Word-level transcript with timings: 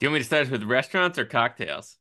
Do 0.00 0.06
you 0.06 0.10
want 0.10 0.14
me 0.14 0.20
to 0.20 0.26
start 0.26 0.50
with 0.50 0.62
restaurants 0.62 1.18
or 1.18 1.24
cocktails? 1.24 1.96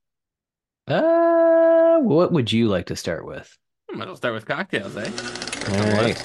Uh, 0.87 1.97
what 1.97 2.31
would 2.31 2.51
you 2.51 2.67
like 2.67 2.85
to 2.87 2.95
start 2.95 3.25
with? 3.25 3.57
I 3.91 3.95
might 3.95 4.03
as 4.03 4.07
well 4.09 4.15
start 4.17 4.33
with 4.35 4.45
cocktails, 4.45 4.95
eh? 4.95 5.01
All 5.01 5.91
right. 5.93 6.15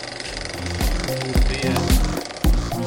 The, 1.49 1.69
uh, 1.69 2.83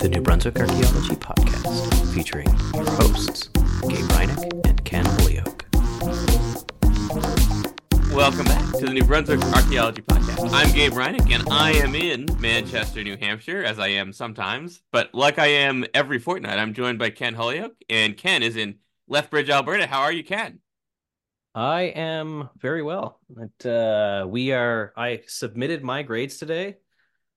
The 0.00 0.08
New 0.08 0.22
Brunswick 0.22 0.58
Archaeology 0.58 1.14
Podcast, 1.16 2.14
featuring 2.14 2.48
your 2.74 2.90
hosts, 2.92 3.48
Gabe 3.86 4.08
welcome 8.22 8.44
back 8.44 8.72
to 8.74 8.86
the 8.86 8.92
New 8.92 9.02
Brunswick 9.02 9.42
Archaeology 9.46 10.00
Podcast. 10.00 10.48
I'm 10.52 10.72
Gabe 10.72 10.92
Hrynick, 10.92 11.32
and 11.32 11.42
I 11.50 11.72
am 11.72 11.96
in 11.96 12.28
Manchester, 12.38 13.02
New 13.02 13.16
Hampshire, 13.16 13.64
as 13.64 13.80
I 13.80 13.88
am 13.88 14.12
sometimes. 14.12 14.80
But 14.92 15.12
like 15.12 15.40
I 15.40 15.48
am 15.48 15.84
every 15.92 16.20
fortnight, 16.20 16.56
I'm 16.56 16.72
joined 16.72 17.00
by 17.00 17.10
Ken 17.10 17.34
Holyoke, 17.34 17.74
and 17.90 18.16
Ken 18.16 18.44
is 18.44 18.54
in 18.54 18.76
Lethbridge, 19.08 19.50
Alberta. 19.50 19.88
How 19.88 20.02
are 20.02 20.12
you, 20.12 20.22
Ken? 20.22 20.60
I 21.56 21.80
am 21.96 22.48
very 22.58 22.84
well. 22.84 23.18
But, 23.28 23.68
uh, 23.68 24.24
we 24.28 24.52
are. 24.52 24.92
I 24.96 25.22
submitted 25.26 25.82
my 25.82 26.04
grades 26.04 26.36
today. 26.36 26.76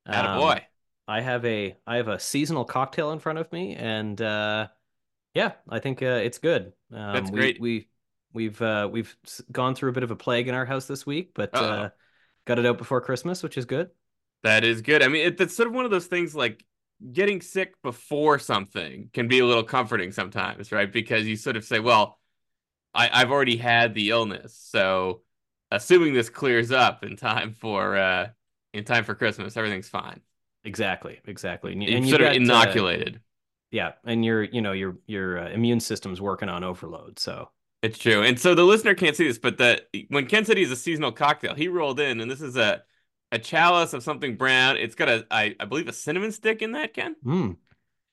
Um, 0.05 0.39
boy. 0.39 0.61
I 1.07 1.21
have 1.21 1.43
a 1.45 1.75
I 1.87 1.95
have 1.95 2.09
a 2.09 2.19
seasonal 2.19 2.63
cocktail 2.63 3.11
in 3.11 3.17
front 3.17 3.39
of 3.39 3.51
me, 3.51 3.75
and 3.75 4.21
uh, 4.21 4.67
yeah, 5.33 5.53
I 5.67 5.79
think 5.79 6.03
uh, 6.03 6.21
it's 6.23 6.37
good. 6.37 6.73
Um, 6.93 7.13
That's 7.13 7.31
we, 7.31 7.39
great. 7.39 7.59
We 7.59 7.87
we've 8.35 8.61
uh, 8.61 8.87
we've 8.91 9.15
gone 9.51 9.73
through 9.73 9.89
a 9.89 9.93
bit 9.93 10.03
of 10.03 10.11
a 10.11 10.15
plague 10.15 10.47
in 10.47 10.53
our 10.53 10.65
house 10.65 10.85
this 10.85 11.05
week, 11.05 11.31
but 11.33 11.55
uh, 11.55 11.89
got 12.45 12.59
it 12.59 12.65
out 12.65 12.77
before 12.77 13.01
Christmas, 13.01 13.41
which 13.41 13.57
is 13.57 13.65
good. 13.65 13.89
That 14.43 14.63
is 14.63 14.81
good. 14.81 15.01
I 15.01 15.07
mean, 15.07 15.25
it, 15.25 15.41
it's 15.41 15.55
sort 15.55 15.67
of 15.67 15.73
one 15.73 15.85
of 15.85 15.91
those 15.91 16.05
things 16.05 16.35
like 16.35 16.63
getting 17.11 17.41
sick 17.41 17.81
before 17.81 18.37
something 18.37 19.09
can 19.13 19.27
be 19.27 19.39
a 19.39 19.45
little 19.45 19.63
comforting 19.63 20.11
sometimes, 20.11 20.71
right? 20.71 20.91
Because 20.91 21.25
you 21.25 21.35
sort 21.35 21.55
of 21.55 21.63
say, 21.63 21.79
well, 21.79 22.19
I, 22.93 23.09
I've 23.11 23.31
already 23.31 23.57
had 23.57 23.95
the 23.95 24.11
illness, 24.11 24.55
so 24.55 25.21
assuming 25.71 26.13
this 26.13 26.29
clears 26.29 26.71
up 26.71 27.03
in 27.03 27.15
time 27.15 27.55
for 27.59 27.97
uh, 27.97 28.27
in 28.73 28.83
time 28.83 29.03
for 29.03 29.15
Christmas, 29.15 29.57
everything's 29.57 29.89
fine. 29.89 30.21
Exactly, 30.63 31.19
exactly. 31.25 31.73
And, 31.73 31.83
and 31.83 32.07
sort 32.07 32.21
of 32.21 32.27
got, 32.27 32.33
uh, 32.33 32.35
inoculated. 32.35 33.21
yeah, 33.71 33.93
and 34.03 34.23
your 34.23 34.43
you 34.43 34.61
know 34.61 34.71
your 34.71 34.97
your 35.07 35.39
uh, 35.39 35.49
immune 35.49 35.79
system's 35.79 36.21
working 36.21 36.49
on 36.49 36.63
overload. 36.63 37.19
So 37.19 37.49
It's 37.85 37.99
true. 37.99 38.23
And 38.23 38.39
so 38.39 38.55
the 38.55 38.63
listener 38.63 38.95
can't 38.95 39.15
see 39.15 39.27
this, 39.27 39.37
but 39.37 39.59
the 39.59 39.83
when 40.07 40.25
Ken 40.25 40.43
said 40.43 40.57
he's 40.57 40.71
a 40.71 40.75
seasonal 40.75 41.11
cocktail, 41.11 41.53
he 41.53 41.67
rolled 41.67 41.99
in, 41.99 42.19
and 42.19 42.31
this 42.31 42.41
is 42.41 42.57
a 42.57 42.83
a 43.31 43.37
chalice 43.37 43.93
of 43.93 44.01
something 44.01 44.37
brown. 44.37 44.77
It's 44.77 44.95
got 44.95 45.07
a 45.07 45.27
I, 45.29 45.55
I 45.59 45.65
believe 45.65 45.87
a 45.87 45.93
cinnamon 45.93 46.31
stick 46.31 46.63
in 46.63 46.71
that, 46.71 46.95
Ken. 46.95 47.15
mm, 47.23 47.57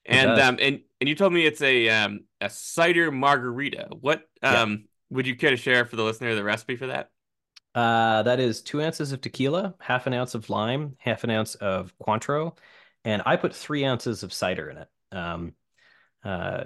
And 0.05 0.37
does. 0.37 0.47
um 0.47 0.57
and 0.61 0.81
and 1.01 1.09
you 1.09 1.15
told 1.15 1.33
me 1.33 1.43
it's 1.47 1.61
a 1.63 1.89
um 1.89 2.25
a 2.39 2.51
cider 2.51 3.11
margarita. 3.11 3.87
What 3.99 4.29
Yeah. 4.43 4.61
um 4.61 4.85
would 5.09 5.25
you 5.25 5.35
care 5.35 5.49
to 5.49 5.57
share 5.57 5.85
for 5.85 5.95
the 5.95 6.03
listener 6.03 6.35
the 6.35 6.43
recipe 6.43 6.75
for 6.75 6.87
that? 6.87 7.09
uh, 7.75 8.21
that 8.23 8.39
is 8.39 8.61
two 8.61 8.81
ounces 8.81 9.11
of 9.11 9.21
tequila, 9.21 9.73
half 9.79 10.05
an 10.05 10.13
ounce 10.13 10.35
of 10.35 10.49
lime, 10.51 10.95
half 10.99 11.23
an 11.23 11.31
ounce 11.31 11.55
of 11.55 11.93
Cointreau, 11.99 12.55
and 13.03 13.23
I 13.25 13.37
put 13.37 13.55
three 13.55 13.85
ounces 13.85 14.21
of 14.21 14.31
cider 14.31 14.69
in 14.69 14.77
it. 14.77 14.89
Um, 15.11 15.53
uh, 16.23 16.65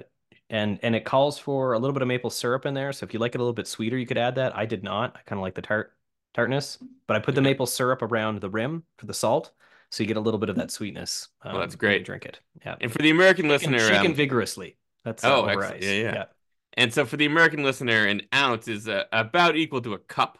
and 0.49 0.79
and 0.83 0.95
it 0.95 1.05
calls 1.05 1.37
for 1.39 1.73
a 1.73 1.79
little 1.79 1.93
bit 1.93 2.01
of 2.01 2.07
maple 2.07 2.29
syrup 2.29 2.65
in 2.65 2.73
there. 2.73 2.93
So 2.93 3.05
if 3.05 3.13
you 3.13 3.19
like 3.19 3.35
it 3.35 3.39
a 3.39 3.43
little 3.43 3.53
bit 3.53 3.67
sweeter, 3.67 3.97
you 3.97 4.05
could 4.05 4.17
add 4.17 4.35
that. 4.35 4.55
I 4.55 4.65
did 4.65 4.83
not. 4.83 5.15
I 5.17 5.21
kind 5.25 5.39
of 5.39 5.43
like 5.43 5.55
the 5.55 5.61
tart 5.61 5.93
tartness, 6.33 6.77
but 7.07 7.17
I 7.17 7.19
put 7.19 7.35
the 7.35 7.41
Okay. 7.41 7.49
maple 7.49 7.65
syrup 7.65 8.01
around 8.01 8.41
the 8.41 8.49
rim 8.49 8.83
for 8.97 9.05
the 9.05 9.13
salt, 9.13 9.51
so 9.89 10.03
you 10.03 10.07
get 10.07 10.17
a 10.17 10.21
little 10.21 10.39
bit 10.39 10.49
of 10.49 10.55
that 10.57 10.71
sweetness. 10.71 11.29
Well, 11.51 11.61
that's 11.61 11.75
um, 11.75 11.79
when 11.81 11.93
you 11.93 11.99
great. 11.99 12.05
Drink 12.05 12.25
it. 12.25 12.39
Yeah. 12.65 12.75
And 12.79 12.91
for 12.91 12.99
the 12.99 13.09
American 13.09 13.45
Shaken, 13.45 13.49
listener, 13.49 13.79
shaken 13.79 14.11
um, 14.11 14.15
vigorously. 14.15 14.77
That's 15.03 15.27
uh, 15.27 15.35
Oh, 15.35 15.45
excellent. 15.45 15.83
Yeah, 15.83 15.91
yeah. 15.91 16.25
and 16.73 16.93
so 16.93 17.05
for 17.05 17.17
the 17.17 17.25
American 17.25 17.63
listener, 17.63 18.05
an 18.05 18.21
ounce 18.33 18.67
is 18.67 18.87
uh, 18.87 19.05
about 19.11 19.55
equal 19.55 19.81
to 19.81 19.93
a 19.93 19.99
cup. 19.99 20.37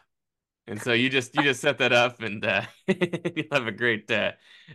And 0.68 0.80
so 0.82 0.92
you 0.92 1.08
just 1.08 1.34
you 1.34 1.42
just 1.42 1.62
set 1.62 1.78
that 1.78 1.94
up, 1.94 2.20
and 2.20 2.44
uh, 2.44 2.62
you'll 2.86 3.46
have 3.50 3.66
a 3.66 3.72
great 3.72 4.10
uh, 4.10 4.32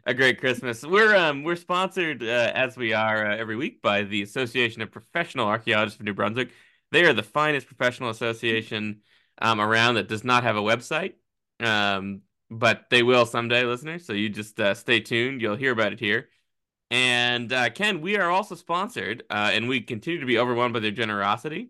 a 0.08 0.14
great 0.16 0.40
Christmas. 0.40 0.84
We're 0.84 1.16
um 1.16 1.44
we're 1.44 1.56
sponsored 1.56 2.24
uh, 2.24 2.52
as 2.56 2.76
we 2.76 2.94
are 2.94 3.32
uh, 3.32 3.38
every 3.38 3.56
week 3.56 3.80
by 3.84 4.02
the 4.02 4.24
Association 4.24 4.82
of 4.82 4.92
Professional 4.92 5.46
Archaeologists 5.46 6.00
of 6.00 6.06
New 6.06 6.16
Brunswick. 6.16 6.50
They 6.92 7.06
are 7.06 7.14
the 7.14 7.22
finest 7.22 7.68
professional 7.68 8.10
association 8.10 9.02
um, 9.40 9.62
around 9.62 9.96
that 9.96 10.08
does 10.08 10.24
not 10.24 10.44
have 10.44 10.58
a 10.58 10.62
website, 10.62 11.14
um, 11.60 12.22
but 12.50 12.90
they 12.90 13.04
will 13.04 13.28
someday, 13.28 13.64
listeners. 13.64 14.04
So 14.08 14.14
you 14.14 14.30
just 14.30 14.60
uh, 14.60 14.74
stay 14.74 15.00
tuned. 15.00 15.42
You'll 15.42 15.56
hear 15.56 15.72
about 15.72 15.94
it 15.94 16.00
here. 16.00 16.30
And 16.90 17.54
uh, 17.54 17.70
Ken, 17.70 18.02
we 18.02 18.18
are 18.18 18.32
also 18.32 18.56
sponsored, 18.56 19.24
uh, 19.30 19.52
and 19.54 19.68
we 19.68 19.82
continue 19.82 20.20
to 20.20 20.26
be 20.26 20.40
overwhelmed 20.40 20.74
by 20.74 20.80
their 20.80 20.92
generosity 20.92 21.70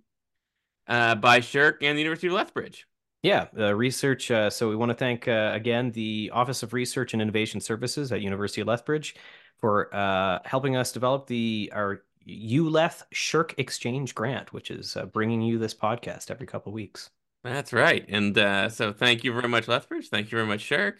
uh, 0.87 1.15
by 1.15 1.39
SSHRC 1.39 1.77
and 1.81 1.97
the 1.97 2.01
University 2.01 2.27
of 2.27 2.33
Lethbridge. 2.33 2.87
Yeah, 3.23 3.47
uh, 3.57 3.73
research. 3.73 4.29
Uh, 4.29 4.49
so 4.49 4.69
we 4.69 4.75
want 4.75 4.89
to 4.89 4.95
thank 4.95 5.29
uh, 5.29 5.51
again 5.53 5.91
the 5.91 6.29
Office 6.33 6.61
of 6.61 6.73
Research 6.73 7.13
and 7.13 7.21
Innovation 7.21 7.61
Services 7.61 8.11
at 8.11 8.21
University 8.21 8.59
of 8.59 8.67
Lethbridge 8.67 9.15
for 9.61 9.95
uh, 9.95 10.39
helping 10.43 10.75
us 10.75 10.91
develop 10.91 11.25
the 11.27 11.71
our 11.73 12.03
ULETH 12.27 13.03
SSHRC 13.13 13.53
Exchange 13.57 14.13
Grant, 14.13 14.51
which 14.51 14.69
is 14.69 14.97
uh, 14.97 15.05
bringing 15.05 15.41
you 15.41 15.57
this 15.57 15.73
podcast 15.73 16.31
every 16.31 16.45
couple 16.45 16.73
weeks. 16.73 17.09
That's 17.45 17.71
right. 17.71 18.05
And 18.09 18.37
uh, 18.37 18.67
so 18.67 18.91
thank 18.91 19.23
you 19.23 19.31
very 19.33 19.47
much, 19.47 19.69
Lethbridge. 19.69 20.09
Thank 20.09 20.29
you 20.29 20.37
very 20.37 20.47
much, 20.47 20.69
SSHRC. 20.69 20.99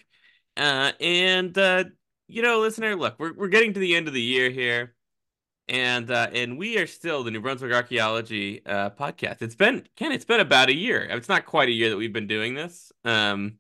And 0.56 1.92
you 2.30 2.42
know, 2.42 2.62
listener, 2.62 2.96
look, 2.96 3.16
we're 3.20 3.34
we're 3.34 3.50
getting 3.50 3.74
to 3.74 3.82
the 3.82 3.98
end 3.98 4.08
of 4.08 4.14
the 4.14 4.22
year 4.22 4.50
here, 4.50 4.96
and 5.68 6.12
uh, 6.12 6.28
and 6.34 6.58
we 6.58 6.78
are 6.78 6.88
still 6.88 7.24
the 7.24 7.32
New 7.32 7.42
Brunswick 7.42 7.72
Archaeology 7.72 8.66
uh, 8.66 8.90
podcast. 8.92 9.42
It's 9.42 9.56
been 9.56 9.88
Ken, 9.96 10.12
it's 10.12 10.26
been 10.26 10.40
about 10.40 10.70
a 10.70 10.76
year. 10.76 11.02
It's 11.04 11.30
not 11.30 11.46
quite 11.46 11.70
a 11.70 11.72
year 11.72 11.90
that 11.90 11.98
we've 11.98 12.14
been 12.14 12.28
doing 12.28 12.54
this, 12.54 12.92
um, 13.06 13.58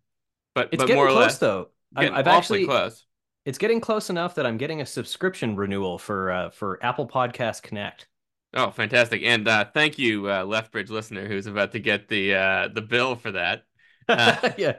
but 0.56 0.70
It's 0.72 0.78
but 0.78 0.88
getting 0.88 0.96
more 0.96 1.08
or 1.08 1.12
close 1.12 1.22
less, 1.22 1.38
though. 1.40 1.70
Getting 1.96 2.14
I've 2.14 2.28
actually 2.28 2.66
close. 2.66 3.06
it's 3.46 3.58
getting 3.58 3.80
close 3.80 4.10
enough 4.10 4.36
that 4.36 4.46
I'm 4.46 4.58
getting 4.58 4.82
a 4.82 4.86
subscription 4.86 5.56
renewal 5.56 5.98
for 5.98 6.32
uh, 6.32 6.50
for 6.50 6.84
Apple 6.84 7.08
Podcast 7.08 7.62
Connect. 7.64 8.08
Oh, 8.54 8.70
fantastic! 8.72 9.24
And 9.24 9.48
uh, 9.48 9.66
thank 9.74 9.98
you, 9.98 10.30
uh, 10.30 10.44
Lethbridge 10.44 10.90
listener, 10.90 11.28
who's 11.28 11.48
about 11.48 11.72
to 11.72 11.80
get 11.80 12.08
the 12.08 12.36
uh, 12.36 12.68
the 12.68 12.82
bill 12.82 13.16
for 13.16 13.32
that. 13.32 13.64
Uh, 14.08 14.52
yeah, 14.58 14.78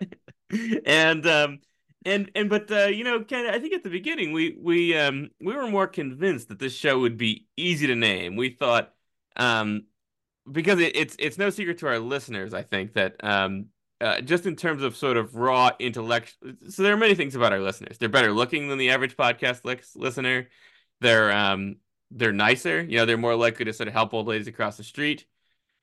and 0.86 1.26
um 1.26 1.60
and 2.04 2.30
and 2.34 2.50
but 2.50 2.70
uh 2.70 2.86
you 2.86 3.04
know 3.04 3.22
Ken, 3.24 3.46
I 3.46 3.58
think 3.58 3.74
at 3.74 3.82
the 3.82 3.90
beginning 3.90 4.32
we 4.32 4.56
we 4.60 4.96
um 4.96 5.30
we 5.40 5.54
were 5.54 5.68
more 5.68 5.86
convinced 5.86 6.48
that 6.48 6.58
this 6.58 6.74
show 6.74 6.98
would 7.00 7.16
be 7.16 7.46
easy 7.56 7.86
to 7.86 7.94
name. 7.94 8.36
We 8.36 8.50
thought 8.50 8.92
um 9.36 9.84
because 10.50 10.80
it, 10.80 10.96
it's 10.96 11.16
it's 11.18 11.38
no 11.38 11.50
secret 11.50 11.78
to 11.78 11.86
our 11.88 11.98
listeners, 11.98 12.54
I 12.54 12.62
think 12.62 12.94
that 12.94 13.16
um 13.24 13.66
uh, 14.00 14.20
just 14.20 14.44
in 14.44 14.56
terms 14.56 14.82
of 14.82 14.96
sort 14.96 15.16
of 15.16 15.34
raw 15.34 15.70
intellect 15.78 16.36
so 16.68 16.82
there 16.82 16.92
are 16.92 16.96
many 16.96 17.14
things 17.14 17.34
about 17.34 17.52
our 17.52 17.60
listeners. 17.60 17.96
They're 17.98 18.08
better 18.08 18.32
looking 18.32 18.68
than 18.68 18.78
the 18.78 18.90
average 18.90 19.16
podcast 19.16 19.64
lis- 19.64 19.96
listener. 19.96 20.48
They're 21.00 21.32
um 21.32 21.76
they're 22.10 22.32
nicer, 22.32 22.82
you 22.82 22.98
know, 22.98 23.06
they're 23.06 23.16
more 23.16 23.34
likely 23.36 23.64
to 23.64 23.72
sort 23.72 23.88
of 23.88 23.94
help 23.94 24.14
old 24.14 24.26
ladies 24.26 24.46
across 24.46 24.76
the 24.76 24.84
street. 24.84 25.26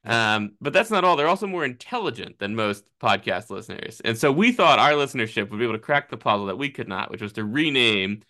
Um, 0.03 0.53
but 0.59 0.73
that's 0.73 0.89
not 0.89 1.03
all. 1.03 1.16
They're 1.16 1.28
also 1.28 1.47
more 1.47 1.63
intelligent 1.63 2.39
than 2.39 2.56
most 2.56 2.85
podcast 3.00 3.50
listeners. 3.50 4.01
And 4.03 4.17
so 4.17 4.31
we 4.31 4.51
thought 4.51 4.79
our 4.79 4.94
listenership 4.94 5.50
would 5.50 5.59
be 5.59 5.63
able 5.63 5.75
to 5.75 5.79
crack 5.79 6.09
the 6.09 6.17
puzzle 6.17 6.47
that 6.47 6.57
we 6.57 6.69
could 6.69 6.88
not, 6.88 7.12
which 7.12 7.22
was 7.22 7.34
to 7.34 7.45
rename 7.45 8.22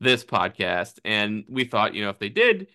this 0.00 0.24
podcast. 0.24 0.98
And 1.04 1.44
we 1.48 1.64
thought, 1.64 1.94
you 1.94 2.02
know, 2.02 2.10
if 2.10 2.18
they 2.18 2.30
did, 2.30 2.68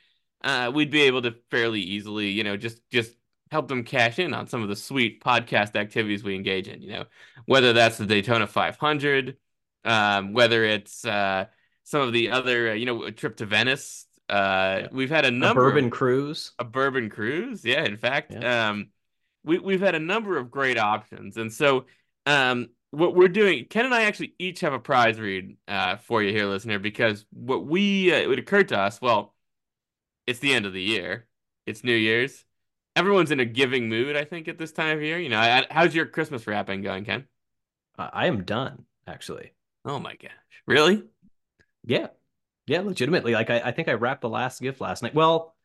uh, 0.44 0.72
we'd 0.74 0.92
be 0.92 1.02
able 1.02 1.22
to 1.24 1.36
fairly 1.52 1.82
easily, 1.82 2.30
you 2.30 2.44
know, 2.44 2.56
just 2.56 2.82
just 2.92 3.16
help 3.52 3.68
them 3.68 3.84
cash 3.84 4.20
in 4.20 4.34
on 4.34 4.48
some 4.48 4.64
of 4.64 4.70
the 4.70 4.76
sweet 4.76 5.24
podcast 5.24 5.76
activities 5.76 6.24
we 6.24 6.36
engage 6.36 6.68
in, 6.68 6.82
you 6.82 6.92
know, 6.92 7.06
whether 7.46 7.74
that's 7.74 7.98
the 7.98 8.06
Daytona 8.06 8.48
500, 8.48 9.38
um, 9.84 10.34
whether 10.34 10.64
it's 10.64 11.06
uh, 11.06 11.46
some 11.84 12.02
of 12.02 12.14
the 12.14 12.32
other, 12.32 12.72
uh, 12.72 12.74
you 12.74 12.86
know, 12.86 13.04
a 13.04 13.12
trip 13.12 13.38
to 13.38 13.46
Venice. 13.46 14.08
Uh, 14.30 14.80
Yeah. 14.84 14.88
we've 14.92 15.10
had 15.10 15.26
a 15.26 15.28
a 15.28 15.32
number 15.32 15.68
of- 15.68 15.74
bourbon 15.74 15.90
cruise. 15.90 16.52
a 16.60 16.64
bourbon 16.64 17.10
cruise. 17.10 17.64
Yeah, 17.64 17.84
in 17.86 17.98
fact, 17.98 18.32
Yeah. 18.34 18.70
um, 18.70 18.90
we 19.44 19.60
we've 19.60 19.82
had 19.82 19.96
a 19.96 20.00
number 20.00 20.38
of 20.38 20.50
great 20.50 20.78
options, 20.78 21.38
and 21.38 21.54
so 21.54 21.86
um, 22.26 22.70
what 22.90 23.14
we're 23.14 23.28
doing, 23.28 23.66
Ken 23.66 23.86
and 23.86 23.94
I 23.94 24.04
actually 24.04 24.34
each 24.40 24.62
have 24.62 24.74
a 24.74 24.80
prize 24.80 25.20
read 25.20 25.58
uh, 25.68 25.98
for 25.98 26.24
you 26.24 26.32
here, 26.32 26.46
listener, 26.48 26.80
because 26.80 27.26
what 27.32 27.66
we 27.66 28.12
uh, 28.12 28.32
it 28.32 28.40
occurred 28.40 28.70
to 28.70 28.80
us, 28.80 29.00
well, 29.00 29.36
it's 30.26 30.40
the 30.40 30.54
end 30.54 30.66
of 30.66 30.74
the 30.74 30.82
year, 30.82 31.28
it's 31.68 31.84
New 31.84 31.96
Year's, 31.96 32.46
everyone's 32.96 33.30
in 33.30 33.40
a 33.40 33.46
giving 33.46 33.90
mood, 33.90 34.16
I 34.16 34.24
think, 34.26 34.48
at 34.48 34.58
this 34.58 34.72
time 34.72 34.98
of 34.98 35.04
year. 35.04 35.20
You 35.20 35.30
know, 35.30 35.38
I- 35.40 35.68
how's 35.70 35.94
your 35.94 36.08
Christmas 36.08 36.48
wrapping 36.48 36.82
going, 36.82 37.06
Ken? 37.06 37.26
I 38.00 38.10
I 38.12 38.26
am 38.26 38.44
done 38.44 38.86
actually. 39.06 39.52
Oh 39.86 40.00
my 40.00 40.16
gosh, 40.16 40.32
really? 40.66 41.04
Yeah. 41.84 42.08
Yeah, 42.68 42.82
legitimately. 42.82 43.34
Like 43.34 43.50
I, 43.50 43.62
I 43.66 43.72
think 43.72 43.88
I 43.88 43.94
wrapped 43.94 44.22
the 44.22 44.30
last 44.30 44.62
gift 44.62 44.82
last 44.82 45.04
night. 45.04 45.14
Well, 45.14 45.56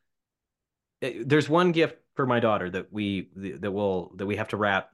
eh, 1.01 1.23
there's 1.25 1.49
one 1.49 1.71
gift 1.71 1.97
for 2.15 2.25
my 2.25 2.39
daughter 2.39 2.69
that 2.69 2.91
we 2.91 3.29
that 3.35 3.71
will 3.71 4.13
that 4.15 4.25
we 4.25 4.35
have 4.35 4.49
to 4.49 4.57
wrap 4.57 4.91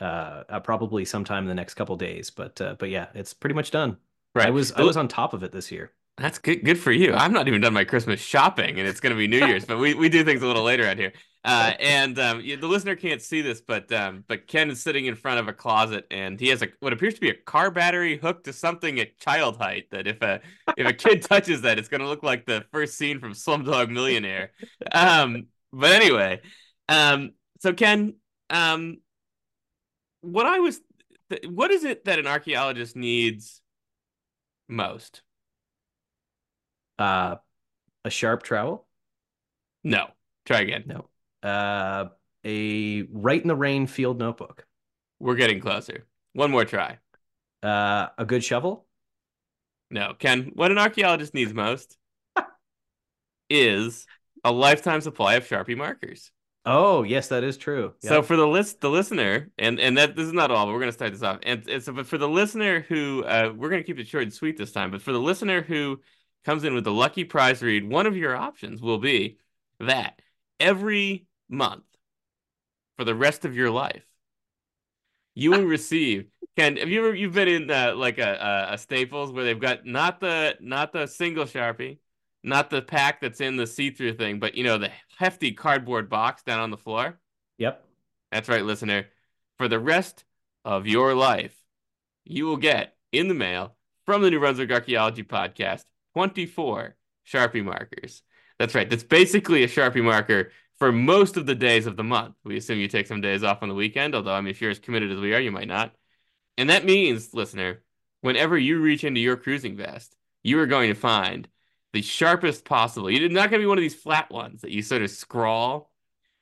uh, 0.00 0.44
uh 0.48 0.60
probably 0.60 1.04
sometime 1.04 1.44
in 1.44 1.48
the 1.48 1.54
next 1.54 1.74
couple 1.74 1.96
days. 1.96 2.30
But 2.30 2.60
uh, 2.60 2.76
but 2.78 2.90
yeah, 2.90 3.08
it's 3.14 3.34
pretty 3.34 3.54
much 3.54 3.70
done. 3.70 3.96
Right. 4.34 4.46
I 4.46 4.50
was 4.50 4.72
I 4.72 4.82
was 4.82 4.96
on 4.96 5.08
top 5.08 5.34
of 5.34 5.42
it 5.42 5.52
this 5.52 5.72
year. 5.72 5.92
That's 6.16 6.38
good. 6.38 6.64
Good 6.64 6.78
for 6.78 6.92
you. 6.92 7.14
I'm 7.14 7.32
not 7.32 7.48
even 7.48 7.60
done 7.62 7.72
my 7.72 7.84
Christmas 7.84 8.20
shopping, 8.20 8.78
and 8.78 8.86
it's 8.86 9.00
going 9.00 9.12
to 9.12 9.16
be 9.16 9.26
New 9.26 9.44
Year's. 9.44 9.64
but 9.64 9.78
we, 9.78 9.94
we 9.94 10.10
do 10.10 10.22
things 10.22 10.42
a 10.42 10.46
little 10.46 10.62
later 10.62 10.86
out 10.86 10.98
here. 10.98 11.12
Uh, 11.42 11.72
and 11.80 12.18
um, 12.18 12.42
the 12.42 12.66
listener 12.66 12.94
can't 12.94 13.22
see 13.22 13.40
this, 13.40 13.62
but 13.62 13.90
um, 13.92 14.24
but 14.28 14.46
Ken 14.46 14.70
is 14.70 14.82
sitting 14.82 15.06
in 15.06 15.14
front 15.14 15.40
of 15.40 15.48
a 15.48 15.54
closet, 15.54 16.06
and 16.10 16.38
he 16.38 16.48
has 16.48 16.60
a 16.60 16.68
what 16.80 16.92
appears 16.92 17.14
to 17.14 17.20
be 17.20 17.30
a 17.30 17.34
car 17.34 17.70
battery 17.70 18.18
hooked 18.18 18.44
to 18.44 18.52
something 18.52 19.00
at 19.00 19.18
child 19.18 19.56
height. 19.56 19.86
That 19.90 20.06
if 20.06 20.20
a 20.20 20.40
if 20.76 20.86
a 20.86 20.92
kid 20.92 21.22
touches 21.28 21.62
that, 21.62 21.78
it's 21.78 21.88
going 21.88 22.02
to 22.02 22.08
look 22.08 22.22
like 22.22 22.44
the 22.44 22.64
first 22.72 22.98
scene 22.98 23.20
from 23.20 23.32
Slumdog 23.32 23.88
Millionaire. 23.90 24.50
Um, 24.92 25.46
but 25.72 25.92
anyway, 25.92 26.42
um, 26.88 27.30
so 27.60 27.72
Ken, 27.72 28.16
um, 28.50 28.98
what 30.20 30.46
I 30.46 30.58
was, 30.58 30.80
what 31.48 31.70
is 31.70 31.84
it 31.84 32.04
that 32.04 32.18
an 32.18 32.26
archaeologist 32.26 32.96
needs 32.96 33.62
most? 34.68 35.22
Uh, 36.98 37.36
a 38.04 38.10
sharp 38.10 38.42
trowel? 38.42 38.86
No. 39.84 40.08
Try 40.46 40.60
again. 40.60 40.84
No. 40.86 41.09
Uh, 41.42 42.06
a 42.44 43.02
Rite 43.02 43.42
in 43.42 43.48
the 43.48 43.56
Rain 43.56 43.86
field 43.86 44.18
notebook. 44.18 44.66
We're 45.18 45.34
getting 45.34 45.60
closer. 45.60 46.06
One 46.32 46.50
more 46.50 46.64
try. 46.64 46.98
Uh, 47.62 48.08
a 48.16 48.24
good 48.24 48.42
shovel? 48.42 48.86
No. 49.90 50.14
Ken, 50.18 50.52
what 50.54 50.70
an 50.70 50.78
archaeologist 50.78 51.34
needs 51.34 51.52
most 51.52 51.98
is 53.50 54.06
a 54.44 54.52
lifetime 54.52 55.00
supply 55.00 55.34
of 55.34 55.46
Sharpie 55.46 55.76
markers. 55.76 56.30
Oh, 56.66 57.02
yes, 57.02 57.28
that 57.28 57.42
is 57.42 57.56
true. 57.56 57.94
Yep. 58.02 58.08
So 58.08 58.22
for 58.22 58.36
the 58.36 58.46
list, 58.46 58.80
the 58.80 58.90
listener, 58.90 59.50
and 59.58 59.80
and 59.80 59.96
that 59.96 60.14
this 60.14 60.26
is 60.26 60.32
not 60.32 60.50
all, 60.50 60.66
but 60.66 60.72
we're 60.72 60.80
gonna 60.80 60.92
start 60.92 61.12
this 61.12 61.22
off. 61.22 61.38
And, 61.42 61.66
and 61.68 61.82
so, 61.82 61.92
but 61.92 62.06
for 62.06 62.18
the 62.18 62.28
listener 62.28 62.80
who, 62.80 63.24
uh, 63.24 63.52
we're 63.56 63.70
gonna 63.70 63.82
keep 63.82 63.98
it 63.98 64.06
short 64.06 64.24
and 64.24 64.32
sweet 64.32 64.58
this 64.58 64.72
time. 64.72 64.90
But 64.90 65.00
for 65.00 65.12
the 65.12 65.20
listener 65.20 65.62
who 65.62 66.00
comes 66.44 66.64
in 66.64 66.74
with 66.74 66.84
the 66.84 66.92
lucky 66.92 67.24
prize 67.24 67.62
read, 67.62 67.88
one 67.88 68.06
of 68.06 68.16
your 68.16 68.36
options 68.36 68.82
will 68.82 68.98
be 68.98 69.38
that 69.80 70.20
every 70.58 71.26
month 71.50 71.84
for 72.96 73.04
the 73.04 73.14
rest 73.14 73.44
of 73.44 73.56
your 73.56 73.70
life, 73.70 74.04
you 75.34 75.50
will 75.50 75.64
receive. 75.64 76.26
Ken, 76.56 76.76
have 76.76 76.88
you 76.88 77.04
ever 77.04 77.14
you've 77.14 77.34
been 77.34 77.48
in 77.48 77.70
uh, 77.70 77.94
like 77.94 78.18
a, 78.18 78.68
a, 78.70 78.74
a 78.74 78.78
Staples 78.78 79.32
where 79.32 79.44
they've 79.44 79.60
got 79.60 79.84
not 79.84 80.20
the 80.20 80.56
not 80.60 80.92
the 80.92 81.06
single 81.06 81.44
sharpie, 81.44 81.98
not 82.42 82.70
the 82.70 82.82
pack 82.82 83.20
that's 83.20 83.40
in 83.40 83.56
the 83.56 83.66
see-through 83.66 84.14
thing, 84.14 84.38
but 84.38 84.54
you 84.54 84.64
know 84.64 84.78
the 84.78 84.90
hefty 85.18 85.52
cardboard 85.52 86.08
box 86.08 86.42
down 86.42 86.60
on 86.60 86.70
the 86.70 86.76
floor. 86.76 87.18
Yep, 87.58 87.84
that's 88.30 88.48
right, 88.48 88.64
listener. 88.64 89.06
For 89.58 89.68
the 89.68 89.78
rest 89.78 90.24
of 90.64 90.86
your 90.86 91.14
life, 91.14 91.54
you 92.24 92.46
will 92.46 92.56
get 92.56 92.94
in 93.12 93.28
the 93.28 93.34
mail 93.34 93.74
from 94.06 94.22
the 94.22 94.30
New 94.30 94.40
Brunswick 94.40 94.70
Archaeology 94.70 95.22
Podcast 95.22 95.84
24 96.14 96.96
Sharpie 97.26 97.64
markers. 97.64 98.22
That's 98.58 98.74
right. 98.74 98.88
That's 98.88 99.04
basically 99.04 99.62
a 99.62 99.68
Sharpie 99.68 100.02
marker 100.02 100.50
for 100.80 100.90
most 100.90 101.36
of 101.36 101.46
the 101.46 101.54
days 101.54 101.86
of 101.86 101.96
the 101.96 102.02
month. 102.02 102.34
We 102.42 102.56
assume 102.56 102.78
you 102.78 102.88
take 102.88 103.06
some 103.06 103.20
days 103.20 103.44
off 103.44 103.62
on 103.62 103.68
the 103.68 103.74
weekend, 103.74 104.14
although 104.14 104.32
I 104.32 104.40
mean, 104.40 104.50
if 104.50 104.60
you're 104.60 104.70
as 104.70 104.78
committed 104.78 105.12
as 105.12 105.20
we 105.20 105.34
are, 105.34 105.40
you 105.40 105.52
might 105.52 105.68
not. 105.68 105.94
And 106.58 106.70
that 106.70 106.84
means, 106.84 107.32
listener, 107.34 107.82
whenever 108.22 108.58
you 108.58 108.80
reach 108.80 109.04
into 109.04 109.20
your 109.20 109.36
cruising 109.36 109.76
vest, 109.76 110.16
you 110.42 110.58
are 110.58 110.66
going 110.66 110.88
to 110.88 110.94
find 110.94 111.46
the 111.92 112.02
sharpest 112.02 112.64
possible. 112.64 113.10
You're 113.10 113.28
not 113.28 113.50
going 113.50 113.60
to 113.60 113.64
be 113.64 113.68
one 113.68 113.78
of 113.78 113.82
these 113.82 113.94
flat 113.94 114.30
ones 114.30 114.62
that 114.62 114.70
you 114.70 114.82
sort 114.82 115.02
of 115.02 115.10
scrawl. 115.10 115.90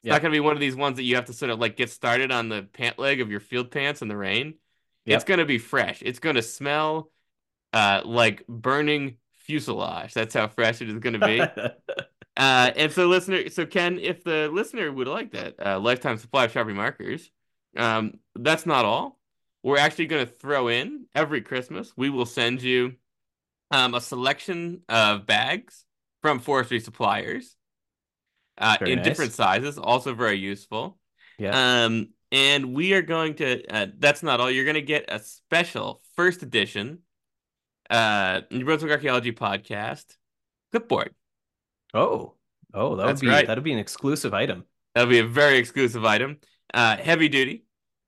It's 0.03 0.09
yep. 0.09 0.15
not 0.15 0.23
going 0.23 0.33
to 0.33 0.37
be 0.37 0.41
one 0.41 0.55
of 0.55 0.61
these 0.61 0.77
ones 0.77 0.97
that 0.97 1.03
you 1.03 1.17
have 1.17 1.25
to 1.27 1.33
sort 1.33 1.51
of 1.51 1.59
like 1.59 1.77
get 1.77 1.91
started 1.91 2.31
on 2.31 2.49
the 2.49 2.63
pant 2.63 2.99
leg 2.99 3.21
of 3.21 3.31
your 3.31 3.41
field 3.41 3.73
pants 3.73 4.03
in 4.03 4.09
the 4.09 4.17
rain. 4.17 4.55
Yep. 5.07 5.17
It's 5.17 5.25
going 5.25 5.41
to 5.41 5.47
be 5.47 5.59
fresh. 5.59 6.01
It's 6.05 6.21
going 6.21 6.37
to 6.37 6.43
smell 6.43 7.11
uh, 7.73 8.03
like 8.05 8.47
burning 8.47 9.17
fuselage. 9.33 10.15
That's 10.15 10.35
how 10.35 10.47
fresh 10.47 10.81
it 10.81 10.89
is 10.89 10.99
going 11.01 11.19
to 11.19 11.27
be. 11.27 11.43
uh, 12.39 12.71
and 12.77 12.93
so, 12.93 13.07
listener, 13.07 13.51
so 13.51 13.67
Ken, 13.67 13.99
if 13.99 14.25
the 14.25 14.49
listener 14.53 14.91
would 14.91 15.09
like 15.09 15.33
that 15.33 15.55
uh, 15.65 15.79
lifetime 15.79 16.17
supply 16.17 16.45
of 16.45 16.53
Sharpie 16.53 16.75
markers, 16.75 17.31
um, 17.77 18.15
that's 18.35 18.65
not 18.65 18.85
all. 18.85 19.19
We're 19.63 19.79
actually 19.79 20.07
going 20.07 20.25
to 20.25 20.33
throw 20.33 20.69
in 20.69 21.07
every 21.15 21.43
Christmas. 21.43 21.93
We 21.97 22.11
will 22.11 22.27
send 22.27 22.63
you 22.63 22.95
um, 23.71 23.95
a 23.95 24.01
selection 24.01 24.83
of 24.89 25.27
bags 25.27 25.85
from 26.23 26.39
forestry 26.39 26.81
suppliers 26.81 27.57
uh, 28.57 28.77
in 28.81 28.97
nice. 28.97 29.05
different 29.05 29.33
sizes, 29.33 29.77
also 29.77 30.15
very 30.15 30.39
useful. 30.39 30.97
Yeah. 31.39 31.85
Um, 31.85 32.11
and 32.31 32.73
we 32.73 32.95
are 32.95 33.03
going 33.03 33.35
to. 33.37 33.67
Uh, 33.67 33.87
that's 33.99 34.23
not 34.23 34.41
all. 34.41 34.51
You're 34.51 34.65
going 34.65 34.75
to 34.75 34.83
get 34.83 35.07
a 35.09 35.19
special 35.19 36.03
first 36.15 36.43
edition 36.43 37.01
uh, 37.91 38.43
New 38.51 38.65
Brunswick 38.65 38.93
Archaeology 38.93 39.33
Podcast 39.33 40.05
clipboard. 40.71 41.15
Oh, 41.95 42.35
oh, 42.75 42.97
that 42.97 43.07
would 43.07 43.21
be 43.21 43.29
right. 43.29 43.47
that'd 43.47 43.65
be 43.65 43.73
an 43.73 43.79
exclusive 43.79 44.35
item. 44.35 44.65
That'll 44.95 45.11
be 45.11 45.19
a 45.21 45.27
very 45.27 45.59
exclusive 45.59 46.05
item. 46.05 46.39
Uh, 46.73 46.97
heavy 46.97 47.29
duty. 47.29 47.65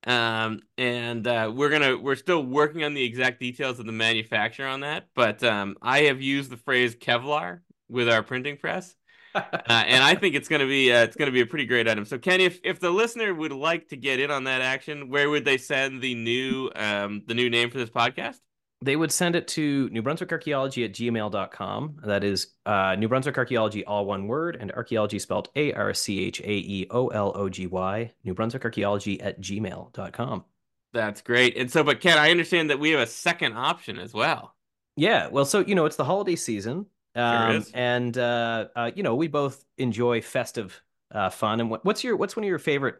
Um, 0.06 0.60
and 0.78 1.26
uh, 1.26 1.52
we're 1.54 1.68
gonna 1.68 1.96
we're 1.96 2.16
still 2.16 2.42
working 2.42 2.84
on 2.84 2.94
the 2.94 3.04
exact 3.04 3.38
details 3.38 3.78
of 3.78 3.86
the 3.86 3.92
manufacture 3.92 4.66
on 4.66 4.80
that, 4.80 5.08
but 5.14 5.42
um, 5.44 5.76
I 5.82 6.02
have 6.02 6.22
used 6.22 6.50
the 6.50 6.56
phrase 6.56 6.96
Kevlar 6.96 7.60
with 7.88 8.08
our 8.08 8.22
printing 8.22 8.56
press. 8.56 8.94
uh, 9.34 9.42
and 9.68 10.02
I 10.02 10.14
think 10.14 10.34
it's 10.34 10.48
gonna 10.48 10.66
be 10.66 10.90
uh, 10.90 11.02
it's 11.02 11.16
gonna 11.16 11.30
be 11.30 11.42
a 11.42 11.46
pretty 11.46 11.66
great 11.66 11.86
item. 11.86 12.04
So 12.06 12.18
Kenny, 12.18 12.44
if 12.44 12.60
if 12.64 12.80
the 12.80 12.90
listener 12.90 13.34
would 13.34 13.52
like 13.52 13.88
to 13.88 13.96
get 13.96 14.20
in 14.20 14.30
on 14.30 14.44
that 14.44 14.62
action, 14.62 15.10
where 15.10 15.28
would 15.28 15.44
they 15.44 15.58
send 15.58 16.00
the 16.00 16.14
new 16.14 16.70
um 16.74 17.22
the 17.26 17.34
new 17.34 17.50
name 17.50 17.70
for 17.70 17.78
this 17.78 17.90
podcast? 17.90 18.38
They 18.82 18.96
would 18.96 19.12
send 19.12 19.36
it 19.36 19.46
to 19.48 19.88
New 19.90 20.00
Brunswick 20.00 20.32
Archaeology 20.32 20.84
at 20.84 20.92
gmail.com. 20.92 22.00
That 22.04 22.24
is 22.24 22.54
uh, 22.64 22.96
New 22.98 23.08
Brunswick 23.08 23.36
Archaeology, 23.36 23.84
all 23.84 24.06
one 24.06 24.26
word, 24.26 24.56
and 24.58 24.72
archaeology 24.72 25.18
spelled 25.18 25.50
A 25.54 25.72
R 25.74 25.92
C 25.92 26.24
H 26.24 26.40
A 26.40 26.50
E 26.50 26.86
O 26.90 27.08
L 27.08 27.32
O 27.34 27.48
G 27.48 27.66
Y. 27.66 28.12
New 28.24 28.34
Brunswick 28.34 28.64
Archaeology 28.64 29.20
at 29.20 29.40
gmail.com. 29.40 30.44
That's 30.92 31.20
great. 31.20 31.56
And 31.56 31.70
so, 31.70 31.84
but 31.84 32.00
Ken, 32.00 32.18
I 32.18 32.30
understand 32.30 32.70
that 32.70 32.80
we 32.80 32.90
have 32.90 33.00
a 33.00 33.06
second 33.06 33.52
option 33.52 33.98
as 33.98 34.14
well. 34.14 34.54
Yeah. 34.96 35.28
Well, 35.28 35.44
so, 35.44 35.60
you 35.60 35.74
know, 35.74 35.84
it's 35.84 35.96
the 35.96 36.04
holiday 36.04 36.36
season. 36.36 36.86
Um, 37.14 37.62
sure 37.62 37.70
and, 37.74 38.16
uh, 38.18 38.68
uh, 38.74 38.90
you 38.94 39.02
know, 39.02 39.14
we 39.14 39.28
both 39.28 39.64
enjoy 39.78 40.20
festive 40.20 40.82
uh, 41.12 41.30
fun. 41.30 41.60
And 41.60 41.70
what, 41.70 41.84
what's 41.84 42.02
your, 42.02 42.16
what's 42.16 42.34
one 42.34 42.44
of 42.44 42.48
your 42.48 42.58
favorite 42.58 42.96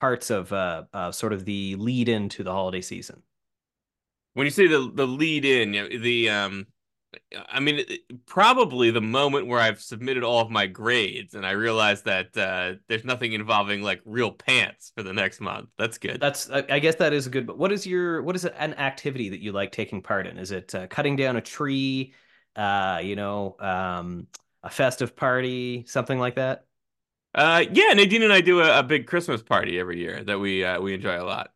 parts 0.00 0.30
of 0.30 0.52
uh, 0.52 0.84
uh, 0.92 1.12
sort 1.12 1.32
of 1.32 1.44
the 1.44 1.76
lead 1.76 2.08
into 2.08 2.44
the 2.44 2.52
holiday 2.52 2.80
season? 2.80 3.22
When 4.34 4.46
you 4.46 4.50
say 4.50 4.66
the 4.66 4.90
the 4.92 5.06
lead 5.06 5.44
in, 5.44 5.74
you 5.74 5.82
know, 5.82 5.98
the 5.98 6.30
um, 6.30 6.66
I 7.48 7.60
mean, 7.60 7.84
probably 8.26 8.90
the 8.90 9.00
moment 9.00 9.46
where 9.46 9.60
I've 9.60 9.80
submitted 9.80 10.22
all 10.22 10.40
of 10.40 10.50
my 10.50 10.66
grades 10.66 11.34
and 11.34 11.46
I 11.46 11.52
realize 11.52 12.02
that 12.02 12.36
uh, 12.36 12.74
there's 12.88 13.04
nothing 13.04 13.32
involving 13.32 13.82
like 13.82 14.00
real 14.04 14.32
pants 14.32 14.92
for 14.96 15.02
the 15.02 15.12
next 15.12 15.40
month. 15.40 15.68
That's 15.78 15.98
good. 15.98 16.20
That's 16.20 16.50
I 16.50 16.78
guess 16.78 16.96
that 16.96 17.12
is 17.12 17.26
a 17.26 17.30
good. 17.30 17.46
But 17.46 17.58
what 17.58 17.72
is 17.72 17.86
your 17.86 18.22
what 18.22 18.36
is 18.36 18.44
an 18.44 18.74
activity 18.74 19.28
that 19.30 19.40
you 19.40 19.52
like 19.52 19.72
taking 19.72 20.02
part 20.02 20.26
in? 20.26 20.38
Is 20.38 20.50
it 20.50 20.74
uh, 20.74 20.86
cutting 20.88 21.16
down 21.16 21.36
a 21.36 21.40
tree? 21.40 22.14
Uh, 22.56 23.00
you 23.02 23.16
know, 23.16 23.56
um, 23.58 24.26
a 24.62 24.70
festive 24.70 25.16
party, 25.16 25.84
something 25.86 26.18
like 26.18 26.36
that. 26.36 26.66
Uh, 27.34 27.64
yeah, 27.72 27.92
Nadine 27.92 28.22
and 28.22 28.32
I 28.32 28.40
do 28.40 28.60
a, 28.60 28.78
a 28.78 28.82
big 28.82 29.06
Christmas 29.06 29.42
party 29.42 29.78
every 29.78 29.98
year 29.98 30.22
that 30.24 30.38
we 30.38 30.64
uh, 30.64 30.80
we 30.80 30.94
enjoy 30.94 31.20
a 31.20 31.24
lot. 31.24 31.53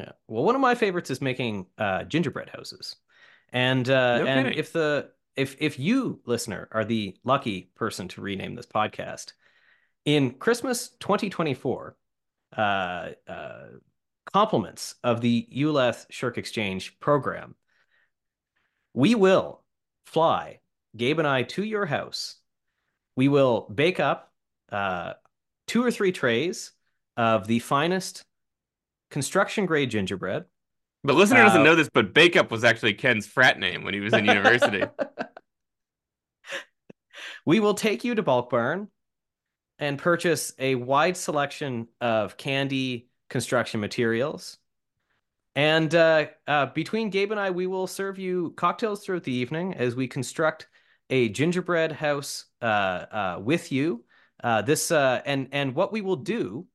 Yeah. 0.00 0.12
Well, 0.28 0.44
one 0.44 0.54
of 0.54 0.60
my 0.60 0.74
favorites 0.74 1.10
is 1.10 1.20
making 1.20 1.66
uh, 1.76 2.04
gingerbread 2.04 2.48
houses, 2.48 2.96
and 3.52 3.88
uh, 3.88 4.18
no 4.18 4.26
and 4.26 4.54
if 4.54 4.72
the 4.72 5.10
if 5.36 5.56
if 5.60 5.78
you 5.78 6.20
listener 6.24 6.68
are 6.72 6.84
the 6.84 7.16
lucky 7.24 7.70
person 7.74 8.08
to 8.08 8.22
rename 8.22 8.54
this 8.54 8.66
podcast 8.66 9.32
in 10.04 10.32
Christmas 10.32 10.88
2024, 11.00 11.96
uh, 12.56 12.60
uh, 12.60 13.66
compliments 14.32 14.94
of 15.04 15.20
the 15.20 15.46
ULETH 15.50 16.06
SSHRC 16.10 16.38
Exchange 16.38 17.00
program, 17.00 17.54
we 18.94 19.14
will 19.14 19.62
fly 20.06 20.60
Gabe 20.96 21.18
and 21.18 21.28
I 21.28 21.42
to 21.44 21.62
your 21.62 21.86
house. 21.86 22.36
We 23.16 23.28
will 23.28 23.68
bake 23.74 24.00
up 24.00 24.32
uh, 24.72 25.14
two 25.66 25.84
or 25.84 25.90
three 25.90 26.12
trays 26.12 26.72
of 27.16 27.46
the 27.46 27.58
finest 27.58 28.24
construction 29.10 29.66
grade 29.66 29.90
gingerbread. 29.90 30.44
The 31.04 31.14
listener 31.14 31.40
uh, 31.40 31.44
doesn't 31.44 31.64
know 31.64 31.74
this, 31.74 31.88
but 31.92 32.12
Bake 32.12 32.36
Up 32.36 32.50
was 32.50 32.64
actually 32.64 32.94
Ken's 32.94 33.26
frat 33.26 33.58
name 33.58 33.84
when 33.84 33.94
he 33.94 34.00
was 34.00 34.12
in 34.12 34.24
university. 34.24 34.84
we 37.46 37.60
will 37.60 37.74
take 37.74 38.04
you 38.04 38.14
to 38.14 38.22
Bulk 38.22 38.50
Barn 38.50 38.88
and 39.78 39.98
purchase 39.98 40.52
a 40.58 40.74
wide 40.74 41.16
selection 41.16 41.88
of 42.00 42.36
candy 42.36 43.08
construction 43.30 43.80
materials. 43.80 44.58
And 45.56 45.94
uh, 45.94 46.26
uh, 46.46 46.66
between 46.66 47.10
Gabe 47.10 47.32
and 47.32 47.40
I, 47.40 47.50
we 47.50 47.66
will 47.66 47.86
serve 47.86 48.18
you 48.18 48.52
cocktails 48.56 49.04
throughout 49.04 49.24
the 49.24 49.32
evening 49.32 49.74
as 49.74 49.96
we 49.96 50.06
construct 50.06 50.68
a 51.08 51.28
gingerbread 51.28 51.90
house 51.90 52.44
uh, 52.62 52.64
uh 52.64 53.40
with 53.42 53.72
you. 53.72 54.04
Uh, 54.44 54.62
this 54.62 54.90
uh, 54.90 55.20
and 55.26 55.48
and 55.52 55.74
what 55.74 55.92
we 55.92 56.02
will 56.02 56.16
do 56.16 56.66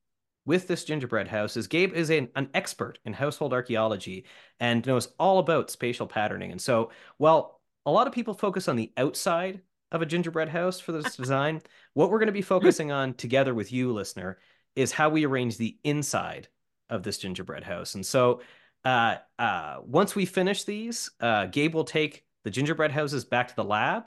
with 0.46 0.68
this 0.68 0.84
gingerbread 0.84 1.28
house 1.28 1.56
is 1.56 1.66
Gabe 1.66 1.92
is 1.92 2.08
an, 2.08 2.28
an 2.36 2.48
expert 2.54 2.98
in 3.04 3.12
household 3.12 3.52
archaeology 3.52 4.24
and 4.58 4.86
knows 4.86 5.08
all 5.18 5.38
about 5.38 5.70
spatial 5.70 6.06
patterning. 6.06 6.52
And 6.52 6.60
so, 6.60 6.90
while 7.18 7.60
a 7.84 7.90
lot 7.90 8.06
of 8.06 8.12
people 8.12 8.32
focus 8.32 8.68
on 8.68 8.76
the 8.76 8.92
outside 8.96 9.60
of 9.92 10.02
a 10.02 10.06
gingerbread 10.06 10.48
house 10.48 10.80
for 10.80 10.92
this 10.92 11.16
design, 11.16 11.60
what 11.94 12.10
we're 12.10 12.18
going 12.18 12.26
to 12.26 12.32
be 12.32 12.42
focusing 12.42 12.90
on 12.90 13.14
together 13.14 13.54
with 13.54 13.72
you, 13.72 13.92
listener, 13.92 14.38
is 14.74 14.92
how 14.92 15.08
we 15.08 15.26
arrange 15.26 15.56
the 15.56 15.76
inside 15.84 16.48
of 16.88 17.02
this 17.02 17.18
gingerbread 17.18 17.64
house. 17.64 17.94
And 17.94 18.06
so, 18.06 18.40
uh, 18.84 19.16
uh, 19.38 19.78
once 19.84 20.14
we 20.14 20.24
finish 20.26 20.62
these, 20.62 21.10
uh, 21.20 21.46
Gabe 21.46 21.74
will 21.74 21.84
take 21.84 22.24
the 22.44 22.50
gingerbread 22.50 22.92
houses 22.92 23.24
back 23.24 23.48
to 23.48 23.56
the 23.56 23.64
lab. 23.64 24.04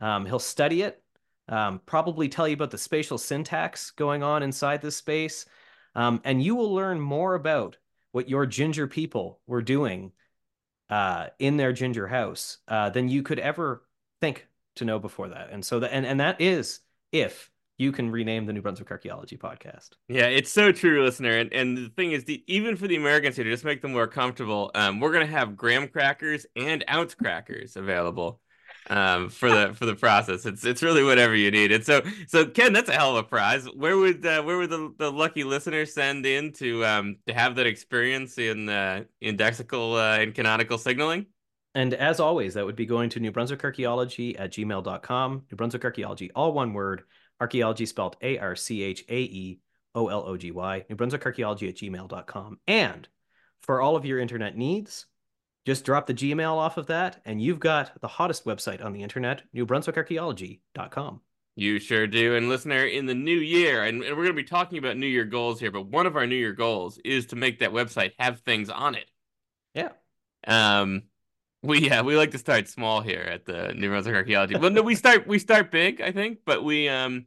Um, 0.00 0.24
he'll 0.24 0.38
study 0.38 0.82
it, 0.82 1.02
um, 1.48 1.80
probably 1.84 2.28
tell 2.28 2.48
you 2.48 2.54
about 2.54 2.70
the 2.70 2.78
spatial 2.78 3.18
syntax 3.18 3.90
going 3.90 4.22
on 4.22 4.42
inside 4.42 4.80
this 4.80 4.96
space, 4.96 5.44
um, 5.96 6.20
and 6.24 6.42
you 6.42 6.54
will 6.54 6.72
learn 6.72 7.00
more 7.00 7.34
about 7.34 7.78
what 8.12 8.28
your 8.28 8.46
ginger 8.46 8.86
people 8.86 9.40
were 9.46 9.62
doing 9.62 10.12
uh, 10.90 11.28
in 11.38 11.56
their 11.56 11.72
ginger 11.72 12.06
house 12.06 12.58
uh, 12.68 12.90
than 12.90 13.08
you 13.08 13.22
could 13.22 13.40
ever 13.40 13.82
think 14.20 14.46
to 14.76 14.84
know 14.84 14.98
before 14.98 15.30
that. 15.30 15.48
And 15.50 15.64
so 15.64 15.80
that 15.80 15.92
and 15.92 16.06
and 16.06 16.20
that 16.20 16.40
is 16.40 16.80
if 17.10 17.50
you 17.78 17.92
can 17.92 18.10
rename 18.10 18.46
the 18.46 18.52
New 18.52 18.62
Brunswick 18.62 18.90
Archaeology 18.90 19.36
Podcast. 19.36 19.90
Yeah, 20.08 20.26
it's 20.26 20.50
so 20.52 20.70
true, 20.70 21.02
listener. 21.02 21.38
And 21.38 21.52
and 21.52 21.76
the 21.76 21.88
thing 21.88 22.12
is, 22.12 22.24
the, 22.24 22.44
even 22.46 22.76
for 22.76 22.86
the 22.86 22.96
Americans 22.96 23.36
here, 23.36 23.44
to 23.44 23.50
just 23.50 23.64
make 23.64 23.82
them 23.82 23.92
more 23.92 24.06
comfortable, 24.06 24.70
um, 24.74 25.00
we're 25.00 25.12
gonna 25.12 25.26
have 25.26 25.56
graham 25.56 25.88
crackers 25.88 26.46
and 26.54 26.84
ounce 26.88 27.14
crackers 27.14 27.76
available 27.76 28.40
um, 28.90 29.28
for 29.28 29.50
the 29.50 29.74
for 29.74 29.86
the 29.86 29.94
process. 29.94 30.46
It's 30.46 30.64
it's 30.64 30.82
really 30.82 31.02
whatever 31.02 31.34
you 31.34 31.50
need. 31.50 31.72
And 31.72 31.84
so 31.84 32.02
so 32.28 32.46
Ken, 32.46 32.72
that's 32.72 32.88
a 32.88 32.92
hell 32.92 33.16
of 33.16 33.24
a 33.24 33.28
prize. 33.28 33.66
Where 33.66 33.96
would 33.96 34.24
uh, 34.24 34.42
where 34.42 34.56
would 34.56 34.70
the, 34.70 34.94
the 34.98 35.10
lucky 35.10 35.44
listeners 35.44 35.92
send 35.92 36.26
in 36.26 36.52
to 36.54 36.84
um 36.84 37.16
to 37.26 37.34
have 37.34 37.56
that 37.56 37.66
experience 37.66 38.38
in 38.38 38.68
uh, 38.68 39.04
indexical 39.22 39.94
uh, 39.94 40.20
and 40.20 40.34
canonical 40.34 40.78
signaling? 40.78 41.26
And 41.74 41.92
as 41.92 42.20
always, 42.20 42.54
that 42.54 42.64
would 42.64 42.76
be 42.76 42.86
going 42.86 43.10
to 43.10 43.20
New 43.20 43.32
Brunswick 43.32 43.62
Archaeology 43.62 44.36
at 44.38 44.50
gmail.com. 44.50 45.42
New 45.50 45.56
Brunswick 45.56 45.84
Archaeology, 45.84 46.30
all 46.34 46.54
one 46.54 46.72
word. 46.72 47.02
Archaeology 47.38 47.84
spelled 47.84 48.16
A 48.22 48.38
R 48.38 48.56
C 48.56 48.82
H 48.82 49.04
A 49.10 49.20
E 49.20 49.60
O 49.94 50.08
L 50.08 50.24
O 50.26 50.36
G 50.36 50.52
Y. 50.52 50.84
New 50.88 50.96
Brunswick 50.96 51.26
Archaeology 51.26 51.68
at 51.68 51.74
gmail.com. 51.74 52.58
And 52.66 53.06
for 53.60 53.82
all 53.82 53.94
of 53.94 54.06
your 54.06 54.18
internet 54.20 54.56
needs, 54.56 55.06
just 55.66 55.84
drop 55.84 56.06
the 56.06 56.14
Gmail 56.14 56.52
off 56.52 56.76
of 56.76 56.86
that, 56.86 57.20
and 57.24 57.42
you've 57.42 57.58
got 57.58 58.00
the 58.00 58.06
hottest 58.06 58.44
website 58.44 58.82
on 58.82 58.92
the 58.92 59.02
internet, 59.02 59.42
newbrunswickarchaeology.com. 59.54 61.20
You 61.56 61.78
sure 61.80 62.06
do. 62.06 62.36
And 62.36 62.48
listener, 62.48 62.84
in 62.84 63.06
the 63.06 63.14
new 63.14 63.38
year, 63.38 63.82
and, 63.82 64.00
we're 64.00 64.14
going 64.14 64.28
to 64.28 64.32
be 64.34 64.44
talking 64.44 64.78
about 64.78 64.96
New 64.96 65.06
Year 65.06 65.24
goals 65.24 65.58
here, 65.58 65.72
but 65.72 65.86
one 65.86 66.06
of 66.06 66.16
our 66.16 66.26
New 66.26 66.36
Year 66.36 66.52
goals 66.52 66.98
is 67.04 67.26
to 67.26 67.36
make 67.36 67.58
that 67.58 67.72
website 67.72 68.12
have 68.18 68.40
things 68.40 68.70
on 68.70 68.94
it. 68.94 69.10
Yeah. 69.74 69.90
Um, 70.46 71.02
we 71.62 71.80
yeah 71.80 72.02
we 72.02 72.16
like 72.16 72.30
to 72.30 72.38
start 72.38 72.68
small 72.68 73.00
here 73.00 73.22
at 73.22 73.44
the 73.44 73.74
New 73.74 73.88
Brunswick 73.88 74.14
Archaeology. 74.14 74.56
well, 74.56 74.70
no, 74.70 74.82
we 74.82 74.94
start 74.94 75.26
we 75.26 75.40
start 75.40 75.72
big, 75.72 76.00
I 76.00 76.12
think, 76.12 76.40
but 76.44 76.62
we 76.62 76.88
um, 76.88 77.26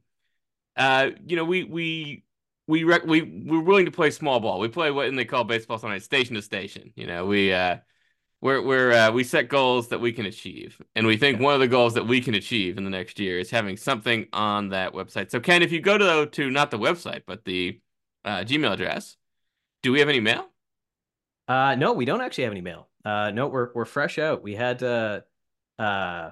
uh, 0.78 1.10
you 1.28 1.36
know, 1.36 1.44
we 1.44 1.66
we 1.66 2.24
we 2.68 2.86
rec- 2.86 3.06
we 3.06 3.22
we're 3.22 3.60
willing 3.60 3.86
to 3.86 3.92
play 3.92 4.12
small 4.12 4.40
ball. 4.40 4.60
We 4.60 4.70
play 4.70 4.92
what 4.92 5.14
they 5.14 5.26
call 5.26 5.44
baseball 5.44 5.78
sometimes 5.78 6.06
station 6.06 6.36
to 6.36 6.42
station. 6.42 6.94
You 6.96 7.08
know, 7.08 7.26
we 7.26 7.52
uh, 7.52 7.78
we're 8.42 8.62
we're 8.62 8.92
uh, 8.92 9.12
we 9.12 9.24
set 9.24 9.50
goals 9.50 9.90
that 9.90 10.00
we 10.00 10.12
can 10.14 10.26
achieve, 10.26 10.82
and 10.96 11.06
we 11.06 11.18
think 11.18 11.42
one 11.42 11.54
of 11.54 11.60
the 11.60 11.68
goals 11.68 11.94
that 11.96 12.08
we 12.08 12.22
can 12.22 12.36
achieve 12.36 12.78
in 12.78 12.84
the 12.84 12.90
next 12.90 13.20
year 13.20 13.40
is 13.40 13.50
having 13.50 13.76
something 13.76 14.28
on 14.32 14.70
that 14.70 14.94
website. 14.94 15.30
So, 15.30 15.40
Ken, 15.40 15.62
if 15.62 15.72
you 15.72 15.82
go 15.82 15.98
to 15.98 16.26
to 16.26 16.50
not 16.50 16.72
the 16.72 16.80
website 16.80 17.24
but 17.28 17.44
the 17.44 17.80
uh, 18.24 18.40
Gmail 18.40 18.72
address, 18.72 19.18
do 19.84 19.92
we 19.92 20.00
have 20.00 20.10
any 20.10 20.22
mail? 20.22 20.48
Uh, 21.48 21.76
no, 21.76 21.94
we 21.94 22.06
don't 22.06 22.22
actually 22.22 22.46
have 22.46 22.54
any 22.54 22.62
mail. 22.62 22.88
Uh, 23.04 23.32
no, 23.32 23.48
we're 23.48 23.72
we're 23.74 23.86
fresh 23.86 24.18
out. 24.20 24.42
We 24.42 24.56
had 24.56 24.84
uh, 24.84 25.22
uh, 25.78 26.32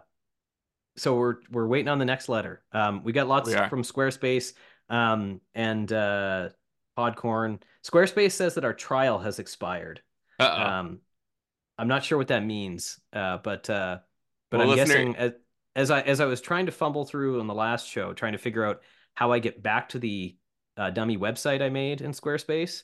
so 0.95 1.15
we're 1.15 1.37
we're 1.51 1.67
waiting 1.67 1.89
on 1.89 1.99
the 1.99 2.05
next 2.05 2.29
letter. 2.29 2.63
Um, 2.71 3.03
we 3.03 3.11
got 3.11 3.27
lots 3.27 3.53
from 3.53 3.83
Squarespace, 3.83 4.53
um, 4.89 5.41
and 5.53 5.91
uh, 5.91 6.49
Podcorn. 6.97 7.61
Squarespace 7.83 8.31
says 8.31 8.55
that 8.55 8.65
our 8.65 8.73
trial 8.73 9.19
has 9.19 9.39
expired. 9.39 10.01
Uh-oh. 10.39 10.61
Um, 10.61 10.99
I'm 11.77 11.87
not 11.87 12.03
sure 12.03 12.17
what 12.17 12.29
that 12.29 12.43
means, 12.43 12.99
uh, 13.13 13.37
but 13.37 13.69
uh, 13.69 13.99
but 14.49 14.59
well, 14.59 14.71
I'm 14.71 14.77
listener... 14.77 14.95
guessing 14.95 15.15
as, 15.15 15.31
as 15.75 15.91
I 15.91 16.01
as 16.01 16.19
I 16.19 16.25
was 16.25 16.41
trying 16.41 16.65
to 16.65 16.71
fumble 16.71 17.05
through 17.05 17.39
on 17.39 17.47
the 17.47 17.53
last 17.53 17.87
show, 17.87 18.13
trying 18.13 18.33
to 18.33 18.39
figure 18.39 18.65
out 18.65 18.81
how 19.13 19.31
I 19.31 19.39
get 19.39 19.61
back 19.61 19.89
to 19.89 19.99
the 19.99 20.35
uh, 20.75 20.89
dummy 20.89 21.17
website 21.17 21.61
I 21.61 21.69
made 21.69 22.01
in 22.01 22.11
Squarespace. 22.11 22.83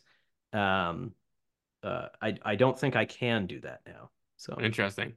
Um, 0.51 1.13
uh, 1.83 2.07
I 2.21 2.37
I 2.43 2.55
don't 2.55 2.77
think 2.77 2.95
I 2.95 3.05
can 3.05 3.47
do 3.47 3.59
that 3.61 3.81
now. 3.85 4.09
So 4.37 4.57
interesting. 4.61 5.13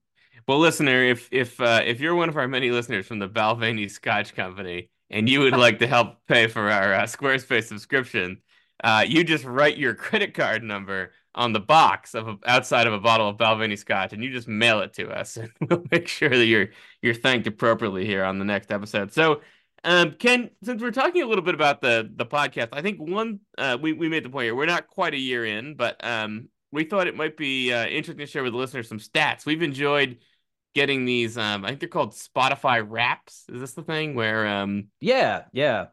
Well, 0.47 0.59
listener, 0.59 1.03
if 1.03 1.29
if 1.33 1.61
uh, 1.61 1.83
if 1.85 2.01
you're 2.01 2.15
one 2.15 2.29
of 2.29 2.37
our 2.37 2.49
many 2.49 2.71
listeners 2.71 3.07
from 3.07 3.19
the 3.19 3.29
Balvenie 3.29 3.91
Scotch 3.91 4.35
Company 4.35 4.91
and 5.11 5.29
you 5.29 5.41
would 5.41 5.57
like 5.57 5.79
to 5.81 5.87
help 5.87 6.27
pay 6.27 6.47
for 6.47 6.71
our 6.71 6.95
uh, 6.95 7.03
Squarespace 7.03 7.65
subscription, 7.65 8.43
uh, 8.83 9.05
you 9.07 9.25
just 9.25 9.45
write 9.45 9.77
your 9.77 9.95
credit 9.95 10.35
card 10.35 10.63
number 10.63 11.13
on 11.37 11.53
the 11.53 11.61
box 11.61 12.15
of 12.15 12.27
a, 12.27 12.39
outside 12.47 12.87
of 12.87 12.95
a 12.95 12.99
bottle 12.99 13.29
of 13.29 13.37
Balvenie 13.37 13.79
Scotch, 13.79 14.13
and 14.13 14.25
you 14.25 14.33
just 14.33 14.49
mail 14.49 14.81
it 14.81 14.95
to 14.95 15.09
us, 15.11 15.37
and 15.37 15.51
we'll 15.61 15.85
make 15.93 16.09
sure 16.09 16.31
that 16.31 16.47
you're 16.47 16.71
you're 17.03 17.15
thanked 17.15 17.47
appropriately 17.47 18.07
here 18.07 18.25
on 18.25 18.39
the 18.39 18.45
next 18.45 18.73
episode. 18.73 19.13
So, 19.13 19.43
um, 19.85 20.13
Ken, 20.13 20.51
since 20.65 20.83
we're 20.83 20.91
talking 20.91 21.23
a 21.23 21.27
little 21.27 21.45
bit 21.45 21.55
about 21.55 21.83
the 21.83 22.11
the 22.13 22.27
podcast, 22.27 22.69
I 22.73 22.83
think 22.83 22.99
one 22.99 23.41
uh, 23.59 23.79
we 23.81 23.93
we 23.93 24.09
made 24.09 24.25
the 24.25 24.31
point 24.31 24.45
here. 24.45 24.55
We're 24.55 24.67
not 24.67 24.89
quite 24.89 25.15
a 25.15 25.19
year 25.19 25.45
in, 25.45 25.75
but 25.77 26.03
um, 26.05 26.49
we 26.73 26.85
thought 26.85 27.07
it 27.07 27.17
might 27.17 27.37
be 27.37 27.73
uh, 27.73 27.87
interesting 27.87 28.27
to 28.27 28.27
share 28.27 28.43
with 28.43 28.53
the 28.53 28.59
listeners 28.59 28.89
some 28.89 28.99
stats. 28.99 29.47
We've 29.47 29.63
enjoyed 29.63 30.19
getting 30.75 31.05
these. 31.05 31.37
Um, 31.37 31.65
I 31.65 31.69
think 31.69 31.81
they're 31.81 31.89
called 31.89 32.15
Spotify 32.15 32.85
Wraps. 32.87 33.45
Is 33.49 33.61
this 33.61 33.73
the 33.75 33.83
thing 33.83 34.15
where? 34.15 34.47
Um, 34.47 34.89
yeah, 35.01 35.45
yeah. 35.53 35.87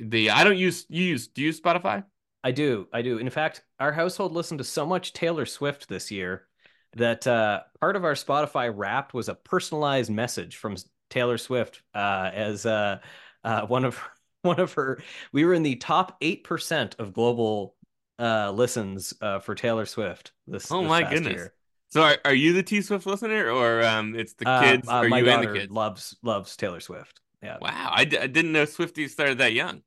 The 0.00 0.30
I 0.30 0.44
don't 0.44 0.58
use 0.58 0.86
you 0.88 1.04
use 1.04 1.28
do 1.28 1.42
you 1.42 1.46
use 1.46 1.60
Spotify? 1.60 2.04
I 2.44 2.52
do, 2.52 2.86
I 2.92 3.02
do. 3.02 3.18
In 3.18 3.30
fact, 3.30 3.62
our 3.80 3.92
household 3.92 4.32
listened 4.32 4.58
to 4.58 4.64
so 4.64 4.86
much 4.86 5.12
Taylor 5.12 5.46
Swift 5.46 5.88
this 5.88 6.10
year 6.10 6.46
that 6.94 7.26
uh, 7.26 7.60
part 7.80 7.96
of 7.96 8.04
our 8.04 8.14
Spotify 8.14 8.72
Wrapped 8.74 9.12
was 9.12 9.28
a 9.28 9.34
personalized 9.34 10.10
message 10.10 10.56
from 10.56 10.76
Taylor 11.10 11.38
Swift 11.38 11.82
uh, 11.94 12.30
as 12.32 12.66
uh, 12.66 12.98
uh 13.44 13.62
one 13.62 13.84
of 13.84 14.00
one 14.42 14.60
of 14.60 14.72
her. 14.74 15.02
We 15.32 15.44
were 15.44 15.54
in 15.54 15.62
the 15.62 15.76
top 15.76 16.16
eight 16.20 16.44
percent 16.44 16.96
of 16.98 17.12
global 17.12 17.74
uh, 18.18 18.50
listens 18.52 19.14
uh, 19.20 19.40
for 19.40 19.54
Taylor 19.54 19.86
Swift 19.86 20.32
this. 20.46 20.70
Oh 20.70 20.80
this 20.80 20.88
my 20.88 21.02
goodness! 21.02 21.34
Year. 21.34 21.54
So 21.90 22.02
are, 22.02 22.18
are 22.24 22.34
you 22.34 22.52
the 22.52 22.62
T 22.62 22.82
Swift 22.82 23.06
listener, 23.06 23.50
or 23.50 23.82
um, 23.82 24.14
it's 24.14 24.34
the 24.34 24.44
kids? 24.44 24.88
Are 24.88 25.08
my 25.08 25.18
you 25.18 25.24
daughter 25.24 25.52
the 25.52 25.60
kids? 25.60 25.72
loves 25.72 26.16
loves 26.22 26.56
Taylor 26.56 26.80
Swift. 26.80 27.20
Yeah. 27.42 27.58
Wow, 27.60 27.90
I 27.92 28.04
d- 28.04 28.18
I 28.18 28.26
didn't 28.26 28.52
know 28.52 28.64
Swifties 28.64 29.10
started 29.10 29.38
that 29.38 29.52
young. 29.52 29.82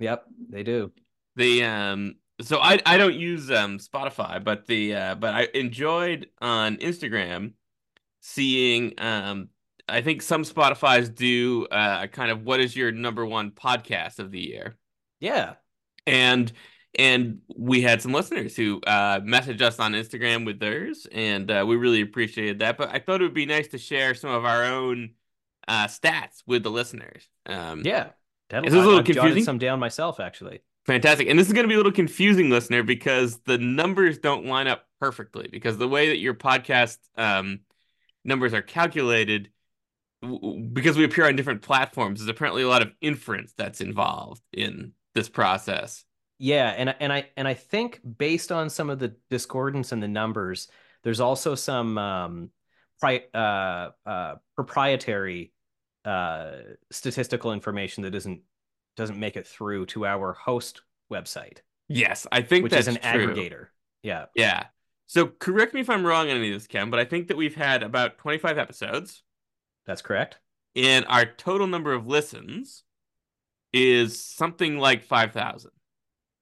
Yep, 0.00 0.24
they 0.50 0.62
do. 0.62 0.92
The 1.36 1.64
um, 1.64 2.16
so 2.40 2.58
I 2.58 2.80
I 2.84 2.96
don't 2.96 3.14
use 3.14 3.50
um 3.50 3.78
Spotify, 3.78 4.42
but 4.42 4.66
the 4.66 4.94
uh, 4.94 5.14
but 5.14 5.34
I 5.34 5.48
enjoyed 5.54 6.28
on 6.40 6.76
Instagram 6.76 7.52
seeing 8.20 8.94
um 8.98 9.48
I 9.88 10.00
think 10.00 10.22
some 10.22 10.42
Spotify's 10.42 11.08
do 11.08 11.66
uh 11.66 12.06
kind 12.08 12.30
of 12.30 12.42
what 12.42 12.60
is 12.60 12.74
your 12.74 12.90
number 12.90 13.24
one 13.24 13.52
podcast 13.52 14.18
of 14.18 14.30
the 14.30 14.40
year. 14.40 14.76
Yeah. 15.20 15.54
And 16.06 16.52
and 16.98 17.40
we 17.54 17.82
had 17.82 18.00
some 18.00 18.12
listeners 18.12 18.56
who 18.56 18.80
uh, 18.86 19.20
messaged 19.20 19.60
us 19.60 19.78
on 19.78 19.92
Instagram 19.92 20.46
with 20.46 20.58
theirs, 20.58 21.06
and 21.12 21.50
uh, 21.50 21.64
we 21.66 21.76
really 21.76 22.00
appreciated 22.00 22.60
that. 22.60 22.78
But 22.78 22.90
I 22.90 22.98
thought 22.98 23.20
it 23.20 23.24
would 23.24 23.34
be 23.34 23.46
nice 23.46 23.68
to 23.68 23.78
share 23.78 24.14
some 24.14 24.30
of 24.30 24.44
our 24.44 24.64
own 24.64 25.10
uh, 25.68 25.86
stats 25.88 26.42
with 26.46 26.62
the 26.62 26.70
listeners. 26.70 27.28
Um, 27.44 27.82
yeah, 27.84 28.10
that'll, 28.48 28.68
a 28.68 28.72
little 28.72 28.98
I've 28.98 29.04
confusing. 29.04 29.44
Some 29.44 29.58
down 29.58 29.78
myself, 29.78 30.20
actually. 30.20 30.60
Fantastic, 30.86 31.28
and 31.28 31.36
this 31.36 31.48
is 31.48 31.52
going 31.52 31.64
to 31.64 31.68
be 31.68 31.74
a 31.74 31.78
little 31.78 31.90
confusing, 31.90 32.48
listener, 32.48 32.84
because 32.84 33.38
the 33.40 33.58
numbers 33.58 34.18
don't 34.18 34.46
line 34.46 34.68
up 34.68 34.86
perfectly. 35.00 35.48
Because 35.50 35.78
the 35.78 35.88
way 35.88 36.08
that 36.08 36.18
your 36.18 36.34
podcast 36.34 36.98
um, 37.16 37.60
numbers 38.24 38.54
are 38.54 38.62
calculated, 38.62 39.50
because 40.72 40.96
we 40.96 41.04
appear 41.04 41.26
on 41.26 41.34
different 41.34 41.62
platforms, 41.62 42.20
there's 42.20 42.28
apparently 42.28 42.62
a 42.62 42.68
lot 42.68 42.82
of 42.82 42.92
inference 43.00 43.52
that's 43.58 43.80
involved 43.80 44.42
in 44.52 44.92
this 45.14 45.28
process. 45.28 46.04
Yeah, 46.38 46.68
and 46.68 46.94
and 47.00 47.12
I 47.12 47.30
and 47.36 47.48
I 47.48 47.54
think 47.54 48.00
based 48.18 48.52
on 48.52 48.70
some 48.70 48.88
of 48.88 48.98
the 48.98 49.16
discordance 49.28 49.90
in 49.90 50.00
the 50.00 50.08
numbers, 50.08 50.68
there's 51.02 51.20
also 51.20 51.54
some 51.54 51.98
um, 51.98 52.50
pri- 53.00 53.24
uh, 53.34 53.90
uh, 54.04 54.34
proprietary 54.54 55.52
uh, 56.04 56.52
statistical 56.92 57.52
information 57.52 58.04
that 58.04 58.10
doesn't 58.10 58.42
doesn't 58.96 59.18
make 59.18 59.36
it 59.36 59.46
through 59.46 59.86
to 59.86 60.06
our 60.06 60.32
host 60.32 60.82
website. 61.12 61.58
Yes, 61.88 62.26
I 62.32 62.42
think 62.42 62.64
which 62.64 62.72
is 62.72 62.88
an 62.88 62.96
true. 62.96 63.34
aggregator. 63.34 63.66
Yeah, 64.02 64.26
yeah. 64.34 64.64
So 65.06 65.26
correct 65.26 65.72
me 65.72 65.80
if 65.80 65.90
I'm 65.90 66.04
wrong 66.04 66.28
on 66.28 66.36
any 66.36 66.48
of 66.48 66.54
this, 66.54 66.66
Ken, 66.66 66.90
but 66.90 66.98
I 66.98 67.04
think 67.04 67.28
that 67.28 67.36
we've 67.36 67.54
had 67.54 67.82
about 67.82 68.18
25 68.18 68.58
episodes. 68.58 69.22
That's 69.86 70.02
correct. 70.02 70.38
And 70.74 71.06
our 71.08 71.24
total 71.24 71.66
number 71.66 71.92
of 71.92 72.06
listens 72.06 72.82
is 73.72 74.20
something 74.20 74.78
like 74.78 75.04
5,000. 75.04 75.70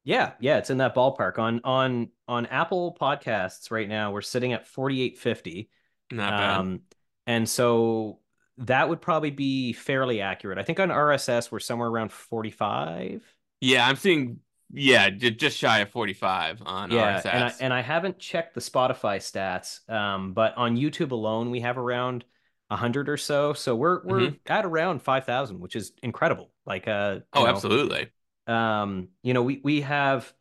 Yeah, 0.04 0.32
yeah, 0.38 0.58
it's 0.58 0.70
in 0.70 0.78
that 0.78 0.94
ballpark. 0.94 1.38
On 1.38 1.62
on 1.64 2.10
on 2.28 2.44
Apple 2.46 2.94
Podcasts 3.00 3.70
right 3.70 3.88
now, 3.88 4.12
we're 4.12 4.20
sitting 4.20 4.52
at 4.52 4.66
4850. 4.66 5.70
Not 6.10 6.30
bad. 6.30 6.58
Um, 6.58 6.80
and 7.26 7.48
so 7.48 8.18
that 8.58 8.88
would 8.88 9.00
probably 9.00 9.30
be 9.30 9.72
fairly 9.72 10.20
accurate. 10.20 10.58
I 10.58 10.62
think 10.62 10.80
on 10.80 10.90
RSS 10.90 11.50
we're 11.50 11.60
somewhere 11.60 11.88
around 11.88 12.12
45. 12.12 13.22
Yeah, 13.60 13.86
I'm 13.86 13.96
seeing 13.96 14.40
yeah, 14.72 15.10
just 15.10 15.56
shy 15.58 15.80
of 15.80 15.90
45 15.90 16.62
on 16.64 16.90
Yeah, 16.90 17.16
RSS. 17.16 17.26
and 17.26 17.44
I 17.44 17.52
and 17.60 17.72
I 17.72 17.82
haven't 17.82 18.18
checked 18.18 18.54
the 18.54 18.60
Spotify 18.60 19.18
stats, 19.18 19.88
um, 19.90 20.32
but 20.32 20.56
on 20.56 20.76
YouTube 20.76 21.12
alone 21.12 21.50
we 21.50 21.60
have 21.60 21.78
around 21.78 22.24
100 22.68 23.08
or 23.08 23.16
so. 23.16 23.52
So 23.52 23.76
we're 23.76 24.04
we're 24.04 24.20
Mhm. 24.30 24.38
at 24.46 24.64
around 24.64 25.02
5,000, 25.02 25.60
which 25.60 25.76
is 25.76 25.92
incredible. 26.02 26.50
Like 26.66 26.88
uh, 26.88 27.20
Oh, 27.32 27.44
know, 27.44 27.46
absolutely. 27.46 28.10
um, 28.46 29.08
you 29.22 29.34
know, 29.34 29.42
we 29.42 29.60
we 29.62 29.80
have 29.82 30.32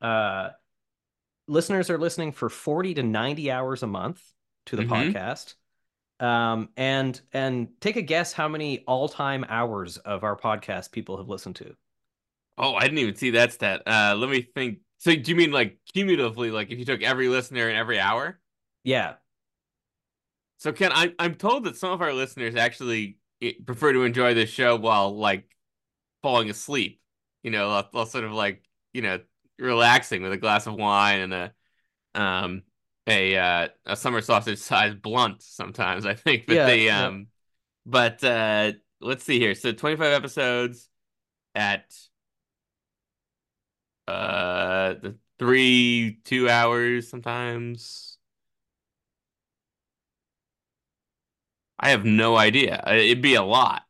uh 0.00 0.50
listeners 1.48 1.90
are 1.90 1.98
listening 1.98 2.32
for 2.32 2.48
40 2.48 2.94
to 2.94 3.02
90 3.02 3.50
hours 3.50 3.82
a 3.82 3.86
month 3.86 4.22
to 4.66 4.76
the 4.76 4.82
Mhm. 4.82 5.12
podcast. 5.12 5.54
Um, 6.18 6.70
and 6.76 7.20
and 7.32 7.68
take 7.80 7.96
a 7.96 8.02
guess 8.02 8.32
how 8.32 8.48
many 8.48 8.84
all-time 8.86 9.44
hours 9.48 9.98
of 9.98 10.24
our 10.24 10.36
podcast 10.36 10.90
people 10.90 11.18
have 11.18 11.28
listened 11.28 11.56
to. 11.56 11.74
Oh, 12.58 12.74
I 12.74 12.82
didn't 12.82 12.98
even 12.98 13.16
see 13.16 13.30
that 13.30 13.52
stat. 13.52 13.82
Uh, 13.86 14.14
let 14.16 14.30
me 14.30 14.42
think. 14.54 14.78
So, 14.98 15.14
do 15.14 15.30
you 15.30 15.36
mean 15.36 15.52
like 15.52 15.78
cumulatively, 15.92 16.50
like 16.50 16.70
if 16.70 16.78
you 16.78 16.86
took 16.86 17.02
every 17.02 17.28
listener 17.28 17.68
in 17.68 17.76
every 17.76 18.00
hour? 18.00 18.40
Yeah. 18.82 19.14
So, 20.58 20.72
Ken, 20.72 20.90
I'm 20.94 21.14
I'm 21.18 21.34
told 21.34 21.64
that 21.64 21.76
some 21.76 21.92
of 21.92 22.00
our 22.00 22.14
listeners 22.14 22.56
actually 22.56 23.18
eh, 23.42 23.52
prefer 23.64 23.92
to 23.92 24.04
enjoy 24.04 24.32
this 24.32 24.48
show 24.48 24.76
while 24.76 25.14
like 25.16 25.54
falling 26.22 26.48
asleep. 26.48 27.00
You 27.42 27.50
know, 27.50 27.68
while, 27.68 27.88
while 27.90 28.06
sort 28.06 28.24
of 28.24 28.32
like 28.32 28.62
you 28.94 29.02
know 29.02 29.20
relaxing 29.58 30.22
with 30.22 30.32
a 30.32 30.38
glass 30.38 30.66
of 30.66 30.74
wine 30.74 31.20
and 31.20 31.34
a 31.34 31.52
um 32.14 32.62
a 33.06 33.36
uh, 33.36 33.68
a 33.86 33.96
summer 33.96 34.20
sausage 34.20 34.58
sized 34.58 35.02
blunt. 35.02 35.42
Sometimes 35.42 36.06
I 36.06 36.14
think, 36.14 36.46
but 36.46 36.64
Yeah, 36.64 36.64
they 36.64 36.88
yeah. 36.94 37.06
um, 37.06 37.28
but 37.86 38.22
uh, 38.24 38.72
let's 39.00 39.24
see 39.24 39.38
here. 39.40 39.54
So, 39.54 39.72
25 39.72 40.12
episodes 40.12 40.88
at 41.54 41.92
uh 44.08 44.94
the 45.02 45.16
three 45.38 46.20
two 46.24 46.48
hours 46.48 47.08
sometimes 47.08 48.18
i 51.78 51.90
have 51.90 52.04
no 52.04 52.36
idea 52.36 52.82
it'd 52.86 53.22
be 53.22 53.34
a 53.34 53.42
lot 53.42 53.82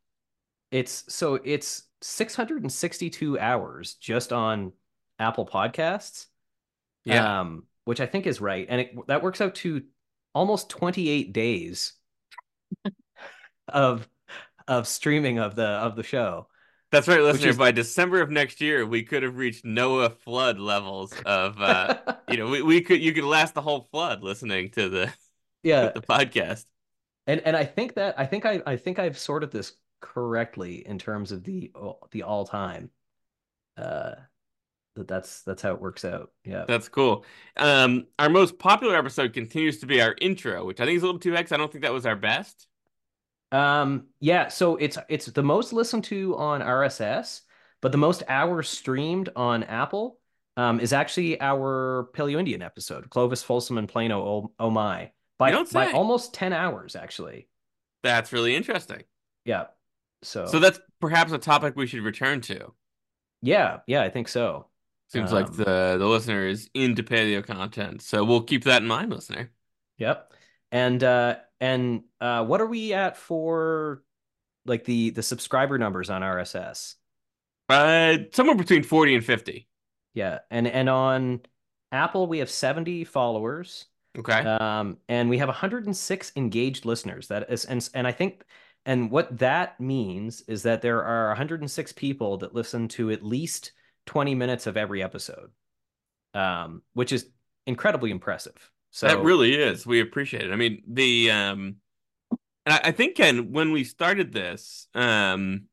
It's 0.71 1.05
so 1.13 1.35
it's 1.35 1.83
662 2.01 3.39
hours 3.39 3.95
just 3.95 4.33
on 4.33 4.73
Apple 5.19 5.45
Podcasts. 5.45 6.27
yeah 7.05 7.29
Um, 7.39 7.66
which 7.87 8.01
I 8.01 8.05
think 8.05 8.27
is 8.27 8.41
right. 8.41 8.67
And 8.69 8.81
it, 8.81 9.07
that 9.07 9.23
works 9.23 9.41
out 9.41 9.55
to 9.55 9.83
almost 10.35 10.69
28 10.69 11.33
days 11.33 11.93
of 13.67 14.07
of 14.67 14.87
streaming 14.87 15.39
of 15.39 15.55
the 15.55 15.65
of 15.65 15.95
the 15.95 16.03
show. 16.03 16.47
that's 16.91 17.07
right 17.07 17.21
listeners. 17.21 17.55
is- 17.55 17.57
by 17.57 17.71
december 17.71 18.21
of 18.21 18.29
next 18.29 18.61
year 18.61 18.85
we 18.85 19.03
could 19.03 19.23
have 19.23 19.37
reached 19.37 19.65
noah 19.65 20.09
flood 20.09 20.59
levels 20.59 21.13
of 21.25 21.59
uh 21.61 21.97
you 22.29 22.37
know 22.37 22.47
we, 22.49 22.61
we 22.61 22.81
could 22.81 23.01
you 23.01 23.13
could 23.13 23.23
last 23.23 23.53
the 23.53 23.61
whole 23.61 23.87
flood 23.91 24.23
listening 24.23 24.69
to 24.71 24.89
the 24.89 25.13
yeah. 25.63 25.91
the 25.93 26.01
podcast 26.01 26.65
And 27.27 27.41
and 27.41 27.55
I 27.57 27.65
think 27.65 27.95
that 27.95 28.19
I 28.19 28.25
think 28.25 28.45
I 28.45 28.61
I 28.65 28.77
think 28.77 28.99
I've 28.99 29.17
sorted 29.17 29.51
this 29.51 29.73
correctly 30.01 30.85
in 30.87 30.97
terms 30.99 31.31
of 31.31 31.43
the 31.43 31.71
the 32.11 32.23
all 32.23 32.45
time. 32.45 32.89
Uh 33.77 34.15
that 34.97 35.07
that's 35.07 35.41
that's 35.43 35.61
how 35.61 35.71
it 35.73 35.81
works 35.81 36.03
out. 36.05 36.31
Yeah. 36.43 36.65
that's 36.67 36.89
cool 36.89 37.25
um 37.57 38.07
our 38.19 38.29
most 38.29 38.59
popular 38.59 38.95
episode 38.95 39.33
continues 39.33 39.79
to 39.79 39.85
be 39.85 40.01
our 40.01 40.15
intro 40.19 40.65
which 40.65 40.79
i 40.79 40.85
think 40.85 40.97
is 40.97 41.03
a 41.03 41.05
little 41.05 41.19
too 41.19 41.35
x 41.35 41.51
i 41.51 41.57
don't 41.57 41.71
think 41.71 41.83
that 41.83 41.93
was 41.93 42.05
our 42.05 42.15
best 42.15 42.67
Um 43.51 44.07
yeah, 44.19 44.49
so 44.49 44.75
it's 44.75 44.97
it's 45.09 45.27
the 45.27 45.43
most 45.43 45.71
listened 45.71 46.03
to 46.05 46.35
on 46.35 46.61
RSS, 46.61 47.41
but 47.81 47.91
the 47.93 47.97
most 47.97 48.23
hours 48.27 48.67
streamed 48.67 49.29
on 49.35 49.63
Apple 49.63 50.19
um 50.57 50.79
is 50.79 50.91
actually 50.93 51.39
our 51.39 52.09
Paleo 52.13 52.39
Indian 52.39 52.61
episode, 52.61 53.09
Clovis 53.09 53.43
Folsom 53.43 53.77
and 53.77 53.87
Plano 53.87 54.21
oh, 54.21 54.51
oh 54.59 54.69
my. 54.69 55.11
By 55.37 55.51
don't 55.51 55.71
by 55.71 55.91
almost 55.91 56.33
10 56.33 56.51
hours 56.51 56.95
actually. 56.95 57.47
that's 58.03 58.33
really 58.33 58.55
interesting 58.55 59.03
Yeah. 59.45 59.67
So 60.23 60.45
so 60.47 60.59
that's 60.59 60.79
perhaps 60.99 61.31
a 61.31 61.37
topic 61.37 61.75
we 61.75 61.87
should 61.87 62.01
return 62.01 62.41
to 62.41 62.73
yeah, 63.41 63.79
yeah, 63.87 64.01
I 64.01 64.09
think 64.09 64.27
so. 64.27 64.67
Seems 65.09 65.31
like 65.31 65.47
Um, 65.47 65.55
the 65.55 65.95
the 65.99 66.05
listener 66.07 66.47
is 66.47 66.69
into 66.73 67.03
paleo 67.03 67.45
content, 67.45 68.01
so 68.01 68.23
we'll 68.25 68.43
keep 68.43 68.65
that 68.65 68.81
in 68.81 68.87
mind, 68.87 69.11
listener. 69.11 69.51
Yep. 69.97 70.33
And 70.71 71.03
uh 71.03 71.37
and 71.59 72.03
uh 72.19 72.45
what 72.45 72.61
are 72.61 72.65
we 72.67 72.93
at 72.93 73.17
for 73.17 74.03
like 74.65 74.83
the 74.83 75.11
the 75.11 75.23
subscriber 75.23 75.77
numbers 75.77 76.09
on 76.09 76.21
RSS? 76.23 76.95
Uh, 77.69 78.17
somewhere 78.33 78.55
between 78.55 78.83
forty 78.83 79.15
and 79.15 79.23
fifty. 79.25 79.67
Yeah. 80.13 80.39
And 80.51 80.67
and 80.67 80.89
on 80.89 81.41
Apple 81.91 82.27
we 82.27 82.39
have 82.39 82.49
70 82.49 83.05
followers. 83.05 83.85
Okay. 84.17 84.33
Um 84.41 84.97
and 85.07 85.29
we 85.29 85.37
have 85.37 85.47
106 85.47 86.31
engaged 86.35 86.85
listeners. 86.85 87.27
That 87.27 87.49
is 87.51 87.65
and 87.65 87.87
and 87.93 88.07
I 88.07 88.11
think 88.11 88.43
and 88.85 89.11
what 89.11 89.37
that 89.39 89.79
means 89.79 90.41
is 90.47 90.63
that 90.63 90.81
there 90.81 91.03
are 91.03 91.27
106 91.29 91.91
people 91.93 92.37
that 92.37 92.55
listen 92.55 92.87
to 92.89 93.11
at 93.11 93.23
least 93.23 93.73
20 94.07 94.33
minutes 94.35 94.65
of 94.65 94.77
every 94.77 95.03
episode. 95.03 95.51
Um 96.33 96.81
which 96.93 97.11
is 97.11 97.29
incredibly 97.67 98.09
impressive. 98.09 98.71
So 98.91 99.07
that 99.07 99.21
really 99.21 99.53
is. 99.53 99.85
We 99.85 99.99
appreciate 99.99 100.45
it. 100.45 100.51
I 100.51 100.55
mean, 100.55 100.81
the 100.87 101.29
um, 101.29 101.75
and 102.65 102.73
I, 102.73 102.79
I 102.85 102.91
think 102.91 103.15
Ken, 103.15 103.51
when 103.51 103.71
we 103.71 103.83
started 103.83 104.33
this, 104.33 104.87
um, 104.95 105.65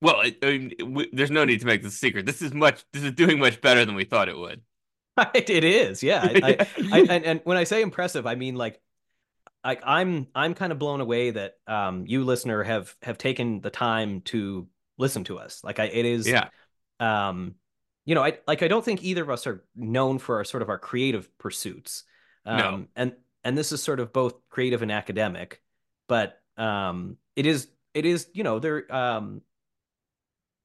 well, 0.00 0.16
I 0.16 0.34
mean, 0.42 0.72
we, 0.86 1.08
there's 1.12 1.30
no 1.30 1.44
need 1.44 1.60
to 1.60 1.66
make 1.66 1.82
this 1.82 1.94
a 1.94 1.98
secret. 1.98 2.26
This 2.26 2.42
is 2.42 2.52
much. 2.52 2.84
This 2.92 3.04
is 3.04 3.12
doing 3.12 3.38
much 3.38 3.60
better 3.60 3.84
than 3.84 3.94
we 3.94 4.04
thought 4.04 4.28
it 4.28 4.36
would. 4.36 4.62
it 5.34 5.64
is. 5.64 6.02
Yeah. 6.02 6.22
I, 6.22 6.40
I, 6.42 6.66
I 6.92 6.98
and, 7.00 7.24
and 7.24 7.40
when 7.44 7.56
I 7.56 7.64
say 7.64 7.82
impressive, 7.82 8.26
I 8.26 8.34
mean 8.34 8.56
like 8.56 8.80
like 9.62 9.82
I'm 9.84 10.26
I'm 10.34 10.54
kind 10.54 10.72
of 10.72 10.78
blown 10.78 11.00
away 11.00 11.32
that 11.32 11.58
um 11.66 12.06
you 12.06 12.24
listener 12.24 12.62
have 12.62 12.94
have 13.02 13.18
taken 13.18 13.60
the 13.60 13.70
time 13.70 14.22
to 14.22 14.66
listen 14.96 15.24
to 15.24 15.38
us. 15.38 15.62
Like 15.62 15.78
I 15.78 15.84
it 15.84 16.06
is 16.06 16.26
yeah. 16.26 16.48
Um 17.00 17.56
you 18.06 18.14
know, 18.14 18.24
I 18.24 18.38
like 18.46 18.62
I 18.62 18.68
don't 18.68 18.84
think 18.84 19.04
either 19.04 19.22
of 19.22 19.30
us 19.30 19.46
are 19.46 19.64
known 19.76 20.18
for 20.18 20.36
our 20.38 20.44
sort 20.44 20.62
of 20.62 20.68
our 20.70 20.78
creative 20.78 21.36
pursuits. 21.38 22.04
Um 22.46 22.56
No. 22.56 22.86
and 22.96 23.14
and 23.44 23.56
this 23.58 23.72
is 23.72 23.82
sort 23.82 24.00
of 24.00 24.12
both 24.12 24.34
creative 24.50 24.82
and 24.82 24.92
academic, 24.92 25.62
but 26.08 26.40
um 26.56 27.18
it 27.36 27.46
is 27.46 27.68
it 27.94 28.06
is, 28.06 28.28
you 28.34 28.44
know, 28.44 28.58
there 28.60 28.92
um 28.94 29.42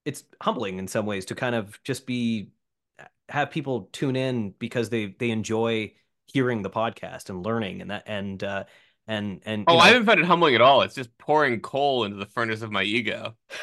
it's 0.04 0.24
humbling 0.40 0.78
in 0.78 0.88
some 0.88 1.06
ways 1.06 1.24
to 1.26 1.34
kind 1.34 1.54
of 1.54 1.82
just 1.82 2.06
be 2.06 2.50
have 3.28 3.50
people 3.50 3.88
tune 3.92 4.16
in 4.16 4.50
because 4.58 4.88
they 4.90 5.06
they 5.18 5.30
enjoy 5.30 5.92
hearing 6.26 6.62
the 6.62 6.70
podcast 6.70 7.30
and 7.30 7.44
learning 7.44 7.80
and 7.82 7.90
that 7.90 8.04
and 8.06 8.42
uh 8.44 8.64
and 9.08 9.42
and 9.44 9.68
Oh, 9.68 9.74
know, 9.74 9.80
I 9.80 9.88
haven't 9.88 10.06
found 10.06 10.20
it 10.20 10.26
humbling 10.26 10.54
at 10.54 10.60
all. 10.60 10.82
It's 10.82 10.94
just 10.94 11.16
pouring 11.18 11.60
coal 11.60 12.04
into 12.04 12.16
the 12.18 12.26
furnace 12.26 12.62
of 12.62 12.70
my 12.70 12.82
ego. 12.82 13.36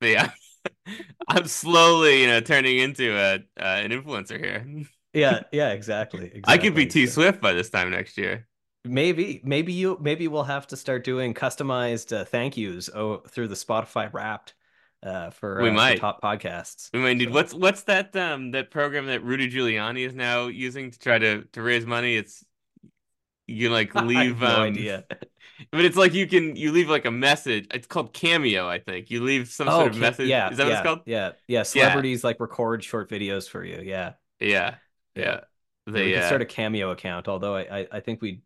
Yeah. 0.00 0.30
I'm 1.28 1.46
slowly, 1.46 2.22
you 2.22 2.26
know, 2.28 2.40
turning 2.40 2.78
into 2.78 3.16
a 3.16 3.34
uh, 3.36 3.38
an 3.82 3.90
influencer 3.90 4.38
here. 4.38 4.66
yeah 5.12 5.42
yeah 5.52 5.70
exactly, 5.70 6.26
exactly. 6.26 6.42
I 6.46 6.58
could 6.58 6.74
be 6.74 6.86
T 6.86 7.06
Swift 7.06 7.40
by 7.40 7.52
this 7.52 7.70
time 7.70 7.90
next 7.90 8.16
year. 8.18 8.46
maybe 8.84 9.40
maybe 9.44 9.72
you 9.72 9.98
maybe 10.00 10.28
we'll 10.28 10.44
have 10.44 10.66
to 10.68 10.76
start 10.76 11.04
doing 11.04 11.34
customized 11.34 12.16
uh, 12.16 12.24
thank 12.24 12.56
yous 12.56 12.88
oh, 12.94 13.18
through 13.28 13.48
the 13.48 13.54
Spotify 13.54 14.12
Wrapped 14.12 14.54
uh 15.02 15.30
for, 15.30 15.62
We 15.62 15.70
uh, 15.70 15.76
for 15.76 15.76
might. 15.76 15.98
top 15.98 16.22
podcasts. 16.22 16.90
We 16.92 17.00
might 17.00 17.14
need 17.16 17.30
So- 17.30 17.34
what's 17.34 17.54
what's 17.54 17.82
that 17.84 18.14
um 18.16 18.50
that 18.52 18.70
program 18.70 19.06
that 19.06 19.22
Rudy 19.24 19.50
Giuliani 19.50 20.06
is 20.06 20.14
now 20.14 20.46
using 20.48 20.90
to 20.90 20.98
try 20.98 21.18
to 21.18 21.44
to 21.52 21.62
raise 21.62 21.86
money? 21.86 22.16
It's 22.16 22.44
you 23.46 23.68
can 23.68 23.72
like 23.72 23.94
leave 23.94 24.40
no 24.40 24.46
um 24.46 24.62
idea. 24.62 25.04
But 25.70 25.84
it's 25.84 25.96
like 25.96 26.14
you 26.14 26.26
can 26.26 26.56
you 26.56 26.72
leave 26.72 26.88
like 26.88 27.04
a 27.04 27.10
message. 27.10 27.66
It's 27.72 27.86
called 27.86 28.12
Cameo, 28.12 28.68
I 28.68 28.78
think. 28.78 29.10
You 29.10 29.22
leave 29.22 29.48
some 29.48 29.68
sort 29.68 29.86
of 29.88 29.92
okay, 29.92 30.00
message. 30.00 30.28
yeah, 30.28 30.50
Is 30.50 30.56
that 30.56 30.64
what 30.64 30.70
yeah, 30.70 30.78
it's 30.78 30.86
called? 30.86 31.00
Yeah, 31.06 31.32
yeah. 31.48 31.62
Celebrities 31.62 32.24
like 32.24 32.40
record 32.40 32.82
short 32.84 33.10
videos 33.10 33.48
for 33.48 33.64
you. 33.64 33.80
Yeah. 33.84 34.14
Yeah. 34.38 34.76
Yeah. 35.14 35.22
Yeah. 35.22 35.40
Yeah, 35.86 35.92
They 35.92 36.04
we 36.06 36.12
could 36.12 36.22
uh, 36.22 36.26
start 36.26 36.42
a 36.42 36.46
cameo 36.46 36.90
account, 36.90 37.28
although 37.28 37.56
I 37.56 37.80
I, 37.80 37.86
I 37.92 38.00
think 38.00 38.22
we 38.22 38.42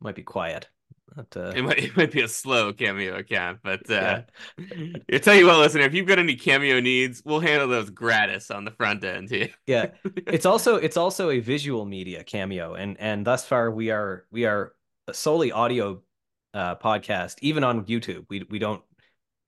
might 0.00 0.14
be 0.14 0.22
quiet. 0.22 0.68
But, 1.14 1.36
uh, 1.36 1.52
it 1.54 1.62
might 1.62 1.78
it 1.78 1.96
might 1.96 2.12
be 2.12 2.22
a 2.22 2.28
slow 2.28 2.72
Cameo 2.72 3.16
account, 3.16 3.60
but 3.62 3.88
uh 3.90 4.22
yeah. 4.58 4.96
I 5.12 5.18
tell 5.18 5.34
you 5.34 5.46
what, 5.46 5.58
listener, 5.58 5.84
if 5.84 5.94
you've 5.94 6.06
got 6.06 6.18
any 6.18 6.36
Cameo 6.36 6.80
needs, 6.80 7.22
we'll 7.24 7.40
handle 7.40 7.68
those 7.68 7.90
gratis 7.90 8.50
on 8.50 8.64
the 8.64 8.70
front 8.72 9.04
end 9.04 9.30
here. 9.30 9.50
yeah. 9.66 9.92
It's 10.26 10.44
also 10.44 10.76
it's 10.76 10.96
also 10.96 11.30
a 11.30 11.40
visual 11.40 11.86
media 11.86 12.24
cameo, 12.24 12.74
and 12.74 12.98
and 13.00 13.26
thus 13.26 13.46
far 13.46 13.70
we 13.70 13.90
are 13.90 14.26
we 14.30 14.44
are 14.44 14.74
solely 15.12 15.52
audio 15.52 16.02
uh, 16.56 16.76
podcast. 16.76 17.36
Even 17.42 17.64
on 17.64 17.84
YouTube, 17.86 18.26
we 18.30 18.46
we 18.50 18.58
don't 18.58 18.82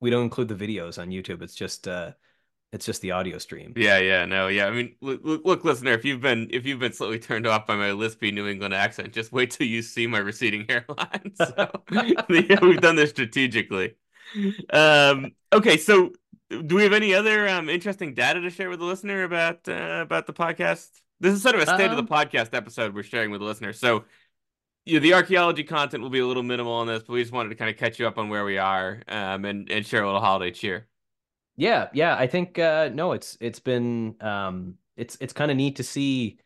we 0.00 0.10
don't 0.10 0.24
include 0.24 0.48
the 0.48 0.54
videos 0.54 1.00
on 1.00 1.08
YouTube. 1.10 1.42
It's 1.42 1.56
just 1.56 1.88
uh, 1.88 2.12
It's 2.72 2.84
just 2.84 3.00
the 3.00 3.12
audio 3.12 3.38
stream. 3.38 3.72
Yeah, 3.76 3.98
yeah, 3.98 4.26
no, 4.26 4.48
yeah. 4.48 4.66
I 4.66 4.70
mean, 4.72 4.94
look, 5.00 5.22
look, 5.24 5.64
listener, 5.64 5.92
if 5.92 6.04
you've 6.04 6.20
been 6.20 6.48
if 6.52 6.66
you've 6.66 6.80
been 6.80 6.92
slightly 6.92 7.18
turned 7.18 7.46
off 7.46 7.66
by 7.66 7.76
my 7.76 7.90
lispy 7.90 8.32
New 8.32 8.46
England 8.46 8.74
accent, 8.74 9.14
just 9.14 9.32
wait 9.32 9.52
till 9.52 9.66
you 9.66 9.80
see 9.80 10.06
my 10.06 10.18
receding 10.18 10.66
hairline. 10.68 11.32
So, 11.34 11.70
yeah, 11.90 12.58
we've 12.62 12.80
done 12.80 12.96
this 12.96 13.10
strategically. 13.10 13.94
Um, 14.70 15.32
okay, 15.52 15.78
so 15.78 16.12
do 16.50 16.76
we 16.76 16.82
have 16.82 16.92
any 16.92 17.14
other 17.14 17.48
um 17.48 17.70
interesting 17.70 18.14
data 18.14 18.40
to 18.42 18.50
share 18.50 18.68
with 18.70 18.80
the 18.80 18.84
listener 18.86 19.24
about 19.24 19.66
uh, 19.68 20.00
about 20.02 20.26
the 20.26 20.34
podcast? 20.34 20.90
This 21.20 21.34
is 21.34 21.42
sort 21.42 21.54
of 21.54 21.62
a 21.62 21.66
state 21.66 21.90
um, 21.90 21.98
of 21.98 22.06
the 22.06 22.14
um, 22.14 22.20
podcast 22.20 22.54
episode 22.54 22.94
we're 22.94 23.02
sharing 23.02 23.30
with 23.30 23.40
the 23.40 23.46
listener. 23.46 23.72
So, 23.72 24.04
know, 24.94 25.00
the 25.00 25.14
archaeology 25.14 25.64
content 25.64 26.02
will 26.02 26.10
be 26.10 26.20
a 26.20 26.26
little 26.26 26.42
minimal 26.42 26.72
on 26.72 26.86
this, 26.86 27.02
but 27.02 27.12
we 27.12 27.20
just 27.20 27.32
wanted 27.32 27.50
to 27.50 27.54
kind 27.54 27.70
of 27.70 27.76
catch 27.76 27.98
you 27.98 28.06
up 28.06 28.18
on 28.18 28.28
where 28.28 28.44
we 28.44 28.58
are 28.58 29.02
um, 29.08 29.44
and 29.44 29.70
and 29.70 29.86
share 29.86 30.02
a 30.02 30.06
little 30.06 30.20
holiday 30.20 30.50
cheer. 30.50 30.88
Yeah, 31.56 31.88
yeah, 31.92 32.16
I 32.16 32.26
think 32.28 32.58
uh 32.58 32.90
no, 32.92 33.12
it's 33.12 33.36
it's 33.40 33.58
been 33.58 34.16
um 34.20 34.76
it's 34.96 35.16
it's 35.20 35.32
kind 35.32 35.50
of 35.50 35.56
neat 35.56 35.76
to 35.76 35.82
see 35.82 36.38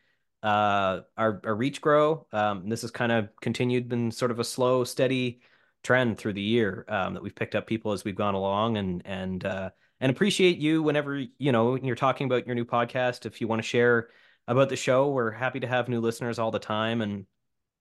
uh 0.43 1.01
our 1.17 1.41
our 1.45 1.55
reach 1.55 1.81
grow. 1.81 2.27
Um 2.33 2.69
this 2.69 2.83
has 2.83 2.91
kind 2.91 3.13
of 3.13 3.29
continued 3.41 3.89
been 3.89 4.11
sort 4.11 4.31
of 4.31 4.41
a 4.41 4.45
slow 4.45 4.85
steady 4.85 5.43
trend 5.85 6.17
through 6.17 6.33
the 6.33 6.43
year 6.43 6.87
um 6.89 7.15
that 7.15 7.23
we've 7.23 7.35
picked 7.35 7.55
up 7.55 7.67
people 7.67 7.93
as 7.93 8.05
we've 8.05 8.17
gone 8.17 8.35
along 8.35 8.77
and 8.79 9.03
and 9.05 9.45
uh 9.45 9.71
and 10.01 10.11
appreciate 10.11 10.59
you 10.59 10.83
whenever 10.83 11.19
you 11.39 11.53
know 11.53 11.77
you're 11.77 11.97
talking 11.97 12.25
about 12.25 12.47
your 12.47 12.55
new 12.55 12.65
podcast 12.65 13.27
if 13.27 13.41
you 13.41 13.49
want 13.49 13.61
to 13.61 13.67
share 13.67 14.09
about 14.49 14.69
the 14.69 14.77
show 14.77 15.11
we're 15.11 15.31
happy 15.33 15.61
to 15.61 15.67
have 15.67 15.89
new 15.89 16.01
listeners 16.01 16.39
all 16.39 16.51
the 16.53 16.59
time 16.59 17.03
and 17.03 17.27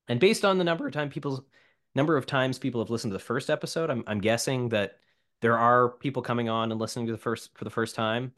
and 0.08 0.20
based 0.20 0.46
on 0.46 0.58
the 0.58 0.64
number 0.64 0.88
of 0.88 0.94
time 0.94 1.10
people 1.10 1.46
number 1.96 2.18
of 2.18 2.26
times 2.26 2.58
people 2.58 2.82
have 2.82 2.90
listened 2.90 3.12
to 3.12 3.18
the 3.18 3.24
first 3.24 3.50
episode 3.50 3.90
I'm 3.90 4.04
I'm 4.08 4.22
guessing 4.22 4.70
that 4.70 4.98
there 5.42 5.58
are 5.58 5.90
people 5.90 6.22
coming 6.22 6.50
on 6.50 6.72
and 6.72 6.80
listening 6.80 7.08
to 7.08 7.12
the 7.12 7.18
first 7.18 7.50
for 7.58 7.64
the 7.64 7.70
first 7.70 7.96
time. 7.96 8.32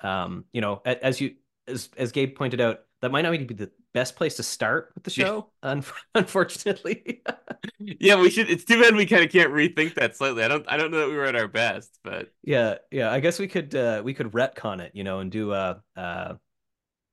Um, 0.00 0.44
you 0.52 0.60
know, 0.60 0.80
as 0.84 1.20
you 1.20 1.34
as 1.66 1.88
as 1.96 2.12
Gabe 2.12 2.36
pointed 2.36 2.60
out, 2.60 2.80
that 3.00 3.10
might 3.10 3.22
not 3.22 3.32
be 3.32 3.44
the 3.44 3.70
best 3.92 4.14
place 4.14 4.36
to 4.36 4.42
start 4.42 4.92
with 4.94 5.04
the 5.04 5.10
show. 5.10 5.50
Yeah. 5.62 5.80
unfortunately. 6.14 7.22
yeah, 7.78 8.20
we 8.20 8.30
should. 8.30 8.50
It's 8.50 8.64
too 8.64 8.80
bad 8.80 8.94
we 8.94 9.06
kind 9.06 9.24
of 9.24 9.32
can't 9.32 9.52
rethink 9.52 9.94
that 9.94 10.16
slightly. 10.16 10.44
I 10.44 10.48
don't. 10.48 10.64
I 10.68 10.76
don't 10.76 10.90
know 10.90 10.98
that 11.00 11.08
we 11.08 11.16
were 11.16 11.24
at 11.24 11.36
our 11.36 11.48
best, 11.48 11.98
but 12.04 12.32
yeah, 12.42 12.76
yeah. 12.90 13.10
I 13.10 13.20
guess 13.20 13.38
we 13.38 13.48
could. 13.48 13.74
uh 13.74 14.02
We 14.04 14.14
could 14.14 14.32
retcon 14.32 14.80
it, 14.80 14.92
you 14.94 15.04
know, 15.04 15.20
and 15.20 15.30
do 15.30 15.52
a, 15.52 15.82
uh, 15.96 16.34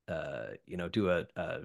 uh, 0.08 0.44
you 0.66 0.76
know, 0.76 0.88
do 0.88 1.10
a, 1.10 1.26
uh, 1.36 1.58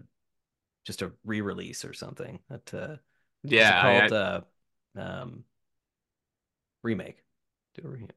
just 0.86 1.02
a 1.02 1.12
re-release 1.24 1.86
or 1.86 1.94
something. 1.94 2.40
That 2.50 2.74
uh, 2.74 2.96
yeah, 3.44 3.82
called 3.82 4.14
I, 4.14 4.16
I... 4.16 5.02
uh, 5.02 5.22
um, 5.22 5.44
remake. 6.84 7.24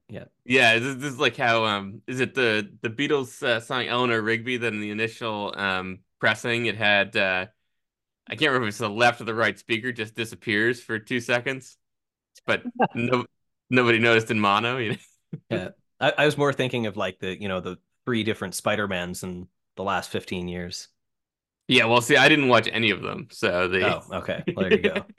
Yeah. 0.08 0.24
Yeah, 0.44 0.78
this, 0.78 0.96
this, 0.96 1.12
is 1.14 1.18
like 1.18 1.36
how 1.36 1.64
um 1.64 2.02
is 2.06 2.20
it 2.20 2.34
the 2.34 2.70
the 2.82 2.90
Beatles 2.90 3.42
uh, 3.42 3.60
song 3.60 3.86
Eleanor 3.86 4.20
Rigby 4.20 4.58
that 4.58 4.72
in 4.72 4.80
the 4.80 4.90
initial 4.90 5.54
um 5.56 6.00
pressing 6.20 6.66
it 6.66 6.76
had 6.76 7.16
uh 7.16 7.46
I 8.28 8.34
can't 8.34 8.50
remember 8.50 8.66
if 8.66 8.72
it's 8.72 8.78
the 8.78 8.90
left 8.90 9.20
or 9.20 9.24
the 9.24 9.34
right 9.34 9.58
speaker 9.58 9.92
just 9.92 10.14
disappears 10.14 10.82
for 10.82 10.98
2 10.98 11.20
seconds. 11.20 11.78
But 12.44 12.64
no 12.94 13.24
nobody 13.70 13.98
noticed 13.98 14.30
in 14.30 14.40
mono, 14.40 14.76
you 14.76 14.90
know. 14.90 14.96
yeah. 15.50 15.68
I, 16.00 16.12
I 16.18 16.24
was 16.26 16.36
more 16.36 16.52
thinking 16.52 16.86
of 16.86 16.96
like 16.96 17.18
the, 17.20 17.40
you 17.40 17.48
know, 17.48 17.60
the 17.60 17.78
three 18.04 18.24
different 18.24 18.54
Spider-Mans 18.54 19.22
in 19.22 19.48
the 19.76 19.84
last 19.84 20.10
15 20.10 20.48
years. 20.48 20.88
Yeah, 21.68 21.86
well, 21.86 22.00
see, 22.00 22.16
I 22.16 22.28
didn't 22.28 22.48
watch 22.48 22.68
any 22.70 22.90
of 22.90 23.02
them, 23.02 23.26
so 23.32 23.66
the 23.66 23.96
oh, 23.96 24.02
okay, 24.18 24.44
well, 24.54 24.68
there 24.68 24.78
you 24.78 24.88
go. 24.88 25.04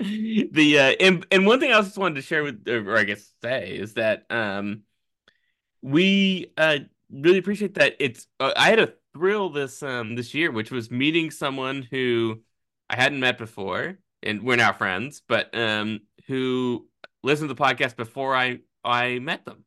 the 0.00 0.78
uh, 0.78 0.94
and 0.98 1.24
and 1.30 1.46
one 1.46 1.60
thing 1.60 1.72
I 1.72 1.80
just 1.80 1.96
wanted 1.96 2.16
to 2.16 2.22
share 2.22 2.42
with, 2.42 2.66
or 2.68 2.96
I 2.96 3.04
guess 3.04 3.32
say, 3.40 3.76
is 3.76 3.94
that 3.94 4.24
um, 4.28 4.82
we 5.82 6.52
uh 6.56 6.78
really 7.10 7.38
appreciate 7.38 7.74
that 7.74 7.94
it's. 8.00 8.26
Uh, 8.40 8.52
I 8.56 8.68
had 8.70 8.80
a 8.80 8.94
thrill 9.14 9.50
this 9.50 9.80
um 9.82 10.16
this 10.16 10.34
year, 10.34 10.50
which 10.50 10.72
was 10.72 10.90
meeting 10.90 11.30
someone 11.30 11.86
who 11.88 12.40
I 12.90 12.96
hadn't 12.96 13.20
met 13.20 13.38
before, 13.38 13.98
and 14.24 14.42
we're 14.42 14.56
now 14.56 14.72
friends, 14.72 15.22
but 15.28 15.56
um, 15.56 16.00
who 16.26 16.88
listened 17.22 17.48
to 17.48 17.54
the 17.54 17.62
podcast 17.62 17.94
before 17.94 18.34
I 18.34 18.58
I 18.84 19.20
met 19.20 19.44
them. 19.44 19.65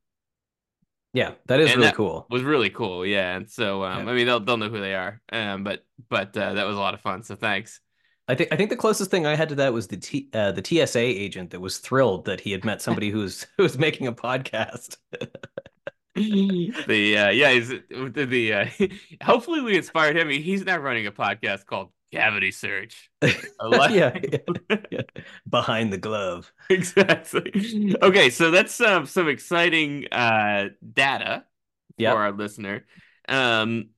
Yeah, 1.14 1.34
that 1.48 1.60
is 1.60 1.72
and 1.72 1.78
really 1.78 1.88
that 1.88 1.96
cool. 1.96 2.28
Was 2.30 2.44
really 2.44 2.70
cool, 2.70 3.06
yeah. 3.06 3.36
And 3.36 3.50
so, 3.50 3.84
um, 3.84 4.06
yeah. 4.06 4.12
I 4.12 4.16
mean, 4.16 4.28
they'll 4.28 4.40
they'll 4.40 4.58
know 4.58 4.70
who 4.70 4.80
they 4.80 4.94
are. 4.94 5.22
Um, 5.32 5.64
but 5.64 5.84
but 6.10 6.38
uh, 6.38 6.54
that 6.54 6.68
was 6.68 6.78
a 6.78 6.80
lot 6.80 6.94
of 6.94 7.02
fun. 7.02 7.24
So 7.24 7.36
thanks. 7.36 7.80
I 8.28 8.36
think 8.36 8.54
I 8.54 8.56
think 8.56 8.70
the 8.70 8.76
closest 8.76 9.10
thing 9.10 9.26
I 9.26 9.36
had 9.36 9.50
to 9.50 9.56
that 9.56 9.74
was 9.74 9.88
the 9.88 9.98
T, 9.98 10.30
uh, 10.34 10.52
the 10.52 10.64
TSA 10.64 11.00
agent 11.00 11.50
that 11.50 11.60
was 11.60 11.80
thrilled 11.80 12.26
that 12.26 12.40
he 12.40 12.52
had 12.52 12.64
met 12.64 12.82
somebody 12.82 13.10
who's 13.12 13.48
who 13.58 13.64
was 13.64 13.80
making 13.80 14.06
a 14.06 14.14
podcast. 14.14 14.98
the 16.16 17.18
uh, 17.18 17.30
yeah, 17.30 17.52
he's, 17.52 17.70
the, 17.70 18.26
the 18.30 18.54
uh, 18.54 18.66
hopefully 19.24 19.62
we 19.62 19.78
inspired 19.78 20.16
him. 20.16 20.30
He's 20.30 20.64
now 20.64 20.78
running 20.78 21.08
a 21.08 21.12
podcast 21.12 21.66
called 21.66 21.90
Cavity 22.12 22.52
Search. 22.52 23.10
Like... 23.62 23.92
yeah, 23.92 24.18
yeah, 24.32 24.78
yeah, 24.90 25.02
behind 25.48 25.92
the 25.92 25.98
glove. 25.98 26.52
Exactly. 26.70 27.96
Okay, 28.02 28.30
so 28.30 28.52
that's 28.52 28.80
um, 28.80 29.06
some 29.06 29.28
exciting 29.28 30.08
uh, 30.12 30.70
data 30.94 31.44
yep. 31.98 32.14
for 32.14 32.22
our 32.22 32.32
listener. 32.32 32.86
Um, 33.28 33.90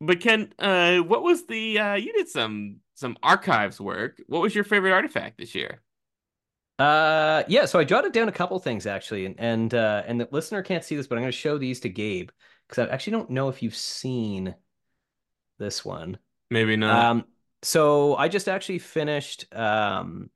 but 0.00 0.20
Ken, 0.20 0.52
uh, 0.58 0.98
what 0.98 1.22
was 1.22 1.46
the 1.46 1.78
uh, 1.78 1.94
you 1.94 2.12
did 2.12 2.28
some 2.28 2.80
some 3.00 3.16
archives 3.22 3.80
work. 3.80 4.22
What 4.26 4.42
was 4.42 4.54
your 4.54 4.64
favorite 4.64 4.92
artifact 4.92 5.38
this 5.38 5.54
year? 5.54 5.80
Uh, 6.78 7.42
yeah, 7.48 7.64
so 7.64 7.78
I 7.78 7.84
jotted 7.84 8.12
down 8.12 8.28
a 8.28 8.32
couple 8.32 8.58
things 8.58 8.86
actually, 8.86 9.26
and 9.26 9.34
and 9.38 9.74
uh, 9.74 10.02
and 10.06 10.20
the 10.20 10.28
listener 10.30 10.62
can't 10.62 10.84
see 10.84 10.96
this, 10.96 11.06
but 11.06 11.16
I'm 11.16 11.22
going 11.22 11.32
to 11.32 11.36
show 11.36 11.58
these 11.58 11.80
to 11.80 11.88
Gabe 11.88 12.30
because 12.68 12.86
I 12.86 12.92
actually 12.92 13.12
don't 13.12 13.30
know 13.30 13.48
if 13.48 13.62
you've 13.62 13.76
seen 13.76 14.54
this 15.58 15.84
one. 15.84 16.18
Maybe 16.50 16.76
not. 16.76 17.04
Um, 17.04 17.24
so 17.62 18.16
I 18.16 18.28
just 18.28 18.48
actually 18.48 18.78
finished 18.78 19.46
um, 19.54 20.30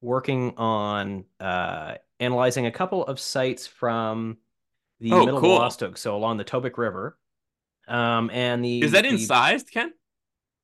working 0.00 0.54
on 0.56 1.24
uh, 1.40 1.94
analyzing 2.20 2.66
a 2.66 2.70
couple 2.70 3.04
of 3.06 3.18
sites 3.18 3.66
from 3.66 4.38
the 5.00 5.12
oh, 5.12 5.24
middle 5.24 5.40
cool. 5.40 5.60
of 5.60 5.72
Wolastoq, 5.72 5.98
so 5.98 6.16
along 6.16 6.36
the 6.36 6.44
Tobique 6.44 6.78
River. 6.78 7.18
Um, 7.88 8.30
and 8.30 8.64
the 8.64 8.82
is 8.82 8.92
that 8.92 9.02
the, 9.02 9.08
incised, 9.08 9.70
Ken? 9.70 9.92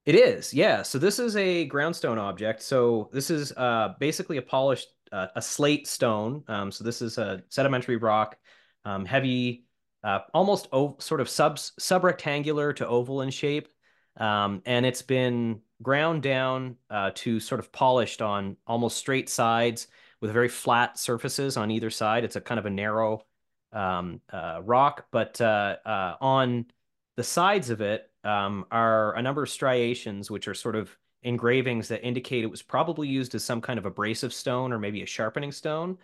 It 0.04 0.14
is, 0.14 0.54
yeah. 0.54 0.82
So 0.82 0.98
this 0.98 1.18
is 1.18 1.36
a 1.36 1.68
groundstone 1.68 2.18
object. 2.18 2.62
So 2.62 3.10
this 3.12 3.30
is 3.30 3.52
uh, 3.56 3.94
basically 3.98 4.36
a 4.36 4.42
polished, 4.42 4.88
uh, 5.12 5.26
a 5.36 5.42
slate 5.42 5.86
stone. 5.86 6.44
Um, 6.48 6.70
so 6.70 6.84
this 6.84 7.02
is 7.02 7.18
a 7.18 7.42
sedimentary 7.48 7.96
rock, 7.96 8.36
um, 8.84 9.04
heavy, 9.04 9.64
uh, 10.04 10.20
almost 10.32 10.68
sort 11.02 11.20
of 11.20 11.28
sub 11.28 11.56
subrectangular 11.56 12.74
to 12.76 12.86
oval 12.86 13.22
in 13.22 13.30
shape, 13.30 13.68
um, 14.16 14.62
and 14.64 14.86
it's 14.86 15.02
been 15.02 15.60
ground 15.82 16.22
down 16.22 16.76
uh, 16.90 17.10
to 17.14 17.40
sort 17.40 17.60
of 17.60 17.70
polished 17.72 18.22
on 18.22 18.56
almost 18.66 18.96
straight 18.96 19.28
sides 19.28 19.88
with 20.20 20.32
very 20.32 20.48
flat 20.48 20.98
surfaces 20.98 21.56
on 21.56 21.70
either 21.70 21.90
side. 21.90 22.24
It's 22.24 22.36
a 22.36 22.40
kind 22.40 22.58
of 22.58 22.66
a 22.66 22.70
narrow 22.70 23.24
um, 23.72 24.20
uh, 24.32 24.60
rock, 24.64 25.06
but 25.10 25.40
uh, 25.40 25.76
uh 25.84 26.14
on 26.20 26.66
the 27.16 27.24
sides 27.24 27.68
of 27.70 27.80
it 27.80 28.10
um, 28.24 28.64
are 28.70 29.14
a 29.14 29.22
number 29.22 29.42
of 29.42 29.50
striations, 29.50 30.30
which 30.30 30.48
are 30.48 30.54
sort 30.54 30.76
of 30.76 30.96
engravings 31.22 31.88
that 31.88 32.06
indicate 32.06 32.44
it 32.44 32.50
was 32.50 32.62
probably 32.62 33.08
used 33.08 33.34
as 33.34 33.44
some 33.44 33.60
kind 33.60 33.78
of 33.78 33.86
abrasive 33.86 34.32
stone 34.32 34.72
or 34.72 34.78
maybe 34.78 35.02
a 35.02 35.06
sharpening 35.06 35.52
stone. 35.52 35.98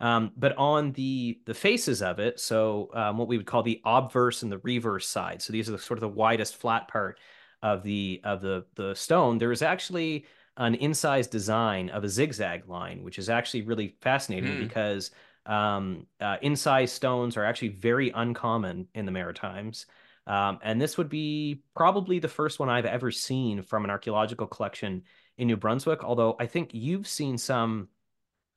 Um, 0.00 0.32
but 0.36 0.56
on 0.56 0.92
the 0.92 1.40
the 1.46 1.54
faces 1.54 2.02
of 2.02 2.18
it, 2.18 2.40
so 2.40 2.90
um, 2.92 3.18
what 3.18 3.28
we 3.28 3.36
would 3.36 3.46
call 3.46 3.62
the 3.62 3.80
obverse 3.84 4.42
and 4.42 4.50
the 4.50 4.58
reverse 4.58 5.06
side. 5.06 5.40
So 5.42 5.52
these 5.52 5.68
are 5.68 5.72
the 5.72 5.78
sort 5.78 5.98
of 5.98 6.00
the 6.00 6.08
widest 6.08 6.56
flat 6.56 6.88
part 6.88 7.20
of 7.62 7.82
the 7.82 8.20
of 8.24 8.40
the 8.40 8.64
the 8.74 8.94
stone, 8.94 9.38
there 9.38 9.52
is 9.52 9.62
actually 9.62 10.26
an 10.56 10.74
incised 10.74 11.30
design 11.30 11.88
of 11.90 12.04
a 12.04 12.08
zigzag 12.08 12.68
line, 12.68 13.02
which 13.02 13.18
is 13.18 13.28
actually 13.30 13.62
really 13.62 13.96
fascinating 14.00 14.52
mm. 14.52 14.60
because 14.60 15.10
um, 15.46 16.06
uh, 16.20 16.36
incised 16.42 16.94
stones 16.94 17.36
are 17.36 17.44
actually 17.44 17.68
very 17.68 18.10
uncommon 18.10 18.86
in 18.94 19.06
the 19.06 19.12
Maritimes. 19.12 19.86
Um, 20.26 20.58
and 20.62 20.80
this 20.80 20.96
would 20.98 21.08
be 21.08 21.62
probably 21.74 22.18
the 22.18 22.28
first 22.28 22.60
one 22.60 22.68
I've 22.68 22.86
ever 22.86 23.10
seen 23.10 23.62
from 23.62 23.84
an 23.84 23.90
archaeological 23.90 24.46
collection 24.46 25.02
in 25.36 25.48
New 25.48 25.56
Brunswick. 25.56 26.04
Although 26.04 26.36
I 26.38 26.46
think 26.46 26.70
you've 26.72 27.08
seen 27.08 27.38
some 27.38 27.88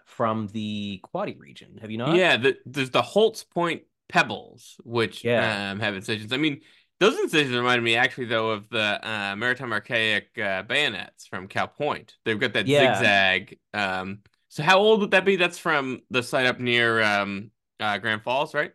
from 0.06 0.48
the 0.48 1.02
Quoddy 1.04 1.40
region, 1.40 1.80
have 1.82 1.90
you 1.90 1.98
not? 1.98 2.16
Yeah, 2.16 2.38
the, 2.38 2.58
there's 2.66 2.92
the 2.92 3.02
Holt's 3.02 3.44
Point 3.44 3.84
pebbles, 4.10 4.80
which 4.84 5.24
yeah. 5.24 5.72
um, 5.72 5.80
have 5.80 5.96
incisions. 5.96 6.32
I 6.32 6.38
mean, 6.38 6.62
those 7.00 7.20
incisions 7.20 7.56
remind 7.56 7.84
me 7.84 7.96
actually 7.96 8.26
though 8.26 8.52
of 8.52 8.70
the 8.70 9.00
uh, 9.08 9.36
maritime 9.36 9.74
archaic 9.74 10.30
uh, 10.38 10.64
bayonets 10.64 11.28
from 11.28 11.48
Cow 11.48 11.66
Point. 11.66 12.16
They've 12.24 12.40
got 12.40 12.54
that 12.54 12.68
yeah. 12.68 12.96
zigzag. 12.96 13.60
Um, 13.74 14.20
so 14.50 14.64
how 14.64 14.80
old 14.80 15.02
would 15.02 15.12
that 15.12 15.26
be? 15.26 15.36
That's 15.36 15.58
from 15.58 16.02
the 16.10 16.24
site 16.24 16.46
up 16.46 16.60
near 16.60 17.02
um, 17.04 17.52
uh, 17.80 17.98
Grand 17.98 18.24
Falls, 18.24 18.54
right? 18.54 18.72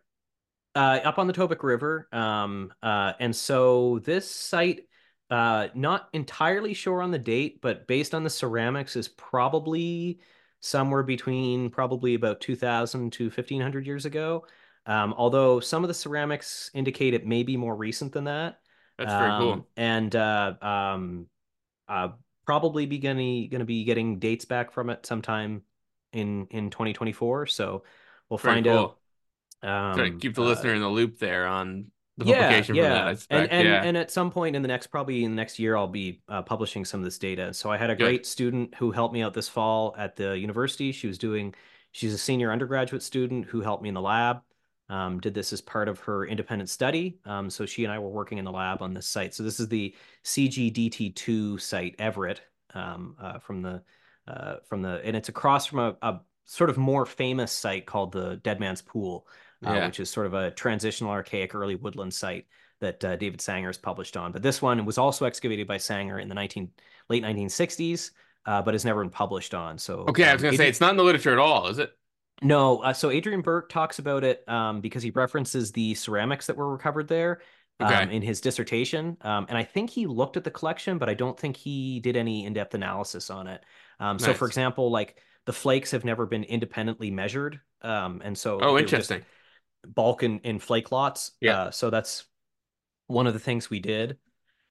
Uh, 0.74 1.00
up 1.02 1.18
on 1.18 1.26
the 1.26 1.32
Tobique 1.32 1.62
River. 1.62 2.08
Um, 2.12 2.72
uh, 2.82 3.14
and 3.18 3.34
so 3.34 4.00
this 4.04 4.30
site, 4.30 4.80
uh, 5.30 5.68
not 5.74 6.08
entirely 6.12 6.74
sure 6.74 7.00
on 7.00 7.10
the 7.10 7.18
date, 7.18 7.60
but 7.62 7.86
based 7.86 8.14
on 8.14 8.24
the 8.24 8.30
ceramics, 8.30 8.94
is 8.94 9.08
probably 9.08 10.20
somewhere 10.60 11.02
between 11.02 11.70
probably 11.70 12.14
about 12.14 12.40
2000 12.40 13.12
to 13.14 13.24
1500 13.24 13.86
years 13.86 14.04
ago. 14.04 14.44
Um, 14.90 15.14
although 15.16 15.60
some 15.60 15.84
of 15.84 15.88
the 15.88 15.94
ceramics 15.94 16.70
indicate 16.74 17.14
it 17.14 17.24
may 17.26 17.44
be 17.44 17.56
more 17.56 17.76
recent 17.76 18.12
than 18.12 18.24
that. 18.24 18.60
That's 18.98 19.14
very 19.14 19.30
Um, 19.30 19.38
cool. 19.38 19.66
and 19.76 20.16
uh, 20.16 20.54
um, 20.60 21.26
uh, 21.88 22.08
probably 22.44 22.86
be 22.86 22.98
gonna 22.98 23.46
gonna 23.48 23.64
be 23.64 23.84
getting 23.84 24.18
dates 24.18 24.44
back 24.44 24.72
from 24.72 24.90
it 24.90 25.06
sometime 25.06 25.62
in 26.12 26.46
in 26.50 26.70
2024. 26.70 27.46
So 27.46 27.84
we'll 28.28 28.38
Very 28.42 28.54
find 28.56 28.66
cool. 28.66 28.98
out. 29.62 29.70
Um, 29.70 30.18
keep 30.18 30.34
the 30.34 30.40
uh, 30.42 30.44
listener 30.44 30.74
in 30.74 30.80
the 30.80 30.88
loop 30.88 31.18
there 31.18 31.46
on 31.46 31.90
the 32.16 32.24
yeah, 32.24 32.48
publication 32.48 32.74
for 32.76 32.82
that, 32.82 32.86
yeah, 32.86 33.16
and 33.30 33.50
and 33.52 33.68
Yeah. 33.68 33.84
and 33.84 33.96
at 33.96 34.10
some 34.10 34.30
point 34.30 34.56
in 34.56 34.62
the 34.62 34.68
next, 34.68 34.88
probably 34.88 35.24
in 35.24 35.30
the 35.30 35.36
next 35.36 35.58
year, 35.58 35.76
I'll 35.76 35.86
be 35.86 36.22
uh, 36.28 36.42
publishing 36.42 36.84
some 36.84 37.00
of 37.00 37.04
this 37.04 37.18
data. 37.18 37.54
So 37.54 37.70
I 37.70 37.76
had 37.76 37.90
a 37.90 37.94
Good. 37.94 38.04
great 38.04 38.26
student 38.26 38.74
who 38.74 38.90
helped 38.90 39.14
me 39.14 39.22
out 39.22 39.34
this 39.34 39.48
fall 39.48 39.94
at 39.96 40.16
the 40.16 40.36
university. 40.38 40.92
She 40.92 41.06
was 41.06 41.18
doing, 41.18 41.54
she's 41.92 42.12
a 42.12 42.18
senior 42.18 42.52
undergraduate 42.52 43.02
student 43.02 43.46
who 43.46 43.60
helped 43.62 43.82
me 43.82 43.88
in 43.88 43.94
the 43.94 44.00
lab. 44.00 44.42
Um, 44.90 45.20
did 45.20 45.34
this 45.34 45.52
as 45.52 45.60
part 45.60 45.88
of 45.88 46.00
her 46.00 46.26
independent 46.26 46.68
study. 46.68 47.20
Um, 47.24 47.48
so 47.48 47.64
she 47.64 47.84
and 47.84 47.92
I 47.92 48.00
were 48.00 48.10
working 48.10 48.38
in 48.38 48.44
the 48.44 48.50
lab 48.50 48.82
on 48.82 48.92
this 48.92 49.06
site. 49.06 49.32
So 49.34 49.44
this 49.44 49.60
is 49.60 49.68
the 49.68 49.94
CGDT2 50.24 51.60
site, 51.60 51.94
Everett, 51.98 52.42
um, 52.74 53.14
uh, 53.20 53.38
from 53.38 53.62
the 53.62 53.82
uh, 54.26 54.56
from 54.68 54.82
the, 54.82 55.00
and 55.04 55.16
it's 55.16 55.28
across 55.28 55.66
from 55.66 55.78
a, 55.78 55.96
a 56.02 56.20
sort 56.44 56.70
of 56.70 56.76
more 56.76 57.06
famous 57.06 57.52
site 57.52 57.86
called 57.86 58.12
the 58.12 58.36
Dead 58.42 58.60
Man's 58.60 58.82
Pool, 58.82 59.26
uh, 59.66 59.72
Yeah. 59.72 59.86
which 59.86 60.00
is 60.00 60.10
sort 60.10 60.26
of 60.26 60.34
a 60.34 60.50
transitional, 60.50 61.10
archaic, 61.10 61.54
early 61.54 61.74
woodland 61.76 62.12
site 62.12 62.46
that 62.80 63.04
uh, 63.04 63.16
David 63.16 63.40
Sanger 63.40 63.68
has 63.68 63.78
published 63.78 64.16
on. 64.16 64.32
But 64.32 64.42
this 64.42 64.60
one 64.60 64.84
was 64.84 64.98
also 64.98 65.24
excavated 65.24 65.66
by 65.66 65.78
Sanger 65.78 66.18
in 66.18 66.28
the 66.28 66.34
19 66.34 66.70
late 67.08 67.22
1960s, 67.22 68.10
uh, 68.46 68.62
but 68.62 68.74
has 68.74 68.84
never 68.84 69.02
been 69.02 69.10
published 69.10 69.54
on. 69.54 69.78
So 69.78 70.00
Okay, 70.08 70.24
I 70.24 70.32
was 70.32 70.42
um, 70.42 70.46
gonna 70.46 70.56
say 70.56 70.68
it's 70.68 70.80
not 70.80 70.90
in 70.90 70.96
the 70.96 71.04
literature 71.04 71.32
at 71.32 71.38
all, 71.38 71.68
is 71.68 71.78
it? 71.78 71.92
No, 72.42 72.78
uh, 72.82 72.92
so 72.92 73.10
Adrian 73.10 73.42
Burke 73.42 73.68
talks 73.68 73.98
about 73.98 74.24
it 74.24 74.48
um, 74.48 74.80
because 74.80 75.02
he 75.02 75.10
references 75.10 75.72
the 75.72 75.94
ceramics 75.94 76.46
that 76.46 76.56
were 76.56 76.70
recovered 76.70 77.08
there 77.08 77.40
um, 77.80 77.86
Okay. 77.86 78.16
in 78.16 78.22
his 78.22 78.40
dissertation, 78.40 79.16
um, 79.22 79.46
and 79.48 79.56
I 79.58 79.64
think 79.64 79.90
he 79.90 80.06
looked 80.06 80.36
at 80.36 80.44
the 80.44 80.50
collection, 80.50 80.98
but 80.98 81.08
I 81.08 81.14
don't 81.14 81.38
think 81.38 81.56
he 81.56 82.00
did 82.00 82.16
any 82.16 82.44
in-depth 82.46 82.74
analysis 82.74 83.30
on 83.30 83.46
it. 83.46 83.64
Um, 83.98 84.18
so, 84.18 84.32
for 84.34 84.46
example, 84.46 84.90
like 84.90 85.16
the 85.46 85.52
flakes 85.52 85.90
have 85.92 86.04
never 86.04 86.26
been 86.26 86.44
independently 86.44 87.10
measured, 87.10 87.60
um, 87.82 88.20
and 88.24 88.36
so 88.36 88.58
Oh, 88.60 88.76
they 88.76 88.82
were 88.82 88.88
just 88.88 89.10
interesting. 89.10 89.24
bulk 89.86 90.22
in, 90.22 90.40
in 90.40 90.58
flake 90.58 90.92
lots. 90.92 91.32
Yeah. 91.40 91.62
Uh, 91.62 91.70
so 91.70 91.90
that's 91.90 92.24
one 93.06 93.26
of 93.26 93.32
the 93.34 93.40
things 93.40 93.70
we 93.70 93.80
did. 93.80 94.18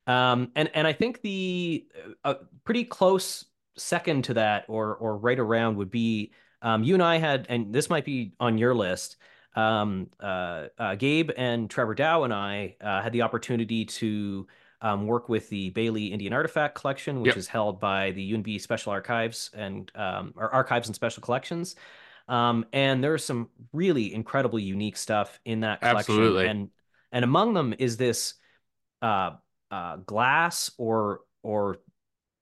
Um, 0.08 0.52
and 0.56 0.70
and 0.74 0.88
I 0.88 0.94
think 0.94 1.22
the 1.22 1.88
uh, 2.24 2.36
pretty 2.64 2.84
close 2.84 3.46
second 3.78 4.26
to 4.26 4.36
that, 4.36 4.66
or 4.68 4.96
or 4.96 5.18
right 5.18 5.40
around, 5.40 5.78
would 5.78 5.92
be 5.92 6.32
um, 6.62 6.84
you 6.84 6.94
and 6.94 7.04
I 7.04 7.18
had, 7.18 7.46
and 7.50 7.74
this 7.74 7.90
might 7.90 8.06
be 8.06 8.34
on 8.40 8.58
your 8.58 8.76
list. 8.76 9.18
Um, 9.56 10.10
uh, 10.20 10.68
uh, 10.78 10.96
Gabe 10.96 11.32
and 11.36 11.70
Trevor 11.70 11.96
Dow 11.96 12.24
and 12.24 12.34
I 12.34 12.76
uh, 12.82 13.02
had 13.02 13.12
the 13.14 13.24
opportunity 13.24 13.86
to 13.86 14.48
um, 14.82 15.08
work 15.08 15.28
with 15.28 15.50
the 15.50 15.72
Bailey 15.72 16.08
Indian 16.08 16.32
Artifact 16.34 16.76
Collection, 16.76 17.22
which 17.22 17.30
Yep. 17.30 17.38
is 17.38 17.48
held 17.48 17.80
by 17.80 18.12
the 18.12 18.32
UNB 18.34 18.62
Special 18.62 18.92
Archives 18.92 19.50
and 19.54 19.92
um, 19.96 20.34
or 20.38 20.54
Archives 20.54 20.88
and 20.88 20.96
Special 20.96 21.22
Collections. 21.22 21.76
Um, 22.28 22.66
and 22.72 23.04
there's 23.04 23.26
some 23.26 23.50
really 23.74 24.14
incredibly 24.14 24.62
unique 24.62 24.98
stuff 24.98 25.40
in 25.46 25.62
that 25.62 25.82
collection. 25.82 26.14
Absolutely. 26.14 26.48
And 26.48 26.70
and 27.12 27.26
among 27.26 27.56
them 27.56 27.74
is 27.78 27.98
this 27.98 28.36
uh, 29.02 29.32
uh, 29.72 29.98
glass 29.98 30.72
or 30.78 31.22
or 31.42 31.78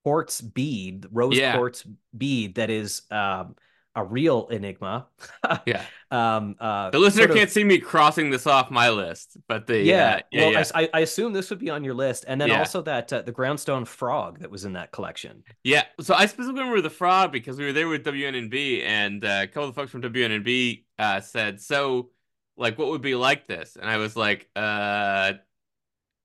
quartz 0.03 0.41
bead, 0.41 1.07
rose 1.11 1.37
Yeah. 1.37 1.55
quartz 1.55 1.85
bead 2.15 2.55
that 2.55 2.69
is 2.69 3.03
um, 3.11 3.55
a 3.97 4.03
real 4.05 4.47
enigma. 4.49 5.07
Yeah. 5.65 5.83
um, 6.11 6.55
uh, 6.59 6.91
The 6.91 6.99
listener 6.99 7.21
sort 7.23 7.31
of- 7.31 7.35
can't 7.37 7.49
see 7.49 7.63
me 7.63 7.79
crossing 7.79 8.29
this 8.29 8.45
off 8.47 8.69
my 8.71 8.89
list, 8.89 9.35
but 9.47 9.65
the 9.67 9.79
yeah, 9.81 10.15
uh, 10.15 10.19
yeah, 10.31 10.41
well, 10.43 10.51
yeah. 10.53 10.63
I, 10.75 10.89
I 10.93 10.99
assume 11.01 11.33
this 11.33 11.49
would 11.49 11.59
be 11.59 11.69
on 11.69 11.83
your 11.83 11.95
list, 11.95 12.23
and 12.27 12.39
then 12.39 12.49
Yeah. 12.49 12.59
also 12.59 12.81
that 12.83 13.11
uh, 13.11 13.23
the 13.23 13.33
groundstone 13.33 13.85
frog 13.87 14.39
that 14.39 14.51
was 14.51 14.63
in 14.65 14.73
that 14.73 14.91
collection. 14.91 15.43
Yeah, 15.63 15.83
so 15.99 16.13
I 16.13 16.27
specifically 16.27 16.61
remember 16.61 16.81
the 16.81 16.89
frog 16.91 17.31
because 17.31 17.57
we 17.57 17.65
were 17.65 17.73
there 17.73 17.87
with 17.89 18.03
WNNB, 18.05 18.83
and 18.83 19.25
uh, 19.25 19.39
a 19.43 19.47
couple 19.47 19.69
of 19.69 19.75
folks 19.75 19.91
from 19.91 20.01
WNNB 20.03 20.85
uh, 20.99 21.19
said, 21.21 21.59
"So, 21.59 22.11
like, 22.55 22.77
what 22.77 22.89
would 22.89 23.01
be 23.01 23.15
like 23.15 23.47
this?" 23.47 23.75
And 23.81 23.89
I 23.89 23.97
was 23.97 24.15
like, 24.15 24.47
"Uh, 24.55 25.33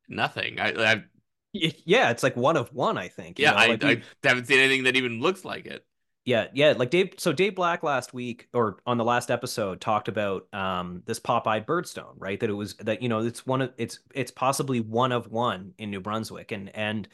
nothing. 0.09 0.61
I, 0.61 1.05
Yeah, 1.53 2.11
it's 2.11 2.23
like 2.23 2.37
one 2.37 2.57
of 2.57 2.73
one, 2.73 2.97
I 2.99 3.09
think. 3.09 3.39
you 3.39 3.45
yeah, 3.45 3.51
know, 3.53 3.57
I, 3.59 3.67
like 3.69 3.85
I 3.85 4.03
haven't 4.29 4.47
seen 4.47 4.59
anything 4.59 4.85
that 4.85 4.97
even 4.97 5.21
looks 5.21 5.45
like 5.45 5.67
it." 5.67 5.85
Yeah, 6.25 6.47
yeah, 6.55 6.75
like 6.77 6.91
Dave. 6.91 7.15
So 7.19 7.33
Dave 7.33 7.57
Black 7.57 7.83
last 7.83 8.15
week, 8.15 8.49
or 8.55 8.79
on 8.87 8.97
the 8.97 9.05
last 9.05 9.31
episode, 9.31 9.81
talked 9.81 10.07
about 10.07 10.47
um 10.53 11.03
this 11.05 11.19
pop-eyed 11.19 11.67
birdstone, 11.67 12.15
right? 12.17 12.39
That 12.39 12.49
it 12.49 12.55
was 12.55 12.75
that 12.77 13.03
you 13.03 13.09
know 13.09 13.21
it's 13.25 13.45
one 13.45 13.63
of 13.63 13.73
it's 13.77 13.99
it's 14.15 14.31
possibly 14.31 14.81
one 14.81 15.11
of 15.11 15.29
one 15.31 15.75
in 15.79 15.91
New 15.91 16.01
Brunswick, 16.01 16.53
and 16.53 16.75
and 16.77 17.09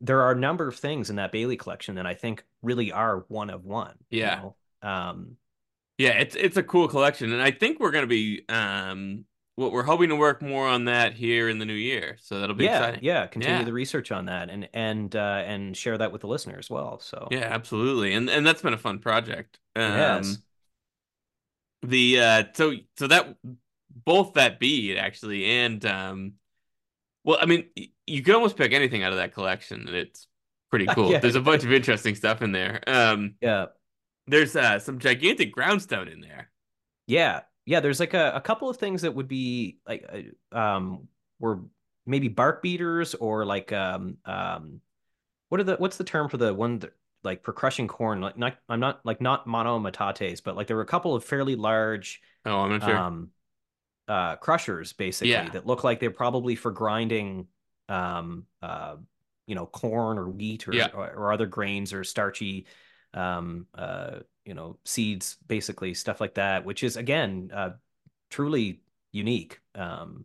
there 0.00 0.22
are 0.22 0.32
a 0.32 0.38
number 0.38 0.66
of 0.66 0.76
things 0.76 1.10
in 1.10 1.16
that 1.16 1.30
Bailey 1.30 1.56
collection 1.56 1.96
that 1.96 2.06
I 2.06 2.14
think 2.14 2.42
really 2.62 2.90
are 2.90 3.24
one 3.28 3.50
of 3.50 3.64
one. 3.64 3.94
you 4.10 4.20
Yeah. 4.20 4.40
know? 4.82 4.88
Um. 4.88 5.36
Yeah, 5.98 6.12
it's 6.12 6.34
it's 6.34 6.56
a 6.56 6.62
cool 6.62 6.88
collection, 6.88 7.32
and 7.32 7.40
I 7.42 7.50
think 7.50 7.78
we're 7.78 7.92
gonna 7.92 8.06
be 8.06 8.44
um, 8.48 9.26
what 9.56 9.72
we're 9.72 9.84
hoping 9.84 10.08
to 10.08 10.16
work 10.16 10.42
more 10.42 10.66
on 10.66 10.86
that 10.86 11.14
here 11.14 11.48
in 11.48 11.58
the 11.58 11.64
new 11.64 11.74
year. 11.74 12.16
So 12.20 12.40
that'll 12.40 12.56
be 12.56 12.64
Yeah, 12.64 12.80
exciting. 12.80 13.00
yeah. 13.02 13.26
Continue 13.26 13.60
Yeah. 13.60 13.64
the 13.64 13.72
research 13.72 14.12
on 14.12 14.26
that, 14.26 14.50
and 14.50 14.68
and 14.72 15.14
uh, 15.14 15.42
and 15.46 15.76
share 15.76 15.98
that 15.98 16.12
with 16.12 16.22
the 16.22 16.28
listener 16.28 16.58
as 16.58 16.70
well. 16.70 16.98
So 17.00 17.28
Yeah, 17.30 17.40
absolutely, 17.50 18.12
and 18.14 18.28
and 18.30 18.46
that's 18.46 18.62
been 18.62 18.74
a 18.74 18.78
fun 18.78 18.98
project. 18.98 19.58
Um, 19.76 19.90
has. 19.96 20.38
the 21.82 22.20
uh 22.20 22.44
so 22.54 22.72
so 22.96 23.06
that 23.06 23.36
both 24.04 24.34
that 24.34 24.58
bead 24.58 24.96
actually 24.96 25.44
and 25.44 25.84
um 25.84 26.32
well 27.24 27.38
i 27.40 27.46
mean 27.46 27.66
you 28.06 28.22
could 28.22 28.34
almost 28.34 28.56
pick 28.56 28.72
anything 28.72 29.02
out 29.02 29.12
of 29.12 29.18
that 29.18 29.34
collection 29.34 29.86
and 29.86 29.96
it's 29.96 30.28
pretty 30.70 30.88
cool 30.88 31.10
Yeah. 31.10 31.20
there's 31.20 31.36
a 31.36 31.40
bunch 31.40 31.64
of 31.64 31.72
interesting 31.72 32.14
stuff 32.14 32.42
in 32.42 32.52
there 32.52 32.82
um 32.88 33.34
Yeah, 33.40 33.66
there's 34.28 34.56
uh 34.56 34.78
some 34.80 34.98
gigantic 35.00 35.54
groundstone 35.54 36.12
in 36.12 36.20
there 36.20 36.50
Yeah, 37.06 37.42
yeah. 37.66 37.80
There's 37.80 38.00
like 38.00 38.14
a, 38.14 38.32
a 38.34 38.40
couple 38.40 38.68
of 38.68 38.76
things 38.76 39.02
that 39.02 39.14
would 39.14 39.28
be 39.28 39.78
like 39.86 40.04
uh, 40.52 40.56
um 40.56 41.08
were 41.38 41.60
maybe 42.06 42.28
bark 42.28 42.62
beaters 42.62 43.14
or 43.14 43.44
like 43.44 43.72
um 43.72 44.18
um 44.24 44.80
what 45.48 45.60
are 45.60 45.64
the 45.64 45.76
what's 45.76 45.96
the 45.96 46.04
term 46.04 46.28
for 46.28 46.36
the 46.36 46.52
one 46.52 46.78
that 46.80 46.92
like 47.22 47.42
for 47.44 47.52
crushing 47.52 47.88
corn 47.88 48.20
like 48.20 48.36
not 48.36 48.58
I'm 48.68 48.80
not 48.80 49.00
like 49.04 49.20
not 49.20 49.46
monometates 49.46 50.42
but 50.42 50.56
like 50.56 50.66
there 50.66 50.76
were 50.76 50.82
a 50.82 50.86
couple 50.86 51.14
of 51.14 51.24
fairly 51.24 51.56
large 51.56 52.20
oh 52.44 52.60
i'm 52.60 52.70
not 52.70 52.82
sure 52.82 52.96
um 52.96 53.28
uh 54.08 54.36
crushers 54.36 54.92
basically 54.92 55.30
Yeah. 55.30 55.50
that 55.50 55.66
look 55.66 55.84
like 55.84 56.00
they're 56.00 56.10
probably 56.10 56.56
for 56.56 56.70
grinding 56.70 57.46
um 57.88 58.44
uh 58.62 58.96
you 59.46 59.54
know 59.54 59.66
corn 59.66 60.18
or 60.18 60.28
wheat 60.28 60.68
or 60.68 60.74
Yeah. 60.74 60.88
or, 60.94 61.10
or 61.10 61.32
other 61.32 61.46
grains 61.46 61.92
or 61.92 62.04
starchy 62.04 62.66
um 63.14 63.66
uh 63.74 64.18
you 64.44 64.54
know 64.54 64.78
seeds 64.84 65.36
basically 65.46 65.94
stuff 65.94 66.20
like 66.20 66.34
that 66.34 66.64
which 66.64 66.82
is 66.82 66.96
again 66.96 67.50
uh 67.54 67.70
truly 68.30 68.80
unique 69.12 69.60
um 69.74 70.24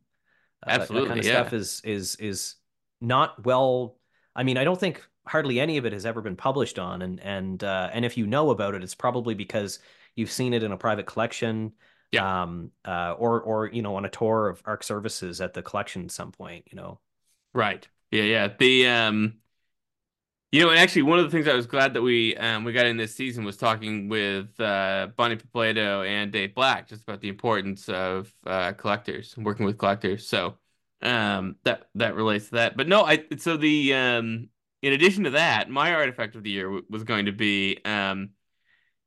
uh, 0.65 0.77
that- 0.79 0.87
that, 0.89 1.07
kind 1.07 1.19
of 1.19 1.25
yeah. 1.25 1.31
stuff 1.41 1.53
is 1.53 1.81
is 1.85 2.15
is 2.17 2.55
not 3.01 3.45
well 3.45 3.97
I 4.35 4.43
mean 4.43 4.57
I 4.57 4.63
don't 4.63 4.79
think 4.79 5.01
hardly 5.25 5.59
any 5.59 5.77
of 5.77 5.85
it 5.85 5.93
has 5.93 6.05
ever 6.05 6.21
been 6.21 6.35
published 6.35 6.79
on 6.79 7.01
and 7.01 7.19
and 7.21 7.63
uh 7.63 7.89
and 7.93 8.03
if 8.03 8.17
you 8.17 8.25
know 8.27 8.49
about 8.49 8.73
it 8.75 8.83
it's 8.83 8.95
probably 8.95 9.35
because 9.35 9.79
you've 10.15 10.31
seen 10.31 10.53
it 10.53 10.63
in 10.63 10.71
a 10.71 10.77
private 10.77 11.05
collection 11.05 11.73
Yeah. 12.11 12.43
um 12.43 12.71
uh 12.83 13.13
or 13.17 13.39
or 13.41 13.67
you 13.67 13.81
know 13.83 13.95
on 13.95 14.05
a 14.05 14.09
tour 14.09 14.49
of 14.49 14.61
arc 14.65 14.83
services 14.83 15.39
at 15.39 15.53
the 15.53 15.61
collection 15.61 16.05
at 16.05 16.11
some 16.11 16.31
point 16.31 16.65
you 16.71 16.75
know 16.75 16.99
right 17.53 17.87
yeah 18.11 18.23
yeah 18.23 18.47
the 18.57 18.87
um 18.87 19.35
you 20.51 20.63
know 20.63 20.69
and 20.69 20.79
actually 20.79 21.03
one 21.03 21.19
of 21.19 21.25
the 21.25 21.31
things 21.31 21.47
i 21.47 21.53
was 21.53 21.67
glad 21.67 21.93
that 21.93 22.01
we 22.01 22.35
um 22.37 22.63
we 22.63 22.73
got 22.73 22.85
in 22.85 22.97
this 22.97 23.15
season 23.15 23.43
was 23.43 23.57
talking 23.57 24.09
with 24.09 24.59
uh 24.59 25.07
bonnie 25.15 25.35
Pitblado 25.35 26.07
and 26.07 26.31
dave 26.31 26.55
black 26.55 26.87
just 26.87 27.03
about 27.03 27.21
the 27.21 27.29
importance 27.29 27.87
of 27.89 28.33
uh 28.45 28.71
collectors 28.73 29.35
and 29.37 29.45
working 29.45 29.65
with 29.65 29.77
collectors. 29.77 30.27
So 30.27 30.55
um 31.01 31.55
that 31.63 31.87
that 31.95 32.15
relates 32.15 32.45
to 32.45 32.55
that. 32.55 32.75
But 32.75 32.87
no 32.87 33.03
i 33.03 33.23
so 33.37 33.57
the 33.57 33.93
um 33.93 34.49
in 34.81 34.93
addition 34.93 35.25
to 35.25 35.31
that 35.31 35.69
my 35.69 35.93
artifact 35.93 36.35
of 36.35 36.43
the 36.43 36.49
year 36.49 36.65
w- 36.65 36.85
was 36.89 37.03
going 37.03 37.25
to 37.25 37.31
be 37.31 37.79
um 37.85 38.29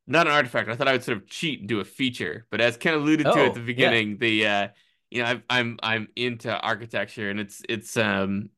not 0.07 0.27
an 0.27 0.33
artifact 0.33 0.69
i 0.69 0.75
thought 0.77 0.89
i 0.89 0.93
would 0.93 1.05
sort 1.05 1.19
of 1.19 1.27
cheat 1.29 1.61
and 1.61 1.69
do 1.69 1.81
a 1.81 1.85
feature. 1.85 2.47
But 2.51 2.61
as 2.61 2.77
ken 2.77 2.95
alluded 2.95 3.33
to 3.33 3.41
Oh, 3.41 3.47
at 3.47 3.55
the 3.55 3.61
yeah. 3.61 3.67
beginning 3.67 4.19
the 4.19 4.47
uh 4.47 4.69
you 5.11 5.23
know 5.23 5.29
I've, 5.29 5.43
i'm 5.51 5.79
i'm 5.83 6.09
into 6.17 6.57
architecture 6.57 7.31
and 7.31 7.41
it's 7.41 7.63
it's 7.69 7.97
um 7.97 8.51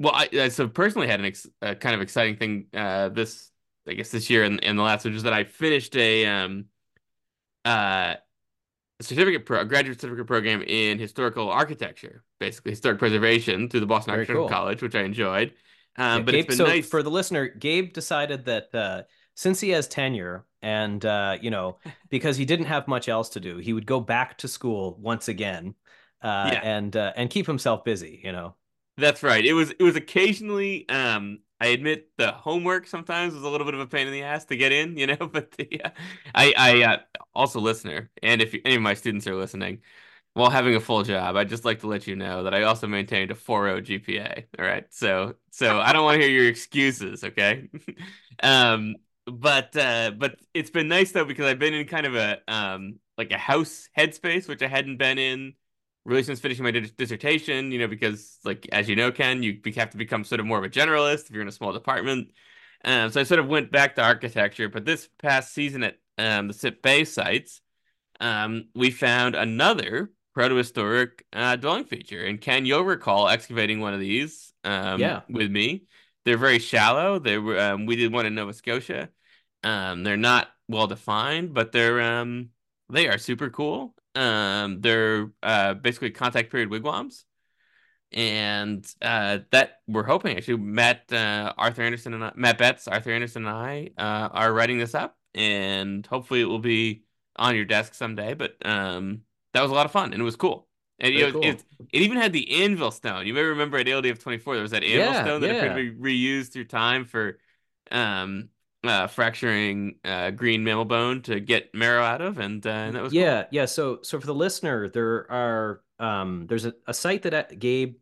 well, 0.00 0.12
I, 0.14 0.28
I 0.32 0.48
so 0.48 0.66
personally 0.66 1.06
had 1.06 1.20
an 1.20 1.26
ex, 1.26 1.46
a 1.62 1.76
kind 1.76 1.94
of 1.94 2.00
exciting 2.00 2.36
thing 2.36 2.66
uh 2.74 3.10
this 3.10 3.50
I 3.86 3.94
guess 3.94 4.10
this 4.10 4.28
year 4.30 4.44
and 4.44 4.58
in, 4.60 4.76
the 4.76 4.82
last 4.82 5.04
which 5.04 5.14
is 5.14 5.22
that 5.24 5.32
I 5.32 5.44
finished 5.44 5.94
a 5.96 6.26
um 6.26 6.66
uh 7.64 8.14
certificate 9.00 9.46
pro 9.46 9.60
a 9.60 9.64
graduate 9.64 10.00
certificate 10.00 10.26
program 10.26 10.62
in 10.62 10.98
historical 10.98 11.50
architecture, 11.50 12.24
basically 12.38 12.72
historic 12.72 12.98
preservation 12.98 13.68
through 13.68 13.80
the 13.80 13.86
Boston 13.86 14.12
Very 14.12 14.20
Architectural 14.22 14.48
cool. 14.48 14.48
College, 14.48 14.82
which 14.82 14.94
I 14.94 15.02
enjoyed. 15.02 15.54
Um, 15.96 16.18
Yeah, 16.18 16.24
but 16.24 16.32
Gabe, 16.32 16.40
it's 16.40 16.46
been 16.48 16.56
so 16.56 16.66
nice. 16.66 16.88
for 16.88 17.02
the 17.02 17.10
listener 17.10 17.48
Gabe 17.48 17.92
decided 17.92 18.44
that 18.46 18.74
uh 18.74 19.02
since 19.34 19.60
he 19.60 19.70
has 19.70 19.88
tenure 19.88 20.46
and 20.62 21.04
uh, 21.04 21.38
you 21.40 21.50
know, 21.50 21.78
because 22.10 22.36
he 22.36 22.44
didn't 22.44 22.66
have 22.66 22.86
much 22.88 23.08
else 23.08 23.30
to 23.30 23.40
do, 23.40 23.56
he 23.58 23.72
would 23.72 23.86
go 23.86 24.00
back 24.00 24.36
to 24.38 24.48
school 24.48 24.98
once 25.00 25.28
again, 25.28 25.74
uh, 26.22 26.50
Yeah. 26.52 26.60
and 26.62 26.94
uh, 26.96 27.12
and 27.16 27.30
keep 27.30 27.46
himself 27.46 27.84
busy. 27.84 28.20
You 28.24 28.32
know. 28.32 28.54
That's 29.00 29.22
right. 29.22 29.44
It 29.44 29.52
was 29.52 29.70
it 29.70 29.82
was 29.82 29.96
occasionally 29.96 30.88
um 30.88 31.40
I 31.60 31.68
admit 31.68 32.08
the 32.16 32.32
homework 32.32 32.86
sometimes 32.86 33.34
was 33.34 33.42
a 33.42 33.48
little 33.48 33.66
bit 33.66 33.74
of 33.74 33.80
a 33.80 33.86
pain 33.86 34.06
in 34.06 34.12
the 34.12 34.22
ass 34.22 34.46
to 34.46 34.56
get 34.56 34.72
in, 34.72 34.96
you 34.96 35.06
know, 35.08 35.16
but 35.16 35.50
the, 35.52 35.82
uh, 35.84 35.90
I 36.34 36.54
I 36.56 36.82
uh, 36.94 36.98
also 37.34 37.60
listener, 37.60 38.10
and 38.22 38.40
if 38.42 38.54
any 38.64 38.76
of 38.76 38.82
my 38.82 38.94
students 38.94 39.26
are 39.26 39.34
listening, 39.36 39.82
while 40.34 40.50
having 40.50 40.74
a 40.76 40.80
full 40.80 41.02
job, 41.02 41.36
I'd 41.36 41.48
just 41.48 41.64
like 41.64 41.80
to 41.80 41.86
let 41.88 42.06
you 42.06 42.16
know 42.16 42.44
that 42.44 42.54
I 42.54 42.62
also 42.64 42.86
maintained 42.86 43.30
a 43.30 43.34
4.0 43.34 43.84
GPA. 43.84 44.44
All 44.58 44.64
right. 44.64 44.86
So 44.92 45.36
so 45.50 45.80
I 45.80 45.92
don't 45.92 46.04
want 46.04 46.20
to 46.20 46.26
hear 46.26 46.30
your 46.42 46.48
excuses, 46.48 47.24
okay? 47.24 47.68
Um 48.42 48.96
but 49.26 49.76
uh 49.76 50.12
but 50.18 50.36
it's 50.54 50.70
been 50.70 50.88
nice 50.88 51.12
though 51.12 51.26
because 51.26 51.44
I've 51.46 51.58
been 51.58 51.74
in 51.74 51.86
kind 51.86 52.06
of 52.06 52.14
a 52.16 52.40
um 52.48 52.98
like 53.18 53.30
a 53.32 53.38
house 53.38 53.88
headspace 53.96 54.48
which 54.48 54.62
I 54.62 54.66
hadn't 54.68 54.96
been 54.96 55.18
in 55.18 55.52
really 56.04 56.22
since 56.22 56.40
finishing 56.40 56.64
my 56.64 56.70
dis- 56.70 56.92
dissertation, 56.92 57.72
you 57.72 57.78
know, 57.78 57.88
because 57.88 58.38
like 58.44 58.68
as 58.72 58.88
you 58.88 58.96
know, 58.96 59.12
Ken, 59.12 59.42
you 59.42 59.60
be- 59.60 59.72
have 59.72 59.90
to 59.90 59.96
become 59.96 60.24
sort 60.24 60.40
of 60.40 60.46
more 60.46 60.58
of 60.58 60.64
a 60.64 60.68
generalist 60.68 61.24
if 61.24 61.30
you're 61.30 61.42
in 61.42 61.48
a 61.48 61.52
small 61.52 61.72
department. 61.72 62.32
Um, 62.84 63.10
so 63.10 63.20
I 63.20 63.24
sort 63.24 63.40
of 63.40 63.48
went 63.48 63.70
back 63.70 63.96
to 63.96 64.02
architecture, 64.02 64.68
but 64.68 64.84
this 64.84 65.08
past 65.18 65.52
season 65.52 65.82
at 65.82 65.98
um, 66.16 66.48
the 66.48 66.54
Sipp 66.54 66.82
Bay 66.82 67.04
sites, 67.04 67.60
um, 68.20 68.68
we 68.74 68.90
found 68.90 69.34
another 69.34 70.10
protohistoric 70.36 71.22
uh, 71.32 71.56
dwelling 71.56 71.84
feature. 71.84 72.24
And 72.24 72.40
Ken, 72.40 72.64
you'll 72.66 72.82
recall 72.84 73.28
excavating 73.28 73.80
one 73.80 73.94
of 73.94 74.00
these 74.00 74.52
um, 74.64 75.00
Yeah. 75.00 75.20
with 75.28 75.50
me. 75.50 75.84
They're 76.24 76.36
very 76.38 76.58
shallow. 76.58 77.18
They 77.18 77.38
were 77.38 77.58
um, 77.58 77.86
we 77.86 77.96
did 77.96 78.12
one 78.12 78.26
in 78.26 78.34
Nova 78.34 78.52
Scotia. 78.52 79.08
Um, 79.62 80.04
they're 80.04 80.16
not 80.16 80.48
well 80.68 80.86
defined, 80.86 81.54
but 81.54 81.72
they're 81.72 82.00
um, 82.00 82.50
they 82.90 83.08
are 83.08 83.18
super 83.18 83.50
cool. 83.50 83.94
Um, 84.14 84.80
they're 84.80 85.30
uh, 85.42 85.74
basically 85.74 86.10
contact 86.10 86.50
period 86.50 86.70
wigwams, 86.70 87.24
and 88.12 88.84
uh, 89.02 89.38
that 89.52 89.80
we're 89.86 90.04
hoping 90.04 90.36
actually 90.36 90.58
Matt 90.58 91.12
uh, 91.12 91.52
Arthur 91.56 91.82
Anderson 91.82 92.14
and 92.14 92.24
I, 92.24 92.32
Matt 92.34 92.58
Betts, 92.58 92.88
Arthur 92.88 93.12
Anderson 93.12 93.46
and 93.46 93.56
I 93.56 93.90
uh, 93.96 94.28
are 94.32 94.52
writing 94.52 94.78
this 94.78 94.94
up, 94.94 95.16
and 95.34 96.04
hopefully 96.06 96.40
it 96.40 96.46
will 96.46 96.58
be 96.58 97.04
on 97.36 97.54
your 97.54 97.64
desk 97.64 97.94
someday. 97.94 98.34
But 98.34 98.56
um, 98.64 99.22
that 99.52 99.62
was 99.62 99.70
a 99.70 99.74
lot 99.74 99.86
of 99.86 99.92
fun, 99.92 100.12
and 100.12 100.20
it 100.20 100.24
was 100.24 100.36
cool. 100.36 100.66
And 100.98 101.14
you 101.14 101.20
know, 101.26 101.32
cool. 101.32 101.44
it, 101.44 101.64
it 101.92 102.02
even 102.02 102.18
had 102.18 102.32
the 102.32 102.62
anvil 102.62 102.90
stone. 102.90 103.26
You 103.26 103.32
may 103.34 103.42
remember 103.42 103.78
at 103.78 103.86
ALDF 103.86 104.20
24, 104.20 104.54
there 104.54 104.62
was 104.62 104.72
that 104.72 104.82
anvil 104.82 104.98
Yeah, 104.98 105.22
stone 105.22 105.40
that 105.40 105.50
yeah. 105.50 105.56
appeared 105.64 105.76
to 105.76 105.96
be 105.96 106.18
reused 106.18 106.52
through 106.52 106.64
time 106.66 107.04
for 107.04 107.38
um, 107.90 108.50
uh, 108.84 109.06
fracturing 109.06 109.96
uh, 110.04 110.30
green 110.30 110.64
mammal 110.64 110.84
bone 110.84 111.22
to 111.22 111.40
get 111.40 111.74
marrow 111.74 112.02
out 112.02 112.20
of, 112.20 112.38
and, 112.38 112.66
uh, 112.66 112.70
and 112.70 112.96
that 112.96 113.02
was 113.02 113.12
cool. 113.12 113.20
yeah, 113.20 113.44
yeah. 113.50 113.64
So, 113.66 114.00
so 114.02 114.18
for 114.20 114.26
the 114.26 114.34
listener, 114.34 114.88
there 114.88 115.30
are 115.30 115.82
um, 115.98 116.46
there's 116.48 116.64
a, 116.64 116.74
a 116.86 116.94
site 116.94 117.22
that 117.22 117.34
uh, 117.34 117.44
Gabe 117.58 117.96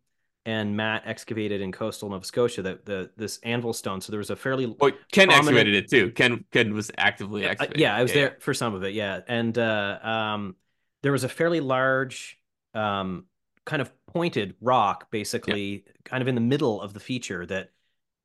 and 0.47 0.77
Matt 0.77 1.03
excavated 1.05 1.61
in 1.61 1.73
coastal 1.73 2.09
Nova 2.09 2.25
Scotia. 2.25 2.62
That 2.62 2.87
the 2.87 3.11
this 3.17 3.38
anvil 3.43 3.73
stone. 3.73 4.01
So 4.01 4.12
there 4.12 4.19
was 4.19 4.31
a 4.31 4.37
fairly 4.37 4.67
Well, 4.67 4.93
Ken 5.12 5.29
prominent- 5.29 5.38
excavated 5.38 5.75
it 5.75 5.91
too. 5.91 6.11
Ken 6.12 6.45
Ken 6.53 6.73
was 6.75 6.91
actively 6.97 7.45
excavating. 7.45 7.81
yeah, 7.81 7.95
I 7.95 8.03
was 8.03 8.12
there 8.12 8.37
for 8.41 8.55
some 8.55 8.75
of 8.75 8.85
it. 8.85 8.95
Yeah, 8.95 9.21
and 9.27 9.59
uh, 9.59 9.99
um, 10.03 10.55
there 11.03 11.12
was 11.12 11.25
a 11.25 11.29
fairly 11.29 11.61
large, 11.61 12.38
um, 12.75 13.25
kind 13.64 13.83
of 13.83 13.91
pointed 14.07 14.55
rock, 14.61 15.11
basically, 15.11 15.85
kind 16.05 16.23
of 16.23 16.29
in 16.29 16.35
the 16.35 16.41
middle 16.41 16.81
of 16.81 16.95
the 16.95 17.01
feature 17.01 17.45
that 17.47 17.71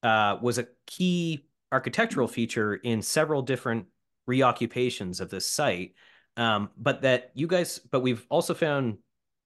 uh, 0.04 0.38
was 0.42 0.60
a 0.60 0.68
key 0.86 1.46
architectural 1.74 2.28
feature 2.28 2.76
in 2.76 3.02
several 3.02 3.42
different 3.42 3.88
reoccupations 4.28 5.20
of 5.20 5.30
this 5.30 5.50
site. 5.50 5.94
Um, 6.38 6.70
but 6.78 7.02
that 7.02 7.32
you 7.34 7.48
guys, 7.48 7.80
but 7.92 8.00
we've 8.00 8.26
also 8.30 8.54
found, 8.54 8.98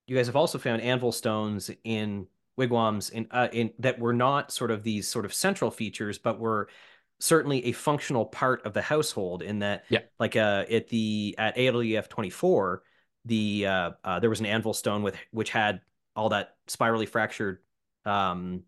you 0.07 0.15
guys 0.15 0.27
have 0.27 0.35
also 0.35 0.57
found 0.57 0.81
anvil 0.81 1.11
stones 1.11 1.71
in 1.83 2.27
wigwams 2.57 3.09
in 3.09 3.27
uh, 3.31 3.47
in 3.51 3.71
that 3.79 3.99
were 3.99 4.13
not 4.13 4.51
sort 4.51 4.71
of 4.71 4.83
these 4.83 5.07
sort 5.07 5.25
of 5.25 5.33
central 5.33 5.71
features, 5.71 6.17
but 6.17 6.39
were 6.39 6.69
certainly 7.19 7.65
a 7.65 7.71
functional 7.71 8.25
part 8.25 8.65
of 8.65 8.73
the 8.73 8.81
household 8.81 9.41
in 9.41 9.59
that 9.59 9.85
Yeah. 9.89 10.01
like 10.19 10.35
uh 10.35 10.65
at 10.69 10.87
the 10.89 11.33
at 11.39 11.55
ALDF 11.57 12.07
24 12.09 12.83
the 13.25 13.65
uh, 13.65 13.91
uh 14.03 14.19
there 14.19 14.29
was 14.29 14.39
an 14.39 14.45
anvil 14.45 14.73
stone 14.73 15.01
with 15.01 15.15
which 15.31 15.49
had 15.49 15.81
all 16.15 16.29
that 16.29 16.55
spirally 16.67 17.07
fractured 17.07 17.57
um 18.05 18.61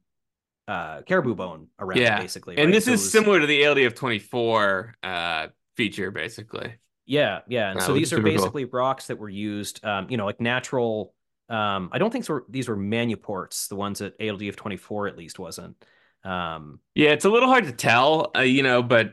uh 0.69 1.01
caribou 1.03 1.36
bone 1.36 1.67
around 1.79 1.97
Yeah. 1.99 2.19
basically 2.19 2.55
And 2.58 2.65
right? 2.67 2.73
this 2.73 2.86
So 2.86 2.93
is 2.93 3.01
was- 3.01 3.12
similar 3.12 3.39
to 3.39 3.47
the 3.47 3.62
ALDF 3.63 3.95
24 3.95 4.95
uh, 5.03 5.47
feature, 5.77 6.12
basically. 6.12 6.69
yeah 7.05 7.39
yeah 7.47 7.71
and 7.71 7.79
Uh, 7.79 7.86
so 7.88 7.93
these 7.93 8.12
are 8.13 8.17
super 8.17 8.27
cool. 8.29 8.36
basically 8.38 8.65
rocks 8.65 9.08
that 9.08 9.17
were 9.17 9.29
used 9.51 9.84
um 9.84 10.08
you 10.12 10.17
know 10.17 10.25
like 10.25 10.39
natural 10.39 11.13
um 11.49 11.89
I 11.91 11.97
don't 11.97 12.12
think 12.12 12.25
so 12.25 12.41
these 12.49 12.67
were 12.69 12.75
manuports 12.75 13.67
the 13.67 13.75
ones 13.75 14.01
at 14.01 14.17
ALDF 14.19 14.55
24 14.55 15.08
at 15.08 15.17
least 15.17 15.39
wasn't 15.39 15.75
um 16.23 16.79
Yeah, 16.95 17.12
it's 17.12 17.25
a 17.25 17.29
little 17.29 17.49
hard 17.49 17.65
to 17.65 17.71
tell, 17.71 18.32
uh, 18.36 18.41
you 18.41 18.62
know, 18.63 18.84
but 18.84 19.08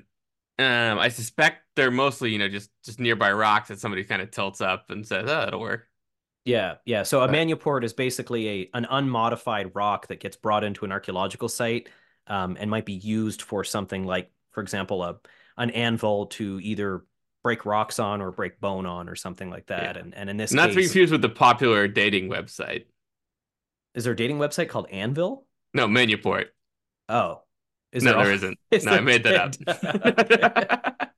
um, 0.59 0.99
I 0.99 1.09
suspect 1.09 1.63
they're 1.77 1.91
mostly, 1.91 2.33
you 2.33 2.39
know, 2.39 2.49
just 2.49 2.71
just 2.85 2.99
nearby 2.99 3.31
rocks 3.33 3.69
that 3.69 3.79
somebody 3.79 4.05
kind 4.05 4.23
of 4.23 4.31
tilts 4.31 4.61
up 4.61 4.87
and 4.91 5.07
says, 5.07 5.25
"Oh, 5.25 5.41
that'll 5.45 5.61
work." 5.61 5.87
Yeah, 6.47 6.77
yeah. 6.85 7.03
So 7.03 7.23
a 7.23 7.29
manuport 7.29 7.83
is 7.85 7.93
basically 7.93 8.49
a 8.49 8.71
an 8.73 8.87
unmodified 8.89 9.73
rock 9.75 10.07
that 10.07 10.21
gets 10.21 10.37
brought 10.37 10.65
into 10.65 10.85
an 10.85 10.93
archaeological 10.93 11.49
site, 11.49 11.89
um, 12.29 12.57
and 12.59 12.71
might 12.71 12.87
be 12.87 12.95
used 12.95 13.43
for 13.43 13.65
something 13.65 14.07
like, 14.07 14.31
for 14.53 14.63
example, 14.63 15.03
a 15.03 15.17
an 15.59 15.71
anvil 15.71 16.27
to 16.27 16.61
either 16.63 17.05
break 17.43 17.67
rocks 17.67 17.99
on 17.99 18.21
or 18.21 18.31
break 18.31 18.61
bone 18.61 18.87
on 18.87 19.09
or 19.09 19.17
something 19.17 19.51
like 19.51 19.67
that. 19.67 19.97
Yeah. 19.97 20.03
And 20.03 20.15
and 20.15 20.31
in 20.31 20.37
this 20.37 20.53
Not 20.53 20.69
to 20.71 20.77
be 20.77 20.83
confused 20.83 21.13
with 21.13 21.23
the 21.23 21.29
popular 21.29 21.89
dating 21.89 22.29
website. 22.31 22.85
is 23.95 24.05
there 24.05 24.13
a 24.13 24.17
dating 24.17 24.39
website 24.39 24.69
called 24.69 24.89
Anvil? 24.91 25.47
No, 25.75 25.89
Manuport. 25.89 26.47
Oh, 27.09 27.43
is 27.93 28.05
no, 28.05 28.13
there 28.15 28.25
there 28.25 28.33
isn't. 28.35 28.59
is 28.71 28.85
No, 28.85 28.93
I 28.93 29.01
made 29.01 29.25
that 29.25 30.97
up. 31.01 31.13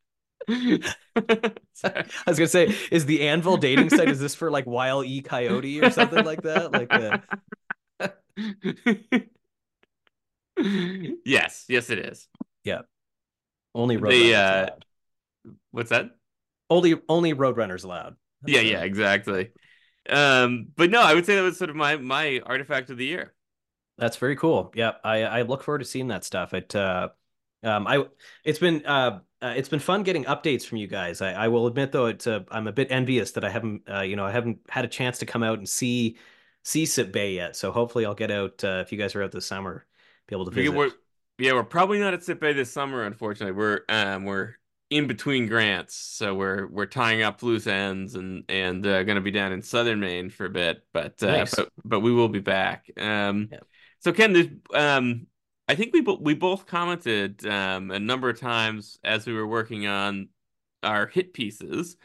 I 1.14 2.04
was 2.26 2.38
gonna 2.38 2.48
say, 2.48 2.74
is 2.90 3.04
the 3.04 3.28
Anvil 3.28 3.58
dating 3.58 3.90
site? 3.90 4.08
Is 4.08 4.18
this 4.20 4.34
for 4.34 4.50
like 4.50 4.66
Wile 4.66 5.04
E. 5.04 5.20
Coyote 5.20 5.80
or 5.82 5.90
something 5.90 6.24
like 6.24 6.42
that? 6.42 6.72
Like, 6.72 6.92
uh, 6.94 7.18
yes, 11.24 11.66
yes, 11.68 11.90
it 11.90 11.98
is. 11.98 12.28
Yeah, 12.64 12.82
only 13.74 13.96
The, 13.96 14.34
uh. 14.34 14.68
What's 15.70 15.90
that? 15.90 16.10
Only 16.70 17.00
only 17.08 17.34
Roadrunners 17.34 17.84
allowed. 17.84 18.16
Yeah, 18.46 18.58
That's, 18.58 18.70
yeah, 18.70 18.80
uh, 18.80 18.84
exactly. 18.84 19.50
Um, 20.08 20.68
but 20.76 20.90
no, 20.90 21.02
I 21.02 21.14
would 21.14 21.26
say 21.26 21.36
that 21.36 21.42
was 21.42 21.58
sort 21.58 21.70
of 21.70 21.76
my 21.76 21.96
my 21.96 22.40
artifact 22.44 22.90
of 22.90 22.96
the 22.96 23.04
year. 23.04 23.34
That's 23.98 24.16
very 24.16 24.36
cool. 24.36 24.72
Yeah, 24.74 24.92
I 25.04 25.24
I 25.24 25.42
look 25.42 25.62
forward 25.62 25.80
to 25.80 25.84
seeing 25.84 26.08
that 26.08 26.24
stuff. 26.24 26.54
It 26.54 26.74
uh, 26.74 27.08
um, 27.62 27.86
I 27.86 28.04
it's 28.44 28.58
been 28.58 28.86
uh, 28.86 29.20
uh 29.42 29.54
it's 29.56 29.68
been 29.68 29.78
fun 29.80 30.02
getting 30.02 30.24
updates 30.24 30.64
from 30.66 30.78
you 30.78 30.86
guys. 30.86 31.20
I, 31.22 31.32
I 31.32 31.48
will 31.48 31.66
admit 31.66 31.92
though, 31.92 32.06
it's 32.06 32.26
uh, 32.26 32.40
I'm 32.50 32.66
a 32.66 32.72
bit 32.72 32.90
envious 32.90 33.32
that 33.32 33.44
I 33.44 33.50
haven't 33.50 33.82
uh, 33.88 34.00
you 34.00 34.16
know 34.16 34.24
I 34.26 34.32
haven't 34.32 34.58
had 34.68 34.84
a 34.84 34.88
chance 34.88 35.18
to 35.18 35.26
come 35.26 35.42
out 35.42 35.58
and 35.58 35.68
see 35.68 36.16
see 36.64 36.86
Sipp 36.86 37.12
Bay 37.12 37.34
yet. 37.34 37.56
So 37.56 37.70
hopefully 37.72 38.04
I'll 38.06 38.14
get 38.14 38.30
out 38.30 38.62
uh, 38.64 38.82
if 38.84 38.92
you 38.92 38.98
guys 38.98 39.14
are 39.14 39.22
out 39.22 39.32
this 39.32 39.46
summer, 39.46 39.86
be 40.26 40.34
able 40.34 40.44
to 40.46 40.50
We- 40.50 40.62
visit. 40.68 40.76
We're, 40.76 40.90
yeah, 41.38 41.52
we're 41.52 41.62
probably 41.64 42.00
not 42.00 42.14
at 42.14 42.24
Sipp 42.24 42.40
Bay 42.40 42.52
this 42.52 42.72
summer, 42.72 43.04
unfortunately. 43.04 43.52
We're 43.56 43.82
um 43.88 44.24
we're 44.24 44.54
in 44.90 45.06
between 45.06 45.46
grants, 45.46 45.94
so 45.94 46.34
we're 46.34 46.66
we're 46.66 46.86
tying 46.86 47.22
up 47.22 47.42
loose 47.42 47.66
ends 47.66 48.14
and 48.16 48.42
and 48.48 48.84
uh, 48.86 49.02
going 49.04 49.16
to 49.16 49.22
be 49.22 49.30
down 49.30 49.52
in 49.52 49.62
southern 49.62 50.00
Maine 50.00 50.30
for 50.30 50.46
a 50.46 50.50
bit, 50.50 50.82
but 50.92 51.22
uh, 51.22 51.26
Nice. 51.26 51.54
but 51.54 51.68
but 51.84 52.00
we 52.00 52.12
will 52.12 52.28
be 52.28 52.40
back. 52.40 52.90
Um, 52.96 53.48
Yeah. 53.52 53.58
so 54.00 54.12
Ken, 54.12 54.32
there's 54.32 54.48
um, 54.74 55.26
I 55.68 55.74
think 55.74 55.92
we 55.92 56.00
bo- 56.00 56.18
we 56.20 56.34
both 56.34 56.66
commented 56.66 57.46
um 57.46 57.90
a 57.90 57.98
number 57.98 58.28
of 58.30 58.40
times 58.40 58.98
as 59.04 59.26
we 59.26 59.32
were 59.34 59.46
working 59.46 59.86
on 59.86 60.28
our 60.82 61.06
hit 61.06 61.34
pieces 61.34 61.96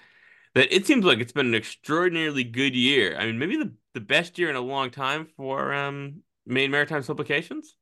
that 0.56 0.74
it 0.76 0.86
seems 0.86 1.06
like 1.06 1.20
it's 1.20 1.32
been 1.32 1.48
an 1.48 1.56
extraordinarily 1.56 2.44
good 2.44 2.76
year. 2.76 3.16
I 3.18 3.26
mean, 3.26 3.40
maybe 3.40 3.58
the 3.58 3.74
the 3.94 4.02
best 4.02 4.38
year 4.40 4.50
in 4.50 4.56
a 4.56 4.62
long 4.62 4.92
time 4.92 5.28
for 5.38 5.74
um 5.74 6.24
Maine 6.46 6.72
Maritime 6.72 7.04
Publications. 7.04 7.76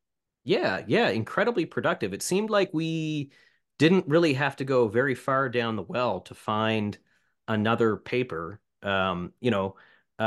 Yeah, 0.44 0.84
yeah, 0.88 1.10
incredibly 1.10 1.66
productive. 1.66 2.14
It 2.14 2.24
seemed 2.24 2.50
like 2.50 2.72
we 2.74 3.32
didn't 3.78 4.08
really 4.08 4.34
have 4.34 4.56
to 4.58 4.66
go 4.66 4.88
very 4.88 5.16
far 5.16 5.50
down 5.50 5.76
the 5.76 5.84
well 5.84 6.22
to 6.22 6.36
find 6.36 6.98
another 7.48 7.98
paper. 7.98 8.60
Um, 8.84 9.34
you 9.40 9.52
know, 9.52 9.76
uh, 10.20 10.22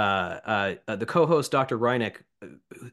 uh, 0.45 0.75
uh, 0.89 0.97
the 0.97 1.07
co-host 1.07 1.51
Dr. 1.51 1.79
Hrynick 1.79 2.17
uh, 2.43 2.47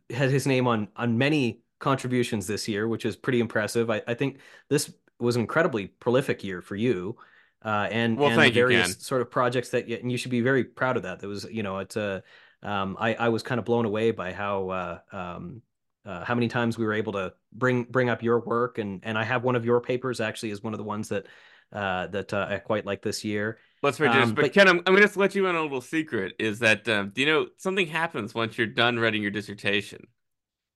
had 0.10 0.30
his 0.30 0.48
name 0.48 0.68
on 0.68 0.88
on 0.96 1.18
many 1.18 1.62
contributions 1.82 2.48
this 2.48 2.68
year, 2.68 2.88
which 2.88 3.06
is 3.06 3.18
pretty 3.18 3.42
impressive. 3.42 3.90
I, 3.90 4.02
I 4.08 4.14
think 4.14 4.40
this 4.70 4.94
was 5.20 5.36
an 5.36 5.42
incredibly 5.42 5.88
prolific 5.88 6.44
year 6.44 6.62
for 6.62 6.78
you. 6.78 7.18
Uh, 7.64 7.88
and 7.92 8.18
Well, 8.18 8.30
and 8.30 8.40
the 8.40 8.48
you, 8.48 8.54
various 8.54 8.94
Ken. 8.94 9.02
sort 9.02 9.22
of 9.22 9.30
projects 9.30 9.70
that 9.70 9.88
you, 9.90 9.98
and 9.98 10.10
you 10.12 10.18
should 10.18 10.32
be 10.32 10.42
very 10.42 10.64
proud 10.64 10.96
of 10.98 11.04
that. 11.04 11.20
That 11.20 11.28
was, 11.28 11.46
you 11.52 11.64
know, 11.64 11.80
it's 11.80 11.98
a, 11.98 12.24
um, 12.64 12.96
I, 13.00 13.16
I 13.16 13.30
was 13.30 13.44
kind 13.44 13.60
of 13.60 13.66
blown 13.66 13.86
away 13.86 14.12
by 14.12 14.32
how, 14.32 14.70
uh, 14.70 15.00
um, 15.12 15.62
uh, 16.06 16.24
how 16.24 16.34
many 16.34 16.48
times 16.48 16.78
we 16.78 16.86
were 16.86 16.94
able 16.94 17.14
to 17.14 17.34
bring 17.52 17.84
bring 17.84 18.10
up 18.10 18.24
your 18.24 18.40
work 18.40 18.80
and 18.80 19.02
and 19.04 19.18
I 19.18 19.24
have 19.24 19.44
one 19.44 19.56
of 19.56 19.66
your 19.66 19.82
papers 19.82 20.20
actually 20.20 20.50
is 20.50 20.64
one 20.64 20.74
of 20.74 20.80
the 20.80 20.84
ones 20.84 21.10
that 21.10 21.28
uh, 21.72 22.08
that 22.08 22.34
uh, 22.34 22.48
I 22.50 22.58
quite 22.58 22.86
like 22.86 23.02
this 23.02 23.24
year. 23.24 23.60
Let's 23.84 23.98
generous. 23.98 24.30
Um, 24.30 24.36
But 24.36 24.42
but 24.42 24.54
Ken, 24.54 24.68
I'm, 24.68 24.80
I'm 24.86 24.96
going 24.96 25.08
to 25.08 25.20
let 25.20 25.36
you 25.36 25.48
in 25.48 25.56
on 25.56 25.62
a 25.62 25.64
little 25.64 25.82
secret 25.82 26.34
is 26.38 26.60
that, 26.60 26.88
um, 26.88 27.12
do 27.14 27.22
you 27.22 27.28
know, 27.28 27.48
something 27.58 27.88
happens 27.88 28.34
once 28.36 28.58
you're 28.58 28.68
done 28.68 29.00
writing 29.00 29.22
your 29.22 29.32
dissertation, 29.32 30.06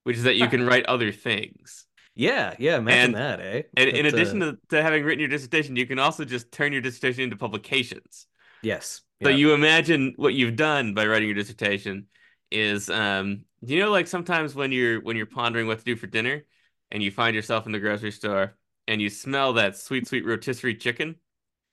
which 0.05 0.17
is 0.17 0.23
that 0.23 0.37
you 0.37 0.49
can 0.49 0.63
write 0.65 0.87
other 0.87 1.11
things. 1.11 1.85
yeah, 2.15 2.55
yeah, 2.59 2.77
imagine 2.77 3.11
And, 3.11 3.13
that, 3.13 3.39
eh? 3.41 3.63
and 3.77 3.89
in 3.89 4.05
addition 4.05 4.41
uh, 4.41 4.53
to, 4.53 4.59
to 4.69 4.83
having 4.83 5.03
written 5.03 5.19
your 5.19 5.29
dissertation, 5.29 5.75
you 5.75 5.87
can 5.87 5.99
also 5.99 6.25
just 6.25 6.51
turn 6.51 6.73
your 6.73 6.81
dissertation 6.81 7.23
into 7.25 7.37
publications. 7.37 8.27
yes, 8.61 9.01
So 9.23 9.29
yeah, 9.29 9.37
you 9.37 9.53
imagine 9.53 10.13
what 10.17 10.33
you've 10.33 10.55
done 10.55 10.93
by 10.93 11.05
writing 11.07 11.27
your 11.29 11.35
dissertation 11.35 12.07
is, 12.51 12.89
um, 12.89 13.45
you 13.61 13.79
know, 13.79 13.91
like 13.91 14.07
sometimes 14.07 14.53
when 14.55 14.71
you're 14.71 15.01
when 15.01 15.17
you're 15.17 15.25
pondering 15.25 15.67
what 15.67 15.79
to 15.79 15.85
do 15.85 15.95
for 15.95 16.07
dinner, 16.07 16.43
and 16.91 17.01
you 17.01 17.11
find 17.11 17.35
yourself 17.35 17.65
in 17.65 17.71
the 17.71 17.79
grocery 17.79 18.11
store 18.11 18.55
and 18.87 19.01
you 19.01 19.09
smell 19.09 19.53
that 19.53 19.75
sweet, 19.75 20.07
sweet 20.07 20.25
rotisserie 20.25 20.75
chicken, 20.75 21.15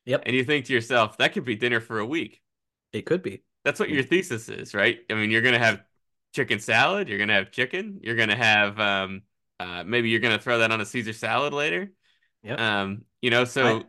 yep, 0.05 0.27
and 0.27 0.35
you 0.37 0.45
think 0.45 0.67
to 0.67 0.73
yourself, 0.73 1.19
that 1.19 1.33
could 1.33 1.45
be 1.45 1.57
dinner 1.57 1.81
for 1.81 1.99
a 1.99 2.07
week. 2.07 2.41
it 2.93 3.07
could 3.07 3.23
be. 3.23 3.43
That's 3.65 3.79
what 3.79 3.91
your 3.91 4.03
thesis 4.03 4.49
is, 4.49 4.75
right? 4.75 5.01
I 5.11 5.15
mean, 5.15 5.31
you're 5.31 5.43
gonna 5.43 5.59
have 5.59 5.83
chicken 6.33 6.59
salad, 6.59 7.09
you're 7.09 7.19
gonna 7.19 7.35
have 7.35 7.51
chicken, 7.51 8.01
you're 8.03 8.17
gonna 8.17 8.37
have 8.37 8.79
um, 8.81 9.23
uh, 9.61 9.85
maybe 9.85 10.09
you're 10.09 10.21
gonna 10.21 10.39
throw 10.39 10.59
that 10.59 10.73
on 10.73 10.81
a 10.81 10.87
Caesar 10.87 11.13
salad 11.13 11.53
later. 11.53 11.93
Yep. 12.43 12.61
Um, 12.61 13.05
you 13.21 13.31
know, 13.31 13.45
so 13.45 13.83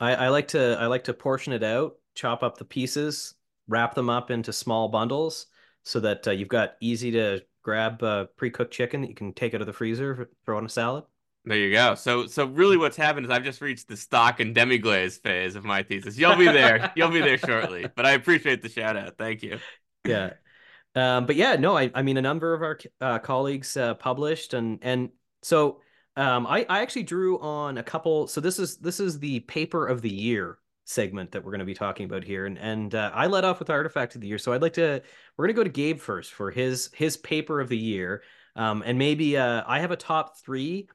I 0.00 0.14
I 0.14 0.28
like 0.28 0.48
to 0.48 0.76
I 0.80 0.86
like 0.86 1.04
to 1.04 1.14
portion 1.14 1.52
it 1.52 1.62
out, 1.62 1.96
chop 2.14 2.42
up 2.42 2.58
the 2.58 2.64
pieces, 2.64 3.34
wrap 3.68 3.94
them 3.94 4.08
up 4.08 4.30
into 4.30 4.52
small 4.52 4.88
bundles 4.88 5.46
so 5.82 6.00
that 6.00 6.26
uh, 6.26 6.30
you've 6.30 6.48
got 6.48 6.74
easy 6.80 7.10
to 7.12 7.42
grab 7.62 8.02
uh, 8.02 8.26
pre-cooked 8.36 8.72
chicken 8.72 9.02
that 9.02 9.08
you 9.08 9.14
can 9.14 9.32
take 9.32 9.54
out 9.54 9.60
of 9.60 9.66
the 9.66 9.72
freezer, 9.72 10.28
throw 10.44 10.56
on 10.56 10.64
a 10.64 10.68
salad. 10.68 11.04
There 11.44 11.56
you 11.56 11.72
go. 11.72 11.96
So 11.96 12.26
so 12.26 12.46
really 12.46 12.76
what's 12.76 12.96
happened 12.96 13.26
is 13.26 13.32
I've 13.32 13.42
just 13.42 13.60
reached 13.60 13.88
the 13.88 13.96
stock 13.96 14.38
and 14.38 14.54
demi-glaze 14.54 15.18
phase 15.18 15.56
of 15.56 15.64
my 15.64 15.82
thesis. 15.82 16.16
You'll 16.16 16.36
be 16.36 16.46
there. 16.46 16.92
You'll 16.94 17.10
be 17.10 17.20
there 17.20 17.38
shortly. 17.38 17.88
But 17.94 18.06
I 18.06 18.12
appreciate 18.12 18.62
the 18.62 18.68
shout 18.68 18.96
out. 18.96 19.18
Thank 19.18 19.42
you. 19.42 19.58
Yeah. 20.04 20.34
Um, 20.94 21.26
but 21.26 21.36
yeah, 21.36 21.56
no, 21.56 21.76
I, 21.76 21.90
I 21.94 22.02
mean, 22.02 22.16
a 22.16 22.22
number 22.22 22.52
of 22.52 22.62
our 22.62 22.78
uh, 23.00 23.18
colleagues 23.18 23.76
uh, 23.76 23.94
published, 23.94 24.54
and 24.54 24.78
and 24.82 25.10
so 25.42 25.80
um, 26.16 26.46
I 26.46 26.66
I 26.68 26.82
actually 26.82 27.04
drew 27.04 27.38
on 27.40 27.78
a 27.78 27.82
couple. 27.82 28.26
So 28.26 28.40
this 28.40 28.58
is 28.58 28.76
this 28.78 29.00
is 29.00 29.18
the 29.18 29.40
paper 29.40 29.86
of 29.86 30.02
the 30.02 30.12
year 30.12 30.58
segment 30.84 31.30
that 31.32 31.44
we're 31.44 31.52
going 31.52 31.60
to 31.60 31.64
be 31.64 31.74
talking 31.74 32.04
about 32.04 32.24
here, 32.24 32.46
and 32.46 32.58
and 32.58 32.94
uh, 32.94 33.10
I 33.14 33.26
led 33.26 33.44
off 33.44 33.58
with 33.58 33.70
artifact 33.70 34.14
of 34.14 34.20
the 34.20 34.26
year. 34.26 34.38
So 34.38 34.52
I'd 34.52 34.62
like 34.62 34.74
to 34.74 35.02
we're 35.36 35.46
going 35.46 35.54
to 35.54 35.60
go 35.60 35.64
to 35.64 35.70
Gabe 35.70 35.98
first 35.98 36.32
for 36.32 36.50
his 36.50 36.90
his 36.94 37.16
paper 37.16 37.60
of 37.60 37.68
the 37.68 37.78
year, 37.78 38.22
um, 38.56 38.82
and 38.84 38.98
maybe 38.98 39.36
uh, 39.36 39.62
I 39.66 39.80
have 39.80 39.90
a 39.90 39.96
top 39.96 40.38
three. 40.38 40.88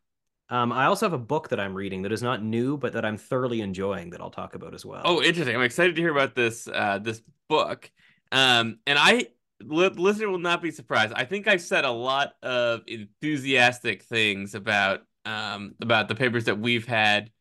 Um, 0.49 0.71
I 0.71 0.85
also 0.85 1.05
have 1.05 1.13
a 1.13 1.17
book 1.17 1.49
that 1.49 1.59
I'm 1.59 1.73
reading 1.73 2.03
that 2.03 2.11
is 2.13 2.23
not 2.23 2.41
new, 2.41 2.77
but 2.77 2.93
that 2.93 3.03
I'm 3.03 3.17
thoroughly 3.17 3.59
enjoying 3.61 4.11
that 4.11 4.21
I'll 4.21 4.29
talk 4.29 4.55
about 4.55 4.73
as 4.73 4.85
well. 4.85 5.01
Oh, 5.03 5.21
interesting. 5.21 5.55
I'm 5.55 5.63
excited 5.63 5.95
to 5.95 6.01
hear 6.01 6.11
about 6.11 6.35
this 6.35 6.67
uh 6.71 6.99
this 6.99 7.21
book. 7.49 7.91
Um 8.31 8.79
and 8.85 8.97
I 8.99 9.27
li 9.61 9.87
listener 9.89 10.29
will 10.29 10.37
not 10.39 10.61
be 10.61 10.71
surprised. 10.71 11.13
I 11.13 11.25
think 11.25 11.47
I've 11.47 11.61
said 11.61 11.85
a 11.85 11.91
lot 11.91 12.33
of 12.43 12.81
enthusiastic 12.87 14.03
things 14.03 14.55
about 14.55 15.01
um 15.25 15.75
about 15.81 16.07
the 16.07 16.15
papers 16.15 16.45
that 16.45 16.59
we've 16.59 16.85
had 16.85 17.31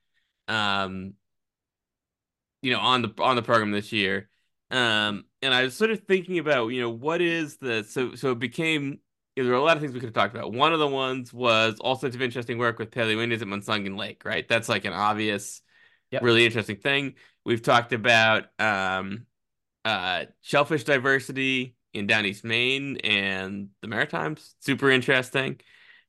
um 0.48 1.14
you 2.62 2.72
know 2.72 2.80
on 2.80 3.02
the 3.02 3.12
on 3.20 3.36
the 3.36 3.42
program 3.42 3.70
this 3.70 3.92
year. 3.92 4.28
Um 4.70 5.24
and 5.42 5.54
I 5.54 5.62
was 5.62 5.74
sort 5.76 5.90
of 5.90 6.00
thinking 6.00 6.38
about, 6.38 6.68
you 6.68 6.80
know, 6.80 6.90
what 6.90 7.20
is 7.20 7.58
the 7.58 7.84
so 7.84 8.14
so 8.14 8.32
it 8.32 8.38
became 8.38 8.98
there 9.36 9.44
were 9.44 9.52
a 9.54 9.62
lot 9.62 9.76
of 9.76 9.82
things 9.82 9.92
we 9.92 10.00
could 10.00 10.06
have 10.08 10.14
talked 10.14 10.34
about. 10.34 10.52
One 10.54 10.72
of 10.72 10.78
the 10.78 10.88
ones 10.88 11.32
was 11.32 11.76
all 11.80 11.96
sorts 11.96 12.16
of 12.16 12.22
interesting 12.22 12.56
work 12.56 12.78
with 12.78 12.90
Paleo 12.90 13.22
Indians 13.22 13.42
at 13.42 13.48
Munsungan 13.48 13.98
Lake, 13.98 14.24
right? 14.24 14.48
That's 14.48 14.68
like 14.68 14.84
an 14.86 14.94
obvious, 14.94 15.60
Yep. 16.10 16.22
really 16.22 16.46
interesting 16.46 16.76
thing. 16.76 17.14
We've 17.44 17.62
talked 17.62 17.92
about 17.92 18.44
um 18.58 19.26
uh 19.84 20.24
shellfish 20.40 20.84
diversity 20.84 21.75
in 21.96 22.06
down 22.06 22.26
east 22.26 22.44
Maine 22.44 22.98
and 22.98 23.68
the 23.82 23.88
Maritimes. 23.88 24.54
Super 24.60 24.90
interesting. 24.90 25.60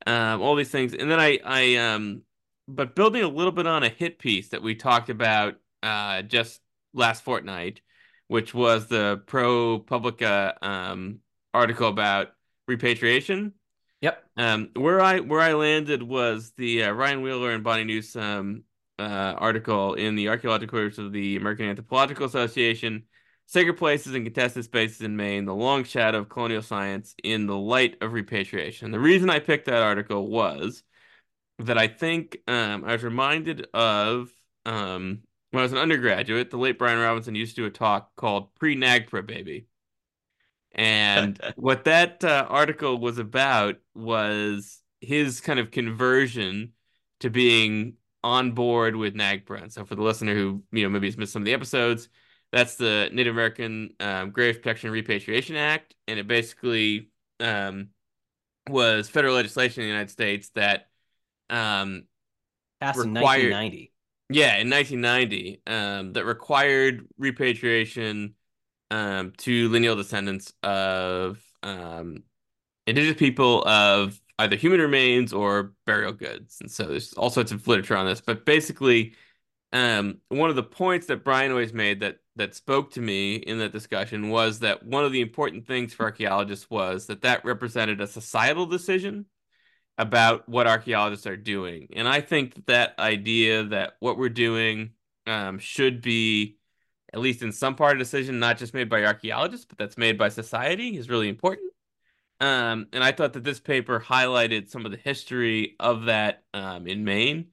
Um, 0.05 0.41
all 0.41 0.55
these 0.55 0.69
things. 0.69 0.93
And 0.93 1.09
then 1.09 1.19
I 1.19 1.39
I 1.43 1.75
um 1.75 2.21
but 2.67 2.95
building 2.95 3.23
a 3.23 3.27
little 3.27 3.51
bit 3.51 3.65
on 3.65 3.83
a 3.83 3.89
hit 3.89 4.19
piece 4.19 4.49
that 4.49 4.61
we 4.61 4.75
talked 4.75 5.09
about 5.09 5.55
uh 5.83 6.21
just 6.21 6.61
last 6.93 7.23
fortnight, 7.23 7.81
which 8.27 8.53
was 8.53 8.88
the 8.88 9.21
ProPublica 9.25 10.61
um 10.61 11.19
article 11.53 11.88
about 11.88 12.29
repatriation. 12.67 13.53
Yep. 14.01 14.23
Um, 14.38 14.69
where 14.75 15.01
I 15.01 15.21
where 15.21 15.41
I 15.41 15.53
landed 15.53 16.03
was 16.03 16.53
the 16.55 16.83
uh, 16.83 16.91
Ryan 16.91 17.21
Wheeler 17.23 17.51
and 17.51 17.63
Bonnie 17.63 17.83
Newsom 17.83 18.63
uh, 18.99 19.33
article 19.38 19.95
in 19.95 20.15
the 20.15 20.29
Archaeological 20.29 20.79
Reports 20.79 20.99
of 20.99 21.11
the 21.11 21.35
American 21.35 21.65
Anthropological 21.67 22.25
Association, 22.25 23.03
Sacred 23.47 23.77
Places 23.77 24.13
and 24.13 24.25
Contested 24.25 24.65
Spaces 24.65 25.01
in 25.01 25.15
Maine: 25.15 25.45
The 25.45 25.55
Long 25.55 25.85
Shadow 25.85 26.19
of 26.19 26.29
Colonial 26.29 26.61
Science 26.61 27.15
in 27.23 27.47
the 27.47 27.57
Light 27.57 27.95
of 28.01 28.11
Repatriation. 28.13 28.91
The 28.91 28.99
reason 28.99 29.29
I 29.29 29.39
picked 29.39 29.65
that 29.65 29.81
article 29.81 30.27
was 30.27 30.83
that 31.59 31.77
I 31.77 31.87
think 31.87 32.37
um, 32.47 32.83
I 32.85 32.91
was 32.91 33.03
reminded 33.03 33.67
of 33.73 34.29
um, 34.65 35.21
when 35.51 35.61
I 35.61 35.63
was 35.63 35.71
an 35.71 35.77
undergraduate. 35.77 36.51
The 36.51 36.57
late 36.57 36.77
Brian 36.77 36.99
Robinson 36.99 37.35
used 37.35 37.55
to 37.55 37.61
do 37.61 37.67
a 37.67 37.71
talk 37.71 38.13
called 38.17 38.53
"Pre-NAGPRA 38.55 39.25
Baby." 39.25 39.67
And 40.75 41.39
what 41.55 41.85
that 41.85 42.25
uh, 42.25 42.45
article 42.49 42.97
was 42.99 43.17
about 43.17 43.77
was 43.95 44.81
his 44.99 45.39
kind 45.39 45.57
of 45.57 45.71
conversion 45.71 46.73
to 47.21 47.29
being 47.29 47.93
on 48.25 48.51
board 48.51 48.97
with 48.97 49.15
NAGPRA. 49.15 49.61
And 49.61 49.71
so, 49.71 49.85
for 49.85 49.95
the 49.95 50.03
listener 50.03 50.35
who 50.35 50.63
you 50.73 50.83
know 50.83 50.89
maybe 50.89 51.07
has 51.07 51.17
missed 51.17 51.31
some 51.31 51.43
of 51.43 51.45
the 51.45 51.53
episodes, 51.53 52.09
that's 52.51 52.75
the 52.75 53.09
Native 53.11 53.33
American 53.35 53.91
um, 53.99 54.31
Grave 54.31 54.55
Protection 54.55 54.87
and 54.87 54.93
Repatriation 54.93 55.55
Act, 55.55 55.95
and 56.07 56.19
it 56.19 56.27
basically 56.27 57.09
um, 57.39 57.89
was 58.69 59.09
federal 59.09 59.35
legislation 59.35 59.81
in 59.83 59.87
the 59.87 59.91
United 59.91 60.11
States 60.11 60.49
that 60.55 60.87
um, 61.49 62.03
Passed 62.79 63.03
in 63.03 63.13
1990. 63.13 63.91
yeah, 64.29 64.57
in 64.57 64.69
1990, 64.69 65.61
um, 65.67 66.13
that 66.13 66.25
required 66.25 67.07
repatriation 67.17 68.35
um, 68.91 69.33
to 69.37 69.69
lineal 69.69 69.95
descendants 69.95 70.53
of 70.63 71.41
um, 71.63 72.23
indigenous 72.85 73.17
people 73.17 73.63
of 73.67 74.19
either 74.39 74.55
human 74.55 74.79
remains 74.79 75.33
or 75.33 75.73
burial 75.85 76.13
goods. 76.13 76.57
And 76.61 76.71
so 76.71 76.83
there's 76.85 77.13
all 77.13 77.29
sorts 77.29 77.51
of 77.51 77.67
literature 77.67 77.97
on 77.97 78.05
this. 78.05 78.21
But 78.21 78.45
basically, 78.45 79.15
um, 79.73 80.19
one 80.29 80.49
of 80.49 80.55
the 80.55 80.63
points 80.63 81.07
that 81.07 81.23
Brian 81.23 81.51
always 81.51 81.73
made 81.73 82.01
that 82.01 82.19
that 82.38 82.55
spoke 82.55 82.91
to 82.91 83.01
me 83.01 83.35
in 83.35 83.59
that 83.59 83.71
discussion 83.71 84.29
was 84.29 84.59
that 84.59 84.83
one 84.83 85.03
of 85.03 85.11
the 85.11 85.21
important 85.21 85.67
things 85.67 85.93
for 85.93 86.03
archaeologists 86.03 86.69
was 86.69 87.07
that 87.07 87.21
that 87.21 87.43
represented 87.43 88.01
a 88.01 88.07
societal 88.07 88.65
decision 88.65 89.25
about 89.97 90.47
what 90.47 90.67
archaeologists 90.67 91.25
are 91.27 91.38
doing. 91.38 91.88
And 91.95 92.07
I 92.07 92.21
think 92.21 92.65
that, 92.67 92.93
idea 92.99 93.63
that 93.63 93.93
what 93.99 94.17
we're 94.17 94.29
doing 94.29 94.91
um, 95.25 95.57
should 95.59 96.01
be, 96.01 96.57
at 97.13 97.19
least 97.19 97.41
in 97.41 97.51
some 97.51 97.75
part, 97.75 97.95
a 97.95 97.99
decision 97.99 98.39
not 98.39 98.57
just 98.57 98.73
made 98.73 98.89
by 98.89 99.03
archaeologists, 99.03 99.65
but 99.65 99.77
that's 99.77 99.97
made 99.97 100.17
by 100.17 100.29
society 100.29 100.97
is 100.97 101.09
really 101.09 101.29
important. 101.29 101.71
Um, 102.39 102.88
and 102.93 103.03
I 103.03 103.11
thought 103.11 103.33
that 103.33 103.43
this 103.43 103.59
paper 103.59 103.99
highlighted 103.99 104.69
some 104.69 104.85
of 104.85 104.91
the 104.91 104.97
history 104.97 105.75
of 105.79 106.05
that 106.05 106.43
um, 106.53 106.85
in 106.85 107.03
Maine 107.03 107.47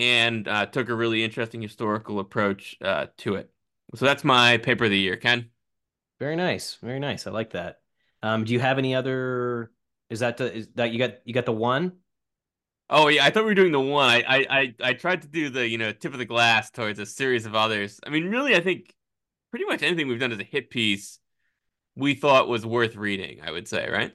and 0.00 0.48
uh, 0.48 0.66
took 0.66 0.88
a 0.88 0.94
really 0.94 1.22
interesting 1.22 1.62
historical 1.62 2.18
approach 2.18 2.76
uh, 2.82 3.06
to 3.18 3.36
it. 3.36 3.53
So 3.94 4.04
that's 4.04 4.24
my 4.24 4.58
paper 4.58 4.84
of 4.84 4.90
the 4.90 4.98
year, 4.98 5.16
Ken. 5.16 5.50
Very 6.18 6.36
nice. 6.36 6.78
Very 6.82 7.00
nice. 7.00 7.26
I 7.26 7.30
like 7.30 7.50
that. 7.50 7.80
Um, 8.22 8.44
do 8.44 8.52
you 8.52 8.60
have 8.60 8.78
any 8.78 8.94
other? 8.94 9.70
Is 10.10 10.20
that 10.20 10.36
the 10.36 10.52
is 10.52 10.68
that 10.74 10.92
you 10.92 10.98
got 10.98 11.14
you 11.24 11.34
got 11.34 11.46
the 11.46 11.52
one? 11.52 11.92
Oh 12.90 13.08
yeah, 13.08 13.24
I 13.24 13.30
thought 13.30 13.44
we 13.44 13.50
were 13.50 13.54
doing 13.54 13.72
the 13.72 13.80
one. 13.80 14.08
I, 14.08 14.24
I 14.28 14.46
I 14.50 14.74
I 14.82 14.92
tried 14.94 15.22
to 15.22 15.28
do 15.28 15.50
the 15.50 15.66
you 15.68 15.78
know 15.78 15.92
tip 15.92 16.12
of 16.12 16.18
the 16.18 16.24
glass 16.24 16.70
towards 16.70 16.98
a 16.98 17.06
series 17.06 17.46
of 17.46 17.54
others. 17.54 18.00
I 18.06 18.10
mean, 18.10 18.26
really, 18.26 18.54
I 18.54 18.60
think 18.60 18.94
pretty 19.50 19.64
much 19.66 19.82
anything 19.82 20.08
we've 20.08 20.20
done 20.20 20.32
as 20.32 20.38
a 20.38 20.44
hit 20.44 20.70
piece 20.70 21.18
we 21.96 22.14
thought 22.14 22.48
was 22.48 22.66
worth 22.66 22.96
reading. 22.96 23.40
I 23.42 23.50
would 23.50 23.68
say, 23.68 23.88
right? 23.88 24.12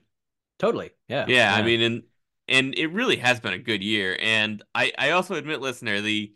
Totally. 0.58 0.92
Yeah. 1.08 1.26
Yeah, 1.28 1.56
I 1.56 1.62
mean, 1.62 1.82
and 1.82 2.04
and 2.48 2.76
it 2.76 2.88
really 2.88 3.18
has 3.18 3.40
been 3.40 3.54
a 3.54 3.60
good 3.60 3.84
year. 3.84 4.18
And 4.20 4.64
I 4.76 4.92
I 4.98 5.12
also 5.12 5.36
admit, 5.36 5.62
listener, 5.62 6.02
the 6.02 6.34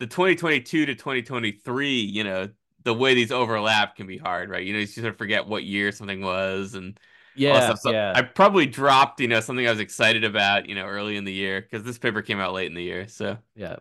the 0.00 0.06
2022 0.06 0.86
to 0.86 0.94
2023, 0.94 2.00
you 2.00 2.24
know, 2.24 2.48
the 2.84 2.94
way 2.94 3.14
these 3.14 3.32
overlap 3.32 3.96
can 3.96 4.06
be 4.06 4.18
hard, 4.18 4.50
right? 4.50 4.64
You 4.64 4.72
know, 4.72 4.78
you 4.80 4.86
sort 4.86 5.06
of 5.06 5.18
forget 5.18 5.46
what 5.46 5.64
year 5.64 5.92
something 5.92 6.22
was 6.22 6.74
and 6.74 6.98
Yeah. 7.34 7.74
So 7.74 7.92
Yeah. 7.92 8.12
I 8.14 8.22
probably 8.22 8.66
dropped, 8.66 9.20
you 9.20 9.28
know, 9.28 9.40
something 9.40 9.66
I 9.66 9.70
was 9.70 9.80
excited 9.80 10.24
about, 10.24 10.68
you 10.68 10.74
know, 10.74 10.86
early 10.86 11.16
in 11.16 11.24
the 11.24 11.32
year 11.32 11.60
because 11.60 11.84
this 11.84 11.98
paper 11.98 12.22
came 12.22 12.40
out 12.40 12.52
late 12.52 12.66
in 12.66 12.74
the 12.74 12.82
year. 12.82 13.08
So 13.08 13.38
Yeah. 13.54 13.76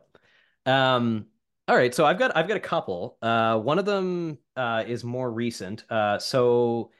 Um, 0.65 1.25
all 1.67 1.75
right, 1.75 1.93
so 1.93 2.05
I've 2.05 2.17
got 2.17 2.35
I've 2.35 2.47
got 2.47 2.57
a 2.57 2.61
couple. 2.61 3.17
Uh, 3.21 3.59
one 3.59 3.77
of 3.77 3.85
them 3.85 4.39
uh, 4.55 4.83
is 4.87 5.03
more 5.03 5.29
recent. 5.31 5.83
Uh, 5.89 6.17
so, 6.17 6.91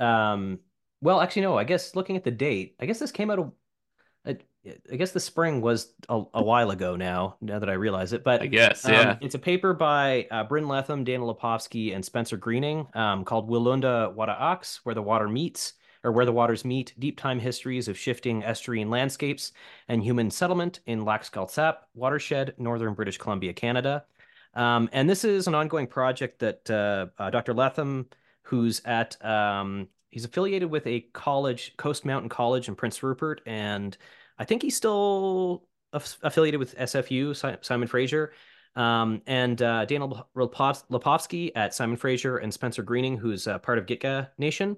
um, 0.00 0.60
well, 1.00 1.20
actually, 1.20 1.42
no. 1.42 1.56
I 1.56 1.64
guess 1.64 1.94
looking 1.96 2.16
at 2.16 2.24
the 2.24 2.30
date, 2.30 2.76
I 2.78 2.86
guess 2.86 2.98
this 2.98 3.12
came 3.12 3.30
out. 3.30 3.38
Of, 3.38 3.46
it, 3.48 3.52
I 4.92 4.96
guess 4.96 5.12
the 5.12 5.20
spring 5.20 5.60
was 5.60 5.92
a, 6.08 6.22
a, 6.34 6.42
while 6.42 6.70
ago 6.70 6.96
now, 6.96 7.36
now 7.40 7.58
that 7.58 7.68
I 7.68 7.74
realize 7.74 8.12
it. 8.12 8.24
But 8.24 8.42
I 8.42 8.46
guess, 8.46 8.84
yeah. 8.88 9.12
Um, 9.12 9.18
it's 9.20 9.34
a 9.34 9.38
paper 9.38 9.72
by 9.74 10.26
uh, 10.30 10.44
Bryn 10.44 10.68
Letham, 10.68 11.04
Daniel 11.04 11.34
Lepofsky, 11.34 11.94
and 11.94 12.04
Spencer 12.04 12.36
Greening 12.36 12.86
um, 12.94 13.24
called 13.24 13.48
Willunda 13.48 14.12
Wada 14.14 14.32
Ox, 14.32 14.80
Where 14.84 14.94
the 14.94 15.02
Water 15.02 15.28
Meets, 15.28 15.74
or 16.04 16.12
Where 16.12 16.24
the 16.24 16.32
Waters 16.32 16.64
Meet, 16.64 16.94
Deep 16.98 17.18
Time 17.18 17.38
Histories 17.38 17.88
of 17.88 17.98
Shifting 17.98 18.42
Estuarine 18.42 18.90
Landscapes 18.90 19.52
and 19.88 20.02
Human 20.02 20.30
Settlement 20.30 20.80
in 20.86 21.06
Sap 21.48 21.88
Watershed, 21.94 22.54
Northern 22.58 22.94
British 22.94 23.18
Columbia, 23.18 23.52
Canada. 23.52 24.04
Um, 24.54 24.88
and 24.92 25.08
this 25.08 25.24
is 25.24 25.46
an 25.46 25.54
ongoing 25.54 25.86
project 25.86 26.40
that 26.40 26.70
uh, 26.70 27.06
uh, 27.22 27.30
Dr. 27.30 27.54
Letham, 27.54 28.08
who's 28.42 28.80
at 28.84 29.22
um, 29.24 29.88
he's 30.10 30.24
affiliated 30.24 30.70
with 30.70 30.86
a 30.86 31.00
college, 31.12 31.76
Coast 31.76 32.04
Mountain 32.04 32.28
College 32.28 32.68
in 32.68 32.74
Prince 32.74 33.02
Rupert, 33.02 33.40
and 33.46 33.96
I 34.38 34.44
think 34.44 34.62
he's 34.62 34.76
still 34.76 35.64
aff- 35.92 36.18
affiliated 36.22 36.60
with 36.60 36.76
SFU, 36.76 37.34
si- 37.34 37.58
Simon 37.62 37.88
Fraser. 37.88 38.32
Um, 38.76 39.22
and 39.26 39.60
uh, 39.60 39.84
Daniel 39.86 40.28
Lepofsky 40.36 41.50
at 41.56 41.74
Simon 41.74 41.96
Fraser 41.96 42.36
and 42.36 42.52
Spencer 42.52 42.82
Greening, 42.82 43.16
who's 43.16 43.48
uh, 43.48 43.58
part 43.58 43.78
of 43.78 43.86
Gitga'at 43.86 44.30
Nation. 44.38 44.76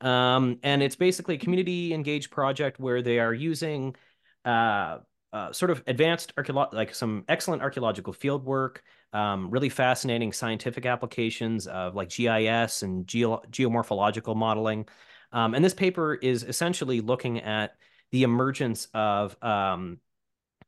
Um, 0.00 0.58
and 0.62 0.82
it's 0.82 0.96
basically 0.96 1.34
a 1.34 1.38
community 1.38 1.92
engaged 1.92 2.30
project 2.30 2.78
where 2.78 3.02
they 3.02 3.18
are 3.18 3.34
using 3.34 3.96
uh, 4.44 4.98
uh, 5.32 5.52
sort 5.52 5.70
of 5.70 5.82
advanced 5.86 6.34
archeolo- 6.36 6.72
like 6.72 6.94
some 6.94 7.24
excellent 7.28 7.62
archaeological 7.62 8.12
field 8.12 8.44
work, 8.44 8.82
um, 9.12 9.50
really 9.50 9.68
fascinating 9.68 10.32
scientific 10.32 10.86
applications 10.86 11.66
of 11.66 11.94
like 11.94 12.08
GIS 12.08 12.82
and 12.82 13.06
geo- 13.06 13.42
geomorphological 13.50 14.36
modeling. 14.36 14.86
Um, 15.32 15.54
and 15.54 15.64
this 15.64 15.74
paper 15.74 16.14
is 16.14 16.42
essentially 16.42 17.00
looking 17.00 17.40
at 17.40 17.74
the 18.10 18.22
emergence 18.22 18.88
of 18.94 19.36
um, 19.42 19.98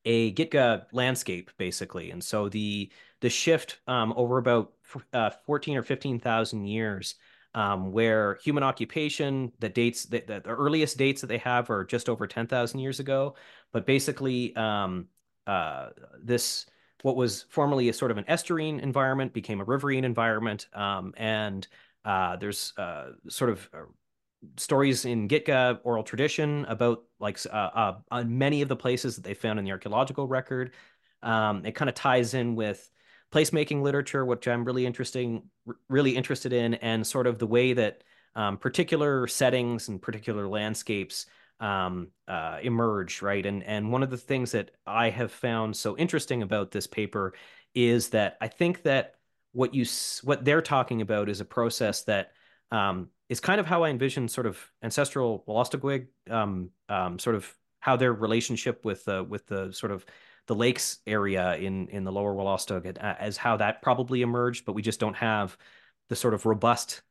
a 0.04 0.32
Gitga'at 0.32 0.86
landscape, 0.92 1.50
basically. 1.58 2.10
And 2.10 2.22
so 2.22 2.48
the 2.48 2.90
the 3.20 3.30
shift 3.30 3.78
um, 3.86 4.12
over 4.16 4.38
about 4.38 4.72
uh, 5.12 5.30
14 5.46 5.76
or 5.76 5.82
15,000 5.82 6.66
years 6.66 7.14
um, 7.54 7.92
where 7.92 8.38
human 8.42 8.62
occupation, 8.62 9.52
the 9.60 9.68
dates, 9.68 10.06
the, 10.06 10.24
the, 10.26 10.42
earliest 10.46 10.96
dates 10.98 11.20
that 11.20 11.28
they 11.28 11.38
have 11.38 11.70
are 11.70 11.84
just 11.84 12.08
over 12.08 12.26
10,000 12.26 12.80
years 12.80 12.98
ago. 12.98 13.36
But 13.72 13.86
basically, 13.86 14.56
um, 14.56 15.06
uh, 15.46 15.90
this 16.22 16.66
what 17.02 17.16
was 17.16 17.46
formerly 17.48 17.88
a 17.88 17.92
sort 17.92 18.10
of 18.10 18.18
an 18.18 18.24
estuarine 18.24 18.80
environment 18.80 19.32
became 19.32 19.60
a 19.60 19.64
riverine 19.64 20.04
environment. 20.04 20.68
Um, 20.72 21.12
and 21.16 21.66
uh, 22.04 22.36
there's 22.36 22.72
uh, 22.78 23.10
sort 23.28 23.50
of 23.50 23.68
stories 24.56 25.04
in 25.04 25.28
Gitga'at 25.28 25.80
oral 25.84 26.02
tradition 26.02 26.64
about 26.66 27.04
like 27.20 27.38
uh, 27.50 27.94
uh, 28.10 28.24
many 28.24 28.62
of 28.62 28.68
the 28.68 28.76
places 28.76 29.16
that 29.16 29.24
they 29.24 29.34
found 29.34 29.58
in 29.58 29.64
the 29.64 29.70
archaeological 29.70 30.26
record. 30.26 30.72
Um, 31.22 31.64
it 31.64 31.72
kind 31.72 31.88
of 31.88 31.94
ties 31.94 32.34
in 32.34 32.56
with 32.56 32.90
placemaking 33.32 33.82
literature, 33.82 34.24
which 34.24 34.46
I'm 34.48 34.64
really 34.64 34.84
interesting, 34.84 35.44
really 35.88 36.16
interested 36.16 36.52
in, 36.52 36.74
and 36.74 37.06
sort 37.06 37.26
of 37.26 37.38
the 37.38 37.46
way 37.46 37.72
that 37.72 38.02
um, 38.34 38.58
particular 38.58 39.26
settings 39.26 39.88
and 39.88 40.00
particular 40.00 40.48
landscapes 40.48 41.26
um, 41.60 42.08
uh, 42.26 42.58
emerge, 42.62 43.22
right? 43.22 43.44
And 43.46 43.62
and 43.62 43.92
one 43.92 44.02
of 44.02 44.10
the 44.10 44.18
things 44.18 44.52
that 44.52 44.72
I 44.86 45.10
have 45.10 45.30
found 45.30 45.76
so 45.76 45.96
interesting 45.96 46.42
about 46.42 46.72
this 46.72 46.86
paper 46.86 47.34
is 47.74 48.08
that 48.10 48.36
I 48.40 48.48
think 48.48 48.82
that 48.82 49.14
what 49.52 49.74
you 49.74 49.86
what 50.22 50.44
they're 50.44 50.62
talking 50.62 51.00
about 51.00 51.28
is 51.28 51.40
a 51.40 51.44
process 51.44 52.02
that 52.04 52.32
um, 52.72 53.08
is 53.28 53.38
kind 53.38 53.60
of 53.60 53.66
how 53.66 53.84
I 53.84 53.90
envision 53.90 54.26
sort 54.26 54.46
of 54.46 54.58
ancestral 54.82 55.44
Wolastoqiyik, 55.46 56.06
um, 56.30 56.70
um, 56.88 57.18
sort 57.18 57.36
of 57.36 57.52
how 57.78 57.96
their 57.96 58.12
relationship 58.12 58.84
with 58.84 59.06
uh, 59.06 59.24
with 59.28 59.46
the 59.46 59.72
sort 59.72 59.92
of 59.92 60.04
the 60.48 60.54
lakes 60.54 60.98
area 61.06 61.56
in 61.56 61.86
in 61.88 62.02
the 62.02 62.10
lower 62.10 62.34
Wolastoq 62.34 62.96
as 62.98 63.36
how 63.36 63.58
that 63.58 63.82
probably 63.82 64.22
emerged, 64.22 64.64
but 64.64 64.72
we 64.72 64.82
just 64.82 64.98
don't 64.98 65.16
have 65.16 65.56
the 66.08 66.16
sort 66.16 66.34
of 66.34 66.44
robust 66.46 67.02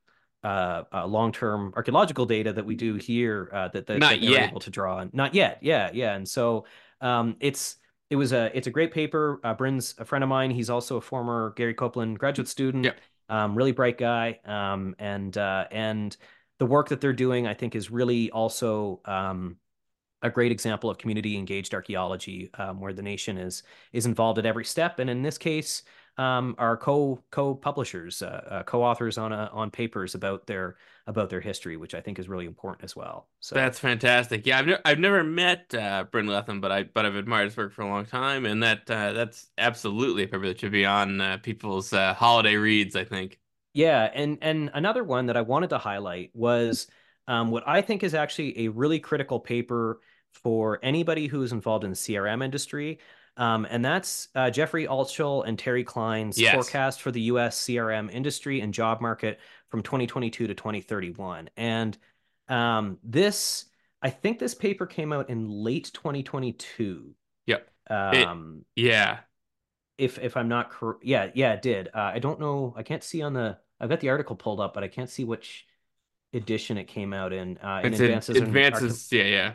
uh, 0.44 0.84
uh, 0.92 1.06
long-term 1.06 1.74
archaeological 1.76 2.26
data 2.26 2.52
that 2.52 2.66
we 2.66 2.76
do 2.76 2.96
here 2.96 3.50
uh, 3.54 3.68
that, 3.70 3.86
that, 3.86 4.00
Not 4.00 4.12
that 4.12 4.22
they're 4.22 4.44
able 4.48 4.60
to 4.60 4.70
draw 4.72 4.98
on. 4.98 5.12
Not 5.14 5.36
yet. 5.36 5.60
Yeah, 5.62 5.92
yeah. 5.94 6.16
And 6.16 6.28
so 6.28 6.66
um, 7.00 7.36
it's 7.40 7.78
it 8.10 8.16
was 8.16 8.34
a 8.34 8.56
it's 8.56 8.68
a 8.68 8.72
great 8.72 8.92
paper. 8.92 9.40
Uh, 9.44 9.54
Bryn's 9.54 9.96
a 9.98 10.06
friend 10.06 10.24
of 10.24 10.30
mine. 10.30 10.52
He's 10.52 10.70
also 10.70 10.98
a 10.98 11.02
former 11.02 11.54
Gary 11.56 11.76
Coupland 11.76 12.18
graduate 12.18 12.48
student. 12.48 12.86
Yeah. 12.86 12.94
Um, 13.32 13.56
really 13.56 13.72
bright 13.72 13.98
guy. 13.98 14.40
Um, 14.46 14.94
and 15.00 15.36
uh, 15.38 15.66
and 15.72 16.16
the 16.60 16.66
work 16.68 16.90
that 16.90 17.02
they're 17.02 17.14
doing, 17.14 17.48
I 17.48 17.56
think, 17.56 17.76
is 17.76 17.90
really 17.90 18.30
also 18.30 19.02
um, 19.06 19.58
a 20.22 20.30
great 20.30 20.52
example 20.52 20.90
of 20.90 20.98
community 20.98 21.38
engaged 21.38 21.74
archaeology, 21.74 22.52
um, 22.60 22.80
where 22.80 22.94
the 22.94 23.02
nation 23.02 23.38
is 23.38 23.64
is 23.94 24.06
involved 24.06 24.38
at 24.38 24.46
every 24.46 24.66
step. 24.66 25.00
And 25.00 25.10
in 25.10 25.24
this 25.24 25.38
case, 25.38 25.84
um, 26.18 26.56
are 26.58 26.78
co 26.78 27.24
co 27.32 27.56
publishers, 27.56 28.22
uh, 28.22 28.44
uh, 28.50 28.64
co 28.64 28.84
authors 28.84 29.18
on 29.18 29.32
a, 29.32 29.50
on 29.54 29.72
papers 29.72 30.16
about 30.16 30.46
their 30.48 30.76
about 31.08 31.30
their 31.30 31.42
history, 31.42 31.78
which 31.78 31.96
I 31.96 32.02
think 32.02 32.20
is 32.20 32.30
really 32.30 32.46
important 32.46 32.84
as 32.84 32.96
well. 32.96 33.28
So 33.40 33.56
that's 33.56 33.80
fantastic. 33.80 34.46
Yeah, 34.46 34.60
I've 34.60 34.68
never 34.68 34.82
I've 34.86 35.00
never 35.00 35.24
met 35.24 35.74
uh, 35.74 36.06
Bryn 36.12 36.28
Letham, 36.28 36.62
but 36.62 36.72
I 36.72 36.84
but 36.84 37.06
I've 37.06 37.16
admired 37.16 37.46
his 37.46 37.58
work 37.58 37.74
for 37.74 37.82
a 37.82 37.88
long 37.88 38.06
time, 38.06 38.46
and 38.46 38.62
that 38.64 38.90
uh, 38.90 39.14
that's 39.14 39.50
absolutely 39.58 40.24
a 40.24 40.28
paper 40.28 40.48
that 40.48 40.60
should 40.60 40.72
be 40.72 40.86
on 40.86 41.22
uh, 41.22 41.38
people's 41.38 41.94
uh, 41.94 42.14
holiday 42.14 42.56
reads. 42.56 42.96
I 42.96 43.04
think. 43.04 43.40
Yeah, 43.74 44.10
and 44.14 44.38
and 44.42 44.70
another 44.74 45.04
one 45.04 45.28
that 45.28 45.38
I 45.38 45.42
wanted 45.42 45.70
to 45.70 45.78
highlight 45.78 46.32
was 46.34 46.88
um, 47.28 47.52
what 47.52 47.64
I 47.66 47.82
think 47.82 48.04
is 48.04 48.14
actually 48.14 48.66
a 48.66 48.68
really 48.68 49.00
critical 49.00 49.40
paper 49.40 50.02
for 50.34 50.80
anybody 50.84 51.28
who 51.28 51.42
is 51.44 51.52
involved 51.52 51.84
in 51.84 51.92
the 51.92 51.96
CRM 51.96 52.44
industry. 52.44 53.00
Um, 53.38 53.66
and 53.70 53.84
that's 53.84 54.28
uh, 54.36 54.50
Jeffrey 54.50 54.86
Altschul 54.86 55.48
and 55.48 55.58
Terry 55.58 55.84
Klein's 55.84 56.40
yes. 56.40 56.54
forecast 56.54 57.02
for 57.02 57.12
the 57.12 57.22
US 57.22 57.60
CRM 57.60 58.12
industry 58.12 58.62
and 58.62 58.74
job 58.74 59.02
market 59.02 59.40
from 59.70 59.82
2022 59.82 60.48
to 60.48 60.54
2031. 60.54 61.50
And 61.56 61.98
um, 62.50 62.98
this, 63.04 63.66
I 64.02 64.10
think 64.10 64.40
this 64.40 64.54
paper 64.54 64.86
came 64.86 65.14
out 65.14 65.30
in 65.30 65.50
late 65.50 65.92
2022. 65.94 67.16
Yep. 67.48 67.70
Um, 67.90 68.66
it, 68.76 68.82
yeah. 68.82 69.20
If 69.98 70.18
if 70.18 70.36
I'm 70.36 70.48
not 70.48 70.72
correct, 70.72 71.04
yeah, 71.04 71.30
yeah, 71.36 71.54
it 71.54 71.62
did. 71.62 71.90
Uh, 71.94 72.12
I 72.14 72.20
don't 72.20 72.40
know. 72.40 72.74
I 72.76 72.84
can't 72.84 73.04
see 73.04 73.22
on 73.22 73.34
the. 73.34 73.58
I've 73.80 73.90
got 73.90 74.00
the 74.00 74.10
article 74.10 74.36
pulled 74.36 74.60
up, 74.60 74.74
but 74.74 74.84
I 74.84 74.88
can't 74.88 75.10
see 75.10 75.24
which 75.24 75.68
edition 76.34 76.78
it 76.78 76.86
came 76.86 77.14
out 77.14 77.34
in. 77.34 77.58
Uh, 77.58 77.82
in 77.84 77.94
advances, 77.94 78.38
advances, 78.38 79.12
yeah, 79.12 79.24
yeah. 79.24 79.54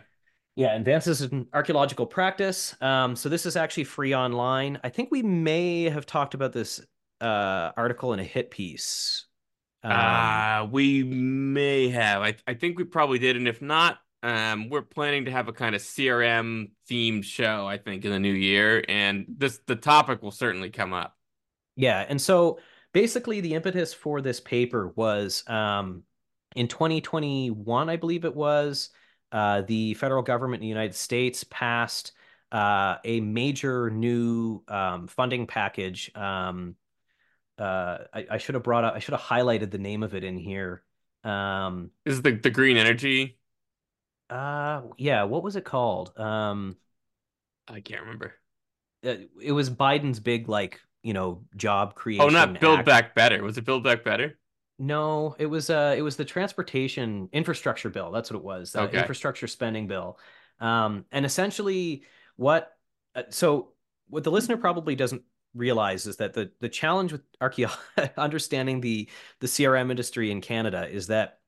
Yeah, 0.56 0.74
advances 0.74 1.20
in 1.20 1.46
archaeological 1.52 2.06
practice. 2.06 2.74
Um, 2.80 3.14
so 3.14 3.28
this 3.28 3.44
is 3.44 3.56
actually 3.56 3.84
free 3.84 4.14
online. 4.14 4.80
I 4.82 4.88
think 4.88 5.10
we 5.10 5.22
may 5.22 5.84
have 5.84 6.06
talked 6.06 6.32
about 6.32 6.54
this 6.54 6.80
uh, 7.20 7.72
article 7.76 8.14
in 8.14 8.20
a 8.20 8.24
hit 8.24 8.50
piece. 8.50 9.26
Um, 9.82 9.92
uh, 9.92 10.66
we 10.72 11.04
may 11.04 11.90
have. 11.90 12.22
I, 12.22 12.36
I 12.46 12.54
think 12.54 12.78
we 12.78 12.84
probably 12.84 13.18
did, 13.18 13.36
and 13.36 13.46
if 13.46 13.60
not, 13.60 13.98
um, 14.22 14.70
we're 14.70 14.80
planning 14.80 15.26
to 15.26 15.30
have 15.30 15.48
a 15.48 15.52
kind 15.52 15.74
of 15.74 15.82
CRM 15.82 16.70
themed 16.90 17.24
show. 17.24 17.66
I 17.66 17.76
think 17.76 18.06
in 18.06 18.10
the 18.10 18.18
new 18.18 18.32
year, 18.32 18.82
and 18.88 19.26
this 19.28 19.60
the 19.66 19.76
topic 19.76 20.22
will 20.22 20.30
certainly 20.30 20.70
come 20.70 20.94
up. 20.94 21.16
Yeah, 21.76 22.04
and 22.08 22.20
so 22.20 22.58
basically, 22.94 23.42
the 23.42 23.52
impetus 23.52 23.92
for 23.92 24.22
this 24.22 24.40
paper 24.40 24.90
was 24.96 25.44
um, 25.48 26.02
in 26.54 26.66
2021, 26.66 27.90
I 27.90 27.96
believe 27.96 28.24
it 28.24 28.34
was 28.34 28.88
uh, 29.32 29.62
the 29.62 29.94
federal 29.94 30.22
government 30.22 30.62
in 30.62 30.66
the 30.66 30.68
United 30.68 30.94
States 30.94 31.44
passed 31.44 32.12
uh, 32.52 32.96
a 33.04 33.20
major 33.20 33.90
new 33.90 34.62
um, 34.68 35.08
funding 35.08 35.46
package. 35.46 36.10
Um, 36.14 36.76
uh, 37.58 37.98
I, 38.12 38.26
I, 38.32 38.38
should 38.38 38.54
have 38.54 38.62
brought 38.62 38.84
up, 38.84 38.94
I 38.94 38.98
should 38.98 39.12
have 39.14 39.22
highlighted 39.22 39.70
the 39.70 39.78
name 39.78 40.02
of 40.02 40.14
it 40.14 40.24
in 40.24 40.36
here. 40.36 40.82
Um, 41.24 41.90
is 42.04 42.22
the 42.22 42.32
the 42.32 42.50
green 42.50 42.76
energy? 42.76 43.38
Uh, 44.30 44.82
yeah. 44.96 45.24
What 45.24 45.42
was 45.42 45.56
it 45.56 45.64
called? 45.64 46.16
Um, 46.18 46.76
I 47.66 47.80
can't 47.80 48.02
remember. 48.02 48.34
It, 49.02 49.20
uh, 49.20 49.40
it 49.42 49.52
was 49.52 49.70
Biden's 49.70 50.20
big 50.20 50.48
like 50.48 50.80
you 51.02 51.14
know 51.14 51.42
job 51.56 51.94
creation. 51.94 52.24
Oh, 52.24 52.28
not 52.28 52.60
Build 52.60 52.80
Act. 52.80 52.86
Back 52.86 53.14
Better. 53.14 53.42
Was 53.42 53.58
it 53.58 53.64
Build 53.64 53.82
Back 53.82 54.04
Better? 54.04 54.38
No, 54.78 55.34
it 55.38 55.46
was 55.46 55.70
uh 55.70 55.94
it 55.96 56.02
was 56.02 56.16
the 56.16 56.24
transportation 56.24 57.28
infrastructure 57.32 57.88
bill. 57.88 58.10
That's 58.10 58.30
what 58.30 58.38
it 58.38 58.44
was. 58.44 58.72
The 58.72 58.82
okay. 58.82 58.98
infrastructure 58.98 59.46
spending 59.46 59.86
bill. 59.86 60.18
Um 60.60 61.06
and 61.12 61.24
essentially 61.24 62.02
what 62.36 62.76
uh, 63.14 63.22
so 63.30 63.72
what 64.08 64.24
the 64.24 64.30
listener 64.30 64.56
probably 64.56 64.94
doesn't 64.94 65.22
realize 65.54 66.06
is 66.06 66.16
that 66.16 66.34
the 66.34 66.50
the 66.60 66.68
challenge 66.68 67.12
with 67.12 67.22
archaeology 67.40 67.78
understanding 68.18 68.80
the 68.80 69.08
the 69.40 69.46
CRM 69.46 69.90
industry 69.90 70.30
in 70.30 70.42
Canada 70.42 70.86
is 70.88 71.06
that 71.06 71.38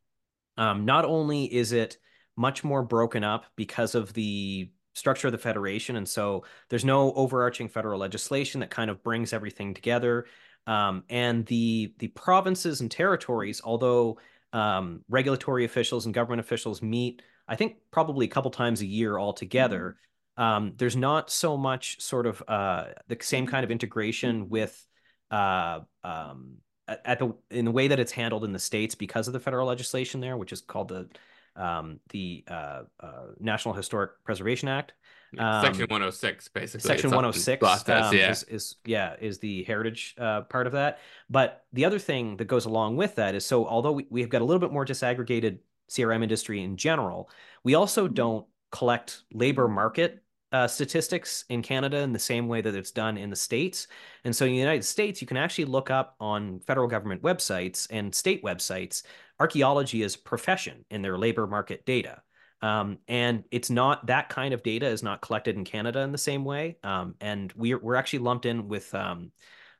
um 0.57 0.87
not 0.87 1.05
only 1.05 1.45
is 1.53 1.73
it 1.73 1.99
much 2.37 2.65
more 2.65 2.83
broken 2.83 3.25
up 3.25 3.45
because 3.57 3.95
of 3.95 4.15
the 4.15 4.71
structure 4.95 5.29
of 5.29 5.33
the 5.33 5.39
federation 5.39 5.97
and 5.97 6.09
so 6.09 6.45
there's 6.71 6.85
no 6.85 7.13
overarching 7.13 7.69
federal 7.69 8.01
legislation 8.01 8.61
that 8.61 8.71
kind 8.71 8.91
of 8.91 9.03
brings 9.05 9.33
everything 9.33 9.75
together 9.75 10.27
um, 10.69 11.03
and 11.09 11.47
the 11.47 11.95
the 11.99 12.09
provinces 12.09 12.83
and 12.83 12.91
territories, 12.91 13.63
although 13.65 14.19
um, 14.53 15.01
regulatory 15.09 15.65
officials 15.65 16.05
and 16.05 16.15
government 16.15 16.41
officials 16.41 16.83
meet, 16.83 17.23
I 17.49 17.57
think 17.57 17.77
probably 17.91 18.27
a 18.27 18.29
couple 18.29 18.51
times 18.51 18.83
a 18.83 18.87
year 18.87 19.17
all 19.17 19.33
together. 19.33 19.97
Um, 20.37 20.75
there's 20.77 20.95
not 20.95 21.31
so 21.31 21.57
much 21.57 22.01
sort 22.01 22.27
of 22.27 22.43
uh, 22.47 22.85
the 23.09 23.17
same 23.21 23.47
kind 23.47 23.65
of 23.65 23.71
integration 23.71 24.51
with 24.51 24.87
uh, 25.31 25.81
um, 26.05 26.59
at 26.87 27.19
the 27.19 27.35
in 27.51 27.65
the 27.65 27.73
way 27.73 27.89
that 27.89 27.99
it's 27.99 28.13
handled 28.13 28.45
in 28.45 28.53
the 28.53 28.59
states 28.59 28.95
because 28.95 29.27
of 29.27 29.33
the 29.33 29.41
federal 29.41 29.67
legislation 29.67 30.21
there, 30.21 30.37
which 30.37 30.53
is 30.53 30.61
called 30.61 30.89
the 30.89 31.09
um, 31.57 31.99
the 32.11 32.45
uh, 32.47 32.83
uh, 33.01 33.27
National 33.41 33.75
Historic 33.75 34.23
Preservation 34.23 34.69
Act. 34.69 34.93
Um, 35.37 35.63
section 35.63 35.87
106, 35.89 36.49
basically. 36.49 36.89
Section 36.89 37.11
106 37.11 37.63
um, 37.89 38.15
yeah. 38.15 38.31
Is, 38.31 38.43
is, 38.45 38.77
yeah 38.85 39.17
is 39.21 39.39
the 39.39 39.65
heritage 39.65 40.15
uh, 40.19 40.43
part 40.43 40.67
of 40.67 40.73
that. 40.73 41.01
But 41.29 41.65
the 41.73 41.85
other 41.85 41.99
thing 41.99 42.37
that 42.39 42.47
goes 42.47 42.65
along 42.65 42.97
with 42.97 43.17
that 43.17 43.35
is 43.35 43.45
so 43.45 43.67
although 43.67 43.93
we, 43.93 44.07
we've 44.11 44.29
got 44.29 44.43
a 44.43 44.45
little 44.45 44.61
bit 44.61 44.73
more 44.73 44.87
disaggregated 44.87 45.59
CRM 45.91 46.23
industry 46.23 46.63
in 46.63 46.77
general, 46.77 47.31
we 47.65 47.75
also 47.75 48.05
mm-hmm. 48.05 48.15
don't 48.15 48.47
collect 48.71 49.23
labor 49.33 49.69
market 49.69 50.23
uh, 50.53 50.67
statistics 50.67 51.45
in 51.51 51.63
Canada 51.63 51.99
in 51.99 52.13
the 52.13 52.19
same 52.19 52.49
way 52.49 52.61
that 52.61 52.75
it's 52.75 52.91
done 52.91 53.19
in 53.19 53.31
the 53.31 53.37
States. 53.37 53.87
And 54.25 54.35
so 54.35 54.47
in 54.47 54.53
the 54.53 54.59
United 54.59 54.85
States, 54.85 55.21
you 55.21 55.27
can 55.27 55.37
actually 55.37 55.67
look 55.67 55.91
up 55.91 56.17
on 56.21 56.61
federal 56.61 56.89
government 56.89 57.23
websites 57.23 57.87
and 57.91 58.15
state 58.15 58.43
websites 58.43 59.03
archaeology 59.41 60.03
as 60.03 60.17
profession 60.17 60.85
in 60.91 61.03
their 61.03 61.19
labor 61.19 61.47
market 61.47 61.85
data. 61.85 62.23
Um, 62.61 62.99
and 63.07 63.45
it's 63.51 63.71
not 63.71 64.07
that 64.07 64.29
kind 64.29 64.53
of 64.53 64.63
data 64.63 64.87
is 64.87 65.03
not 65.03 65.21
collected 65.21 65.57
in 65.57 65.65
Canada 65.65 66.01
in 66.01 66.13
the 66.13 66.19
same 66.19 66.45
way. 66.45 66.79
Um, 66.83 67.15
and 67.21 67.53
we're 67.55 67.79
we're 67.79 67.95
actually 67.95 68.21
lumped 68.21 68.47
in 68.47 68.69
with 68.69 68.95
um, 68.95 69.31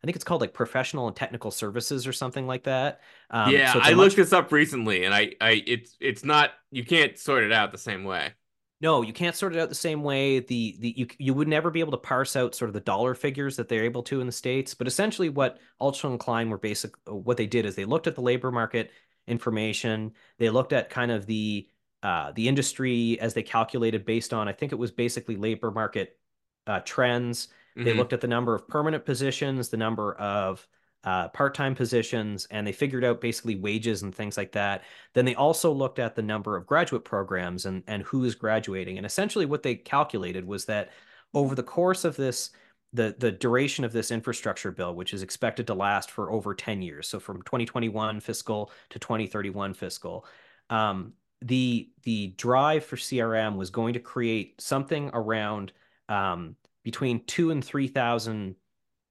I 0.03 0.07
think 0.07 0.15
it's 0.15 0.25
called 0.25 0.41
like 0.41 0.55
professional 0.55 1.09
and 1.09 1.17
technical 1.17 1.51
services 1.51 2.07
or 2.07 2.13
something 2.13 2.47
like 2.47 2.65
that. 2.65 3.01
Um, 3.31 3.53
yeah, 3.53 3.73
so 3.73 3.81
I 3.81 3.91
much... 3.91 3.97
looked 3.97 4.17
this 4.17 4.33
up 4.33 4.53
recently, 4.53 5.05
and 5.05 5.13
I 5.13 5.33
I 5.41 5.63
it's 5.67 5.97
it's 6.01 6.25
not 6.25 6.53
you 6.71 6.85
can't 6.85 7.19
sort 7.19 7.43
it 7.43 7.53
out 7.53 7.73
the 7.73 7.79
same 7.79 8.05
way. 8.05 8.33
No, 8.81 9.03
you 9.03 9.13
can't 9.13 9.35
sort 9.35 9.57
it 9.57 9.59
out 9.59 9.69
the 9.69 9.75
same 9.75 10.05
way. 10.05 10.39
The 10.39 10.77
the 10.79 10.95
you 10.97 11.09
you 11.19 11.35
would 11.35 11.49
never 11.49 11.71
be 11.71 11.81
able 11.81 11.91
to 11.91 11.99
parse 11.99 12.37
out 12.37 12.55
sort 12.55 12.69
of 12.69 12.75
the 12.75 12.81
dollar 12.81 13.15
figures 13.15 13.57
that 13.57 13.69
they're 13.69 13.85
able 13.85 14.05
to 14.05 14.21
in 14.21 14.27
the 14.27 14.33
states. 14.33 14.73
But 14.73 14.87
essentially, 14.87 15.31
what 15.31 15.59
Altschul 15.81 16.11
and 16.11 16.21
Klein 16.21 16.49
were 16.49 16.59
basic 16.59 16.95
what 17.07 17.37
they 17.37 17.49
did 17.49 17.67
is 17.67 17.75
they 17.75 17.85
looked 17.85 18.07
at 18.07 18.15
the 18.15 18.21
labor 18.21 18.53
market 18.53 18.93
information. 19.27 20.13
They 20.39 20.49
looked 20.49 20.73
at 20.73 20.91
kind 20.91 21.11
of 21.11 21.27
the 21.27 21.69
uh, 22.03 22.33
the 22.33 22.49
industry 22.49 23.19
as 23.21 23.35
they 23.35 23.43
calculated 23.43 24.05
based 24.05 24.33
on 24.33 24.49
I 24.49 24.53
think 24.53 24.73
it 24.73 24.79
was 24.79 24.91
basically 24.91 25.37
labor 25.37 25.71
market 25.71 26.19
uh, 26.67 26.81
trends. 26.85 27.49
Mm-hmm. 27.77 27.85
They 27.85 27.95
looked 27.95 28.13
at 28.13 28.21
the 28.21 28.29
number 28.29 28.55
of 28.55 28.69
permanent 28.69 29.05
positions, 29.05 29.69
the 29.69 29.77
number 29.77 30.15
of 30.15 30.67
uh, 31.05 31.29
part-time 31.29 31.75
positions 31.75 32.47
and 32.51 32.67
they 32.67 32.73
figured 32.73 33.05
out 33.05 33.21
basically 33.21 33.55
wages 33.55 34.03
and 34.03 34.13
things 34.13 34.37
like 34.37 34.51
that 34.51 34.83
then 35.15 35.25
they 35.25 35.35
also 35.37 35.73
looked 35.73 36.01
at 36.01 36.17
the 36.17 36.23
number 36.23 36.57
of 36.57 36.67
graduate 36.67 37.05
programs 37.05 37.67
and 37.67 37.85
and 37.87 38.03
who 38.03 38.25
is 38.25 38.35
graduating 38.35 38.97
and 38.97 39.07
essentially 39.07 39.47
what 39.47 39.63
they 39.63 39.77
calculated 39.77 40.45
was 40.45 40.65
that 40.65 40.91
over 41.35 41.55
the 41.55 41.63
course 41.63 42.05
of 42.05 42.17
this 42.17 42.51
the 42.93 43.15
the 43.19 43.31
duration 43.31 43.85
of 43.85 43.93
this 43.93 44.11
infrastructure 44.11 44.73
bill 44.73 44.93
which 44.93 45.15
is 45.15 45.23
expected 45.23 45.69
to 45.69 45.75
last 45.75 46.11
for 46.11 46.33
over 46.33 46.53
10 46.53 46.83
years 46.83 47.07
so 47.07 47.21
from 47.21 47.43
2021 47.43 48.19
fiscal 48.19 48.73
to 48.91 48.99
2031 48.99 49.75
fiscal 49.75 50.27
um, 50.69 51.13
the 51.41 51.89
the 52.03 52.29
drive 52.37 52.85
for 52.85 52.97
crm 52.97 53.57
was 53.57 53.71
going 53.71 53.95
to 53.95 54.01
create 54.01 54.61
something 54.61 55.11
around 55.15 55.73
um, 56.09 56.57
between 56.83 57.25
two 57.27 57.51
and 57.51 57.65
three 57.65 57.89
thousand 57.89 58.57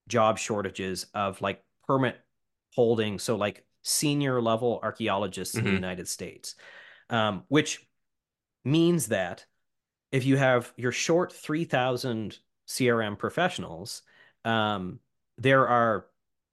job 0.08 0.38
shortages 0.38 1.06
of 1.14 1.42
like 1.42 1.64
permit 1.88 2.18
holding, 2.76 3.20
so 3.20 3.36
like 3.36 3.66
senior 3.84 4.42
level 4.42 4.80
archaeologists 4.84 5.56
mm-hmm. 5.56 5.60
in 5.60 5.66
the 5.66 5.78
mm-hmm. 5.78 5.84
United 5.84 6.08
States, 6.08 6.56
um, 7.10 7.44
which 7.48 7.86
means 8.64 9.08
that 9.08 9.46
if 10.12 10.26
you 10.26 10.38
have 10.38 10.72
your 10.78 10.92
short 10.92 11.34
3,000 11.34 12.38
CRM 12.68 13.18
professionals, 13.18 14.02
um, 14.46 15.00
there 15.38 15.68
are 15.68 16.08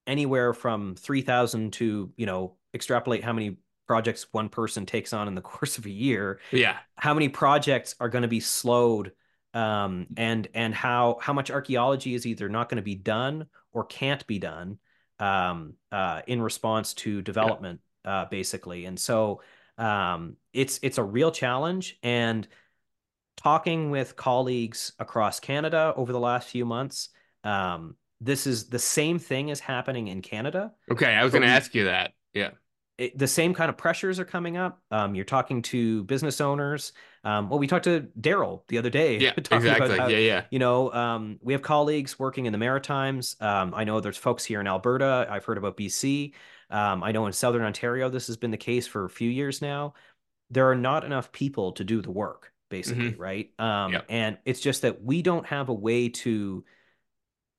anywhere 0.07 0.53
from 0.53 0.95
3,000 0.97 1.73
to, 1.75 2.13
you 2.17 2.27
know, 2.27 2.57
extrapolate 2.75 3.25
how 3.25 3.33
many 3.33 3.57
projects 3.87 4.27
one 4.33 4.49
person 4.49 4.87
takes 4.87 5.13
on 5.13 5.29
in 5.29 5.35
the 5.35 5.41
course 5.53 5.79
of 5.79 5.87
a 5.87 5.91
year. 5.91 6.41
Yeah. 6.51 6.77
How 6.97 7.15
many 7.15 7.29
projects 7.29 7.95
are 8.01 8.09
going 8.09 8.23
to 8.23 8.29
be 8.29 8.41
slowed 8.41 9.13
um, 9.53 10.09
and 10.17 10.49
and 10.53 10.75
how 10.75 11.19
how 11.21 11.33
much 11.33 11.51
archaeology 11.51 12.15
is 12.15 12.27
either 12.27 12.49
not 12.49 12.69
going 12.69 12.77
to 12.77 12.83
be 12.83 12.97
done 12.97 13.47
or 13.73 13.85
can't 13.85 14.27
be 14.27 14.39
done 14.39 14.79
um, 15.21 15.75
uh, 15.93 16.23
in 16.27 16.43
response 16.43 16.93
to 16.95 17.23
development, 17.23 17.81
yeah. 18.05 18.23
uh, 18.23 18.25
basically. 18.27 18.85
And 18.85 18.99
so 18.99 19.43
um, 19.79 20.37
it's 20.53 20.81
it's 20.83 20.99
a 20.99 21.05
real 21.05 21.31
challenge. 21.31 21.99
And 22.03 22.47
talking 23.37 23.91
with 23.91 24.17
colleagues 24.17 24.93
across 24.99 25.39
Canada 25.39 25.93
over 25.97 26.13
the 26.13 26.21
last 26.21 26.49
few 26.49 26.65
months, 26.65 27.11
um, 27.45 27.95
this 28.21 28.49
is 28.49 28.69
the 28.69 28.79
same 28.81 29.21
thing 29.21 29.51
is 29.51 29.61
happening 29.61 30.09
in 30.09 30.21
Canada. 30.21 30.73
Okay, 30.91 31.15
I 31.15 31.23
was 31.23 31.33
going 31.33 31.43
to 31.43 31.49
ask 31.49 31.75
you 31.77 31.85
that. 31.85 32.13
Yeah 32.33 32.51
it, 32.99 33.19
the 33.19 33.27
same 33.27 33.55
kind 33.55 33.69
of 33.69 33.77
pressures 33.77 34.21
are 34.21 34.25
coming 34.25 34.57
up. 34.57 34.81
Um, 34.91 35.15
you're 35.15 35.25
talking 35.25 35.63
to 35.63 36.05
business 36.05 36.41
owners. 36.41 36.93
Um, 37.25 37.49
well, 37.49 37.59
we 37.59 37.67
talked 37.67 37.85
to 37.85 38.09
Daryl 38.21 38.63
the 38.69 38.79
other 38.79 38.91
day. 38.91 39.19
Yeah, 39.19 39.33
exactly. 39.37 39.97
How, 39.97 40.07
yeah, 40.07 40.19
yeah. 40.19 40.45
You 40.51 40.59
know, 40.59 40.93
um, 40.93 41.39
we 41.43 41.53
have 41.55 41.63
colleagues 41.63 42.19
working 42.19 42.47
in 42.47 42.53
the 42.53 42.59
Maritimes. 42.59 43.37
Um, 43.41 43.75
I 43.75 43.85
know 43.85 44.01
there's 44.01 44.17
folks 44.17 44.45
here 44.45 44.61
in 44.61 44.67
Alberta. 44.67 45.27
I've 45.29 45.45
heard 45.45 45.59
about 45.59 45.77
BC. 45.77 46.35
Um, 46.71 47.03
I 47.03 47.13
know 47.13 47.27
in 47.27 47.33
Southern 47.33 47.63
Ontario, 47.63 48.09
this 48.09 48.27
has 48.29 48.37
been 48.37 48.51
the 48.51 48.57
case 48.57 48.87
for 48.87 49.05
a 49.05 49.11
few 49.11 49.31
years 49.31 49.61
now. 49.61 49.95
There 50.51 50.71
are 50.71 50.77
not 50.77 51.05
enough 51.05 51.33
people 51.33 51.73
to 51.73 51.85
do 51.85 52.01
the 52.01 52.11
work, 52.11 52.53
basically, 52.71 53.13
mm-hmm. 53.13 53.21
right? 53.21 53.51
Um, 53.59 53.93
yep. 53.93 54.07
And 54.09 54.39
it's 54.45 54.61
just 54.61 54.83
that 54.83 55.03
we 55.03 55.23
don't 55.23 55.47
have 55.47 55.69
a 55.69 55.75
way 55.75 56.11
to 56.11 56.65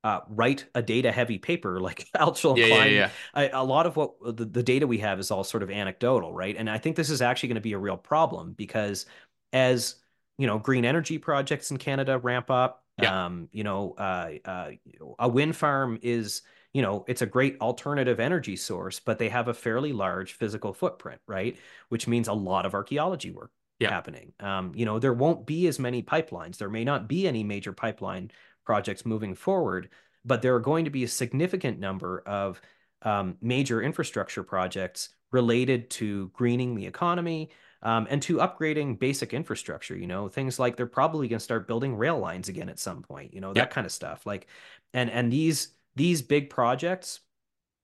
uh, 0.06 0.22
write 0.30 0.66
a 0.76 0.82
data 0.84 1.12
heavy 1.12 1.40
paper 1.40 1.80
like 1.82 2.08
Altschul 2.16 2.58
yeah, 2.58 2.68
Klein. 2.68 2.92
Yeah, 2.94 3.10
yeah. 3.36 3.42
A, 3.54 3.62
a 3.62 3.64
lot 3.64 3.88
of 3.88 3.96
what 3.98 4.14
the, 4.24 4.46
the 4.46 4.64
data 4.64 4.86
we 4.86 5.00
have 5.00 5.20
is 5.20 5.32
all 5.32 5.44
sort 5.44 5.64
of 5.64 5.72
anecdotal, 5.72 6.32
right? 6.32 6.56
And 6.56 6.70
I 6.70 6.78
think 6.78 6.96
this 6.96 7.10
is 7.10 7.22
actually 7.22 7.50
going 7.50 7.56
to 7.56 7.62
be 7.62 7.74
a 7.74 7.80
real 7.80 7.98
problem 7.98 8.54
because 8.54 9.08
as 9.52 9.96
you 10.38 10.48
know, 10.48 10.60
green 10.60 10.86
energy 10.86 11.18
projects 11.18 11.72
in 11.72 11.78
Canada 11.78 12.18
ramp 12.18 12.52
up. 12.52 12.84
Yeah. 13.02 13.26
Um, 13.26 13.50
you 13.52 13.64
know, 13.64 13.94
uh, 13.98 14.32
uh, 14.46 14.72
a 15.20 15.28
wind 15.28 15.56
farm 15.56 16.00
is, 16.02 16.44
you 16.74 16.82
know, 16.82 17.04
it's 17.08 17.22
a 17.22 17.26
great 17.26 17.60
alternative 17.60 18.20
energy 18.20 18.56
source, 18.56 19.00
but 19.00 19.20
they 19.20 19.30
have 19.30 19.48
a 19.48 19.54
fairly 19.54 19.92
large 19.92 20.34
physical 20.34 20.74
footprint, 20.74 21.20
right? 21.28 21.58
Which 21.90 22.08
means 22.08 22.28
a 22.28 22.34
lot 22.34 22.66
of 22.66 22.74
archaeology 22.74 23.32
work 23.32 23.52
yeah. 23.80 23.90
happening. 23.90 24.34
Um, 24.40 24.72
you 24.76 24.86
know, 24.86 25.00
there 25.00 25.14
won't 25.14 25.46
be 25.46 25.68
as 25.68 25.78
many 25.78 26.04
pipelines. 26.04 26.58
There 26.58 26.70
may 26.70 26.84
not 26.86 27.08
be 27.08 27.28
any 27.28 27.44
major 27.44 27.74
pipeline 27.74 28.32
projects 28.66 29.06
moving 29.06 29.36
forward, 29.36 29.90
but 30.24 30.42
there 30.42 30.56
are 30.56 30.60
going 30.60 30.86
to 30.86 30.92
be 30.92 31.04
a 31.04 31.08
significant 31.08 31.80
number 31.80 32.24
of 32.26 32.62
um, 33.02 33.38
major 33.42 33.82
infrastructure 33.82 34.44
projects 34.44 35.10
related 35.32 35.90
to 35.92 36.30
greening 36.34 36.76
the 36.76 36.86
economy 36.86 37.52
um, 37.82 38.08
and 38.10 38.22
to 38.24 38.38
upgrading 38.38 39.00
basic 39.00 39.34
infrastructure. 39.34 39.96
You 39.96 40.08
know, 40.08 40.28
things 40.28 40.60
like 40.60 40.76
they're 40.76 40.88
probably 40.88 41.28
going 41.28 41.40
to 41.40 41.44
start 41.44 41.68
building 41.68 41.96
rail 41.96 42.18
lines 42.20 42.50
again 42.50 42.70
at 42.70 42.80
some 42.80 43.04
point. 43.04 43.34
You 43.34 43.42
know, 43.42 43.54
that 43.54 43.70
kind 43.70 43.86
of 43.86 43.92
stuff. 43.92 44.26
Like, 44.26 44.48
and 44.94 45.10
and 45.10 45.32
these 45.32 45.70
these 45.96 46.22
big 46.22 46.50
projects 46.50 47.20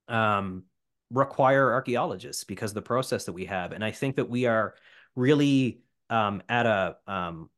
um, 0.08 0.64
require 1.12 1.72
archaeologists 1.72 2.44
because 2.44 2.74
the 2.74 2.82
process 2.82 3.26
that 3.26 3.34
we 3.34 3.46
have, 3.46 3.72
and 3.72 3.84
I 3.84 3.92
think 3.92 4.16
that 4.16 4.30
we 4.30 4.46
are 4.48 4.76
really 5.16 5.82
um, 6.10 6.42
at 6.50 6.66
a 6.66 6.98
um, 7.08 7.50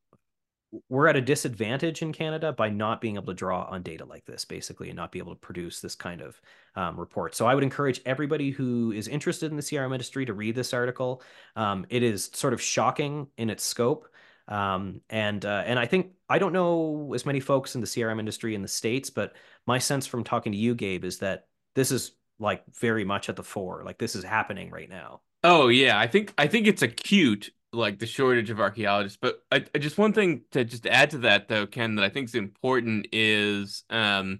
we're 0.89 1.07
at 1.07 1.15
a 1.15 1.21
disadvantage 1.21 2.01
in 2.01 2.11
Canada 2.11 2.51
by 2.51 2.69
not 2.69 3.01
being 3.01 3.15
able 3.15 3.27
to 3.27 3.33
draw 3.33 3.63
on 3.63 3.83
data 3.83 4.05
like 4.05 4.25
this, 4.25 4.45
basically, 4.45 4.89
and 4.89 4.95
not 4.95 5.11
be 5.11 5.19
able 5.19 5.33
to 5.33 5.39
produce 5.39 5.79
this 5.79 5.95
kind 5.95 6.21
of 6.21 6.41
um, 6.75 6.99
report. 6.99 7.35
So 7.35 7.45
I 7.45 7.53
would 7.53 7.63
encourage 7.63 8.01
everybody 8.05 8.51
who 8.51 8.91
is 8.91 9.07
interested 9.07 9.51
in 9.51 9.57
the 9.57 9.63
CRM 9.63 9.91
industry 9.91 10.25
to 10.25 10.33
read 10.33 10.55
this 10.55 10.73
article. 10.73 11.21
Um, 11.55 11.85
it 11.89 12.03
is 12.03 12.31
sort 12.33 12.53
of 12.53 12.61
shocking 12.61 13.27
in 13.37 13.49
its 13.49 13.63
scope. 13.63 14.07
Um, 14.47 15.01
and 15.09 15.45
uh, 15.45 15.63
and 15.65 15.79
I 15.79 15.85
think 15.85 16.11
I 16.27 16.37
don't 16.37 16.53
know 16.53 17.13
as 17.13 17.25
many 17.25 17.39
folks 17.39 17.75
in 17.75 17.81
the 17.81 17.87
CRM 17.87 18.19
industry 18.19 18.55
in 18.55 18.61
the 18.61 18.67
states, 18.67 19.09
but 19.09 19.33
my 19.65 19.77
sense 19.77 20.05
from 20.05 20.23
talking 20.23 20.51
to 20.51 20.57
you, 20.57 20.75
Gabe, 20.75 21.05
is 21.05 21.19
that 21.19 21.47
this 21.75 21.91
is 21.91 22.11
like 22.39 22.63
very 22.75 23.05
much 23.05 23.29
at 23.29 23.35
the 23.35 23.43
fore. 23.43 23.83
Like 23.85 23.97
this 23.99 24.15
is 24.15 24.23
happening 24.23 24.69
right 24.69 24.89
now. 24.89 25.21
Oh 25.43 25.69
yeah, 25.69 25.97
I 25.97 26.07
think 26.07 26.33
I 26.37 26.47
think 26.47 26.67
it's 26.67 26.81
acute 26.81 27.51
like 27.73 27.99
the 27.99 28.05
shortage 28.05 28.49
of 28.49 28.59
archaeologists. 28.59 29.17
But 29.21 29.41
I, 29.51 29.65
I, 29.73 29.79
just 29.79 29.97
one 29.97 30.13
thing 30.13 30.41
to 30.51 30.63
just 30.63 30.85
add 30.85 31.11
to 31.11 31.19
that 31.19 31.47
though, 31.47 31.65
Ken, 31.65 31.95
that 31.95 32.05
I 32.05 32.09
think 32.09 32.29
is 32.29 32.35
important 32.35 33.07
is 33.11 33.83
um, 33.89 34.39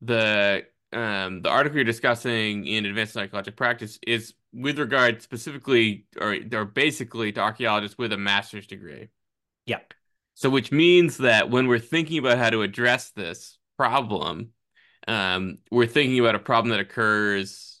the 0.00 0.66
um, 0.92 1.42
the 1.42 1.50
article 1.50 1.76
you're 1.76 1.84
discussing 1.84 2.66
in 2.66 2.86
Advanced 2.86 3.16
Archaeological 3.16 3.56
Practice 3.56 3.98
is 4.06 4.34
with 4.52 4.78
regard 4.78 5.22
specifically 5.22 6.06
or 6.20 6.36
or 6.52 6.64
basically 6.64 7.32
to 7.32 7.40
archaeologists 7.40 7.98
with 7.98 8.12
a 8.12 8.18
master's 8.18 8.66
degree. 8.66 9.08
Yeah. 9.66 9.80
So 10.34 10.50
which 10.50 10.70
means 10.70 11.18
that 11.18 11.50
when 11.50 11.66
we're 11.66 11.78
thinking 11.78 12.18
about 12.18 12.38
how 12.38 12.50
to 12.50 12.62
address 12.62 13.10
this 13.10 13.58
problem, 13.76 14.50
um, 15.08 15.58
we're 15.70 15.86
thinking 15.86 16.20
about 16.20 16.36
a 16.36 16.38
problem 16.38 16.70
that 16.70 16.80
occurs 16.80 17.80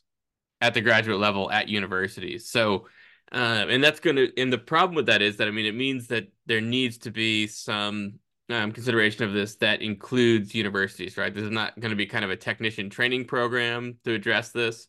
at 0.60 0.74
the 0.74 0.80
graduate 0.80 1.20
level 1.20 1.50
at 1.50 1.68
universities. 1.68 2.48
So 2.48 2.88
uh, 3.32 3.66
and 3.68 3.82
that's 3.82 4.00
going 4.00 4.16
to, 4.16 4.40
and 4.40 4.52
the 4.52 4.58
problem 4.58 4.94
with 4.94 5.06
that 5.06 5.22
is 5.22 5.36
that, 5.36 5.48
I 5.48 5.50
mean, 5.50 5.66
it 5.66 5.74
means 5.74 6.08
that 6.08 6.28
there 6.46 6.60
needs 6.60 6.98
to 6.98 7.10
be 7.10 7.46
some 7.46 8.18
um, 8.48 8.72
consideration 8.72 9.24
of 9.24 9.32
this 9.32 9.56
that 9.56 9.82
includes 9.82 10.54
universities, 10.54 11.16
right? 11.16 11.34
This 11.34 11.44
is 11.44 11.50
not 11.50 11.78
going 11.78 11.90
to 11.90 11.96
be 11.96 12.06
kind 12.06 12.24
of 12.24 12.30
a 12.30 12.36
technician 12.36 12.88
training 12.88 13.26
program 13.26 13.98
to 14.04 14.14
address 14.14 14.50
this. 14.50 14.88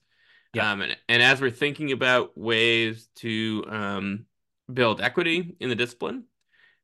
Yeah. 0.54 0.72
Um, 0.72 0.82
and, 0.82 0.98
and 1.10 1.22
as 1.22 1.42
we're 1.42 1.52
thinking 1.52 1.92
about 1.92 2.38
ways 2.38 3.10
to 3.18 3.66
um, 3.68 4.26
build 4.72 5.02
equity 5.02 5.56
in 5.60 5.70
the 5.70 5.76
discipline, 5.76 6.24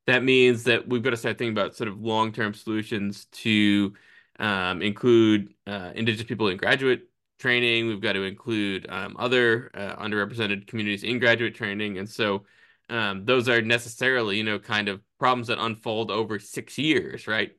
that 0.08 0.24
means 0.24 0.66
that 0.66 0.88
we've 0.88 1.02
got 1.02 1.12
to 1.12 1.18
start 1.18 1.38
thinking 1.38 1.58
about 1.58 1.76
sort 1.76 1.88
of 1.88 2.00
long-term 2.00 2.54
solutions 2.54 3.26
to 3.32 3.94
um, 4.38 4.82
include 4.82 5.54
uh, 5.66 5.92
indigenous 5.96 6.28
people 6.28 6.50
in 6.50 6.58
graduate 6.58 7.10
training. 7.46 7.88
We've 7.88 8.02
got 8.02 8.14
to 8.14 8.24
include 8.24 8.88
um, 8.90 9.16
other 9.20 9.70
uh, 9.76 9.96
underrepresented 10.04 10.66
communities 10.66 11.04
in 11.04 11.20
graduate 11.20 11.54
training, 11.54 12.00
and 12.00 12.10
so 12.10 12.44
um, 12.90 13.24
those 13.24 13.48
are 13.48 13.62
necessarily, 13.62 14.38
you 14.38 14.44
know, 14.44 14.58
kind 14.58 14.88
of 14.88 15.00
problems 15.20 15.50
that 15.50 15.64
unfold 15.64 16.10
over 16.10 16.40
six 16.40 16.80
years, 16.80 17.28
right? 17.28 17.52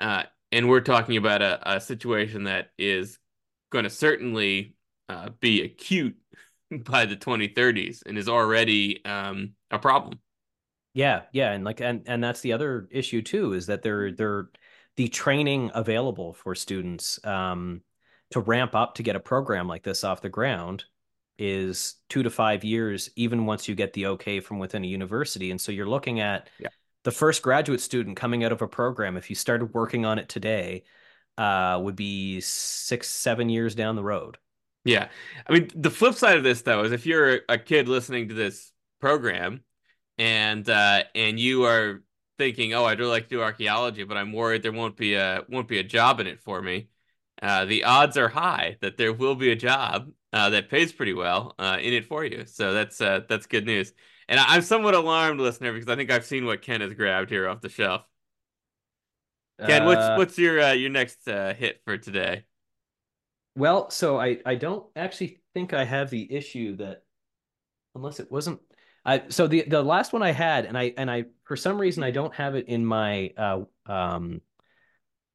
Uh, 0.00 0.22
and 0.52 0.70
we're 0.70 0.80
talking 0.80 1.18
about 1.18 1.42
a, 1.42 1.74
a 1.74 1.80
situation 1.82 2.44
that 2.44 2.70
is 2.78 3.18
going 3.70 3.84
to 3.84 3.90
certainly 3.90 4.74
uh, 5.10 5.28
be 5.38 5.62
acute 5.62 6.16
by 6.70 7.04
the 7.04 7.16
2030s 7.16 8.04
and 8.06 8.16
is 8.16 8.28
already 8.28 9.04
um, 9.04 9.50
a 9.70 9.78
problem. 9.78 10.18
Yeah, 10.94 11.22
yeah, 11.32 11.52
and 11.52 11.62
like 11.62 11.80
and 11.80 12.04
and 12.06 12.24
that's 12.24 12.40
the 12.40 12.54
other 12.54 12.88
issue 12.90 13.20
too 13.20 13.52
is 13.52 13.66
that 13.66 13.82
they're 13.82 14.12
they're 14.12 14.48
the 14.96 15.08
training 15.08 15.72
available 15.74 16.32
for 16.32 16.54
students 16.54 17.22
um, 17.24 17.82
to 18.34 18.40
ramp 18.40 18.74
up 18.74 18.96
to 18.96 19.04
get 19.04 19.14
a 19.14 19.20
program 19.20 19.68
like 19.68 19.84
this 19.84 20.02
off 20.02 20.20
the 20.20 20.28
ground 20.28 20.84
is 21.38 21.94
two 22.08 22.24
to 22.24 22.30
five 22.30 22.64
years, 22.64 23.08
even 23.14 23.46
once 23.46 23.68
you 23.68 23.76
get 23.76 23.92
the 23.92 24.06
okay 24.06 24.40
from 24.40 24.58
within 24.58 24.82
a 24.82 24.88
university. 24.88 25.52
And 25.52 25.60
so 25.60 25.70
you're 25.70 25.86
looking 25.86 26.18
at 26.18 26.48
yeah. 26.58 26.70
the 27.04 27.12
first 27.12 27.42
graduate 27.42 27.80
student 27.80 28.16
coming 28.16 28.42
out 28.42 28.50
of 28.50 28.60
a 28.60 28.66
program, 28.66 29.16
if 29.16 29.30
you 29.30 29.36
started 29.36 29.72
working 29.72 30.04
on 30.04 30.18
it 30.18 30.28
today, 30.28 30.82
uh, 31.38 31.78
would 31.80 31.94
be 31.94 32.40
six, 32.40 33.08
seven 33.08 33.48
years 33.48 33.76
down 33.76 33.94
the 33.94 34.02
road. 34.02 34.36
Yeah. 34.84 35.10
I 35.46 35.52
mean, 35.52 35.70
the 35.76 35.90
flip 35.90 36.14
side 36.14 36.36
of 36.36 36.42
this, 36.42 36.62
though, 36.62 36.82
is 36.82 36.90
if 36.90 37.06
you're 37.06 37.42
a 37.48 37.56
kid 37.56 37.88
listening 37.88 38.30
to 38.30 38.34
this 38.34 38.72
program 39.00 39.62
and 40.18 40.68
uh, 40.68 41.04
and 41.14 41.38
you 41.38 41.66
are 41.66 42.02
thinking, 42.36 42.74
"Oh, 42.74 42.84
I'd 42.84 42.98
really 42.98 43.12
like 43.12 43.28
to 43.28 43.36
do 43.36 43.42
archaeology, 43.42 44.02
but 44.02 44.16
I'm 44.16 44.32
worried 44.32 44.64
there 44.64 44.72
won't 44.72 44.96
be 44.96 45.14
a 45.14 45.44
won't 45.48 45.68
be 45.68 45.78
a 45.78 45.84
job 45.84 46.18
in 46.18 46.26
it 46.26 46.40
for 46.40 46.60
me." 46.60 46.88
Uh, 47.44 47.66
the 47.66 47.84
odds 47.84 48.16
are 48.16 48.28
high 48.30 48.78
that 48.80 48.96
there 48.96 49.12
will 49.12 49.34
be 49.34 49.52
a 49.52 49.56
job 49.56 50.10
uh, 50.32 50.48
that 50.48 50.70
pays 50.70 50.94
pretty 50.94 51.12
well 51.12 51.54
uh, 51.58 51.76
in 51.78 51.92
it 51.92 52.06
for 52.06 52.24
you. 52.24 52.46
So 52.46 52.72
that's 52.72 53.02
uh, 53.02 53.20
that's 53.28 53.44
good 53.46 53.66
news. 53.66 53.92
And 54.28 54.40
I'm 54.40 54.62
somewhat 54.62 54.94
alarmed, 54.94 55.40
listener, 55.40 55.72
because 55.74 55.88
I 55.90 55.96
think 55.96 56.10
I've 56.10 56.24
seen 56.24 56.46
what 56.46 56.62
Ken 56.62 56.80
has 56.80 56.94
grabbed 56.94 57.28
here 57.28 57.46
off 57.46 57.60
the 57.60 57.68
shelf. 57.68 58.08
Ken, 59.66 59.84
what's 59.84 60.08
Uh, 60.08 60.16
what's 60.16 60.38
your 60.38 60.60
uh, 60.60 60.72
your 60.72 60.90
next 60.90 61.28
uh, 61.28 61.54
hit 61.54 61.82
for 61.84 61.98
today? 61.98 62.44
well, 63.56 63.90
so 63.90 64.18
I 64.18 64.38
I 64.44 64.54
don't 64.56 64.86
actually 64.96 65.40
think 65.54 65.72
I 65.72 65.84
have 65.84 66.10
the 66.10 66.32
issue 66.32 66.76
that 66.76 67.04
unless 67.94 68.20
it 68.20 68.30
wasn't 68.30 68.60
I 69.04 69.24
so 69.28 69.46
the 69.46 69.62
the 69.62 69.82
last 69.82 70.12
one 70.12 70.22
I 70.22 70.32
had 70.32 70.66
and 70.66 70.76
I 70.76 70.94
and 70.96 71.10
I 71.10 71.26
for 71.44 71.56
some 71.56 71.80
reason 71.80 72.02
I 72.02 72.10
don't 72.10 72.34
have 72.34 72.56
it 72.56 72.68
in 72.68 72.84
my 72.84 73.32
uh 73.36 73.62
um 73.86 74.40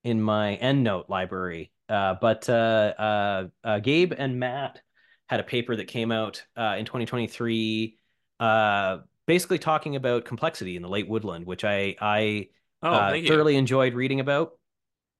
in 0.04 0.22
my 0.22 0.58
EndNote 0.62 1.10
library. 1.10 1.72
Uh, 1.90 2.16
but 2.22 2.48
uh, 2.50 2.94
uh, 2.98 3.48
uh, 3.64 3.80
Gabe 3.80 4.14
and 4.18 4.40
Matt 4.40 4.82
had 5.28 5.40
a 5.40 5.44
paper 5.44 5.76
that 5.76 5.86
came 5.86 6.12
out 6.12 6.44
uh, 6.56 6.76
in 6.78 6.86
2023, 6.86 7.98
uh, 8.40 8.98
basically 9.28 9.60
talking 9.60 9.96
about 9.96 10.26
complexity 10.26 10.76
in 10.76 10.82
the 10.82 10.90
late 10.90 11.08
woodland, 11.10 11.46
which 11.46 11.64
I 11.64 11.96
I 12.00 12.48
Oh, 12.82 12.92
uh, 12.92 13.12
thank 13.12 13.24
you. 13.26 13.30
thoroughly 13.30 13.56
enjoyed 13.58 13.94
reading 13.94 14.20
about. 14.20 14.54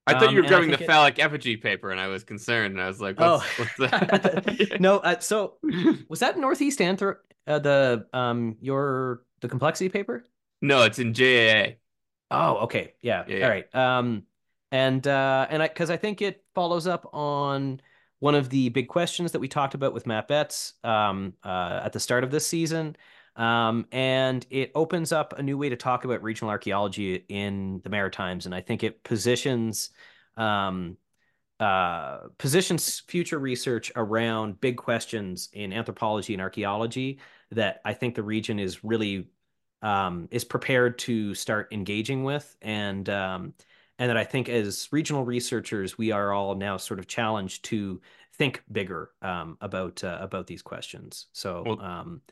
I 0.06 0.14
thought 0.14 0.28
Um, 0.28 0.34
you 0.36 0.40
were 0.40 0.46
and 0.46 0.54
I 0.54 0.58
grabbing 0.58 0.70
the 0.70 0.82
it- 0.82 0.86
phallic 0.86 1.18
effigy 1.18 1.56
paper, 1.58 1.90
and 1.90 2.00
I 2.00 2.06
was 2.08 2.24
concerned. 2.24 2.72
And 2.74 2.82
I 2.82 2.86
was 2.88 3.00
like, 3.00 3.16
Oh, 3.18 3.42
"What's, 3.56 3.76
what's 3.76 3.92
that?" 3.92 4.76
no. 4.80 4.98
Uh, 4.98 5.18
so 5.20 5.58
was 6.08 6.20
that 6.20 6.38
Northeast 6.38 6.78
Anthrop 6.78 7.16
uh, 7.46 7.58
the 7.58 8.06
um 8.12 8.56
your 8.60 9.22
the 9.40 9.48
complexity 9.48 9.88
paper? 9.88 10.24
no, 10.62 10.82
it's 10.84 10.98
in 10.98 11.12
JAA. 11.14 11.76
Oh, 12.30 12.56
okay. 12.64 12.94
Yeah. 13.02 13.24
Yeah, 13.26 13.36
yeah. 13.36 13.44
All 13.44 13.50
right. 13.50 13.74
Um, 13.74 14.22
and 14.72 15.06
uh, 15.06 15.46
and 15.50 15.62
I 15.62 15.68
because 15.68 15.90
I 15.90 15.96
think 15.96 16.22
it 16.22 16.44
follows 16.54 16.86
up 16.86 17.08
on 17.12 17.80
one 18.20 18.34
of 18.34 18.50
the 18.50 18.68
big 18.68 18.88
questions 18.88 19.32
that 19.32 19.38
we 19.38 19.48
talked 19.48 19.74
about 19.74 19.94
with 19.94 20.06
Matt 20.06 20.28
Betts 20.28 20.74
um, 20.84 21.32
uh, 21.42 21.80
at 21.84 21.92
the 21.92 22.00
start 22.00 22.22
of 22.22 22.30
this 22.30 22.46
season. 22.46 22.96
Um, 23.36 23.86
and 23.92 24.44
it 24.50 24.72
opens 24.74 25.12
up 25.12 25.38
a 25.38 25.42
new 25.42 25.56
way 25.56 25.70
to 25.70 25.76
talk 25.76 26.04
about 26.04 26.22
regional 26.22 26.50
archaeology 26.50 27.24
in 27.28 27.80
the 27.84 27.88
Maritimes, 27.88 28.44
and 28.44 28.54
I 28.54 28.60
think 28.60 28.82
it 28.82 29.02
positions 29.04 29.90
um, 30.36 30.96
uh, 31.60 32.28
positions 32.38 33.00
future 33.00 33.38
research 33.38 33.92
around 33.94 34.60
big 34.60 34.76
questions 34.76 35.48
in 35.52 35.72
anthropology 35.72 36.32
and 36.32 36.42
archaeology 36.42 37.20
that 37.50 37.80
I 37.84 37.92
think 37.92 38.14
the 38.14 38.22
region 38.22 38.58
is 38.58 38.82
really 38.82 39.28
um, 39.82 40.28
is 40.30 40.44
prepared 40.44 40.98
to 41.00 41.34
start 41.34 41.68
engaging 41.72 42.24
with, 42.24 42.56
and 42.60 43.08
um, 43.08 43.54
and 44.00 44.08
that 44.08 44.16
I 44.16 44.24
think 44.24 44.48
as 44.48 44.88
regional 44.90 45.24
researchers, 45.24 45.98
we 45.98 46.10
are 46.10 46.32
all 46.32 46.54
now 46.56 46.78
sort 46.78 46.98
of 46.98 47.06
challenged 47.06 47.66
to 47.66 48.00
think 48.34 48.64
bigger 48.72 49.10
um, 49.20 49.58
about 49.60 50.02
uh, 50.02 50.18
about 50.20 50.46
these 50.48 50.62
questions. 50.62 51.26
So 51.32 51.62
Well- 51.64 51.80
um, 51.80 52.22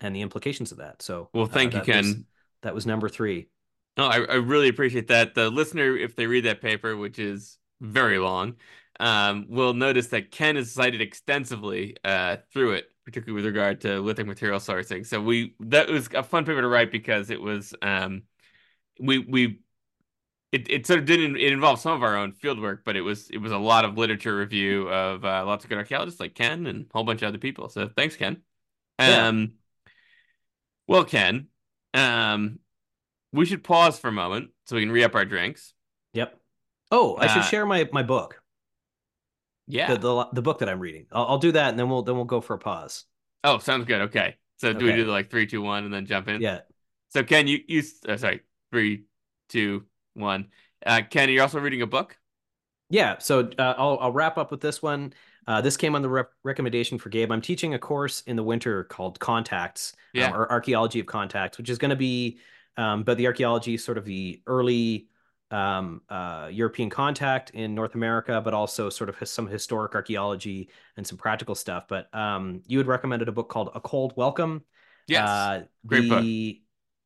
and 0.00 0.14
the 0.14 0.20
implications 0.20 0.70
of 0.70 0.78
that. 0.78 1.00
So 1.02 1.28
Well, 1.32 1.44
uh, 1.44 1.48
thank 1.48 1.72
you, 1.72 1.80
that 1.80 1.96
was- 1.96 2.12
Ken. 2.14 2.26
that 2.62 2.74
was 2.74 2.86
number 2.86 3.08
three. 3.08 3.48
No, 3.96 4.06
I, 4.06 4.18
I 4.18 4.34
really 4.34 4.68
appreciate 4.68 5.08
that. 5.08 5.34
The 5.34 5.50
listener, 5.50 5.96
if 5.96 6.14
they 6.14 6.26
read 6.26 6.44
that 6.44 6.60
paper, 6.60 6.96
which 6.96 7.18
is 7.18 7.58
very 7.80 8.18
long, 8.18 8.54
um, 9.00 9.46
will 9.48 9.74
notice 9.74 10.08
that 10.08 10.30
Ken 10.30 10.56
is 10.56 10.72
cited 10.72 11.00
extensively 11.00 11.96
uh, 12.04 12.36
through 12.52 12.72
it, 12.72 12.86
particularly 13.04 13.34
with 13.42 13.46
regard 13.46 13.80
to 13.82 14.00
lithic 14.00 14.26
material 14.26 14.60
sourcing. 14.60 15.04
So 15.06 15.20
we 15.20 15.54
that 15.60 15.88
was 15.88 16.08
a 16.14 16.22
fun 16.22 16.44
paper 16.44 16.60
to 16.60 16.68
write 16.68 16.90
because 16.92 17.30
it 17.30 17.40
was 17.40 17.74
um, 17.82 18.22
we 19.00 19.18
we 19.18 19.60
it, 20.52 20.70
it 20.70 20.86
sort 20.86 21.00
of 21.00 21.04
didn't 21.04 21.36
it 21.36 21.52
involved 21.52 21.82
some 21.82 21.92
of 21.92 22.02
our 22.02 22.16
own 22.16 22.32
field 22.32 22.60
work, 22.60 22.82
but 22.84 22.96
it 22.96 23.02
was 23.02 23.28
it 23.30 23.38
was 23.38 23.52
a 23.52 23.58
lot 23.58 23.84
of 23.84 23.98
literature 23.98 24.36
review 24.36 24.88
of 24.88 25.24
uh, 25.24 25.44
lots 25.44 25.64
of 25.64 25.68
good 25.68 25.78
archaeologists 25.78 26.20
like 26.20 26.34
Ken 26.34 26.66
and 26.66 26.86
a 26.86 26.88
whole 26.92 27.04
bunch 27.04 27.22
of 27.22 27.28
other 27.28 27.38
people. 27.38 27.68
So 27.68 27.88
thanks, 27.94 28.16
Ken. 28.16 28.42
Yeah. 28.98 29.28
Um, 29.28 29.52
well, 30.86 31.04
Ken, 31.04 31.48
um, 31.94 32.58
we 33.32 33.44
should 33.44 33.62
pause 33.62 33.98
for 33.98 34.08
a 34.08 34.12
moment 34.12 34.50
so 34.64 34.76
we 34.76 34.82
can 34.82 34.90
re-up 34.90 35.14
our 35.14 35.24
drinks. 35.24 35.74
Yep. 36.14 36.38
Oh, 36.90 37.16
I 37.16 37.26
should 37.26 37.40
Uh, 37.40 37.42
share 37.42 37.66
my 37.66 37.88
my 37.92 38.02
book, 38.02 38.40
Yeah. 39.66 39.94
the, 39.94 39.98
the 39.98 40.28
the 40.32 40.42
book 40.42 40.60
that 40.60 40.68
I'm 40.70 40.80
reading. 40.80 41.06
I'll, 41.12 41.26
I'll 41.26 41.38
do 41.38 41.52
that, 41.52 41.68
and 41.68 41.78
then 41.78 41.90
we'll 41.90 42.02
then 42.02 42.16
we'll 42.16 42.24
go 42.24 42.40
for 42.40 42.54
a 42.54 42.58
pause. 42.58 43.04
Oh, 43.44 43.58
sounds 43.58 43.84
good. 43.84 44.00
Okay. 44.02 44.36
So 44.56 44.72
do 44.72 44.86
we 44.86 44.92
do 44.92 45.04
the 45.04 45.12
like 45.12 45.30
three, 45.30 45.46
two, 45.46 45.62
one, 45.62 45.84
and 45.84 45.92
then 45.92 46.06
jump 46.06 46.26
in? 46.26 46.40
Yeah. 46.40 46.60
So 47.10 47.22
Ken, 47.22 47.46
you 47.46 47.60
you 47.68 47.82
uh, 48.08 48.16
sorry, 48.16 48.40
three, 48.72 49.04
two, 49.50 49.84
one. 50.18 50.48
Uh, 50.84 51.02
Ken, 51.08 51.28
you're 51.28 51.42
also 51.42 51.60
reading 51.60 51.82
a 51.82 51.86
book. 51.86 52.18
Yeah, 52.90 53.18
so 53.18 53.50
uh, 53.58 53.74
I'll 53.76 53.98
I'll 54.00 54.12
wrap 54.12 54.38
up 54.38 54.50
with 54.50 54.60
this 54.60 54.82
one. 54.82 55.12
Uh, 55.46 55.60
this 55.60 55.76
came 55.76 55.94
on 55.94 56.02
the 56.02 56.08
rep 56.08 56.30
recommendation 56.44 56.98
for 56.98 57.08
Gabe. 57.08 57.32
I'm 57.32 57.40
teaching 57.40 57.74
a 57.74 57.78
course 57.78 58.22
in 58.22 58.36
the 58.36 58.42
winter 58.42 58.84
called 58.84 59.18
Contacts, 59.18 59.94
um, 60.26 60.34
or 60.34 60.50
Archaeology 60.50 61.00
of 61.00 61.06
Contacts, 61.06 61.58
which 61.58 61.70
is 61.70 61.78
going 61.78 61.90
to 61.90 61.96
be 61.96 62.38
um, 62.76 63.00
about 63.00 63.16
the 63.16 63.26
archaeology, 63.26 63.76
sort 63.76 63.98
of 63.98 64.04
the 64.04 64.42
early 64.46 65.08
um, 65.50 66.02
uh, 66.08 66.48
European 66.52 66.90
contact 66.90 67.50
in 67.50 67.74
North 67.74 67.94
America, 67.94 68.40
but 68.42 68.54
also 68.54 68.90
sort 68.90 69.08
of 69.08 69.28
some 69.28 69.46
historic 69.46 69.94
archaeology 69.94 70.68
and 70.96 71.06
some 71.06 71.18
practical 71.18 71.54
stuff. 71.54 71.86
But 71.88 72.14
um, 72.14 72.62
you 72.66 72.78
had 72.78 72.86
recommended 72.86 73.28
a 73.28 73.32
book 73.32 73.48
called 73.48 73.70
A 73.74 73.80
Cold 73.80 74.12
Welcome. 74.16 74.64
Yes. 75.06 75.28
Uh, 75.28 75.62
Great 75.86 76.08
book. 76.08 76.24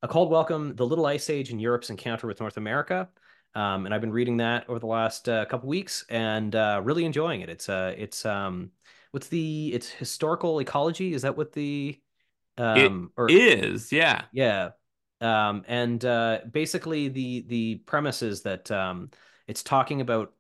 A 0.05 0.09
Cold 0.09 0.31
Welcome: 0.31 0.75
The 0.75 0.85
Little 0.85 1.07
Ice 1.07 1.31
Age 1.31 1.51
and 1.51 1.61
Europe's 1.61 1.89
Encounter 1.89 2.27
with 2.27 2.41
North 2.41 2.57
America. 2.57 3.09
Um, 3.55 3.87
and 3.87 3.95
I've 3.95 4.01
been 4.01 4.13
reading 4.13 4.39
that 4.39 4.69
over 4.69 4.81
the 4.81 4.87
last 4.87 5.29
uh, 5.29 5.45
couple 5.45 5.69
weeks 5.69 6.05
and 6.09 6.57
uh, 6.57 6.81
really 6.83 7.05
enjoying 7.05 7.41
it. 7.43 7.49
It's 7.49 7.69
uh, 7.69 7.95
it's 7.97 8.27
um, 8.27 8.73
what's 9.13 9.29
the 9.29 9.73
it's 9.73 9.89
historical 9.89 10.59
ecology? 10.61 11.15
Is 11.15 11.23
that 11.23 11.37
what 11.37 11.53
the 11.53 12.01
um 12.59 13.13
or 13.17 13.31
Is 13.31 13.93
yeah. 13.93 14.23
yeah. 14.33 14.71
Um, 15.21 15.65
and 15.69 16.05
uh, 16.05 16.41
basically 16.51 17.09
the 17.09 17.45
the 17.47 17.75
premise 17.87 18.23
is 18.23 18.43
that 18.43 18.73
um, 18.73 19.11
it's 19.47 19.63
talking 19.63 20.01
about 20.01 20.33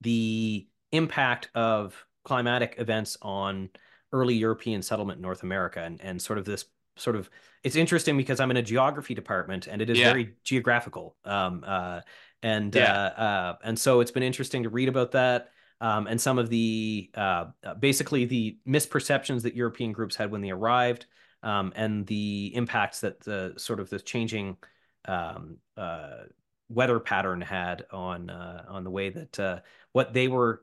the 0.00 0.66
impact 0.90 1.48
of 1.54 1.94
climatic 2.24 2.74
events 2.78 3.16
on 3.22 3.68
early 4.12 4.34
European 4.34 4.82
settlement 4.82 5.18
in 5.18 5.22
North 5.22 5.44
America 5.44 5.80
and, 5.80 6.00
and 6.00 6.20
sort 6.20 6.40
of 6.40 6.44
this 6.44 6.64
sort 7.00 7.16
of 7.16 7.30
it's 7.62 7.76
interesting 7.76 8.16
because 8.16 8.40
I'm 8.40 8.50
in 8.50 8.56
a 8.56 8.62
geography 8.62 9.14
department 9.14 9.66
and 9.66 9.82
it 9.82 9.90
is 9.90 9.98
Yeah. 9.98 10.08
very 10.08 10.34
geographical. 10.44 11.16
Um, 11.24 11.64
uh, 11.66 12.00
and 12.42 12.74
Yeah. 12.74 12.92
uh, 12.92 13.20
uh, 13.20 13.56
and 13.64 13.78
so 13.78 14.00
it's 14.00 14.10
been 14.10 14.22
interesting 14.22 14.62
to 14.62 14.70
read 14.70 14.88
about 14.88 15.12
that. 15.12 15.50
Um, 15.82 16.06
and 16.06 16.20
some 16.20 16.38
of 16.38 16.50
the 16.50 17.10
uh, 17.14 17.46
uh, 17.64 17.74
basically 17.74 18.26
the 18.26 18.58
misperceptions 18.68 19.42
that 19.42 19.54
European 19.54 19.92
groups 19.92 20.14
had 20.14 20.30
when 20.30 20.42
they 20.42 20.50
arrived, 20.50 21.06
um, 21.42 21.72
and 21.74 22.06
the 22.06 22.52
impacts 22.54 23.00
that 23.00 23.20
the 23.20 23.54
sort 23.56 23.80
of 23.80 23.88
the 23.88 23.98
changing 23.98 24.58
um, 25.06 25.56
uh, 25.78 26.24
weather 26.68 27.00
pattern 27.00 27.40
had 27.40 27.86
on 27.90 28.30
uh, 28.30 28.64
on 28.68 28.84
the 28.84 28.90
way 28.90 29.10
that 29.10 29.40
uh, 29.40 29.60
what 29.92 30.12
they 30.12 30.28
were 30.28 30.62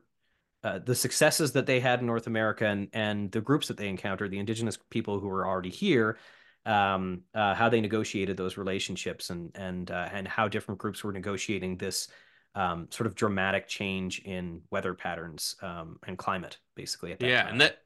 uh, 0.68 0.78
the 0.84 0.94
successes 0.94 1.52
that 1.52 1.66
they 1.66 1.80
had 1.80 2.00
in 2.00 2.06
North 2.06 2.26
America 2.26 2.66
and 2.66 2.88
and 2.92 3.32
the 3.32 3.40
groups 3.40 3.68
that 3.68 3.76
they 3.76 3.88
encountered, 3.88 4.30
the 4.30 4.38
indigenous 4.38 4.78
people 4.90 5.18
who 5.18 5.28
were 5.28 5.46
already 5.46 5.70
here, 5.70 6.18
um, 6.66 7.22
uh, 7.34 7.54
how 7.54 7.68
they 7.68 7.80
negotiated 7.80 8.36
those 8.36 8.56
relationships 8.56 9.30
and 9.30 9.50
and 9.54 9.90
uh, 9.90 10.08
and 10.12 10.28
how 10.28 10.48
different 10.48 10.78
groups 10.78 11.02
were 11.02 11.12
negotiating 11.12 11.76
this 11.76 12.08
um, 12.54 12.88
sort 12.90 13.06
of 13.06 13.14
dramatic 13.14 13.66
change 13.68 14.20
in 14.20 14.60
weather 14.70 14.94
patterns 14.94 15.56
um, 15.62 15.98
and 16.06 16.18
climate, 16.18 16.58
basically. 16.74 17.12
At 17.12 17.20
that 17.20 17.28
yeah, 17.28 17.42
time. 17.44 17.52
and 17.52 17.60
that 17.60 17.78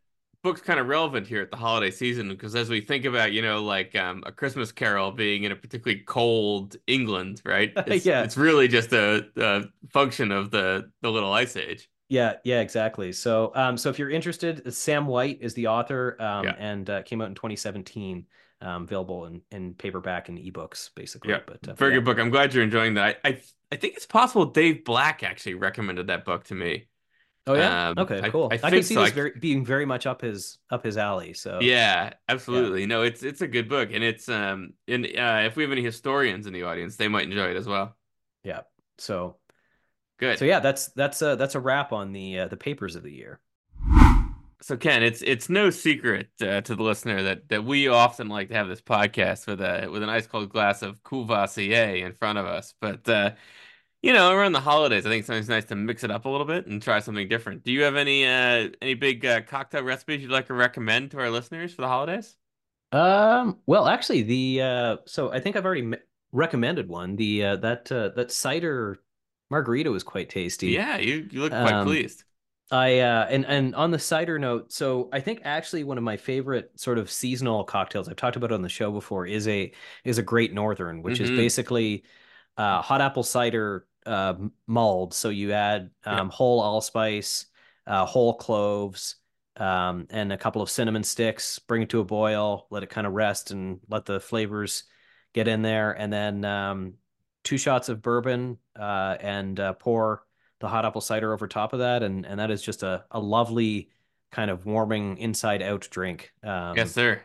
book's 0.43 0.61
kind 0.61 0.81
of 0.81 0.89
relevant 0.89 1.27
here 1.27 1.41
at 1.41 1.51
the 1.51 1.57
holiday 1.57 1.91
season 1.91 2.29
because 2.29 2.57
as 2.57 2.69
we 2.69 2.81
think 2.81 3.05
about, 3.05 3.33
you 3.33 3.43
know, 3.43 3.63
like 3.63 3.95
um, 3.95 4.23
a 4.27 4.33
Christmas 4.33 4.73
Carol 4.73 5.13
being 5.13 5.45
in 5.45 5.53
a 5.53 5.57
particularly 5.57 6.03
cold 6.03 6.77
England, 6.87 7.43
right? 7.45 7.73
It's, 7.87 8.07
yeah, 8.07 8.23
it's 8.23 8.37
really 8.37 8.67
just 8.67 8.93
a, 8.93 9.27
a 9.37 9.65
function 9.91 10.33
of 10.33 10.51
the 10.51 10.91
the 11.03 11.11
little 11.11 11.33
ice 11.33 11.57
age. 11.57 11.89
Yeah, 12.13 12.35
yeah, 12.45 12.61
exactly. 12.61 13.13
So, 13.13 13.53
um, 13.55 13.77
so 13.79 13.89
if 13.89 13.99
you're 13.99 14.11
interested, 14.11 14.73
Sam 14.75 15.07
White 15.07 15.39
is 15.41 15.55
the 15.55 15.69
author, 15.69 16.21
um, 16.21 16.45
Yeah. 16.45 16.55
and 16.59 16.89
uh, 16.91 17.03
came 17.03 17.23
out 17.23 17.29
in 17.29 17.35
2017, 17.35 18.27
um, 18.61 18.83
available 18.85 19.25
in, 19.27 19.41
in 19.51 19.75
paperback 19.75 20.29
and 20.29 20.39
ebooks, 20.39 20.91
basically. 20.95 21.31
Yeah, 21.31 21.41
But 21.47 21.67
uh, 21.67 21.75
very 21.75 21.93
yeah. 21.93 21.97
good 21.99 22.05
book. 22.05 22.19
I'm 22.19 22.31
glad 22.31 22.53
you're 22.53 22.65
enjoying 22.65 22.95
that. 22.95 23.19
I, 23.25 23.29
I 23.31 23.43
I 23.73 23.77
think 23.77 23.97
it's 23.97 24.05
possible 24.05 24.45
Dave 24.45 24.85
Black 24.85 25.23
actually 25.23 25.55
recommended 25.55 26.09
that 26.09 26.27
book 26.27 26.45
to 26.45 26.55
me. 26.55 26.89
Oh 27.47 27.55
yeah. 27.55 27.89
Um, 27.89 27.99
Okay, 27.99 28.31
cool. 28.31 28.49
I 28.53 28.57
I, 28.57 28.59
can 28.59 28.71
think 28.71 28.85
see 28.85 28.95
so. 28.95 29.03
this 29.03 29.13
very 29.13 29.33
being 29.41 29.65
very 29.65 29.87
much 29.87 30.07
up 30.07 30.21
his 30.21 30.59
up 30.71 30.85
his 30.85 30.97
alley. 30.99 31.33
So 31.33 31.59
Yeah, 31.63 32.13
absolutely. 32.29 32.85
No, 32.87 33.03
it's 33.03 33.23
it's 33.23 33.41
a 33.41 33.49
good 33.49 33.69
book, 33.69 33.91
and 33.93 34.05
it's 34.05 34.29
um, 34.29 34.75
and 34.87 35.07
uh, 35.07 35.43
if 35.47 35.57
we 35.57 35.63
have 35.63 35.73
any 35.73 35.83
historians 35.83 36.47
in 36.47 36.53
the 36.53 36.65
audience, 36.65 36.97
they 36.97 37.09
might 37.09 37.25
enjoy 37.25 37.51
it 37.51 37.57
as 37.57 37.67
well. 37.67 37.97
yeah. 38.45 38.61
So 38.99 39.39
Good. 40.23 40.39
so 40.39 40.45
yeah, 40.45 40.61
that's 40.61 40.87
that's 40.89 41.21
a 41.21 41.35
that's 41.35 41.57
a 41.57 41.61
wrap 41.61 41.93
on 41.93 42.13
the 42.13 42.39
uh, 42.39 42.47
the 42.47 42.57
papers 42.57 42.95
of 42.95 43.03
the 43.03 43.11
year. 43.11 43.41
So 44.61 44.77
Ken, 44.77 45.03
it's 45.03 45.21
it's 45.21 45.49
no 45.49 45.71
secret 45.71 46.29
uh, 46.41 46.61
to 46.61 46.77
the 46.77 46.83
listener 46.85 47.25
that 47.25 47.49
that 47.49 47.65
we 47.65 47.89
often 47.89 48.29
like 48.29 48.49
to 48.51 48.55
have 48.55 48.69
this 48.69 48.81
podcast 48.81 49.49
with 49.49 49.61
a 49.61 49.89
with 49.91 50.01
an 50.01 50.09
ice 50.09 50.29
cold 50.29 50.51
glass 50.51 50.83
of 50.83 51.03
Courvoisier 51.03 52.07
in 52.07 52.13
front 52.13 52.39
of 52.39 52.47
us. 52.47 52.73
But 52.81 53.09
uh, 53.09 53.33
you 54.01 54.13
know, 54.13 54.33
around 54.33 54.53
the 54.53 54.61
holidays, 54.61 55.05
I 55.05 55.09
think 55.09 55.25
sometimes 55.25 55.49
nice 55.49 55.65
to 55.65 55.75
mix 55.75 56.05
it 56.05 56.13
up 56.13 56.25
a 56.25 56.29
little 56.29 56.47
bit 56.47 56.69
and 56.69 56.81
try 56.81 57.01
something 57.01 57.29
different. 57.29 57.65
Do 57.65 57.73
you 57.73 57.83
have 57.83 57.97
any 57.97 58.25
uh, 58.25 58.69
any 58.81 58.95
big 58.95 59.27
uh, 59.27 59.41
cocktail 59.41 59.83
recipes 59.83 60.23
you'd 60.23 60.31
like 60.31 60.47
to 60.47 60.55
recommend 60.55 61.11
to 61.11 61.19
our 61.19 61.31
listeners 61.31 61.75
for 61.75 61.83
the 61.83 61.89
holidays? 61.89 62.37
Um. 62.93 63.59
Well, 63.67 63.89
actually, 63.89 64.23
the 64.23 64.63
uh, 64.63 64.97
so 65.05 65.33
I 65.33 65.41
think 65.41 65.57
I've 65.57 65.65
already 65.65 65.83
me- 65.83 65.99
recommended 66.31 66.89
one. 66.89 67.17
The 67.17 67.45
uh, 67.45 67.57
that 67.57 67.91
uh, 67.91 68.11
that 68.11 68.31
cider 68.31 69.01
margarita 69.53 69.91
was 69.93 70.05
quite 70.05 70.31
tasty. 70.31 70.87
Yeah, 70.87 70.97
you 70.99 71.29
you 71.31 71.41
look 71.41 71.57
quite 71.57 71.81
Um, 71.81 71.81
pleased. 71.81 72.25
I 72.71 73.01
uh 73.01 73.27
and 73.31 73.47
and 73.47 73.75
on 73.75 73.91
the 73.91 73.99
cider 73.99 74.39
note, 74.39 74.73
so 74.73 75.11
I 75.13 75.21
think 75.21 75.43
actually 75.45 75.85
one 75.85 75.99
of 75.99 76.05
my 76.05 76.17
favorite 76.17 76.79
sort 76.81 76.99
of 76.99 77.11
seasonal 77.11 77.65
cocktails 77.65 78.09
I've 78.09 78.17
talked 78.17 78.37
about 78.37 78.53
on 78.53 78.63
the 78.63 78.69
show 78.71 78.91
before 78.93 79.27
is 79.27 79.49
a 79.49 79.73
is 80.05 80.19
a 80.19 80.23
Great 80.23 80.55
Northern, 80.55 81.03
which 81.03 81.21
is 81.21 81.31
Mhm. 81.31 81.33
basically 81.33 82.05
uh 82.57 82.83
hot 82.83 83.01
apple 83.01 83.23
cider 83.23 83.87
uh 84.07 84.35
mulled. 84.67 85.15
So 85.15 85.29
you 85.31 85.53
add 85.53 85.91
um 86.05 86.31
whole 86.31 86.61
allspice, 86.61 87.47
uh 87.87 88.07
whole 88.07 88.35
cloves, 88.35 89.17
um 89.57 90.07
and 90.11 90.33
a 90.33 90.39
couple 90.39 90.63
of 90.63 90.71
cinnamon 90.71 91.05
sticks, 91.05 91.59
bring 91.59 91.83
it 91.83 91.91
to 91.91 92.01
a 92.01 92.05
boil, 92.05 92.67
let 92.71 92.83
it 92.83 92.91
kind 92.91 93.07
of 93.07 93.13
rest 93.15 93.51
and 93.51 93.81
let 93.89 94.07
the 94.07 94.21
flavors 94.21 94.85
get 95.35 95.49
in 95.49 95.63
there 95.63 95.93
and 95.93 96.13
then 96.13 96.45
um 96.45 96.95
two 97.45 97.59
shots 97.59 97.89
of 97.89 98.03
bourbon 98.03 98.59
uh 98.79 99.17
and 99.21 99.59
uh 99.61 99.73
pour 99.75 100.25
the 100.61 100.69
hot 100.69 100.85
apple 100.85 101.01
cider 101.01 101.33
over 101.33 101.49
top 101.49 101.73
of 101.73 101.81
that, 101.81 102.03
and 102.03 102.25
and 102.25 102.39
that 102.39 102.51
is 102.51 102.63
just 102.63 102.83
a 102.83 103.05
a 103.11 103.19
lovely 103.21 103.91
kind 104.31 104.51
of 104.51 104.65
warming 104.65 105.19
inside 105.19 105.61
out 105.63 105.87
drink. 105.91 106.33
Um, 106.43 106.77
Yes, 106.77 106.93
sir. 106.93 107.21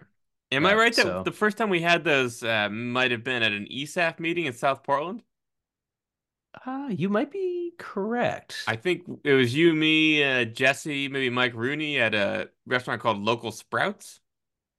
Am 0.51 0.65
I 0.65 0.71
yeah, 0.71 0.75
right 0.75 0.95
that 0.95 1.03
so- 1.03 1.23
the 1.23 1.31
first 1.31 1.57
time 1.57 1.69
we 1.69 1.81
had 1.81 2.03
those 2.03 2.41
uh, 2.43 2.69
might 2.69 3.11
have 3.11 3.23
been 3.23 3.43
at 3.43 3.51
an 3.51 3.67
ESAF 3.71 4.19
meeting 4.19 4.45
in 4.45 4.53
South 4.53 4.83
Portland? 4.83 5.21
uh, 6.65 6.87
you 6.89 7.09
might 7.09 7.31
be 7.31 7.73
correct. 7.77 8.63
I 8.67 8.75
think 8.75 9.03
it 9.23 9.33
was 9.33 9.53
you, 9.53 9.73
me, 9.73 10.23
uh, 10.23 10.45
Jesse, 10.45 11.07
maybe 11.07 11.29
Mike 11.29 11.53
Rooney 11.53 11.99
at 11.99 12.15
a 12.15 12.49
restaurant 12.65 13.01
called 13.01 13.19
Local 13.19 13.51
Sprouts. 13.51 14.19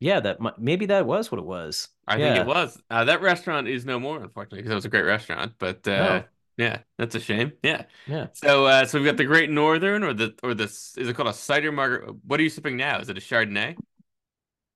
Yeah, 0.00 0.20
that 0.20 0.40
mi- 0.40 0.50
maybe 0.58 0.86
that 0.86 1.06
was 1.06 1.30
what 1.30 1.38
it 1.38 1.44
was. 1.44 1.88
I 2.06 2.16
think 2.16 2.36
it 2.36 2.46
was. 2.46 2.80
Uh, 2.90 3.04
that 3.04 3.20
restaurant 3.22 3.68
is 3.68 3.84
no 3.84 3.98
more, 4.00 4.22
unfortunately, 4.22 4.58
because 4.60 4.72
it 4.72 4.76
was 4.76 4.84
a 4.84 4.88
great 4.90 5.02
restaurant. 5.04 5.54
But 5.58 5.86
uh, 5.88 6.22
Oh. 6.24 6.28
yeah, 6.56 6.78
that's 6.96 7.14
a 7.14 7.20
shame. 7.20 7.52
Yeah. 7.62 7.84
Yeah. 8.06 8.28
So 8.32 8.66
uh, 8.66 8.86
so 8.86 8.98
we've 8.98 9.06
got 9.06 9.16
the 9.16 9.24
Great 9.24 9.50
Northern, 9.50 10.02
or 10.04 10.14
the 10.14 10.34
or 10.42 10.54
this 10.54 10.96
is 10.96 11.08
it 11.08 11.14
called 11.16 11.28
a 11.28 11.34
cider 11.34 11.72
margarita? 11.72 12.12
What 12.26 12.40
are 12.40 12.42
you 12.42 12.50
sipping 12.50 12.76
now? 12.76 13.00
Is 13.00 13.08
it 13.08 13.18
a 13.18 13.20
Chardonnay? 13.20 13.76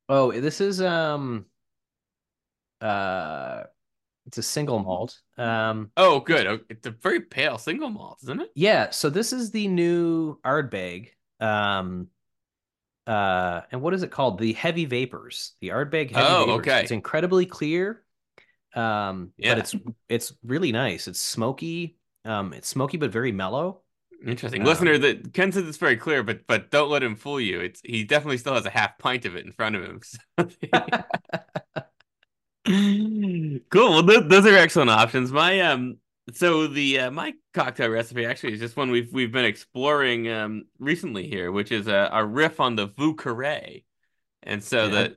Oh, 0.08 0.32
this 0.32 0.60
is 0.60 0.82
um, 0.82 1.46
uh, 2.80 3.64
it's 4.26 4.38
a 4.38 4.42
single 4.42 4.78
malt. 4.80 5.20
Um, 5.38 5.90
Oh, 5.96 6.20
good. 6.20 6.64
It's 6.68 6.86
a 6.86 6.90
very 6.90 7.20
pale 7.20 7.58
single 7.58 7.90
malt, 7.90 8.18
isn't 8.22 8.40
it? 8.40 8.50
yeah. 8.54 8.90
So 8.90 9.10
this 9.10 9.32
is 9.32 9.50
the 9.50 9.68
new 9.68 10.38
Ardbeg. 10.44 11.10
Um, 11.40 12.08
uh, 13.06 13.62
and 13.72 13.82
what 13.82 13.94
is 13.94 14.02
it 14.02 14.10
called? 14.10 14.38
The 14.38 14.52
Heavy 14.52 14.84
Vapors. 14.84 15.52
The 15.60 15.68
Ardbeg 15.68 16.10
Heavy 16.10 16.26
Oh, 16.28 16.46
Vapors. 16.46 16.60
okay. 16.60 16.80
It's 16.82 16.90
incredibly 16.90 17.46
clear. 17.46 18.02
Um, 18.74 19.32
Yeah. 19.36 19.54
but 19.54 19.58
it's 19.58 19.74
it's 20.08 20.32
really 20.44 20.72
nice. 20.72 21.08
It's 21.08 21.20
smoky. 21.20 21.96
Um, 22.24 22.52
it's 22.52 22.68
smoky 22.68 22.96
but 22.96 23.10
very 23.10 23.32
mellow. 23.32 23.82
Interesting. 24.24 24.62
Um, 24.62 24.68
Listener, 24.68 24.98
that 24.98 25.34
Ken 25.34 25.50
said 25.50 25.64
it's 25.64 25.78
very 25.78 25.96
clear, 25.96 26.22
but 26.22 26.46
but 26.46 26.70
don't 26.70 26.90
let 26.90 27.02
him 27.02 27.16
fool 27.16 27.40
you. 27.40 27.60
It's 27.60 27.80
he 27.84 28.04
definitely 28.04 28.38
still 28.38 28.54
has 28.54 28.66
a 28.66 28.70
half 28.70 28.98
pint 28.98 29.24
of 29.26 29.34
it 29.36 29.44
in 29.44 29.52
front 29.52 29.76
of 29.76 29.82
him. 29.82 30.00
so. 30.38 30.48
cool. 33.70 33.90
Well, 33.90 34.06
th 34.06 34.28
those 34.28 34.46
are 34.46 34.56
excellent 34.56 34.90
options. 34.90 35.32
My 35.32 35.60
um, 35.60 35.96
so 36.32 36.66
the 36.66 37.00
uh, 37.00 37.10
my 37.10 37.34
cocktail 37.52 37.88
recipe 37.90 38.24
actually 38.24 38.52
is 38.54 38.60
just 38.60 38.76
one 38.76 38.90
we've 38.90 39.12
we've 39.12 39.32
been 39.32 39.44
exploring 39.44 40.28
um 40.30 40.64
recently 40.78 41.28
here, 41.28 41.50
which 41.52 41.72
is 41.72 41.88
a, 41.88 42.10
a 42.12 42.24
riff 42.24 42.60
on 42.60 42.76
the 42.76 42.86
Vieux 42.86 43.14
Carré. 43.16 43.84
And 44.42 44.62
so 44.64 44.88
Yeah. 44.88 44.88
the 44.88 45.16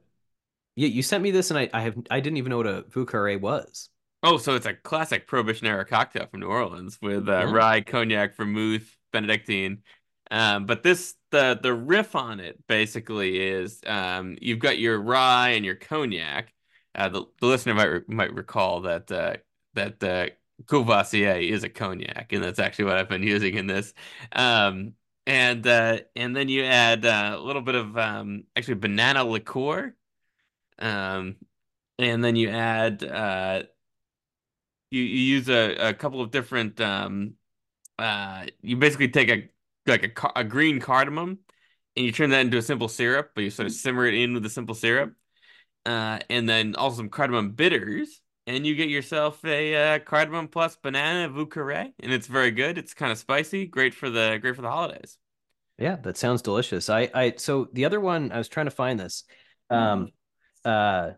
Yeah, 0.76 0.90
you 0.90 1.04
sent 1.04 1.24
me 1.24 1.32
this, 1.32 1.52
and 1.52 1.60
I 1.60 1.70
I 1.74 1.82
have 1.82 1.98
I 2.12 2.20
didn't 2.22 2.38
even 2.38 2.52
know 2.52 2.58
what 2.58 2.68
a 2.68 2.84
Vieux 2.84 3.06
Carré 3.06 3.40
was. 3.40 3.90
oh, 4.24 4.38
so 4.38 4.56
it's 4.56 4.66
a 4.66 4.74
classic 4.74 5.28
Prohibition 5.28 5.68
era 5.68 5.86
cocktail 5.86 6.28
from 6.28 6.40
New 6.42 6.48
Orleans 6.48 7.00
with 7.02 7.30
uh, 7.30 7.46
Yeah. 7.46 7.48
rye, 7.48 7.82
cognac, 7.82 8.36
vermouth, 8.36 8.96
Benedictine. 9.12 9.84
Um, 10.32 10.66
but 10.66 10.82
this 10.84 11.16
the 11.32 11.60
the 11.62 11.74
riff 11.74 12.16
on 12.16 12.40
it 12.40 12.58
basically 12.68 13.40
is 13.40 13.82
um, 13.86 14.38
you've 14.42 14.60
got 14.60 14.80
your 14.80 15.00
rye 15.00 15.50
and 15.50 15.64
your 15.66 15.76
cognac. 15.76 16.52
Uh, 16.96 17.10
the, 17.10 17.26
the 17.42 17.46
listener 17.48 17.74
might 17.76 17.86
re- 17.86 18.02
might 18.08 18.34
recall 18.34 18.82
that 18.82 19.12
uh, 19.12 19.36
that 19.74 20.04
uh, 20.04 20.28
Courvoisier 20.68 21.36
is 21.36 21.64
a 21.64 21.70
cognac, 21.70 22.32
and 22.32 22.44
that's 22.44 22.60
actually 22.60 22.86
what 22.86 22.98
I've 22.98 23.10
been 23.10 23.24
using 23.24 23.56
in 23.56 23.68
this. 23.68 23.94
Um, 24.32 24.94
and 25.28 25.66
uh, 25.68 26.00
and 26.16 26.36
then 26.36 26.50
you 26.50 26.64
add 26.64 27.06
uh, 27.06 27.36
a 27.38 27.42
little 27.42 27.62
bit 27.62 27.76
of 27.76 27.98
um, 27.98 28.46
actually 28.56 28.76
banana 28.76 29.24
liqueur. 29.24 29.96
Um, 30.80 31.38
and 32.00 32.24
then 32.24 32.36
you 32.36 32.50
add 32.50 33.04
uh, 33.04 33.64
you, 34.92 35.02
you 35.02 35.36
use 35.36 35.50
a, 35.50 35.90
a 35.90 35.94
couple 35.94 36.22
of 36.22 36.32
different 36.32 36.80
um 36.82 37.34
uh 38.00 38.46
you 38.62 38.78
basically 38.78 39.10
take 39.10 39.30
a 39.30 39.50
like 39.88 40.04
a, 40.06 40.32
a 40.42 40.44
green 40.44 40.80
cardamom 40.80 41.40
and 41.96 42.06
you 42.06 42.12
turn 42.12 42.32
that 42.32 42.42
into 42.42 42.58
a 42.58 42.62
simple 42.62 42.88
syrup 42.88 43.32
but 43.36 43.44
you 43.44 43.50
sort 43.50 43.68
of 43.68 43.74
simmer 43.74 44.06
it 44.06 44.14
in 44.16 44.34
with 44.34 44.44
the 44.44 44.50
simple 44.50 44.76
syrup 44.76 45.14
uh 45.86 46.20
and 46.30 46.48
then 46.50 46.76
also 46.76 46.98
some 46.98 47.10
cardamom 47.10 47.52
bitters 47.52 48.22
and 48.48 48.66
you 48.66 48.76
get 48.76 48.90
yourself 48.90 49.44
a 49.46 49.76
uh, 49.96 50.00
cardamom 50.00 50.48
plus 50.48 50.76
banana 50.76 51.30
Vieux 51.30 51.48
Carré 51.48 51.92
and 52.00 52.12
it's 52.12 52.28
very 52.28 52.52
good 52.52 52.78
it's 52.78 52.94
kind 52.94 53.12
of 53.12 53.18
spicy 53.18 53.66
great 53.66 53.94
for 53.94 54.10
the 54.10 54.38
great 54.42 54.56
for 54.56 54.62
the 54.62 54.70
holidays 54.70 55.18
Yeah, 55.78 55.98
that 56.04 56.18
sounds 56.18 56.42
delicious. 56.42 56.90
I 56.90 57.10
I 57.14 57.34
so 57.38 57.68
the 57.74 57.86
other 57.86 58.00
one 58.00 58.32
I 58.32 58.38
was 58.38 58.48
trying 58.48 58.68
to 58.68 58.72
find 58.72 59.00
this. 59.00 59.24
Um, 59.70 60.12
uh, 60.64 61.12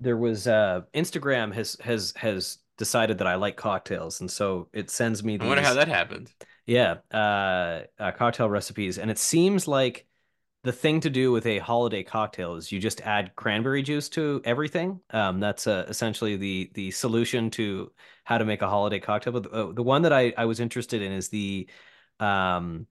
there 0.00 0.16
was 0.16 0.46
uh 0.46 0.82
Instagram 0.92 1.54
has 1.54 1.76
has 1.80 2.12
has 2.16 2.58
decided 2.76 3.18
that 3.18 3.26
I 3.26 3.36
like 3.36 3.56
cocktails, 3.56 4.20
and 4.20 4.30
so 4.30 4.68
it 4.72 4.90
sends 4.90 5.22
me 5.22 5.36
the 5.38 5.44
I 5.44 5.48
wonder 5.48 5.62
how 5.62 5.74
that 5.74 5.88
happened 5.88 6.32
yeah 6.66 6.96
uh, 7.12 7.82
uh 7.98 8.12
cocktail 8.12 8.50
recipes, 8.50 8.98
and 8.98 9.10
it 9.10 9.18
seems 9.18 9.66
like 9.66 10.06
the 10.64 10.72
thing 10.72 10.98
to 11.00 11.10
do 11.10 11.30
with 11.30 11.46
a 11.46 11.58
holiday 11.58 12.02
cocktail 12.02 12.54
is 12.54 12.72
you 12.72 12.80
just 12.80 13.02
add 13.02 13.36
cranberry 13.36 13.82
juice 13.82 14.08
to 14.08 14.40
everything. 14.44 14.98
Um, 15.10 15.38
that's 15.38 15.66
uh, 15.66 15.84
essentially 15.88 16.36
the 16.36 16.70
the 16.74 16.90
solution 16.90 17.50
to 17.50 17.92
how 18.24 18.38
to 18.38 18.46
make 18.46 18.62
a 18.62 18.68
holiday 18.68 18.98
cocktail. 18.98 19.34
But 19.34 19.42
the, 19.44 19.50
uh, 19.50 19.72
the 19.72 19.82
one 19.82 20.02
that 20.02 20.12
I 20.12 20.32
I 20.36 20.46
was 20.46 20.60
interested 20.60 21.02
in 21.02 21.12
is 21.12 21.28
the 21.28 21.68
um 22.18 22.86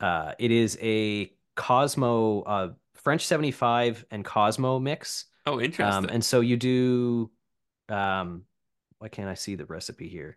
uh 0.00 0.32
it 0.38 0.50
is 0.50 0.78
a 0.82 1.32
Cosmo 1.56 2.42
uh 2.42 2.68
French 2.94 3.26
75 3.26 4.04
and 4.10 4.24
Cosmo 4.24 4.78
mix. 4.78 5.24
oh 5.46 5.60
interesting 5.60 5.86
Um, 5.86 6.04
and 6.06 6.24
so 6.24 6.40
you 6.40 6.56
do 6.56 7.30
um 7.88 8.42
why 8.98 9.08
can't 9.08 9.28
I 9.28 9.34
see 9.34 9.54
the 9.54 9.66
recipe 9.66 10.08
here? 10.08 10.36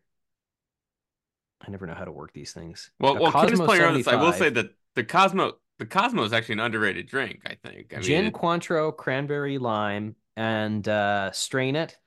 I 1.65 1.69
never 1.69 1.85
know 1.85 1.93
how 1.93 2.05
to 2.05 2.11
work 2.11 2.31
these 2.33 2.53
things. 2.53 2.91
Well, 2.99 3.17
A 3.17 3.21
well, 3.21 3.31
Cosmo 3.31 3.65
playing 3.65 3.81
around 3.81 3.93
this. 3.95 4.07
I 4.07 4.15
will 4.15 4.33
say 4.33 4.49
that 4.49 4.69
the 4.95 5.03
Cosmo, 5.03 5.53
the 5.79 5.85
Cosmo 5.85 6.23
is 6.23 6.33
actually 6.33 6.53
an 6.53 6.59
underrated 6.61 7.07
drink. 7.07 7.41
I 7.45 7.55
think. 7.67 7.93
I 7.93 7.97
mean, 7.97 8.03
gin, 8.03 8.25
it- 8.25 8.33
Cointreau, 8.33 8.95
cranberry, 8.95 9.57
lime, 9.57 10.15
and 10.35 10.87
uh, 10.87 11.31
strain 11.31 11.75
it, 11.75 11.97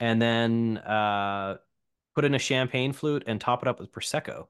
and 0.00 0.20
then 0.20 0.78
uh, 0.78 1.56
put 2.14 2.24
in 2.24 2.34
a 2.34 2.38
champagne 2.38 2.92
flute 2.92 3.24
and 3.26 3.40
top 3.40 3.62
it 3.62 3.68
up 3.68 3.78
with 3.80 3.92
prosecco 3.92 4.46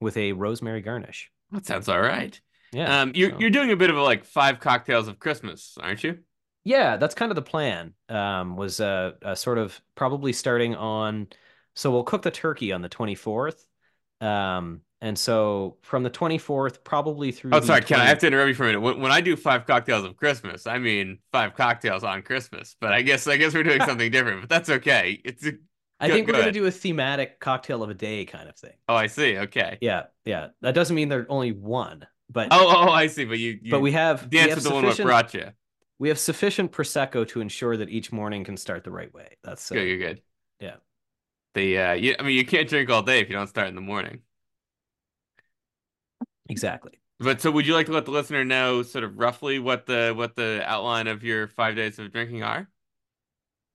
with 0.00 0.16
a 0.16 0.32
rosemary 0.32 0.80
garnish. 0.80 1.30
that 1.52 1.64
sounds 1.66 1.88
all 1.88 2.00
right. 2.00 2.38
Yeah, 2.72 3.02
Um, 3.02 3.12
you're 3.14 3.30
so- 3.30 3.38
you're 3.38 3.50
doing 3.50 3.70
a 3.70 3.76
bit 3.76 3.90
of 3.90 3.96
a 3.96 4.02
like 4.02 4.24
five 4.24 4.58
cocktails 4.60 5.06
of 5.08 5.18
Christmas, 5.18 5.76
aren't 5.80 6.02
you? 6.04 6.18
yeah, 6.66 6.96
that's 6.96 7.14
kind 7.14 7.30
of 7.30 7.36
the 7.36 7.42
plan. 7.42 7.92
Um, 8.08 8.56
was 8.56 8.80
uh, 8.80 9.12
uh, 9.22 9.34
sort 9.34 9.58
of 9.58 9.78
probably 9.94 10.32
starting 10.32 10.74
on. 10.74 11.28
So 11.76 11.90
we'll 11.90 12.04
cook 12.04 12.22
the 12.22 12.30
turkey 12.30 12.72
on 12.72 12.82
the 12.82 12.88
24th. 12.88 13.60
Um, 14.20 14.80
and 15.04 15.18
so 15.18 15.76
from 15.82 16.02
the 16.02 16.10
24th, 16.10 16.82
probably 16.82 17.30
through. 17.30 17.50
Oh, 17.52 17.60
sorry, 17.60 17.82
Ken. 17.82 18.00
I 18.00 18.06
have 18.06 18.18
to 18.20 18.26
interrupt 18.26 18.48
you 18.48 18.54
for 18.54 18.64
a 18.64 18.66
minute. 18.68 18.80
When, 18.80 19.00
when 19.00 19.12
I 19.12 19.20
do 19.20 19.36
five 19.36 19.66
cocktails 19.66 20.04
of 20.04 20.16
Christmas, 20.16 20.66
I 20.66 20.78
mean 20.78 21.18
five 21.30 21.54
cocktails 21.54 22.02
on 22.02 22.22
Christmas. 22.22 22.74
But 22.80 22.92
I 22.92 23.02
guess 23.02 23.26
I 23.26 23.36
guess 23.36 23.52
we're 23.52 23.62
doing 23.64 23.80
something 23.86 24.10
different. 24.10 24.40
But 24.40 24.48
that's 24.48 24.70
okay. 24.70 25.20
It's 25.24 25.44
a, 25.46 25.52
I 26.00 26.08
Go- 26.08 26.14
think 26.14 26.26
go 26.26 26.32
we're 26.32 26.40
gonna 26.40 26.52
do 26.52 26.66
a 26.66 26.70
thematic 26.70 27.38
cocktail 27.38 27.82
of 27.82 27.90
a 27.90 27.94
day 27.94 28.24
kind 28.24 28.48
of 28.48 28.56
thing. 28.56 28.72
oh, 28.88 28.94
I 28.94 29.06
see. 29.08 29.36
Okay. 29.38 29.78
Yeah, 29.80 30.04
yeah. 30.24 30.48
That 30.62 30.74
doesn't 30.74 30.96
mean 30.96 31.08
there's 31.10 31.26
only 31.28 31.52
one, 31.52 32.06
but 32.30 32.48
Oh, 32.50 32.86
oh, 32.88 32.90
I 32.90 33.06
see. 33.06 33.26
But 33.26 33.38
you, 33.38 33.58
you 33.62 33.70
but 33.70 33.80
we 33.80 33.92
have 33.92 34.24
we 34.24 34.30
dance 34.30 34.48
have 34.48 34.56
with 34.56 34.64
the 34.64 34.70
one 34.74 34.84
sufficient 34.84 35.06
brought 35.06 35.34
you. 35.34 35.50
we 35.98 36.08
have 36.08 36.18
sufficient 36.18 36.72
prosecco 36.72 37.28
to 37.28 37.40
ensure 37.40 37.76
that 37.76 37.90
each 37.90 38.10
morning 38.10 38.42
can 38.42 38.56
start 38.56 38.84
the 38.84 38.90
right 38.90 39.12
way. 39.14 39.36
That's 39.44 39.70
uh, 39.70 39.74
Good, 39.76 39.88
you're 39.88 39.98
good. 39.98 40.22
yeah. 40.60 40.76
The 41.54 41.78
uh, 41.78 41.92
you, 41.92 42.16
I 42.18 42.22
mean, 42.22 42.36
you 42.36 42.44
can't 42.44 42.68
drink 42.68 42.90
all 42.90 43.02
day 43.02 43.20
if 43.20 43.28
you 43.28 43.36
don't 43.36 43.46
start 43.46 43.68
in 43.68 43.74
the 43.76 43.80
morning. 43.80 44.20
Exactly. 46.48 46.92
But 47.20 47.40
so, 47.40 47.50
would 47.50 47.66
you 47.66 47.74
like 47.74 47.86
to 47.86 47.92
let 47.92 48.04
the 48.04 48.10
listener 48.10 48.44
know 48.44 48.82
sort 48.82 49.04
of 49.04 49.18
roughly 49.18 49.58
what 49.58 49.86
the 49.86 50.12
what 50.16 50.34
the 50.36 50.62
outline 50.66 51.06
of 51.06 51.22
your 51.22 51.46
five 51.48 51.76
days 51.76 51.98
of 51.98 52.12
drinking 52.12 52.42
are? 52.42 52.68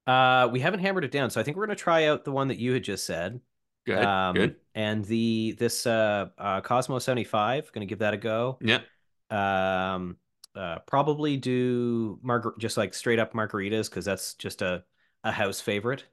Uh, 0.08 0.48
we 0.52 0.60
haven't 0.60 0.80
hammered 0.80 1.04
it 1.04 1.12
down, 1.12 1.30
so 1.30 1.40
I 1.40 1.44
think 1.44 1.56
we're 1.56 1.66
gonna 1.68 1.76
try 1.76 2.06
out 2.06 2.26
the 2.26 2.32
one 2.32 2.48
that 2.50 2.58
you 2.58 2.74
had 2.74 2.84
just 2.84 3.06
said. 3.06 3.42
Good, 3.86 4.04
Um, 4.04 4.36
good. 4.36 4.56
And 4.76 5.06
the 5.06 5.56
this 5.58 5.86
uh, 5.86 6.30
uh 6.38 6.62
Cosmo 6.62 7.00
75, 7.00 7.72
gonna 7.72 7.86
give 7.86 8.00
that 8.00 8.14
a 8.14 8.18
go. 8.18 8.60
Yeah. 8.62 8.82
Um, 9.30 10.18
uh, 10.56 10.80
probably 10.88 11.38
do 11.38 12.20
margar 12.24 12.58
just 12.58 12.76
like 12.78 12.94
straight 12.94 13.20
up 13.20 13.34
margaritas 13.34 13.90
because 13.90 14.06
that's 14.06 14.34
just 14.36 14.62
a 14.62 14.84
a 15.24 15.32
house 15.32 15.62
favorite. 15.62 16.06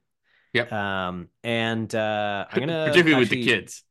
Yep. 0.53 0.71
Um, 0.71 1.29
and 1.43 1.93
uh, 1.93 2.45
I'm 2.51 2.59
gonna 2.67 2.85
Particularly 2.87 3.19
with 3.19 3.29
the 3.29 3.43
kids. 3.43 3.83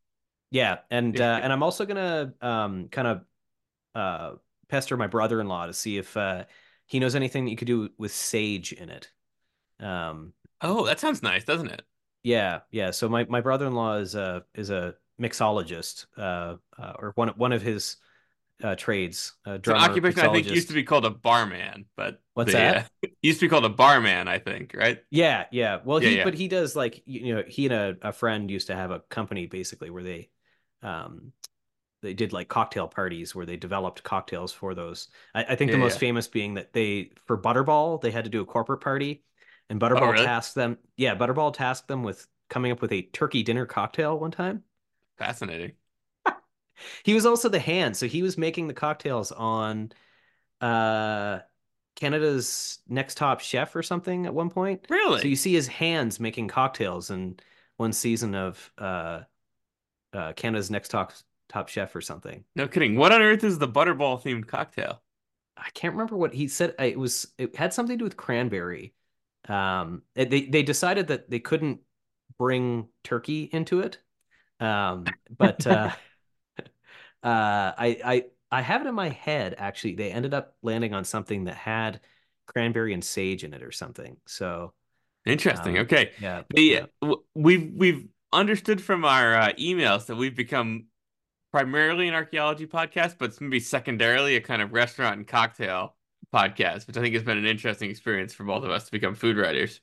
Yeah, 0.57 0.79
and 0.91 1.21
uh, 1.21 1.41
and 1.43 1.53
I'm 1.53 1.63
also 1.63 1.85
gonna 1.85 2.33
um 2.41 2.89
kind 2.89 3.09
of 3.09 3.25
uh 3.95 4.37
pester 4.69 4.97
my 4.97 5.07
brother-in-law 5.07 5.67
to 5.67 5.75
see 5.75 5.99
if 5.99 6.17
uh 6.17 6.45
he 6.87 6.99
knows 6.99 7.15
anything 7.15 7.45
that 7.45 7.51
you 7.51 7.57
could 7.57 7.67
do 7.67 7.91
with 7.99 8.13
sage 8.13 8.73
in 8.73 8.89
it. 8.89 9.11
Um, 9.81 10.33
Oh, 10.61 10.85
that 10.87 11.01
sounds 11.01 11.23
nice, 11.23 11.45
doesn't 11.45 11.69
it? 11.69 11.83
yeah, 12.23 12.61
yeah. 12.71 12.91
So 12.91 13.09
my 13.09 13.25
my 13.25 13.41
brother-in-law 13.41 13.97
is 13.99 14.15
a 14.15 14.45
is 14.55 14.71
a 14.71 14.95
mixologist, 15.21 16.07
uh, 16.17 16.57
uh 16.79 16.93
or 16.99 17.13
one 17.15 17.29
one 17.37 17.53
of 17.53 17.63
his 17.63 17.97
uh 18.63 18.75
trades, 18.75 19.35
uh, 19.47 19.53
It's 19.53 19.69
an 19.69 19.77
occupation 19.77 20.21
I 20.21 20.29
think 20.33 20.51
used 20.51 20.69
to 20.69 20.75
be 20.75 20.85
called 20.85 21.05
a 21.05 21.11
barman, 21.11 21.87
but 21.97 22.23
What's 22.35 22.53
the, 22.53 22.59
that? 22.59 22.91
used 23.23 23.41
to 23.41 23.47
be 23.47 23.51
called 23.51 23.65
a 23.65 23.71
barman, 23.71 24.29
I 24.29 24.39
think, 24.39 24.75
right? 24.75 25.03
Yeah, 25.11 25.47
yeah. 25.53 25.81
Well, 25.85 25.99
Yeah, 25.99 26.09
he 26.09 26.17
yeah. 26.17 26.25
but 26.25 26.35
he 26.35 26.49
does 26.49 26.75
like 26.77 27.03
you 27.07 27.35
know 27.35 27.43
he 27.47 27.67
and 27.67 27.75
a, 28.03 28.09
a 28.09 28.13
friend 28.13 28.51
used 28.51 28.67
to 28.69 28.75
have 28.75 28.91
a 28.91 29.01
company 29.01 29.47
basically 29.47 29.91
where 29.91 30.03
they 30.03 30.31
um 30.87 31.33
they 32.03 32.15
did 32.15 32.33
like 32.33 32.49
cocktail 32.49 32.87
parties 32.89 33.35
where 33.35 33.47
they 33.47 33.57
developed 33.57 34.03
cocktails 34.03 34.53
for 34.53 34.75
those. 34.75 35.09
I, 35.35 35.45
I 35.45 35.57
think 35.57 35.73
the 35.73 35.79
most 35.79 35.95
yeah. 35.95 36.01
famous 36.01 36.29
being 36.29 36.55
that 36.55 36.73
they 36.73 37.11
for 37.27 37.37
Butterball 37.39 38.01
they 38.01 38.11
had 38.11 38.25
to 38.25 38.31
do 38.31 38.41
a 38.43 38.47
corporate 38.47 38.81
party, 38.81 39.25
and 39.69 39.81
Butterball 39.81 40.03
Oh, 40.03 40.13
really? 40.13 40.25
tasked 40.25 40.55
them. 40.55 40.79
Yeah, 40.97 41.17
Butterball 41.17 41.53
tasked 41.55 41.89
them 41.89 42.03
with 42.03 42.27
coming 42.49 42.73
up 42.73 42.81
with 42.81 42.93
a 42.93 43.03
turkey 43.03 43.43
dinner 43.43 43.67
cocktail 43.67 44.19
one 44.19 44.31
time. 44.31 44.65
Fascinating. 45.19 45.73
He 47.05 47.15
was 47.15 47.25
also 47.27 47.49
the 47.49 47.59
hand, 47.59 47.97
so 47.97 48.07
he 48.07 48.23
was 48.23 48.37
making 48.39 48.69
the 48.69 48.75
cocktails 48.75 49.33
on 49.33 49.93
uh 50.61 51.41
Canada's 51.97 52.81
Next 52.89 53.17
Top 53.17 53.41
Chef 53.41 53.75
or 53.77 53.83
something 53.83 54.27
at 54.27 54.35
one 54.35 54.51
point. 54.51 54.87
Really? 54.89 55.21
So 55.21 55.29
you 55.29 55.37
see 55.37 55.55
his 55.55 55.67
hands 55.69 56.21
making 56.21 56.49
cocktails 56.49 57.11
in 57.11 57.41
one 57.79 57.93
season 57.93 58.35
of 58.35 58.73
uh, 58.79 59.23
uh, 60.13 60.33
Canada's 60.33 60.71
Next 60.71 60.89
Top 60.89 61.13
Top 61.49 61.69
Chef 61.69 61.95
or 61.95 62.01
something. 62.01 62.45
No 62.55 62.69
kidding. 62.69 62.97
What 62.97 63.13
on 63.13 63.23
earth 63.23 63.45
is 63.45 63.59
the 63.59 63.69
butterball 63.69 64.23
themed 64.23 64.47
cocktail? 64.47 65.01
I 65.57 65.71
can't 65.75 65.95
remember 65.95 66.17
what 66.17 66.35
he 66.35 66.49
said. 66.49 66.75
It 66.79 66.99
was 66.99 67.29
it 67.39 67.57
had 67.57 67.73
something 67.73 67.97
to 67.97 67.99
do 67.99 68.05
with 68.05 68.17
cranberry. 68.17 68.95
Um, 69.49 70.03
they 70.15 70.27
they 70.27 70.63
decided 70.63 71.09
that 71.09 71.31
they 71.31 71.41
couldn't 71.41 71.81
bring 72.39 72.89
turkey 73.05 73.45
into 73.45 73.81
it. 73.81 73.99
Um, 74.61 75.05
but 75.37 75.67
uh, 75.67 75.91
uh, 76.59 76.67
I 77.23 78.01
I 78.05 78.25
I 78.51 78.63
have 78.63 78.83
it 78.83 78.89
in 78.89 78.95
my 78.95 79.09
head 79.11 79.55
actually. 79.59 79.95
They 79.95 80.11
ended 80.11 80.35
up 80.35 80.57
landing 80.63 80.95
on 80.95 81.05
something 81.05 81.45
that 81.45 81.57
had 81.57 82.01
cranberry 82.47 82.95
and 82.95 83.05
sage 83.05 83.45
in 83.45 83.55
it 83.55 83.63
or 83.63 83.73
something. 83.73 84.17
So 84.27 84.73
Interesting. 85.25 85.77
Um, 85.77 85.85
okay. 85.85 86.13
yeah, 86.19 86.43
The 86.51 86.63
yeah. 86.63 86.87
we've 87.35 87.73
we've 87.75 88.09
understood 88.33 88.81
from 88.83 89.05
our 89.05 89.35
uh, 89.37 89.53
emails 89.59 90.07
that 90.07 90.17
we've 90.17 90.37
become 90.37 90.87
primarily 91.53 92.09
an 92.09 92.15
archaeology 92.15 92.67
podcast, 92.67 93.17
but 93.19 93.27
it's 93.31 93.41
maybe 93.41 93.61
secondarily 93.61 94.37
a 94.37 94.41
kind 94.41 94.61
of 94.63 94.73
restaurant 94.73 95.17
and 95.17 95.27
cocktail 95.27 95.95
podcast, 96.35 96.87
which 96.87 96.97
I 96.97 97.01
think 97.01 97.15
has 97.15 97.23
been 97.23 97.39
an 97.39 97.47
interesting 97.47 97.91
experience 97.91 98.35
for 98.35 98.45
both 98.45 98.65
of 98.65 98.71
us 98.71 98.85
to 98.87 98.93
become 98.93 99.15
food 99.15 99.37
writers. 99.37 99.81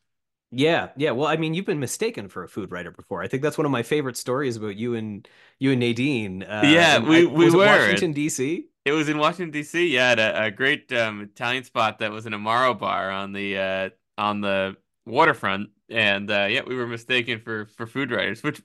Yeah, 0.51 0.89
yeah. 0.97 1.11
Well, 1.11 1.27
I 1.27 1.35
mean, 1.37 1.55
you've 1.55 1.65
been 1.65 1.79
mistaken 1.79 2.29
for 2.29 2.43
a 2.43 2.47
food 2.47 2.69
writer 2.71 2.91
before. 2.91 3.23
I 3.23 3.27
think 3.27 3.41
that's 3.41 3.57
one 3.57 3.65
of 3.65 3.71
my 3.71 3.81
favorite 3.81 4.17
stories 4.17 4.55
about 4.55 4.75
you 4.75 4.93
and 4.93 5.27
you 5.57 5.71
and 5.71 5.79
Nadine. 5.79 6.43
Uh, 6.43 6.61
Yeah, 6.63 6.99
we- 6.99 7.23
I- 7.23 7.25
we 7.25 7.49
were. 7.49 7.57
Washington 7.65 8.13
D.C. 8.13 8.67
It 8.85 8.91
was 8.91 9.09
in 9.09 9.17
Washington 9.17 9.49
D.C. 9.49 9.87
Yeah, 9.87 10.11
at 10.11 10.19
a, 10.19 10.43
a 10.45 10.51
great 10.51 10.91
um, 10.93 11.21
Italian 11.21 11.63
spot 11.63 11.99
that 11.99 12.11
was 12.11 12.27
an 12.27 12.33
Amaro 12.33 12.77
bar 12.77 13.09
on 13.09 13.31
the 13.31 13.57
uh, 13.57 13.89
on 14.17 14.41
the 14.41 14.75
waterfront, 15.07 15.69
and 15.93 16.29
uh, 16.31 16.47
yeah, 16.49 16.61
we 16.65 16.75
were 16.75 16.87
mistaken 16.87 17.39
for 17.39 17.65
for 17.67 17.87
food 17.87 18.11
writers. 18.11 18.43
Which 18.43 18.61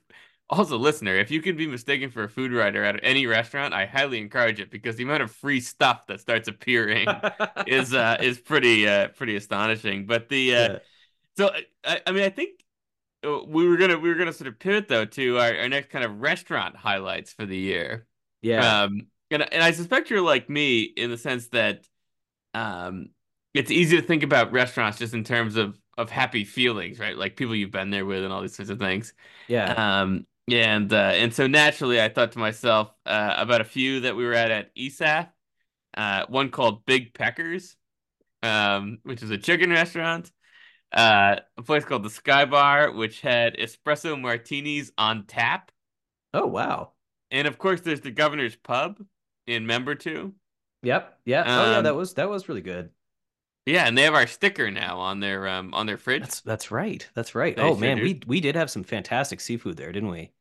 also, 0.49 0.77
listener, 0.77 1.15
if 1.15 1.31
you 1.31 1.41
can 1.41 1.55
be 1.57 1.67
mistaken 1.67 2.09
for 2.11 2.23
a 2.23 2.29
food 2.29 2.51
writer 2.51 2.83
at 2.83 2.99
any 3.03 3.27
restaurant, 3.27 3.73
I 3.73 3.85
highly 3.85 4.19
encourage 4.19 4.59
it 4.59 4.71
because 4.71 4.95
the 4.95 5.03
amount 5.03 5.23
of 5.23 5.31
free 5.31 5.61
stuff 5.61 6.07
that 6.07 6.21
starts 6.21 6.47
appearing 6.47 7.23
is 7.65 7.93
uh, 7.93 8.17
is 8.21 8.39
pretty 8.39 8.87
uh, 8.87 9.09
pretty 9.09 9.35
astonishing. 9.35 10.05
But 10.07 10.29
the 10.29 10.55
uh, 10.55 10.69
Yeah. 10.69 10.79
so 11.37 11.51
I, 11.85 12.01
I 12.07 12.11
mean, 12.11 12.23
I 12.23 12.29
think 12.29 12.63
uh, 13.25 13.39
we 13.47 13.67
were 13.67 13.77
gonna 13.77 13.97
we 13.99 14.09
were 14.09 14.15
gonna 14.15 14.33
sort 14.33 14.47
of 14.47 14.59
pivot 14.59 14.87
though 14.87 15.05
to 15.05 15.39
our, 15.39 15.57
our 15.57 15.69
next 15.69 15.89
kind 15.89 16.05
of 16.05 16.21
restaurant 16.21 16.75
highlights 16.75 17.33
for 17.33 17.45
the 17.45 17.57
year. 17.57 18.07
Yeah, 18.41 18.79
Um, 18.81 19.07
and 19.31 19.43
and 19.53 19.63
I 19.63 19.71
suspect 19.71 20.09
you're 20.09 20.21
like 20.21 20.49
me 20.49 20.81
in 20.83 21.09
the 21.11 21.17
sense 21.17 21.47
that 21.49 21.85
um, 22.53 23.09
it's 23.53 23.71
easy 23.71 23.99
to 23.99 24.05
think 24.07 24.23
about 24.23 24.51
restaurants 24.51 24.97
just 24.99 25.13
in 25.13 25.23
terms 25.23 25.55
of 25.55 25.79
of 25.99 26.09
happy 26.09 26.45
feelings, 26.45 26.99
right? 26.99 27.17
Like 27.17 27.35
people 27.35 27.55
you've 27.55 27.71
been 27.71 27.89
there 27.89 28.05
with 28.05 28.23
and 28.23 28.31
all 28.33 28.41
these 28.41 28.55
sorts 28.55 28.69
of 28.69 28.79
things. 28.79 29.13
yeah. 29.47 30.01
Um, 30.01 30.25
and 30.49 30.91
uh, 30.91 31.11
and 31.13 31.33
so 31.33 31.45
naturally, 31.47 32.01
I 32.01 32.09
thought 32.09 32.31
to 32.31 32.39
myself 32.39 32.91
uh, 33.05 33.35
about 33.37 33.61
a 33.61 33.65
few 33.65 33.99
that 34.01 34.15
we 34.15 34.25
were 34.25 34.33
at 34.33 34.49
at 34.51 34.75
ESAF. 34.75 35.29
Uh, 35.95 36.25
one 36.27 36.49
called 36.49 36.85
Big 36.85 37.13
Peckers, 37.13 37.75
um, 38.41 38.99
which 39.03 39.21
is 39.21 39.29
a 39.31 39.37
chicken 39.37 39.69
restaurant. 39.69 40.31
Uh, 40.91 41.35
a 41.57 41.61
place 41.61 41.85
called 41.85 42.03
the 42.03 42.09
Sky 42.09 42.45
Bar, 42.45 42.91
which 42.91 43.21
had 43.21 43.57
espresso 43.57 44.19
martinis 44.19 44.91
on 44.97 45.25
tap. 45.27 45.71
Oh 46.33 46.47
wow. 46.47 46.93
And 47.31 47.47
of 47.47 47.57
course, 47.57 47.81
there's 47.81 48.01
the 48.01 48.11
Governor's 48.11 48.55
Pub 48.55 48.99
in 49.45 49.65
Membertou. 49.65 50.33
Yep. 50.81 51.19
Yeah. 51.25 51.43
oh 51.45 51.71
yeah. 51.71 51.77
Um, 51.77 51.83
That 51.83 51.95
was 51.95 52.13
that 52.15 52.29
was 52.29 52.49
really 52.49 52.61
good. 52.61 52.89
Yeah, 53.65 53.85
and 53.85 53.97
they 53.97 54.03
have 54.03 54.15
our 54.15 54.27
sticker 54.27 54.71
now 54.71 54.99
on 54.99 55.19
their 55.19 55.47
um 55.47 55.73
on 55.73 55.85
their 55.85 55.97
fridge. 55.97 56.21
That's 56.21 56.41
that's 56.41 56.71
right. 56.71 57.07
That's 57.13 57.35
right. 57.35 57.55
They 57.55 57.61
oh 57.61 57.73
sure 57.73 57.77
man, 57.77 57.97
do. 57.97 58.03
we 58.03 58.21
we 58.25 58.41
did 58.41 58.55
have 58.55 58.69
some 58.69 58.83
fantastic 58.83 59.39
seafood 59.41 59.77
there, 59.77 59.91
didn't 59.91 60.09
we? 60.09 60.31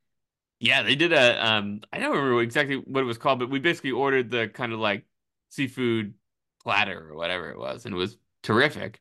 Yeah, 0.61 0.83
they 0.83 0.97
did 0.97 1.13
a 1.13 1.47
um 1.47 1.83
I 1.93 1.99
don't 1.99 2.17
remember 2.17 2.43
exactly 2.43 2.77
what 2.77 3.01
it 3.01 3.07
was 3.07 3.19
called, 3.19 3.39
but 3.39 3.51
we 3.51 3.59
basically 3.59 3.93
ordered 3.93 4.31
the 4.31 4.49
kind 4.49 4.73
of 4.73 4.81
like 4.81 5.05
seafood 5.51 6.15
platter 6.63 7.09
or 7.11 7.17
whatever 7.17 7.51
it 7.51 7.59
was, 7.59 7.85
and 7.85 7.95
it 7.95 7.99
was 7.99 8.17
terrific. 8.43 9.01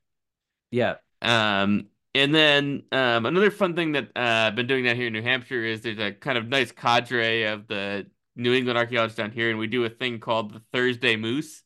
Yeah. 0.71 0.95
Um 1.21 1.87
and 2.13 2.33
then 2.33 2.83
um 2.91 3.25
another 3.25 3.51
fun 3.51 3.75
thing 3.75 3.93
that 3.93 4.09
uh, 4.15 4.47
I've 4.47 4.55
been 4.55 4.67
doing 4.67 4.83
down 4.83 4.95
here 4.95 5.07
in 5.07 5.13
New 5.13 5.21
Hampshire 5.21 5.63
is 5.63 5.81
there's 5.81 5.99
a 5.99 6.11
kind 6.11 6.37
of 6.37 6.47
nice 6.47 6.71
cadre 6.71 7.43
of 7.43 7.67
the 7.67 8.07
New 8.35 8.53
England 8.53 8.77
archaeologists 8.77 9.17
down 9.17 9.31
here, 9.31 9.49
and 9.49 9.57
we 9.57 9.67
do 9.67 9.83
a 9.85 9.89
thing 9.89 10.19
called 10.19 10.53
the 10.53 10.61
Thursday 10.71 11.15
Moose 11.15 11.63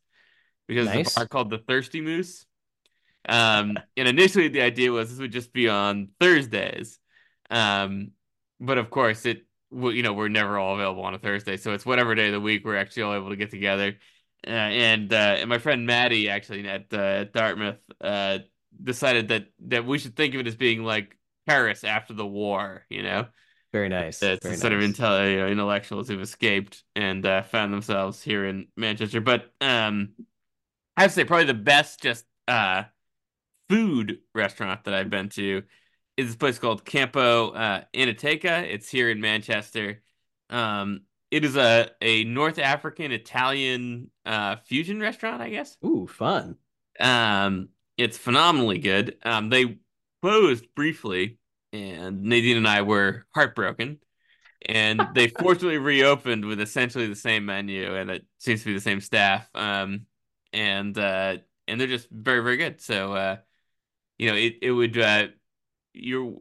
because 0.71 0.85
Nice. 0.87 1.07
it's 1.07 1.17
a 1.17 1.19
bar 1.19 1.27
called 1.27 1.49
the 1.49 1.57
Thirsty 1.57 1.99
Moose. 1.99 2.45
Um, 3.27 3.77
and 3.97 4.07
initially 4.07 4.47
the 4.47 4.61
idea 4.61 4.89
was 4.89 5.09
this 5.09 5.19
would 5.19 5.33
just 5.33 5.51
be 5.51 5.67
on 5.67 6.07
Thursdays. 6.21 6.97
Um, 7.49 8.11
but 8.61 8.77
of 8.77 8.89
course 8.89 9.25
it 9.25 9.45
you 9.73 10.01
know, 10.01 10.13
we're 10.13 10.29
never 10.29 10.57
all 10.57 10.75
available 10.75 11.03
on 11.03 11.13
a 11.13 11.19
Thursday, 11.19 11.57
so 11.57 11.73
it's 11.73 11.85
whatever 11.85 12.15
day 12.15 12.27
of 12.27 12.33
the 12.33 12.39
week 12.39 12.63
we're 12.63 12.77
actually 12.77 13.03
all 13.03 13.15
able 13.15 13.29
to 13.29 13.35
get 13.35 13.49
together. 13.49 13.97
Uh, 14.47 14.49
and 14.49 15.11
uh, 15.11 15.35
and 15.39 15.49
my 15.49 15.57
friend 15.57 15.85
Maddie 15.85 16.29
actually 16.29 16.65
at 16.67 16.93
uh, 16.93 17.25
Dartmouth 17.25 17.79
uh, 17.99 18.39
decided 18.81 19.27
that 19.27 19.47
that 19.67 19.85
we 19.85 19.97
should 19.97 20.15
think 20.15 20.33
of 20.33 20.39
it 20.39 20.47
as 20.47 20.55
being 20.55 20.83
like 20.83 21.17
Paris 21.45 21.83
after 21.83 22.13
the 22.13 22.25
war, 22.25 22.85
you 22.89 23.03
know. 23.03 23.27
Very 23.71 23.87
nice. 23.87 24.21
It's 24.21 24.43
Very 24.43 24.57
sort 24.57 24.73
nice. 24.73 24.83
of 24.83 24.95
intel, 24.95 25.31
you 25.31 25.37
know, 25.37 25.47
intellectuals 25.47 26.07
who've 26.07 26.21
escaped 26.21 26.83
and 26.95 27.25
uh, 27.25 27.41
found 27.43 27.73
themselves 27.73 28.21
here 28.21 28.45
in 28.45 28.67
Manchester. 28.75 29.21
But 29.21 29.51
um, 29.61 30.09
I 30.97 31.03
have 31.03 31.11
to 31.11 31.15
say, 31.15 31.23
probably 31.23 31.45
the 31.45 31.53
best 31.53 32.01
just 32.01 32.25
uh, 32.47 32.83
food 33.69 34.19
restaurant 34.35 34.83
that 34.83 34.93
I've 34.93 35.09
been 35.09 35.29
to 35.29 35.63
is 36.17 36.27
this 36.27 36.35
place 36.35 36.59
called 36.59 36.85
Campo 36.85 37.51
uh, 37.51 37.83
Enoteca. 37.93 38.63
It's 38.63 38.89
here 38.89 39.09
in 39.09 39.21
Manchester. 39.21 40.01
Um, 40.49 41.01
it 41.31 41.45
is 41.45 41.55
a 41.55 41.89
a 42.01 42.25
North 42.25 42.59
African 42.59 43.11
Italian 43.11 44.11
uh, 44.25 44.57
fusion 44.65 44.99
restaurant, 44.99 45.41
I 45.41 45.49
guess. 45.49 45.77
Ooh, 45.85 46.07
fun. 46.07 46.57
Um, 46.99 47.69
it's 47.97 48.17
phenomenally 48.17 48.79
good. 48.79 49.17
Um, 49.23 49.49
they 49.49 49.77
closed 50.21 50.65
briefly, 50.75 51.37
and 51.71 52.23
Nadine 52.23 52.57
and 52.57 52.67
I 52.67 52.81
were 52.81 53.25
heartbroken. 53.33 53.99
And 54.67 55.01
they 55.15 55.27
fortunately 55.39 55.77
reopened 55.77 56.45
with 56.45 56.59
essentially 56.59 57.07
the 57.07 57.15
same 57.15 57.45
menu, 57.45 57.95
and 57.95 58.11
it 58.11 58.25
seems 58.37 58.61
to 58.61 58.67
be 58.67 58.73
the 58.73 58.81
same 58.81 59.01
staff. 59.01 59.49
Um, 59.55 60.05
and 60.53 60.97
uh, 60.97 61.37
and 61.67 61.79
they're 61.79 61.87
just 61.87 62.09
very, 62.09 62.41
very 62.43 62.57
good. 62.57 62.81
So, 62.81 63.13
uh, 63.13 63.37
you 64.17 64.29
know, 64.29 64.35
it 64.37 64.57
it 64.61 64.71
would 64.71 64.97
uh, 64.97 65.27
you're 65.93 66.37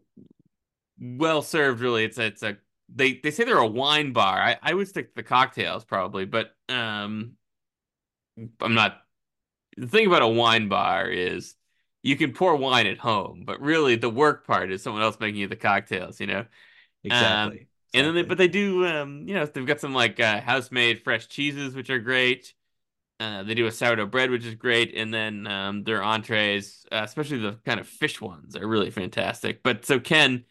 well 0.98 1.42
served. 1.42 1.80
Really, 1.80 2.04
it's 2.04 2.18
a, 2.18 2.26
it's 2.26 2.42
a 2.42 2.56
they 2.88 3.14
they 3.14 3.30
say 3.30 3.44
they're 3.44 3.58
a 3.58 3.66
wine 3.66 4.12
bar. 4.12 4.38
I 4.40 4.58
I 4.62 4.74
would 4.74 4.88
stick 4.88 5.08
to 5.10 5.14
the 5.16 5.22
cocktails 5.22 5.84
probably, 5.84 6.24
but 6.24 6.54
um, 6.68 7.36
I'm 8.60 8.74
not 8.74 9.02
the 9.76 9.88
thing 9.88 10.06
about 10.06 10.22
a 10.22 10.28
wine 10.28 10.68
bar 10.68 11.08
is 11.08 11.56
you 12.02 12.16
can 12.16 12.32
pour 12.32 12.56
wine 12.56 12.86
at 12.86 12.98
home, 12.98 13.44
but 13.46 13.60
really 13.62 13.96
the 13.96 14.10
work 14.10 14.46
part 14.46 14.72
is 14.72 14.82
someone 14.82 15.02
else 15.02 15.18
making 15.20 15.40
you 15.40 15.48
the 15.48 15.56
cocktails, 15.56 16.20
you 16.20 16.26
know? 16.28 16.46
Um, 17.10 17.58
Exactly. 17.58 17.68
and 17.94 18.06
then 18.06 18.14
they, 18.14 18.22
but 18.22 18.38
they 18.38 18.48
do, 18.48 18.86
um, 18.86 19.28
you 19.28 19.34
know, 19.34 19.46
they've 19.46 19.66
got 19.66 19.80
some 19.80 19.94
like 19.94 20.20
uh, 20.20 20.40
house-made 20.40 21.04
fresh 21.04 21.28
cheeses, 21.28 21.74
which 21.74 21.90
are 21.90 22.00
great. 22.00 22.54
Uh, 23.20 23.44
they 23.44 23.54
do 23.54 23.66
a 23.66 23.72
sourdough 23.72 24.06
bread, 24.06 24.30
which 24.30 24.46
is 24.46 24.56
great, 24.56 24.94
and 24.96 25.14
then 25.14 25.46
um, 25.46 25.84
their 25.84 26.02
entrees, 26.02 26.86
uh, 26.90 27.02
especially 27.04 27.38
the 27.38 27.52
kind 27.66 27.78
of 27.80 27.86
fish 27.88 28.20
ones, 28.20 28.56
are 28.56 28.66
really 28.66 28.90
fantastic. 28.90 29.62
But 29.62 29.84
so 29.86 30.00
Ken, 30.00 30.46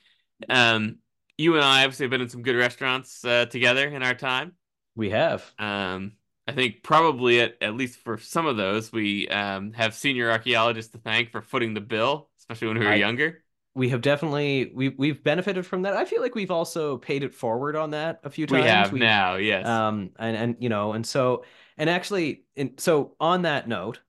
um, 0.50 1.00
you 1.38 1.56
and 1.56 1.64
I 1.66 1.84
obviously 1.84 2.06
have 2.06 2.12
been 2.12 2.22
in 2.22 2.30
some 2.30 2.44
good 2.44 2.56
restaurants 2.56 3.26
uh, 3.26 3.48
together 3.48 3.88
in 3.90 4.04
our 4.04 4.16
time. 4.16 4.54
We 4.96 5.10
have. 5.12 5.44
Um, 5.58 6.14
I 6.48 6.52
think 6.52 6.84
probably 6.84 7.42
at, 7.42 7.58
at 7.62 7.76
least 7.76 8.00
for 8.00 8.18
some 8.18 8.46
of 8.48 8.58
those, 8.58 8.92
we 8.92 9.28
um, 9.30 9.74
have 9.74 9.94
senior 9.94 10.32
archaeologists 10.32 10.92
to 10.94 10.98
thank 11.00 11.32
for 11.32 11.42
footing 11.42 11.74
the 11.74 11.82
bill, 11.82 12.30
especially 12.40 12.68
when 12.70 12.80
we 12.80 12.86
were 12.88 12.94
I 12.94 12.96
younger. 12.96 13.44
we 13.76 13.90
have 13.90 14.02
definitely 14.02 14.72
we 14.74 14.90
we've 14.90 15.24
benefited 15.24 15.66
from 15.66 15.84
that. 15.84 15.94
I 15.96 16.06
feel 16.06 16.22
like 16.22 16.36
we've 16.36 16.52
also 16.52 16.98
paid 16.98 17.24
it 17.24 17.34
forward 17.34 17.76
on 17.76 17.92
that 17.92 18.20
a 18.24 18.30
few 18.30 18.48
We 18.48 18.62
times. 18.62 18.64
have 18.64 18.92
We've 18.92 19.02
now, 19.02 19.36
yes. 19.36 19.66
um 19.66 20.12
and 20.20 20.36
and 20.38 20.56
you 20.60 20.70
know 20.70 20.94
and 20.94 21.06
so 21.06 21.46
and 21.80 21.90
actually 21.90 22.44
in 22.56 22.78
so 22.78 23.16
on 23.20 23.44
that 23.44 23.68
note 23.68 24.00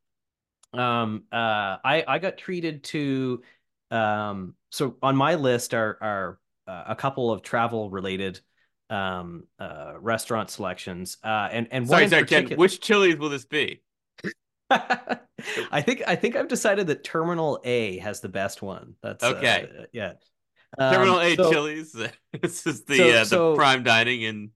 um 0.74 1.22
uh 1.32 1.78
I 1.82 2.04
I 2.06 2.18
got 2.18 2.36
treated 2.36 2.84
to 2.84 3.42
um 3.90 4.54
so 4.70 4.96
on 5.02 5.16
my 5.16 5.36
list 5.36 5.72
are 5.72 5.96
are 6.00 6.38
uh, 6.66 6.84
a 6.88 6.94
couple 6.94 7.32
of 7.32 7.42
travel 7.42 7.90
related 7.90 8.40
um 8.90 9.44
uh 9.58 9.94
restaurant 9.98 10.50
selections 10.50 11.16
uh 11.24 11.48
and 11.50 11.68
and 11.70 11.88
one 11.88 12.08
Sorry, 12.08 12.26
sorry, 12.26 12.46
Ken. 12.46 12.58
Which 12.58 12.80
Chili's 12.80 13.16
will 13.16 13.30
this 13.30 13.44
be? 13.44 13.82
I 14.70 15.82
think 15.82 16.02
I 16.06 16.16
think 16.16 16.36
I've 16.36 16.48
decided 16.48 16.88
that 16.88 17.02
Terminal 17.02 17.60
A 17.64 17.98
has 17.98 18.20
the 18.20 18.28
best 18.28 18.62
one. 18.62 18.94
That's 19.02 19.24
Okay, 19.24 19.68
uh 19.80 19.84
yeah. 19.92 20.12
Terminal 20.78 21.16
Um 21.16 21.22
A 21.22 21.36
so 21.36 21.50
Chili's. 21.50 21.96
This 22.40 22.66
is 22.66 22.84
the 22.84 22.96
so 22.96 23.08
uh, 23.08 23.12
the 23.12 23.24
so 23.24 23.56
prime 23.56 23.82
dining 23.82 24.22
in 24.22 24.50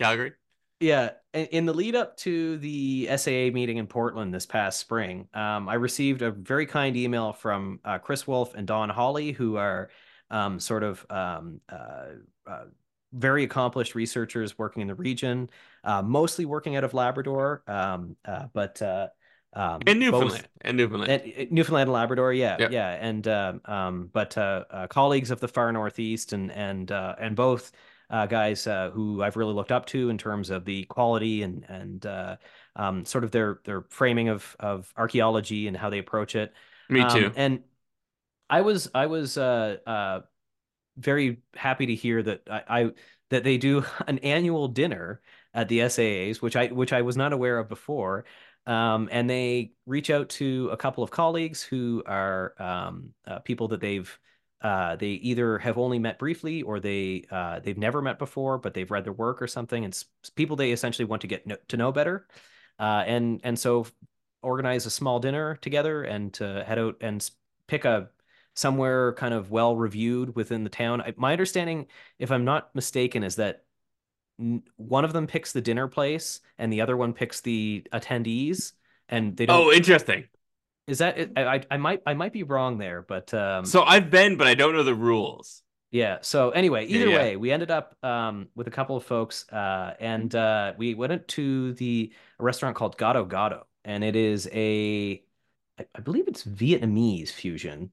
Calgary. 0.00 0.32
Yeah, 0.80 1.10
in, 1.32 1.64
the 1.64 1.72
lead 1.72 1.94
up 1.94 2.16
to 2.18 2.58
the 2.58 3.08
SAA 3.16 3.50
meeting 3.52 3.78
in 3.78 3.86
Portland 3.86 4.34
this 4.34 4.44
past 4.44 4.78
spring, 4.78 5.28
um, 5.32 5.68
I 5.68 5.74
received 5.74 6.20
a 6.20 6.30
very 6.30 6.66
kind 6.66 6.96
email 6.96 7.32
from 7.32 7.80
uh, 7.84 7.98
Chris 7.98 8.26
Wolff 8.26 8.54
and 8.54 8.66
Don 8.66 8.90
Holly, 8.90 9.32
who 9.32 9.56
are 9.56 9.88
um, 10.30 10.60
sort 10.60 10.82
of 10.82 11.06
um, 11.08 11.60
uh, 11.70 12.08
uh, 12.46 12.64
very 13.12 13.44
accomplished 13.44 13.94
researchers 13.94 14.58
working 14.58 14.82
in 14.82 14.88
the 14.88 14.94
region, 14.94 15.48
uh, 15.84 16.02
mostly 16.02 16.44
working 16.44 16.76
out 16.76 16.84
of 16.84 16.92
Labrador, 16.92 17.62
um, 17.66 18.16
uh, 18.26 18.46
but 18.52 18.80
uh, 18.82 19.08
um, 19.54 19.80
In 19.86 19.98
both 19.98 20.12
Newfoundland. 20.12 20.48
In 20.62 20.76
Newfoundland. 20.76 21.10
at, 21.12 21.26
at 21.26 21.52
Newfoundland 21.52 21.88
and 21.88 21.92
Labrador, 21.92 22.32
yeah, 22.34 22.56
Yep. 22.58 22.70
yeah, 22.70 22.90
and 22.90 23.26
uh, 23.26 23.54
um, 23.64 24.10
but 24.12 24.36
uh, 24.36 24.64
uh, 24.70 24.86
colleagues 24.88 25.30
of 25.30 25.40
the 25.40 25.48
far 25.48 25.72
northeast, 25.72 26.34
and 26.34 26.52
and 26.52 26.92
uh, 26.92 27.14
and 27.18 27.34
both 27.34 27.72
uh, 28.10 28.26
guys 28.26 28.66
uh, 28.66 28.90
who 28.90 29.22
I've 29.22 29.36
really 29.36 29.54
looked 29.54 29.72
up 29.72 29.86
to 29.86 30.10
in 30.10 30.18
terms 30.18 30.50
of 30.50 30.64
the 30.64 30.84
quality 30.84 31.42
and 31.42 31.64
and 31.68 32.04
uh, 32.06 32.36
um, 32.76 33.04
sort 33.04 33.24
of 33.24 33.30
their 33.30 33.60
their 33.64 33.82
framing 33.90 34.28
of 34.28 34.56
of 34.60 34.92
archaeology 34.96 35.66
and 35.68 35.76
how 35.76 35.90
they 35.90 35.98
approach 35.98 36.34
it. 36.36 36.52
Me 36.88 37.00
Um, 37.00 37.08
too. 37.08 37.32
and 37.34 37.64
I 38.48 38.60
was 38.62 38.90
I 38.94 39.06
was 39.06 39.36
uh, 39.38 39.78
uh, 39.86 40.20
very 40.96 41.42
happy 41.54 41.86
to 41.86 41.94
hear 41.94 42.22
that 42.22 42.42
I, 42.50 42.62
I 42.68 42.90
that 43.30 43.44
they 43.44 43.58
do 43.58 43.84
an 44.06 44.18
annual 44.20 44.68
dinner 44.68 45.20
at 45.54 45.68
the 45.68 45.80
SAAs, 45.80 46.42
which 46.42 46.56
I 46.56 46.68
which 46.68 46.92
I 46.92 47.02
was 47.02 47.16
not 47.16 47.32
aware 47.32 47.58
of 47.58 47.68
before. 47.68 48.24
Um, 48.66 49.08
and 49.12 49.30
they 49.30 49.72
reach 49.86 50.10
out 50.10 50.28
to 50.30 50.70
a 50.72 50.76
couple 50.76 51.04
of 51.04 51.10
colleagues 51.10 51.62
who 51.62 52.02
are 52.06 52.54
um, 52.60 53.14
uh, 53.26 53.38
people 53.40 53.68
that 53.68 53.80
they've 53.80 54.18
uh, 54.62 54.96
they 54.96 55.08
either 55.08 55.58
have 55.58 55.78
only 55.78 55.98
met 55.98 56.18
briefly 56.18 56.62
or 56.62 56.80
they 56.80 57.24
uh, 57.30 57.60
they've 57.60 57.78
never 57.78 58.00
met 58.00 58.18
before, 58.18 58.58
but 58.58 58.74
they've 58.74 58.90
read 58.90 59.04
their 59.04 59.12
work 59.12 59.42
or 59.42 59.46
something. 59.46 59.84
And 59.84 60.04
people 60.34 60.56
they 60.56 60.72
essentially 60.72 61.04
want 61.04 61.22
to 61.22 61.28
get 61.28 61.46
no 61.46 61.56
to 61.68 61.76
know 61.76 61.92
better. 61.92 62.26
Uh, 62.78 63.04
and 63.06 63.40
and 63.44 63.58
so 63.58 63.86
organize 64.42 64.86
a 64.86 64.90
small 64.90 65.18
dinner 65.18 65.56
together 65.56 66.02
and 66.02 66.32
to 66.34 66.64
head 66.64 66.78
out 66.78 66.96
and 67.00 67.28
pick 67.66 67.84
a 67.84 68.08
somewhere 68.54 69.12
kind 69.14 69.34
of 69.34 69.50
well 69.50 69.76
reviewed 69.76 70.34
within 70.34 70.64
the 70.64 70.70
town. 70.70 71.02
I, 71.02 71.14
my 71.16 71.32
understanding, 71.32 71.86
if 72.18 72.32
I'm 72.32 72.44
not 72.44 72.74
mistaken, 72.74 73.22
is 73.22 73.36
that 73.36 73.64
one 74.76 75.04
of 75.04 75.12
them 75.12 75.26
picks 75.26 75.52
the 75.52 75.60
dinner 75.60 75.88
place 75.88 76.40
and 76.58 76.72
the 76.72 76.80
other 76.80 76.96
one 76.96 77.12
picks 77.12 77.40
the 77.40 77.86
attendees, 77.92 78.72
and 79.08 79.36
they 79.36 79.46
don't. 79.46 79.66
Oh, 79.66 79.72
interesting. 79.72 80.24
Is 80.86 80.98
that? 80.98 81.32
I, 81.36 81.62
I 81.70 81.76
might 81.78 82.02
I 82.06 82.14
might 82.14 82.32
be 82.32 82.42
wrong 82.44 82.78
there, 82.78 83.02
but 83.02 83.32
um 83.34 83.72
So 83.72 83.82
I've 83.82 84.10
been, 84.10 84.36
but 84.38 84.46
I 84.46 84.54
don't 84.54 84.72
know 84.74 84.82
the 84.82 84.94
rules. 84.94 85.62
yeah. 85.90 86.18
So 86.22 86.50
anyway, 86.50 86.86
either 86.86 87.10
yeah. 87.10 87.10
way, 87.10 87.36
we 87.36 87.52
ended 87.52 87.70
up 87.70 87.96
um 88.04 88.48
with 88.54 88.66
a 88.66 88.70
couple 88.70 88.96
of 88.96 89.04
folks 89.04 89.48
uh 89.52 89.94
and 90.00 90.34
uh 90.34 90.74
we 90.76 90.94
went 90.94 91.28
to 91.28 91.72
the 91.74 92.12
a 92.38 92.44
restaurant 92.44 92.76
called 92.76 92.98
Gado-Gado, 92.98 93.64
and 93.84 94.04
it 94.04 94.16
is 94.16 94.48
a 94.52 95.22
I 95.78 95.86
I 95.94 96.00
believe 96.00 96.28
it's 96.28 96.44
Vietnamese 96.44 97.30
fusion. 97.30 97.92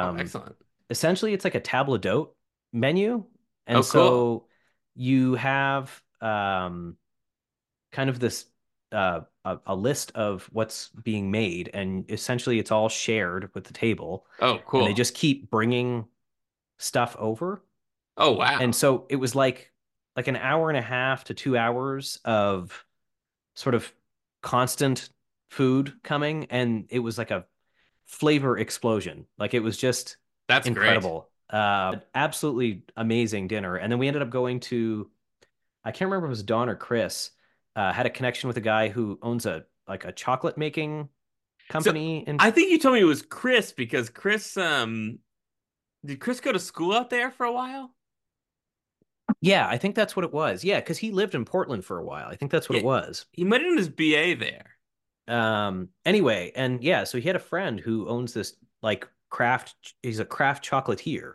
Oh, 0.00 0.12
Um 0.12 0.16
excellent. 0.16 0.56
essentially 0.90 1.32
it's 1.34 1.44
like 1.44 1.54
a 1.56 1.60
table 1.60 1.98
d'hote 1.98 2.36
menu 2.72 3.24
Oh, 3.74 3.82
and 3.82 3.84
cool. 3.84 4.24
so 4.24 4.48
you 4.96 5.34
have 5.36 6.02
um 6.20 6.96
kind 7.92 8.10
of 8.10 8.18
this 8.20 8.46
uh 8.94 9.22
a, 9.46 9.58
a 9.68 9.76
list 9.76 10.12
of 10.14 10.48
what's 10.52 10.90
being 11.04 11.30
made 11.30 11.70
and 11.74 12.10
essentially 12.10 12.58
it's 12.60 12.72
all 12.72 12.88
shared 12.88 13.50
with 13.54 13.64
the 13.64 13.74
table 13.74 14.26
Oh, 14.38 14.62
cool! 14.64 14.80
and 14.80 14.86
they 14.86 14.94
just 14.94 15.14
keep 15.14 15.50
bringing 15.50 16.06
stuff 16.78 17.16
over 17.18 17.62
Oh, 18.16 18.32
wow! 18.32 18.58
and 18.58 18.74
so 18.74 19.06
it 19.08 19.16
was 19.16 19.34
like 19.34 19.72
like 20.16 20.28
an 20.28 20.36
hour 20.36 20.68
and 20.70 20.78
a 20.78 20.82
half 20.82 21.24
to 21.24 21.34
two 21.34 21.56
hours 21.56 22.20
of 22.24 22.84
sort 23.54 23.74
of 23.74 23.92
constant 24.42 25.10
food 25.50 25.94
coming 26.02 26.46
and 26.50 26.86
it 26.90 27.00
was 27.00 27.18
like 27.18 27.30
a 27.30 27.46
flavor 28.06 28.58
explosion 28.58 29.26
like 29.38 29.54
it 29.54 29.60
was 29.60 29.76
just 29.78 30.18
That's 30.48 30.68
great. 30.68 30.90
incredible. 30.90 31.30
Uh, 31.50 31.96
absolutely 32.14 32.82
amazing 32.96 33.48
dinner. 33.48 33.76
And 33.76 33.92
then 33.92 33.98
we 33.98 34.08
ended 34.08 34.22
up 34.22 34.30
going 34.30 34.60
to, 34.60 35.10
I 35.84 35.92
can't 35.92 36.10
remember 36.10 36.26
if 36.26 36.30
it 36.30 36.30
was 36.30 36.42
Don 36.44 36.68
or 36.68 36.76
Chris, 36.76 37.30
uh, 37.76 37.92
had 37.92 38.06
a 38.06 38.10
connection 38.10 38.48
with 38.48 38.56
a 38.56 38.60
guy 38.62 38.88
who 38.88 39.18
owns 39.22 39.46
a 39.46 39.64
like 39.88 40.04
a 40.04 40.12
chocolate 40.12 40.56
making 40.58 41.08
So 41.78 41.90
company 41.90 42.26
in 42.26 42.36
I 42.40 42.50
think 42.50 42.70
you 42.70 42.78
told 42.78 42.94
me 42.94 43.00
it 43.00 43.04
was 43.04 43.22
Chris 43.22 43.72
because 43.72 44.10
Chris, 44.10 44.56
um, 44.56 45.18
did 46.04 46.20
Chris 46.20 46.40
go 46.40 46.52
to 46.52 46.58
school 46.58 46.94
out 46.94 47.10
there 47.10 47.30
for 47.30 47.46
a 47.46 47.52
while? 47.52 47.94
yeah, 49.40 49.66
I 49.68 49.78
think 49.78 49.94
that's 49.94 50.16
what 50.16 50.24
it 50.24 50.32
was. 50.32 50.64
Yeah, 50.64 50.80
because 50.80 50.98
he 50.98 51.10
lived 51.10 51.34
in 51.34 51.44
Portland 51.44 51.84
for 51.84 51.98
a 51.98 52.04
while. 52.04 52.28
I 52.28 52.36
think 52.36 52.50
that's 52.50 52.68
what 52.68 52.76
Yeah, 52.76 52.80
it 52.80 52.84
was. 52.84 53.26
he 53.32 53.44
might 53.44 53.60
have 53.60 53.70
done 53.70 53.78
his 53.78 53.88
BA 53.88 54.36
there. 54.36 54.76
Um, 55.26 55.88
anyway, 56.04 56.52
and 56.54 56.82
yeah, 56.82 57.04
so 57.04 57.18
he 57.18 57.26
had 57.26 57.36
a 57.36 57.40
friend 57.40 57.80
who 57.80 58.08
owns 58.08 58.34
this 58.34 58.56
like 58.82 59.08
craft, 59.30 59.94
he's 60.02 60.20
a 60.20 60.24
craft 60.24 60.64
chocolatier. 60.68 61.34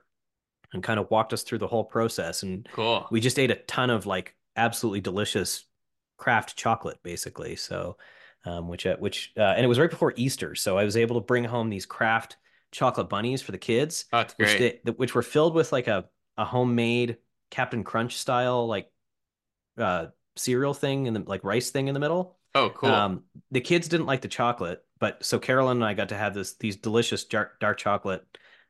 and 0.74 0.84
kind 0.84 1.00
of 1.00 1.10
walked 1.12 1.34
us 1.34 1.44
through 1.44 1.60
the 1.60 1.68
whole 1.68 1.86
process. 1.86 2.44
And 2.44 2.68
Cool. 2.72 3.08
we 3.12 3.22
just 3.22 3.40
ate 3.40 3.52
a 3.52 3.56
ton 3.56 3.90
of 3.92 4.06
like 4.08 4.36
absolutely 4.58 5.02
delicious 5.02 5.66
craft 6.20 6.56
chocolate, 6.58 7.00
basically. 7.04 7.56
So, 7.56 7.98
um, 8.46 8.68
which 8.68 8.86
uh, 8.86 8.98
which 8.98 9.34
uh, 9.38 9.42
and 9.42 9.66
it 9.66 9.68
was 9.68 9.80
right 9.80 9.90
before 9.90 10.14
Easter, 10.16 10.56
so 10.56 10.78
I 10.78 10.84
was 10.86 10.98
able 10.98 11.20
to 11.20 11.26
bring 11.26 11.44
home 11.46 11.70
these 11.70 11.86
craft 11.86 12.38
chocolate 12.72 13.10
bunnies 13.10 13.42
for 13.42 13.52
the 13.52 13.58
kids, 13.58 14.06
Oh, 14.14 14.18
that's 14.20 14.36
which 14.38 14.58
they 14.58 14.80
which 14.98 15.16
were 15.16 15.24
filled 15.24 15.56
with 15.56 15.72
like 15.72 15.88
a 15.88 16.10
a 16.38 16.46
homemade 16.46 17.18
Captain 17.52 17.84
Crunch 17.84 18.18
style 18.18 18.68
like 18.68 18.92
uh 19.78 20.08
cereal 20.36 20.74
thing 20.74 21.08
and 21.08 21.16
the 21.16 21.22
like 21.22 21.44
rice 21.44 21.70
thing 21.72 21.88
in 21.88 21.94
the 21.94 22.00
middle. 22.00 22.38
Oh, 22.56 22.70
cool. 22.72 22.90
Um, 22.90 23.24
the 23.52 23.62
kids 23.62 23.88
didn't 23.88 24.06
like 24.08 24.22
the 24.22 24.28
chocolate, 24.28 24.84
but 25.00 25.24
so 25.24 25.40
Carolyn 25.40 25.78
and 25.78 25.86
I 25.86 25.94
got 25.94 26.10
to 26.10 26.18
have 26.18 26.34
this 26.34 26.56
these 26.56 26.76
delicious 26.78 27.26
dark, 27.26 27.60
dark 27.60 27.78
chocolate 27.78 28.26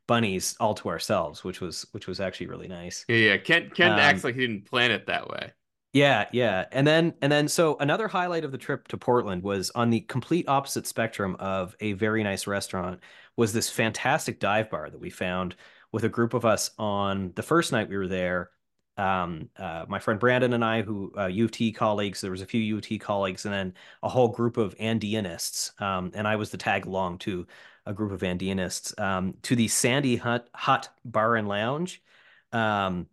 bunnies 0.07 0.55
all 0.59 0.73
to 0.75 0.89
ourselves, 0.89 1.43
which 1.43 1.61
was 1.61 1.85
which 1.91 2.07
was 2.07 2.19
actually 2.19 2.47
really 2.47 2.67
nice. 2.67 3.05
Yeah, 3.07 3.15
yeah. 3.15 3.37
Kent 3.37 3.73
Kent 3.73 3.97
acts 3.99 4.23
Um, 4.23 4.29
like 4.29 4.35
he 4.35 4.41
didn't 4.41 4.65
plan 4.65 4.91
it 4.91 5.07
that 5.07 5.29
way. 5.29 5.53
Yeah, 5.93 6.27
yeah. 6.31 6.65
And 6.71 6.85
then 6.85 7.15
and 7.21 7.31
then 7.31 7.47
so 7.47 7.75
another 7.79 8.07
highlight 8.07 8.43
of 8.43 8.51
the 8.51 8.57
trip 8.59 8.87
to 8.89 8.97
Portland 8.97 9.41
was 9.41 9.71
on 9.71 9.89
the 9.89 10.01
complete 10.01 10.47
opposite 10.47 10.85
spectrum 10.85 11.35
of 11.39 11.75
a 11.79 11.93
very 11.93 12.23
nice 12.23 12.45
restaurant 12.45 12.99
was 13.35 13.53
this 13.53 13.69
fantastic 13.69 14.39
dive 14.39 14.69
bar 14.69 14.89
that 14.89 14.99
we 14.99 15.09
found 15.09 15.55
with 15.91 16.03
a 16.03 16.09
group 16.09 16.33
of 16.35 16.45
us 16.45 16.69
on 16.77 17.31
the 17.35 17.41
first 17.41 17.71
night 17.71 17.89
we 17.89 17.97
were 17.97 18.07
there. 18.07 18.51
Um, 18.97 19.49
uh, 19.57 19.85
my 19.87 19.97
friend 19.97 20.19
Brandon 20.19 20.53
and 20.53 20.63
I, 20.63 20.81
who 20.81 21.11
uh, 21.17 21.27
U 21.27 21.45
of 21.45 21.51
T 21.51 21.71
colleagues, 21.71 22.21
there 22.21 22.31
was 22.31 22.41
a 22.41 22.45
few 22.45 22.61
U 22.61 22.77
of 22.77 22.83
T 22.83 22.99
colleagues, 22.99 23.45
and 23.45 23.53
then 23.53 23.73
a 24.03 24.09
whole 24.09 24.27
group 24.27 24.57
of 24.57 24.75
Andeanists. 24.77 25.79
Um, 25.81 26.11
and 26.13 26.27
I 26.27 26.35
was 26.35 26.51
the 26.51 26.57
tag 26.57 26.85
along 26.85 27.19
to 27.19 27.47
a 27.85 27.93
group 27.93 28.11
of 28.11 28.21
Andeanists 28.21 28.99
um, 28.99 29.35
to 29.43 29.55
the 29.55 29.69
Sandy 29.69 30.17
Hut 30.17 30.49
Hut 30.53 30.89
Bar 31.05 31.37
and 31.37 31.47
Lounge. 31.47 32.03
Um, 32.51 33.07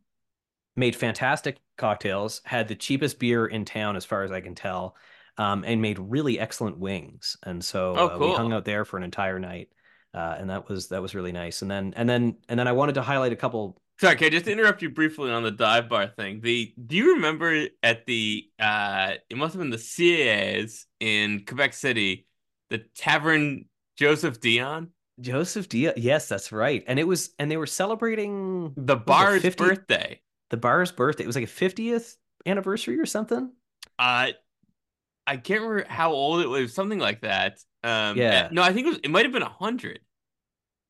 made 0.77 0.97
fantastic 0.97 1.59
cocktails, 1.77 2.41
had 2.45 2.69
the 2.69 2.75
cheapest 2.75 3.19
beer 3.19 3.47
in 3.47 3.65
town, 3.65 3.97
as 3.97 4.05
far 4.05 4.23
as 4.23 4.33
I 4.33 4.41
can 4.41 4.55
tell, 4.55 4.97
um, 5.39 5.65
and 5.67 5.83
made 5.83 5.99
really 5.99 6.39
excellent 6.39 6.79
wings. 6.79 7.37
And 7.43 7.65
so 7.65 7.95
Oh, 7.95 8.09
uh, 8.15 8.19
we 8.19 8.31
hung 8.33 8.53
out 8.53 8.65
there 8.65 8.85
for 8.85 8.97
an 8.97 9.03
entire 9.03 9.39
night, 9.39 9.71
uh, 10.15 10.37
and 10.39 10.51
that 10.51 10.69
was 10.69 10.89
that 10.89 11.03
was 11.03 11.15
really 11.15 11.33
nice. 11.33 11.63
And 11.63 11.71
then 11.71 11.95
and 11.97 12.09
then 12.09 12.39
and 12.49 12.59
then 12.59 12.69
I 12.69 12.73
wanted 12.73 12.95
to 12.95 13.03
highlight 13.03 13.33
a 13.33 13.37
couple. 13.37 13.81
Sorry, 13.99 14.17
can 14.17 14.27
I 14.27 14.31
just 14.31 14.47
interrupt 14.47 14.83
you 14.83 14.91
briefly 14.91 15.31
on 15.31 15.43
the 15.43 15.51
dive 15.51 15.89
bar 15.89 16.07
thing? 16.09 16.41
The 16.43 16.75
do 16.87 16.97
you 16.97 17.15
remember 17.15 17.69
at 17.83 18.05
the 18.07 18.51
uh 18.59 19.15
it 19.31 19.37
must 19.37 19.55
have 19.55 19.61
been 19.61 19.71
the 19.71 19.79
CAAs 19.79 20.85
in 21.01 21.45
Quebec 21.47 21.73
City, 21.73 22.27
the 22.69 22.79
Tavern 22.95 23.67
Joseph 23.97 24.41
Dion? 24.41 24.91
Joseph 25.21 25.69
Diaz, 25.69 25.95
yes, 25.97 26.29
that's 26.29 26.53
right. 26.53 26.85
And 26.87 26.99
it 26.99 27.05
was 27.05 27.31
and 27.39 27.51
they 27.51 27.57
were 27.57 27.67
celebrating 27.67 28.77
The 28.77 28.97
what 29.05 29.19
was 29.19 29.35
it, 29.35 29.41
bar's 29.41 29.43
50 29.43 29.55
birthday. 29.55 30.21
The 30.51 30.57
bar's 30.57 30.93
birthday. 30.93 31.25
It 31.25 31.27
was 31.27 31.37
like 31.37 31.45
a 31.45 31.49
50th 31.49 32.17
anniversary 32.47 32.99
or 33.01 33.07
something. 33.07 33.53
Uh 33.99 34.33
I 35.27 35.37
can't 35.39 35.63
remember 35.63 35.87
how 35.89 36.13
old 36.13 36.43
it 36.43 36.49
was, 36.49 36.75
something 36.75 36.99
like 36.99 37.23
that. 37.23 37.61
Um 37.83 38.17
Yeah. 38.19 38.49
no, 38.51 38.63
I 38.63 38.73
think 38.73 38.87
it 38.87 38.91
was 38.91 38.99
it 39.05 39.11
might 39.11 39.25
have 39.25 39.33
been 39.33 39.43
a 39.43 39.49
hundred. 39.49 40.01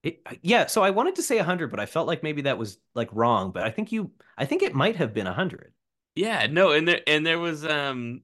It, 0.03 0.23
yeah, 0.43 0.67
so 0.67 0.83
I 0.83 0.91
wanted 0.91 1.17
to 1.17 1.23
say 1.23 1.37
100, 1.37 1.71
but 1.71 1.81
I 1.81 1.87
felt 1.87 2.07
like 2.07 2.23
maybe 2.23 2.43
that 2.43 2.59
was 2.59 2.79
like 2.95 3.09
wrong, 3.13 3.51
but 3.51 3.65
I 3.65 3.71
think 3.71 3.91
you 3.93 4.13
I 4.39 4.45
think 4.45 4.63
it 4.63 4.75
might 4.75 4.97
have 4.97 5.13
been 5.13 5.27
100. 5.27 5.73
Yeah, 6.15 6.47
no, 6.47 6.73
and 6.73 6.89
there 6.89 7.01
and 7.07 7.27
there 7.27 7.39
was 7.39 7.65
um 7.65 8.23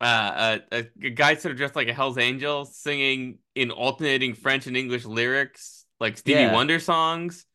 uh, 0.00 0.58
a, 0.72 0.86
a 1.02 1.10
guy 1.10 1.34
sort 1.36 1.52
of 1.52 1.58
dressed 1.58 1.76
like 1.76 1.88
a 1.88 1.94
Hell's 1.94 2.18
Angel 2.18 2.66
singing 2.66 3.38
in 3.54 3.70
alternating 3.70 4.34
French 4.34 4.66
and 4.66 4.76
English 4.76 5.04
lyrics, 5.06 5.86
like 6.00 6.18
Stevie 6.18 6.40
Yeah. 6.40 6.52
Wonder 6.52 6.80
songs. 6.80 7.46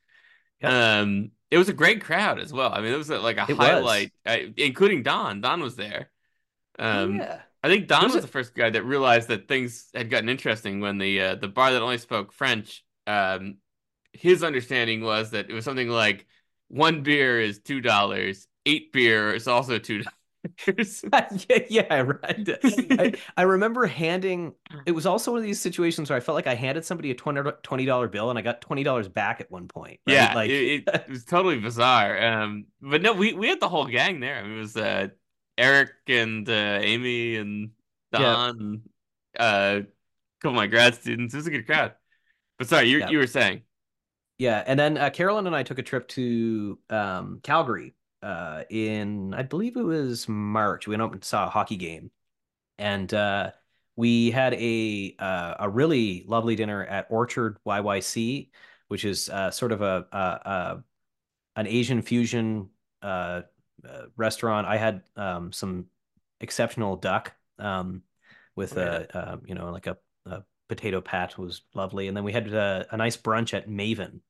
Yep. 0.61 0.71
Um, 0.71 1.31
it 1.51 1.57
was 1.57 1.69
a 1.69 1.73
great 1.73 2.03
crowd 2.03 2.39
as 2.39 2.53
well. 2.53 2.73
I 2.73 2.81
mean, 2.81 2.93
it 2.93 2.97
was 2.97 3.09
like 3.09 3.37
a 3.37 3.45
It 3.47 3.57
highlight, 3.57 4.13
uh, 4.25 4.37
including 4.57 5.03
Don. 5.03 5.41
Don 5.41 5.61
was 5.61 5.75
there. 5.75 6.11
Oh 6.91 6.99
Um, 6.99 7.15
yeah. 7.15 7.41
I 7.63 7.67
think 7.69 7.87
Don 7.87 8.05
was, 8.05 8.13
was 8.13 8.21
a 8.21 8.21
the 8.21 8.27
first 8.27 8.55
guy 8.55 8.69
that 8.69 8.83
realized 8.83 9.29
that 9.29 9.47
things 9.47 9.89
had 9.93 10.09
gotten 10.09 10.29
interesting 10.29 10.79
when 10.81 10.97
the 10.97 11.21
uh, 11.21 11.35
the 11.35 11.47
bar 11.49 11.71
that 11.73 11.81
only 11.81 11.97
spoke 11.97 12.33
French. 12.33 12.85
Um, 13.07 13.57
his 14.13 14.43
understanding 14.43 15.01
was 15.03 15.31
that 15.31 15.49
it 15.49 15.53
was 15.53 15.65
something 15.65 15.89
like 15.89 16.27
one 16.69 17.03
beer 17.03 17.41
is 17.41 17.59
two 17.59 17.81
dollars, 17.81 18.47
eight 18.65 18.93
beer 18.93 19.33
is 19.33 19.47
also 19.47 19.79
two 19.79 19.99
dollars. 19.99 20.13
yeah, 20.67 21.59
yeah, 21.69 22.01
right. 22.01 22.49
I, 22.63 23.13
I 23.37 23.41
remember 23.41 23.85
handing 23.85 24.53
it 24.85 24.91
was 24.91 25.05
also 25.05 25.31
one 25.31 25.39
of 25.39 25.43
these 25.43 25.59
situations 25.59 26.09
where 26.09 26.17
I 26.17 26.19
felt 26.21 26.35
like 26.35 26.47
I 26.47 26.55
handed 26.55 26.85
somebody 26.85 27.11
a 27.11 27.15
20 27.15 27.85
dollar 27.85 28.07
bill 28.07 28.29
and 28.29 28.39
I 28.39 28.41
got 28.41 28.61
twenty 28.61 28.83
dollars 28.83 29.07
back 29.07 29.41
at 29.41 29.51
one 29.51 29.67
point. 29.67 29.99
Right? 30.07 30.13
Yeah, 30.13 30.33
Like 30.33 30.49
it, 30.49 30.83
it 30.87 31.05
was 31.09 31.25
totally 31.25 31.59
bizarre. 31.59 32.21
Um, 32.23 32.65
but 32.81 33.01
no, 33.01 33.13
we 33.13 33.33
we 33.33 33.49
had 33.49 33.59
the 33.59 33.69
whole 33.69 33.85
gang 33.85 34.19
there. 34.19 34.37
I 34.37 34.43
mean, 34.43 34.57
it 34.57 34.59
was 34.59 34.77
uh 34.77 35.07
Eric 35.57 35.91
and 36.07 36.47
uh, 36.47 36.79
Amy 36.81 37.35
and 37.35 37.71
yeah, 38.13 38.19
Don, 38.19 38.59
and, 38.59 38.81
uh, 39.37 39.81
a 39.81 40.41
couple 40.41 40.51
of 40.51 40.55
my 40.55 40.67
grad 40.67 40.95
students. 40.95 41.33
It 41.33 41.37
was 41.37 41.47
a 41.47 41.51
good 41.51 41.65
crowd. 41.65 41.93
But 42.57 42.69
sorry, 42.69 42.87
you 42.87 42.99
yeah. 42.99 43.09
you 43.09 43.17
were 43.17 43.27
saying. 43.27 43.63
Yeah, 44.37 44.63
and 44.65 44.79
then 44.79 44.97
uh, 44.97 45.09
Carolyn 45.09 45.47
and 45.47 45.55
I 45.55 45.63
took 45.63 45.79
a 45.79 45.83
trip 45.83 46.07
to 46.09 46.79
um, 46.89 47.41
Calgary 47.43 47.93
uh, 48.21 48.63
in, 48.69 49.33
I 49.33 49.43
believe 49.43 49.77
it 49.77 49.83
was 49.83 50.27
March. 50.27 50.87
We 50.87 50.93
went 50.93 51.01
up 51.03 51.13
and 51.13 51.23
saw 51.23 51.47
a 51.47 51.49
hockey 51.49 51.77
game, 51.77 52.11
and 52.77 53.13
uh, 53.13 53.51
we 53.95 54.31
had 54.31 54.53
a 54.55 55.15
uh, 55.19 55.55
a 55.61 55.69
really 55.69 56.23
lovely 56.27 56.55
dinner 56.55 56.85
at 56.85 57.07
Orchard 57.09 57.59
YYC, 57.65 58.51
which 58.89 59.05
is 59.05 59.29
uh, 59.29 59.51
sort 59.51 59.71
of 59.73 59.81
a, 59.81 60.07
a, 60.11 60.17
a 60.17 60.83
an 61.55 61.67
Asian 61.67 62.01
fusion 62.01 62.69
uh, 63.01 63.41
uh, 63.87 64.03
restaurant. 64.17 64.67
I 64.67 64.77
had 64.77 65.03
um, 65.15 65.51
some 65.51 65.85
exceptional 66.41 66.95
duck 66.97 67.33
um, 67.59 68.03
with 68.55 68.77
Oh, 68.77 68.77
a 68.77 69.31
um, 69.33 69.41
you 69.45 69.55
know 69.55 69.71
like 69.71 69.87
a, 69.87 69.97
a 70.25 70.43
potato 70.67 71.01
pat 71.01 71.37
was 71.37 71.61
lovely, 71.73 72.07
and 72.07 72.15
then 72.17 72.23
we 72.23 72.31
had 72.33 72.47
a, 72.53 72.85
a 72.91 72.97
nice 72.97 73.17
brunch 73.17 73.53
at 73.53 73.67
Maven 73.69 74.21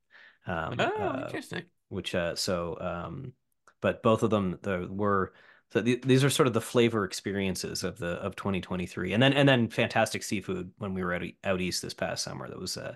um, 0.47 0.77
Oh, 0.79 1.21
interesting. 1.25 1.65
which 1.89 2.15
uh, 2.15 2.35
so 2.35 2.77
um, 2.79 3.33
but 3.81 4.03
both 4.03 4.23
of 4.23 4.29
them 4.29 4.57
the, 4.63 4.87
were 4.91 5.33
so 5.71 5.81
th 5.81 6.01
these 6.01 6.23
are 6.23 6.29
sort 6.29 6.47
of 6.47 6.53
the 6.53 6.61
flavor 6.61 7.05
experiences 7.05 7.83
of 7.83 7.97
the 7.99 8.13
of 8.21 8.35
2023 8.35 9.13
and 9.13 9.21
then 9.23 9.33
and 9.33 9.47
then 9.47 9.69
fantastic 9.69 10.23
seafood 10.23 10.71
when 10.77 10.93
we 10.93 11.03
were 11.03 11.13
out, 11.13 11.23
out 11.43 11.61
east 11.61 11.81
this 11.81 11.93
past 11.93 12.23
summer 12.23 12.47
that 12.49 12.59
was 12.59 12.77
uh 12.77 12.95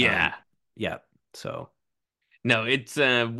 um 0.00 0.28
Yeah. 0.28 0.34
yeah 0.76 0.98
so 1.34 1.70
No, 2.44 2.64
it's 2.64 2.96
uh, 2.96 3.30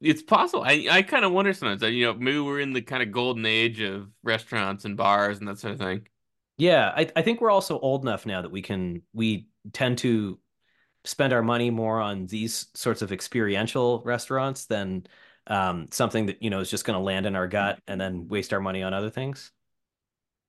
it's 0.00 0.22
possible. 0.22 0.62
I 0.64 0.86
I 0.90 1.02
kind 1.02 1.24
of 1.24 1.32
wonder 1.32 1.52
sometimes 1.52 1.80
that 1.80 1.92
you 1.92 2.06
know 2.06 2.14
maybe 2.14 2.38
we're 2.40 2.60
in 2.60 2.72
the 2.72 2.82
kind 2.82 3.02
of 3.02 3.12
golden 3.12 3.46
age 3.46 3.80
of 3.80 4.08
restaurants 4.22 4.84
and 4.84 4.96
bars 4.96 5.38
and 5.38 5.48
that 5.48 5.58
sort 5.58 5.74
of 5.74 5.80
thing. 5.80 6.06
yeah 6.56 6.92
I, 6.96 7.10
I 7.16 7.22
think 7.22 7.40
we're 7.40 7.50
also 7.50 7.78
old 7.78 8.02
enough 8.02 8.26
now 8.26 8.42
that 8.42 8.50
we 8.50 8.62
can 8.62 9.02
we 9.12 9.48
tend 9.72 9.98
to 9.98 10.38
spend 11.04 11.32
our 11.32 11.42
money 11.42 11.70
more 11.70 12.00
on 12.00 12.26
these 12.26 12.68
sorts 12.74 13.02
of 13.02 13.12
experiential 13.12 14.02
restaurants 14.04 14.66
than 14.66 15.06
um 15.48 15.88
something 15.90 16.26
that 16.26 16.42
you 16.42 16.50
know 16.50 16.60
is 16.60 16.70
just 16.70 16.84
going 16.84 16.98
to 16.98 17.02
land 17.02 17.26
in 17.26 17.36
our 17.36 17.48
gut 17.48 17.80
and 17.86 18.00
then 18.00 18.28
waste 18.28 18.52
our 18.52 18.60
money 18.60 18.82
on 18.82 18.94
other 18.94 19.10
things 19.10 19.52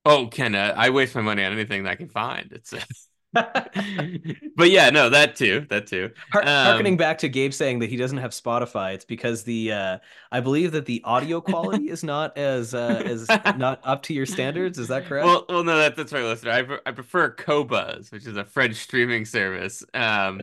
Oh, 0.06 0.28
Ken, 0.28 0.56
uh, 0.56 0.74
I 0.76 0.90
waste 0.90 1.14
my 1.14 1.22
money 1.22 1.44
on 1.44 1.52
anything 1.52 1.84
that 1.84 1.92
I 1.92 1.96
can 1.96 2.10
find. 2.10 2.52
It's, 2.52 2.74
but 3.34 4.72
yeah, 4.72 4.90
no, 4.90 5.10
that 5.10 5.36
too, 5.36 5.68
that 5.70 5.86
too. 5.88 6.10
Har- 6.32 6.52
harkening 6.64 6.94
Um, 6.94 6.98
back 6.98 7.20
to 7.20 7.30
Gabe 7.30 7.54
saying 7.54 7.80
that 7.80 7.90
he 7.90 7.96
doesn't 7.98 8.18
have 8.18 8.32
Spotify, 8.32 8.94
it's 8.96 9.06
because 9.06 9.44
the 9.44 9.72
uh, 9.72 9.98
I 10.32 10.40
believe 10.40 10.72
that 10.72 10.86
the 10.86 11.02
audio 11.04 11.42
quality 11.42 11.90
is 11.90 12.04
not 12.04 12.36
as 12.38 12.74
uh, 12.74 13.04
as 13.06 13.40
not 13.54 13.82
up 13.84 14.02
to 14.04 14.14
your 14.14 14.26
standards. 14.26 14.80
Is 14.80 14.88
that 14.88 15.06
correct? 15.06 15.26
well, 15.26 15.46
well, 15.50 15.64
no, 15.64 15.78
that, 15.78 15.96
that's 15.96 16.12
right, 16.14 16.24
listener. 16.24 16.52
I, 16.52 16.90
I 16.90 16.92
prefer 16.92 17.36
Qobuz, 17.36 18.12
which 18.12 18.26
is 18.26 18.38
a 18.38 18.46
French 18.46 18.76
streaming 18.78 19.26
service. 19.26 19.84
Um, 19.94 20.42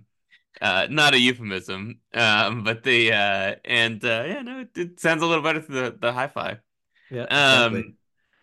uh, 0.60 0.86
not 0.90 1.14
a 1.14 1.18
euphemism. 1.18 2.00
Um, 2.14 2.64
but 2.64 2.82
the 2.82 3.12
uh, 3.12 3.54
and 3.64 4.04
uh, 4.04 4.24
yeah, 4.26 4.42
no, 4.42 4.60
it, 4.60 4.76
it 4.76 5.00
sounds 5.00 5.22
a 5.22 5.26
little 5.26 5.42
better 5.42 5.60
through 5.60 5.82
the 5.82 5.98
the 6.00 6.12
hi-fi. 6.12 6.58
Yeah, 7.10 7.24
exactly. 7.24 7.96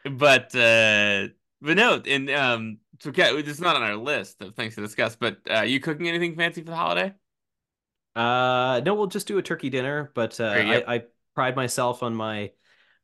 Um, 0.05 0.17
but 0.17 0.55
uh, 0.55 1.27
but 1.61 1.77
no, 1.77 2.01
and 2.05 2.29
um, 2.29 2.77
so 2.99 3.11
it's 3.15 3.59
not 3.59 3.75
on 3.75 3.83
our 3.83 3.95
list 3.95 4.41
of 4.41 4.55
things 4.55 4.75
to 4.75 4.81
discuss. 4.81 5.15
But 5.15 5.37
uh, 5.49 5.61
you 5.61 5.79
cooking 5.79 6.07
anything 6.07 6.35
fancy 6.35 6.61
for 6.61 6.71
the 6.71 6.75
holiday? 6.75 7.13
Uh, 8.15 8.81
no, 8.85 8.93
we'll 8.93 9.07
just 9.07 9.27
do 9.27 9.37
a 9.37 9.41
turkey 9.41 9.69
dinner, 9.69 10.11
but 10.13 10.39
uh. 10.39 10.53
I, 10.55 10.95
I 10.95 11.03
pride 11.35 11.55
myself 11.55 12.03
on 12.03 12.15
my 12.15 12.51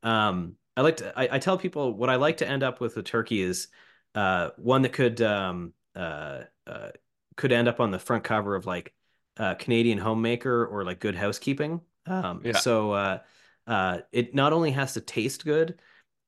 um 0.03 0.55
I 0.77 0.81
like 0.81 0.97
to 0.97 1.17
I, 1.17 1.35
I 1.35 1.39
tell 1.39 1.57
people 1.57 1.93
what 1.93 2.09
I 2.09 2.15
like 2.15 2.37
to 2.37 2.47
end 2.47 2.63
up 2.63 2.79
with 2.79 2.95
a 2.97 3.03
turkey 3.03 3.41
is 3.41 3.67
uh 4.15 4.49
one 4.57 4.83
that 4.83 4.93
could 4.93 5.21
um 5.21 5.73
uh, 5.95 6.43
uh 6.67 6.89
could 7.35 7.51
end 7.51 7.67
up 7.67 7.79
on 7.79 7.91
the 7.91 7.99
front 7.99 8.23
cover 8.23 8.55
of 8.55 8.65
like 8.65 8.93
uh 9.39 9.55
Canadian 9.55 9.97
Homemaker 9.97 10.65
or 10.67 10.83
like 10.85 10.99
Good 10.99 11.15
Housekeeping. 11.15 11.81
Um 12.05 12.43
Yeah. 12.43 12.53
so 12.53 12.91
uh 12.93 13.19
uh 13.67 13.99
it 14.11 14.35
not 14.35 14.53
only 14.53 14.71
has 14.71 14.93
to 14.93 15.01
taste 15.01 15.45
good, 15.45 15.79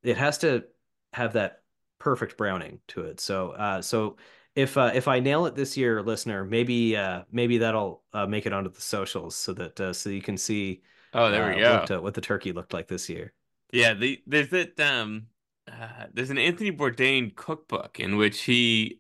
it 0.03 0.17
has 0.17 0.39
to 0.39 0.65
have 1.13 1.33
that 1.33 1.63
perfect 1.99 2.37
browning 2.37 2.79
to 2.89 3.01
it. 3.05 3.19
So 3.19 3.51
uh 3.51 3.81
so 3.81 4.17
if 4.55 4.77
uh, 4.77 4.91
if 4.93 5.07
I 5.07 5.19
nail 5.21 5.45
it 5.45 5.55
this 5.55 5.77
year, 5.77 6.03
listener, 6.03 6.43
maybe 6.43 6.97
uh, 6.97 7.23
maybe 7.31 7.59
that'll 7.59 8.03
uh, 8.11 8.27
make 8.27 8.45
it 8.45 8.51
onto 8.51 8.69
the 8.69 8.81
socials 8.81 9.33
so 9.35 9.53
that 9.53 9.79
uh, 9.79 9.93
so 9.93 10.09
you 10.09 10.21
can 10.21 10.35
see 10.37 10.81
Oh, 11.13 11.31
there 11.31 11.47
we 11.47 11.55
go. 11.55 11.87
what 11.87 12.03
what 12.03 12.13
the 12.13 12.21
turkey 12.21 12.51
looked 12.51 12.73
like 12.73 12.87
this 12.89 13.09
year. 13.09 13.33
Yeah, 13.71 13.93
the 13.93 14.21
there's 14.27 14.49
that 14.49 14.79
um 14.79 15.27
uh, 15.67 16.07
there's 16.13 16.29
an 16.29 16.37
Anthony 16.37 16.71
Bourdain 16.71 17.33
cookbook 17.35 17.99
in 17.99 18.17
which 18.17 18.41
he 18.41 18.97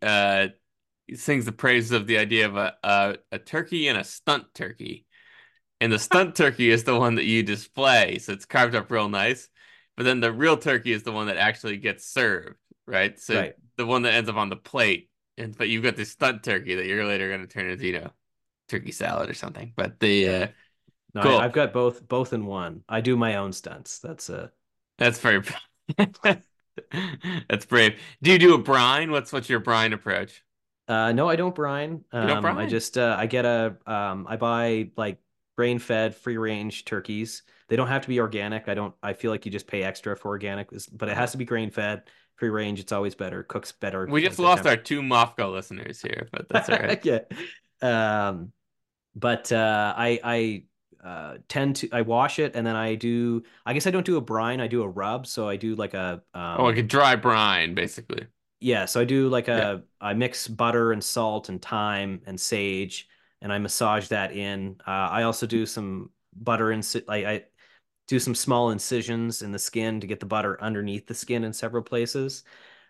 uh 1.09 1.15
sings 1.15 1.45
the 1.45 1.51
praises 1.51 1.91
of 1.91 2.07
the 2.07 2.17
idea 2.17 2.45
of 2.47 2.55
a 2.57 2.75
a, 2.83 3.17
a 3.33 3.39
turkey 3.39 3.87
and 3.87 3.97
a 3.97 4.03
stunt 4.03 4.53
turkey. 4.53 5.05
And 5.81 5.91
the 5.91 5.99
stunt 5.99 6.35
turkey 6.37 6.69
is 6.69 6.83
the 6.83 6.97
one 6.99 7.15
that 7.15 7.25
you 7.25 7.43
display, 7.43 8.19
so 8.19 8.33
it's 8.33 8.45
carved 8.45 8.75
up 8.75 8.91
real 8.91 9.09
nice. 9.09 9.49
But 9.97 10.03
then 10.03 10.19
the 10.19 10.31
real 10.31 10.57
turkey 10.57 10.91
is 10.91 11.03
the 11.03 11.11
one 11.11 11.27
that 11.27 11.37
actually 11.37 11.77
gets 11.77 12.05
served, 12.07 12.57
right? 12.87 13.19
So 13.19 13.35
Right. 13.37 13.55
the 13.77 13.85
one 13.85 14.03
that 14.03 14.13
ends 14.13 14.29
up 14.29 14.35
on 14.37 14.49
the 14.49 14.55
plate. 14.55 15.09
And 15.37 15.57
but 15.57 15.69
you've 15.69 15.83
got 15.83 15.95
this 15.95 16.11
stunt 16.11 16.43
turkey 16.43 16.75
that 16.75 16.85
you're 16.85 17.05
later 17.05 17.29
going 17.29 17.41
to 17.41 17.47
turn 17.47 17.69
into, 17.69 17.87
you 17.87 17.99
know, 17.99 18.11
turkey 18.69 18.91
salad 18.91 19.29
or 19.29 19.33
something. 19.33 19.73
But 19.75 19.99
the 19.99 20.29
uh 20.29 20.47
No, 21.13 21.21
Cool. 21.21 21.37
I, 21.37 21.45
I've 21.45 21.53
got 21.53 21.71
both 21.73 22.05
both 22.07 22.33
in 22.33 22.45
one. 22.45 22.83
I 22.89 22.99
do 23.01 23.15
my 23.15 23.35
own 23.35 23.53
stunts. 23.53 23.99
That's 23.99 24.29
uh 24.29 24.49
that's 24.97 25.19
very 25.19 25.43
that's 27.49 27.65
brave. 27.67 27.99
Do 28.21 28.31
you 28.31 28.39
do 28.39 28.53
a 28.53 28.57
brine? 28.57 29.11
What's 29.11 29.31
what's 29.33 29.49
your 29.49 29.59
brine 29.59 29.93
approach? 29.93 30.43
Uh 30.87 31.11
no, 31.11 31.29
I 31.29 31.35
don't 31.35 31.55
brine. 31.55 32.03
You 32.13 32.27
don't 32.27 32.45
Um, 32.45 32.57
I 32.57 32.65
just 32.65 32.97
uh, 32.97 33.15
I 33.17 33.27
get 33.27 33.45
a 33.45 33.77
um 33.85 34.25
I 34.29 34.37
buy 34.37 34.91
like 34.97 35.19
grain 35.57 35.79
fed 35.79 36.15
free 36.15 36.37
range 36.37 36.85
turkeys. 36.85 37.43
They 37.67 37.75
don't 37.75 37.87
have 37.87 38.01
to 38.01 38.07
be 38.07 38.19
organic. 38.19 38.67
I 38.67 38.73
don't. 38.73 38.93
I 39.01 39.13
feel 39.13 39.31
like 39.31 39.45
you 39.45 39.51
just 39.51 39.67
pay 39.67 39.83
extra 39.83 40.17
for 40.17 40.29
organic, 40.29 40.69
but 40.93 41.07
it 41.09 41.15
has 41.15 41.31
to 41.31 41.37
be 41.37 41.45
grain 41.45 41.69
fed, 41.71 42.03
free 42.35 42.49
range. 42.49 42.79
It's 42.79 42.91
always 42.91 43.15
better. 43.15 43.43
Cooks 43.43 43.71
better. 43.71 44.05
We 44.09 44.21
just 44.21 44.39
lost 44.39 44.65
our 44.65 44.75
two 44.77 45.01
Mofco 45.01 45.51
listeners 45.51 46.01
here, 46.01 46.27
but 46.31 46.49
that's 46.49 46.69
all 46.69 46.79
right. 46.79 46.99
yeah. 47.05 47.19
Um, 47.81 48.51
but 49.15 49.51
uh, 49.51 49.93
I 49.95 50.19
I 50.23 50.63
uh, 51.07 51.37
tend 51.47 51.77
to 51.77 51.89
I 51.91 52.01
wash 52.01 52.39
it 52.39 52.55
and 52.55 52.65
then 52.65 52.75
I 52.75 52.95
do. 52.95 53.43
I 53.65 53.73
guess 53.73 53.87
I 53.87 53.91
don't 53.91 54.05
do 54.05 54.17
a 54.17 54.21
brine. 54.21 54.59
I 54.61 54.67
do 54.67 54.83
a 54.83 54.87
rub. 54.89 55.25
So 55.27 55.47
I 55.47 55.55
do 55.57 55.75
like 55.75 55.93
a 55.93 56.23
Oh, 56.55 56.65
like 56.65 56.77
um, 56.77 56.79
a 56.79 56.83
dry 56.83 57.15
brine, 57.15 57.73
basically. 57.75 58.27
Yeah. 58.61 58.85
So 58.85 59.01
I 59.01 59.05
do 59.05 59.27
like 59.29 59.47
Yeah. 59.47 59.71
a 59.73 59.81
I 59.99 60.13
mix 60.13 60.47
butter 60.47 60.93
and 60.93 61.03
salt 61.03 61.49
and 61.49 61.61
thyme 61.61 62.21
and 62.25 62.39
sage 62.39 63.09
and 63.41 63.51
I 63.51 63.57
massage 63.57 64.07
that 64.09 64.31
in. 64.33 64.77
Uh, 64.87 64.91
I 64.91 65.23
also 65.23 65.47
do 65.47 65.65
some 65.65 66.11
butter 66.33 66.71
and 66.71 66.87
like 67.07 67.25
I 67.25 67.43
do 68.07 68.19
some 68.19 68.35
small 68.35 68.71
incisions 68.71 69.41
in 69.41 69.51
the 69.51 69.59
skin 69.59 69.99
to 70.01 70.07
get 70.07 70.19
the 70.19 70.25
butter 70.25 70.61
underneath 70.61 71.07
the 71.07 71.13
skin 71.13 71.43
in 71.43 71.53
several 71.53 71.83
places. 71.83 72.43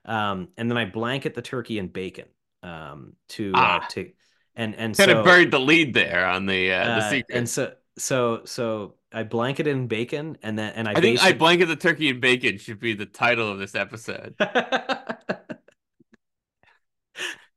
Um, 0.06 0.50
and 0.58 0.70
then 0.70 0.78
I 0.78 0.86
blanket 0.86 1.36
the 1.36 1.42
turkey 1.44 1.80
in 1.80 1.88
bacon 1.88 2.26
um, 2.64 3.14
to 3.30 3.52
uh, 3.54 3.80
Ah. 3.82 3.88
to 3.92 4.12
and 4.56 4.76
and 4.76 4.98
Kind 4.98 5.12
so 5.12 5.20
of 5.20 5.26
buried 5.26 5.52
the 5.52 5.60
lead 5.60 5.94
there 5.94 6.26
on 6.28 6.46
the 6.46 6.72
uh, 6.74 6.86
the 6.86 6.92
uh, 7.06 7.10
secret. 7.10 7.38
and 7.38 7.50
so 7.50 7.74
so 7.98 8.42
so 8.46 8.96
I 9.14 9.24
blanket 9.24 9.68
in 9.68 9.88
bacon 9.88 10.38
and 10.44 10.58
then 10.58 10.74
and 10.74 10.88
I, 10.88 10.94
I 10.94 11.02
think 11.02 11.22
I 11.24 11.34
blanket 11.34 11.68
the 11.68 11.76
turkey 11.76 12.10
and 12.10 12.20
bacon 12.22 12.58
should 12.58 12.80
be 12.80 12.94
the 12.94 13.06
title 13.06 13.50
of 13.52 13.60
this 13.60 13.76
episode. 13.76 14.36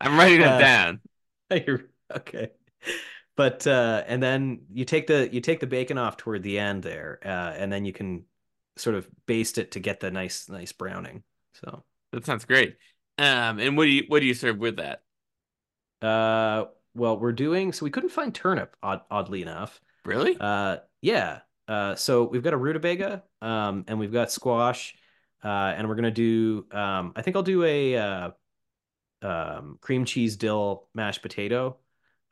I'm 0.05 0.17
writing 0.19 0.41
that 0.41 0.55
Uh, 0.55 0.59
down. 0.59 1.01
Okay. 2.15 2.51
But 3.37 3.67
uh 3.67 4.05
and 4.07 4.23
then 4.23 4.67
you 4.73 4.85
take 4.85 5.07
the 5.09 5.29
you 5.33 5.41
take 5.41 5.61
the 5.61 5.67
bacon 5.67 5.99
off 5.99 6.17
toward 6.17 6.43
the 6.43 6.59
end 6.59 6.83
there, 6.83 7.19
uh, 7.25 7.55
and 7.57 7.73
then 7.73 7.85
you 7.85 7.93
can 7.93 8.25
sort 8.77 8.97
of 8.97 9.09
baste 9.27 9.59
it 9.59 9.73
to 9.73 9.81
get 9.81 10.01
the 10.01 10.11
nice 10.11 10.49
nice 10.49 10.73
browning. 10.73 11.25
So 11.55 11.85
That 12.13 12.27
sounds 12.27 12.45
great. 12.45 12.77
Um, 13.19 13.59
and 13.59 13.77
what 13.77 13.85
do 13.85 13.91
you 13.91 14.05
what 14.09 14.21
do 14.21 14.27
you 14.27 14.35
serve 14.35 14.59
with 14.59 14.77
that? 14.77 15.03
uh 16.03 16.67
well 16.95 17.19
we're 17.19 17.33
doing 17.33 17.73
so 17.73 17.85
we 17.85 17.91
couldn't 17.91 18.11
find 18.11 18.35
turnip 18.35 18.77
odd, 18.83 19.03
oddly 19.11 19.43
enough. 19.43 19.81
Really? 20.05 20.37
Uh 20.39 20.79
yeah. 21.01 21.41
Uh 21.67 21.95
so 21.95 22.25
we've 22.25 22.43
got 22.43 22.53
a 22.53 22.59
rutabaga, 22.59 23.23
um, 23.41 23.85
and 23.89 23.99
we've 23.99 24.13
got 24.13 24.31
squash, 24.31 24.95
uh, 25.43 25.49
and 25.77 25.89
we're 25.89 25.95
gonna 25.95 26.11
do 26.11 26.67
um 26.71 27.13
I 27.17 27.23
think 27.23 27.37
I'll 27.37 27.43
do 27.43 27.65
a 27.65 27.97
uh 27.97 28.31
um 29.25 29.79
cream 29.81 30.05
cheese 30.05 30.37
dill 30.37 30.89
mashed 30.95 31.23
potato. 31.23 31.79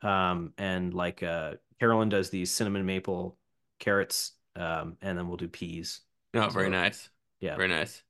Um 0.01 0.53
and 0.57 0.93
like 0.93 1.23
uh 1.23 1.53
Carolyn 1.79 2.09
does 2.09 2.29
these 2.29 2.51
cinnamon 2.51 2.85
maple 2.85 3.37
carrots, 3.79 4.33
um, 4.55 4.97
and 5.01 5.17
then 5.17 5.27
we'll 5.27 5.37
do 5.37 5.49
peas. 5.49 6.01
Oh, 6.35 6.49
very 6.49 6.65
So, 6.65 6.69
nice. 6.69 7.09
Yeah. 7.41 7.55
Very 7.55 7.67
nice. 7.69 8.03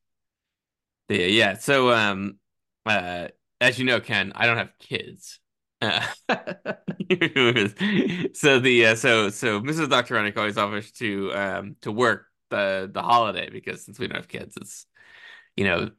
Yeah, 1.09 1.25
yeah. 1.25 1.53
So, 1.55 1.91
um, 1.91 2.39
uh, 2.85 3.27
as 3.61 3.77
you 3.79 3.85
know, 3.85 3.99
Ken, 3.99 4.31
I 4.35 4.45
don't 4.45 4.57
have 4.57 4.77
kids. 4.79 5.39
Uh, 5.81 5.99
so 8.33 8.59
the 8.59 8.85
uh, 8.87 8.95
so 8.95 9.29
so 9.29 9.59
Mrs. 9.61 9.89
Dr. 9.89 10.15
Hrynick 10.15 10.37
always 10.37 10.57
offers 10.57 10.91
to 10.93 11.33
um 11.33 11.75
to 11.81 11.91
work 11.91 12.27
the 12.49 12.89
the 12.91 13.01
holiday 13.01 13.49
because 13.49 13.83
since 13.83 13.99
we 13.99 14.07
don't 14.07 14.15
have 14.17 14.27
kids, 14.29 14.55
it's 14.57 14.85
you 15.57 15.65
know 15.65 15.91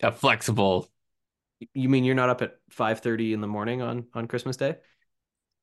a 0.00 0.12
flexible. 0.12 0.88
You 1.72 1.88
mean 1.88 2.04
you're 2.04 2.14
not 2.14 2.28
up 2.28 2.42
at 2.42 2.58
5:30 2.70 3.32
in 3.32 3.40
the 3.40 3.46
morning 3.46 3.82
on 3.82 4.06
on 4.14 4.26
Christmas 4.26 4.56
Day? 4.56 4.76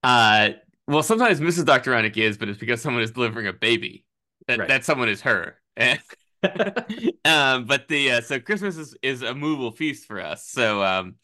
Uh, 0.04 0.50
well, 0.88 1.04
sometimes 1.04 1.40
Mrs. 1.40 1.66
Dr. 1.66 1.92
Hrynick 1.92 2.18
is, 2.18 2.38
but 2.38 2.50
it's 2.50 2.60
because 2.60 2.82
someone 2.82 3.04
is 3.04 3.12
delivering 3.12 3.48
a 3.48 3.54
baby. 3.54 4.06
That 4.48 4.60
Right. 4.60 4.68
that 4.70 4.86
someone 4.86 5.10
is 5.10 5.22
her. 5.22 5.58
um, 5.78 7.66
but 7.66 7.88
the 7.88 8.12
uh, 8.14 8.22
so 8.22 8.40
Christmas 8.40 8.78
is 8.78 8.96
is 9.02 9.22
a 9.22 9.34
movable 9.36 9.72
feast 9.72 10.06
for 10.06 10.20
us. 10.20 10.48
So 10.48 10.84
um, 10.84 11.16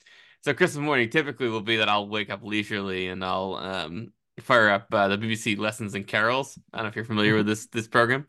so 0.44 0.54
Christmas 0.54 0.84
morning 0.84 1.10
typically 1.10 1.50
will 1.50 1.62
be 1.62 1.78
that 1.78 1.90
I'll 1.90 2.08
wake 2.08 2.30
up 2.30 2.42
leisurely 2.44 3.08
and 3.08 3.24
I'll 3.26 3.56
um 3.56 4.14
fire 4.40 4.70
up 4.70 4.88
uh, 4.94 5.08
the 5.08 5.18
BBC 5.18 5.58
Lessons 5.58 5.96
and 5.96 6.06
Carols. 6.06 6.58
I 6.72 6.78
don't 6.78 6.86
know 6.86 6.90
if 6.90 6.96
you're 6.96 7.06
familiar 7.06 7.36
with 7.36 7.48
this 7.48 7.66
this 7.68 7.88
program, 7.88 8.28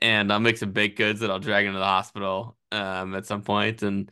and 0.00 0.32
I'll 0.32 0.40
make 0.40 0.56
some 0.58 0.72
baked 0.72 0.96
goods 0.98 1.20
that 1.20 1.30
I'll 1.30 1.40
drag 1.40 1.66
into 1.66 1.78
the 1.78 1.84
hospital 1.84 2.56
um 2.72 3.14
at 3.16 3.26
some 3.26 3.42
point 3.42 3.82
and 3.82 4.10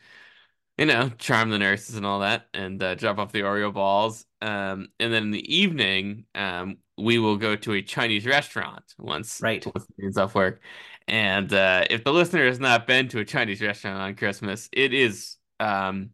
you 0.78 0.86
know 0.86 1.10
charm 1.18 1.50
the 1.50 1.58
nurses 1.58 1.96
and 1.96 2.06
all 2.06 2.20
that 2.20 2.46
and 2.54 2.82
uh, 2.82 2.94
drop 2.94 3.18
off 3.18 3.32
the 3.32 3.40
Oreo 3.42 3.72
balls. 3.72 4.24
Um, 4.40 4.88
and 5.00 5.12
then 5.12 5.24
in 5.24 5.30
the 5.32 5.56
evening 5.56 6.26
um 6.34 6.78
we 6.96 7.18
will 7.18 7.36
go 7.36 7.56
to 7.56 7.72
a 7.74 7.82
Chinese 7.82 8.26
restaurant 8.26 8.84
once 8.98 9.40
Right. 9.42 9.64
once 9.64 9.86
kids 10.00 10.16
off 10.18 10.34
work. 10.34 10.60
And 11.06 11.52
uh, 11.52 11.84
if 11.88 12.04
the 12.04 12.12
listener 12.12 12.46
has 12.46 12.60
not 12.60 12.86
been 12.86 13.08
to 13.08 13.20
a 13.20 13.24
Chinese 13.24 13.62
restaurant 13.62 13.98
on 14.00 14.14
Christmas, 14.14 14.68
it 14.72 14.92
is 14.92 15.36
um, 15.60 16.10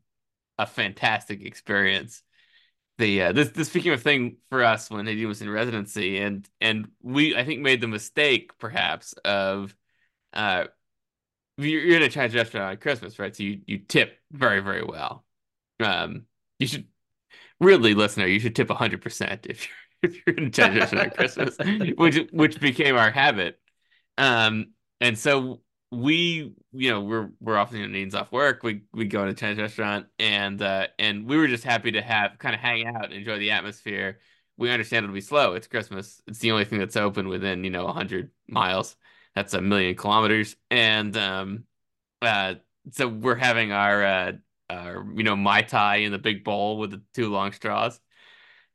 a 0.59 0.66
fantastic 0.66 1.43
experience. 1.45 2.23
The 2.99 3.23
uh, 3.23 3.32
this 3.32 3.51
this 3.51 3.70
became 3.70 3.93
a 3.93 3.99
thing 3.99 4.36
for 4.51 4.62
us 4.62 4.89
when 4.91 5.05
Nadine 5.07 5.27
was 5.28 5.43
in 5.43 5.51
residency, 5.51 6.19
and 6.19 6.49
and 6.61 6.89
we 7.03 7.36
I 7.36 7.45
think 7.45 7.61
made 7.61 7.81
the 7.81 7.89
mistake 7.89 8.57
perhaps 8.59 9.15
of 9.24 9.74
uh, 10.35 10.66
you're, 11.56 11.97
in 11.97 12.02
a 12.02 12.09
Chinese 12.09 12.35
restaurant 12.35 12.70
on 12.70 12.76
Christmas, 12.78 13.18
right? 13.18 13.35
So 13.35 13.43
you 13.43 13.60
you 13.66 13.78
tip 13.78 14.18
very 14.32 14.60
very 14.60 14.85
well. 14.85 15.24
Um, 15.81 16.26
you 16.59 16.66
should 16.66 16.86
really, 17.60 17.94
listener, 17.94 18.26
you 18.26 18.40
should 18.40 18.56
tip 18.56 18.70
hundred 18.70 19.02
percent 19.02 19.47
if 19.48 19.66
you're 19.66 19.76
if 20.10 20.26
you're 20.26 20.36
in 20.36 20.44
a 20.47 20.51
Chinese 20.51 20.81
restaurant 20.81 21.06
on 21.09 21.16
Christmas, 21.16 21.56
which 21.97 22.28
which 22.32 22.60
became 22.60 22.97
our 22.97 23.10
habit. 23.10 23.59
Um, 24.18 24.72
and 25.01 25.18
so 25.18 25.60
we, 25.90 26.55
you 26.72 26.90
know, 26.90 27.01
we're 27.01 27.31
we're 27.40 27.56
often 27.56 27.81
in 27.81 27.93
Nadine's 27.93 28.14
off 28.14 28.32
work. 28.32 28.62
We 28.62 28.82
we 28.93 29.06
go 29.06 29.24
to 29.24 29.31
a 29.31 29.35
Chinese 29.35 29.59
restaurant, 29.59 30.06
and 30.18 30.60
uh, 30.60 30.89
and 30.98 31.26
we 31.26 31.36
were 31.36 31.48
just 31.48 31.64
happy 31.64 31.93
to 31.93 32.02
have 32.02 32.39
kind 32.39 32.55
of 32.55 32.60
hang 32.60 32.86
out, 32.86 33.12
enjoy 33.12 33.39
the 33.39 33.52
atmosphere. 33.52 34.18
We 34.56 34.70
understand 34.70 35.05
it'll 35.05 35.14
be 35.14 35.20
slow. 35.20 35.55
It's 35.55 35.66
Christmas. 35.66 36.22
It's 36.26 36.39
the 36.39 36.52
only 36.52 36.64
thing 36.64 36.78
that's 36.78 36.97
open 36.97 37.28
within 37.28 37.64
you 37.64 37.70
know 37.70 37.86
hundred 37.89 38.31
miles. 38.48 38.97
That's 39.35 39.55
a 39.55 39.61
million 39.61 39.97
kilometers, 39.97 40.56
and 40.70 41.16
um, 41.16 41.65
uh, 42.23 42.56
so 42.93 43.09
we're 43.09 43.36
having 43.36 43.73
our 43.73 44.05
uh, 44.05 44.32
our 44.70 45.06
you 45.16 45.24
know 45.24 45.36
mai 45.36 45.62
tai 45.62 45.97
in 45.98 46.12
the 46.12 46.19
big 46.19 46.44
bowl 46.44 46.78
with 46.78 46.93
the 46.93 47.02
two 47.15 47.31
long 47.31 47.52
straws. 47.52 48.01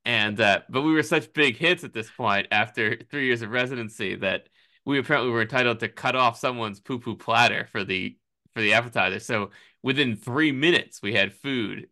And 0.05 0.39
uh, 0.39 0.61
but 0.69 0.81
we 0.81 0.93
were 0.93 1.03
such 1.03 1.33
big 1.33 1.57
hits 1.57 1.83
at 1.83 1.93
this 1.93 2.09
point 2.09 2.47
after 2.51 2.97
three 3.11 3.25
years 3.27 3.41
of 3.41 3.51
residency 3.51 4.15
that 4.17 4.49
we 4.85 4.97
apparently 4.99 5.31
were 5.31 5.41
entitled 5.41 5.79
to 5.81 5.89
cut 5.89 6.15
off 6.15 6.37
someone's 6.39 6.79
poo 6.79 6.99
poo 6.99 7.15
platter 7.15 7.67
for 7.71 7.83
the 7.83 8.17
for 8.53 8.61
the 8.61 8.73
appetizer. 8.73 9.19
So 9.19 9.51
within 9.83 10.15
three 10.15 10.51
minutes 10.51 11.01
we 11.01 11.13
had 11.13 11.33
food, 11.33 11.89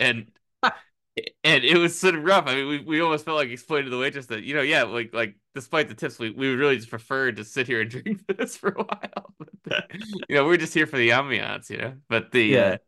and 0.00 0.30
and 0.64 1.64
it 1.64 1.78
was 1.78 1.98
sort 1.98 2.14
of 2.14 2.24
rough. 2.24 2.46
I 2.46 2.54
mean, 2.56 2.68
we, 2.68 2.78
we 2.80 3.00
almost 3.00 3.24
felt 3.24 3.38
like 3.38 3.48
explaining 3.50 3.86
to 3.86 3.90
the 3.90 3.98
waitress 3.98 4.26
that 4.26 4.42
you 4.44 4.54
know, 4.54 4.62
yeah, 4.62 4.84
like 4.84 5.14
like 5.14 5.36
despite 5.54 5.88
the 5.88 5.94
tips, 5.94 6.18
we, 6.18 6.30
we 6.30 6.50
would 6.50 6.58
really 6.58 6.76
just 6.76 6.90
prefer 6.90 7.32
to 7.32 7.44
sit 7.44 7.66
here 7.66 7.80
and 7.82 7.90
drink 7.92 8.22
this 8.28 8.56
for 8.56 8.70
a 8.70 8.82
while. 8.82 9.34
But, 9.64 9.90
you 10.28 10.36
know, 10.36 10.44
we're 10.46 10.56
just 10.58 10.74
here 10.74 10.86
for 10.86 10.96
the 10.98 11.10
ambiance, 11.10 11.70
you 11.70 11.78
know. 11.78 11.94
But 12.08 12.32
the 12.32 12.58
Yeah. 12.58 12.60
uh, 12.60 12.78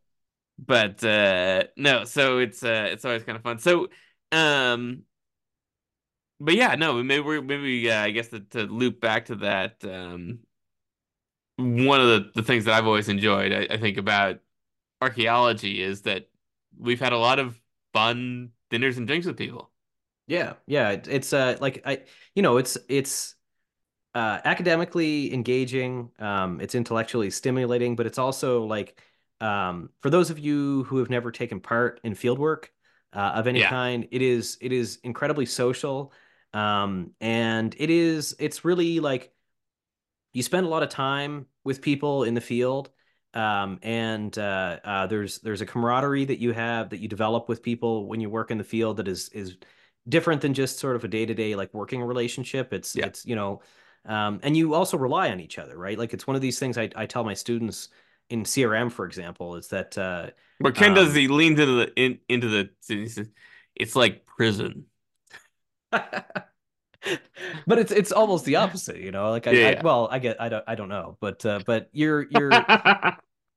but 0.59 1.05
uh 1.05 1.65
no, 1.77 2.05
so 2.05 2.39
it's 2.39 2.63
uh 2.65 2.89
it's 2.93 3.05
always 3.05 3.25
kind 3.25 3.37
of 3.37 3.43
fun. 3.45 3.59
So 3.61 3.89
um 4.33 5.05
but 6.41 6.55
yeah, 6.55 6.75
no, 6.75 7.03
maybe 7.03 7.23
we're 7.23 7.43
maybe 7.43 7.91
uh, 7.91 8.03
I 8.03 8.11
guess 8.11 8.29
to, 8.29 8.41
to 8.41 8.65
loop 8.65 9.01
back 9.01 9.27
to 9.27 9.37
that 9.37 9.83
um 9.85 10.41
one 11.57 12.01
of 12.01 12.09
the, 12.09 12.31
the 12.35 12.43
things 12.43 12.65
that 12.65 12.75
I've 12.75 12.87
always 12.87 13.09
enjoyed, 13.09 13.53
I, 13.53 13.67
I 13.75 13.77
think 13.79 13.97
about 13.97 14.41
archaeology 15.03 15.83
is 15.83 16.03
that 16.03 16.29
we've 16.79 17.01
had 17.01 17.13
a 17.15 17.19
lot 17.19 17.39
of 17.39 17.61
fun 17.93 18.53
dinners 18.71 18.99
and 18.99 19.07
drinks 19.07 19.27
with 19.27 19.37
people. 19.39 19.71
Yeah, 20.27 20.55
yeah. 20.67 20.91
It, 20.91 21.09
it's 21.09 21.33
uh 21.33 21.57
like 21.61 21.83
I 21.87 22.03
you 22.35 22.43
know 22.43 22.57
it's 22.57 22.77
it's 22.89 23.35
uh 24.15 24.41
academically 24.45 25.33
engaging. 25.35 26.11
Um, 26.19 26.61
it's 26.61 26.75
intellectually 26.75 27.31
stimulating, 27.31 27.97
but 27.97 28.07
it's 28.07 28.19
also 28.19 28.65
like 28.65 29.01
um 29.41 29.91
for 30.03 30.11
those 30.11 30.31
of 30.31 30.39
you 30.39 30.85
who 30.85 30.99
have 30.99 31.11
never 31.11 31.33
taken 31.33 31.61
part 31.61 32.01
in 32.05 32.15
field 32.15 32.39
work 32.39 32.73
uh, 33.13 33.33
of 33.37 33.47
any 33.47 33.61
Yeah. 33.61 33.63
kind, 33.63 34.09
it 34.13 34.23
is 34.23 34.59
it 34.61 34.73
is 34.73 34.99
incredibly 35.05 35.47
social. 35.47 36.13
Um, 36.55 37.13
and 37.21 37.75
it 37.79 37.91
is 37.91 38.37
it's 38.39 38.65
really 38.65 39.01
like 39.01 39.33
you 40.33 40.43
spend 40.43 40.67
a 40.67 40.69
lot 40.69 40.83
of 40.83 40.89
time 40.89 41.47
with 41.65 41.81
people 41.83 42.25
in 42.25 42.35
the 42.35 42.41
field 42.41 42.91
um, 43.35 43.79
and 43.83 44.37
uh, 44.39 44.79
uh, 44.85 45.07
there's 45.07 45.41
there's 45.41 45.61
a 45.61 45.67
camaraderie 45.67 46.25
that 46.25 46.39
you 46.39 46.53
have 46.53 46.91
that 46.91 47.01
you 47.01 47.09
develop 47.09 47.49
with 47.49 47.63
people 47.63 48.07
when 48.07 48.21
you 48.21 48.31
work 48.31 48.51
in 48.51 48.59
the 48.59 48.65
field 48.65 48.97
that 48.99 49.09
is 49.09 49.29
is 49.31 49.57
different 50.09 50.41
than 50.41 50.55
just 50.55 50.79
sort 50.79 50.97
of 50.97 51.05
a 51.05 51.09
day-to-day 51.09 51.55
like 51.57 51.73
working 51.75 52.03
relationship 52.03 52.73
it's 52.73 52.95
Yeah. 52.95 53.07
it's 53.07 53.27
you 53.27 53.35
know 53.37 53.61
um, 54.05 54.39
and 54.43 54.57
you 54.57 54.75
also 54.75 54.97
rely 54.97 55.31
on 55.31 55.41
each 55.41 55.59
other 55.59 55.77
right 55.77 55.99
like 55.99 56.15
it's 56.15 56.27
one 56.27 56.37
of 56.37 56.43
these 56.43 56.59
things 56.59 56.79
I, 56.79 56.91
I 56.95 57.07
tell 57.07 57.25
my 57.25 57.35
students 57.35 57.89
in 58.31 58.45
CRM 58.45 58.91
for 58.91 59.05
example 59.07 59.57
is 59.57 59.69
that 59.69 59.97
uh, 59.99 60.31
What 60.59 60.75
Ken 60.75 60.95
does 60.95 61.09
Um, 61.09 61.15
he 61.15 61.29
leans 61.29 61.61
into 61.61 61.75
the 61.75 61.93
in, 61.97 62.19
into 62.29 62.49
the 62.49 62.71
says, 62.81 63.29
it's 63.75 63.97
like 63.97 64.25
prison. 64.27 64.87
but 67.67 67.79
it's 67.79 67.93
it's 67.93 68.13
almost 68.13 68.45
the 68.45 68.57
opposite 68.57 68.97
you 68.97 69.11
know 69.13 69.31
like 69.31 69.47
I, 69.47 69.53
Yeah, 69.53 69.79
I 69.79 69.83
well 69.83 70.09
I 70.11 70.19
get 70.19 70.41
I 70.41 70.49
don't 70.49 70.65
I 70.67 70.75
don't 70.75 70.89
know 70.89 71.17
but 71.21 71.45
uh, 71.47 71.61
but 71.65 71.89
you're 71.93 72.27
you're 72.31 72.67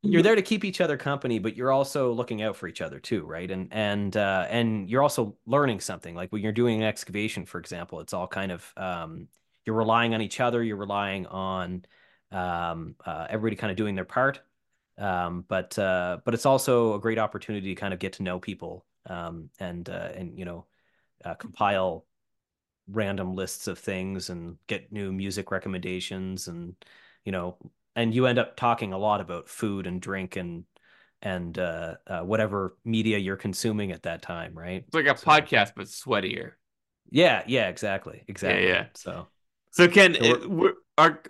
you're 0.01 0.21
there 0.21 0.35
to 0.35 0.41
keep 0.41 0.63
each 0.63 0.81
other 0.81 0.97
company, 0.97 1.39
but 1.39 1.55
you're 1.57 1.71
also 1.71 2.13
looking 2.13 2.41
out 2.41 2.55
for 2.55 2.67
each 2.67 2.81
other 2.81 2.99
too, 2.99 3.25
right? 3.25 3.49
And 3.49 3.67
and 3.71 4.15
uh, 4.15 4.47
and 4.49 4.89
you're 4.89 5.03
also 5.03 5.35
learning 5.45 5.81
something. 5.81 6.15
Like 6.15 6.31
when 6.31 6.41
you're 6.41 6.51
doing 6.51 6.81
an 6.81 6.87
excavation, 6.87 7.45
for 7.45 7.59
example, 7.59 7.99
it's 7.99 8.13
all 8.13 8.27
kind 8.27 8.51
of 8.51 8.73
um, 8.77 9.27
you're 9.65 9.75
relying 9.75 10.13
on 10.13 10.21
each 10.21 10.39
other. 10.39 10.63
You're 10.63 10.77
relying 10.77 11.25
on 11.27 11.85
um, 12.31 12.95
uh, 13.05 13.27
everybody 13.29 13.55
kind 13.55 13.71
of 13.71 13.77
doing 13.77 13.95
their 13.95 14.05
part. 14.05 14.41
Um, 14.97 15.45
but 15.47 15.77
uh, 15.77 16.19
but 16.25 16.33
it's 16.33 16.45
also 16.45 16.93
a 16.95 16.99
great 16.99 17.19
opportunity 17.19 17.73
to 17.73 17.79
kind 17.79 17.93
of 17.93 17.99
get 17.99 18.13
to 18.13 18.23
know 18.23 18.39
people 18.39 18.85
um, 19.05 19.49
and 19.59 19.89
uh, 19.89 20.09
and 20.15 20.37
you 20.37 20.45
know 20.45 20.65
uh, 21.25 21.35
compile 21.35 22.05
random 22.87 23.35
lists 23.35 23.67
of 23.67 23.79
things 23.79 24.29
and 24.29 24.57
get 24.67 24.91
new 24.91 25.11
music 25.11 25.51
recommendations 25.51 26.47
and 26.47 26.75
you 27.23 27.31
know 27.31 27.57
and 27.99 28.15
you 28.15 28.25
end 28.27 28.39
up 28.39 28.55
talking 28.55 28.93
a 28.93 28.97
lot 28.97 29.19
about 29.21 29.49
food 29.49 29.85
and 29.87 30.01
drink 30.01 30.35
and 30.37 30.63
and 31.21 31.59
uh, 31.59 31.95
uh, 32.07 32.21
whatever 32.21 32.77
media 32.85 33.17
you're 33.17 33.35
consuming 33.35 33.91
at 33.91 34.03
that 34.03 34.21
time, 34.21 34.57
right? 34.57 34.85
It's 34.87 34.95
like 34.95 35.05
a 35.05 35.17
So 35.17 35.27
podcast 35.27 35.73
but 35.75 35.87
sweatier. 35.87 36.51
yeah, 37.11 37.43
yeah, 37.45 37.67
exactly, 37.67 38.23
exactly. 38.27 38.67
yeah. 38.67 38.85
So 38.95 39.27
So 39.71 39.87
Ken, 39.87 40.15
So 40.15 40.21
we're- 40.21 40.33
it- 40.41 40.49
we're, 40.49 40.73
our 40.97 41.21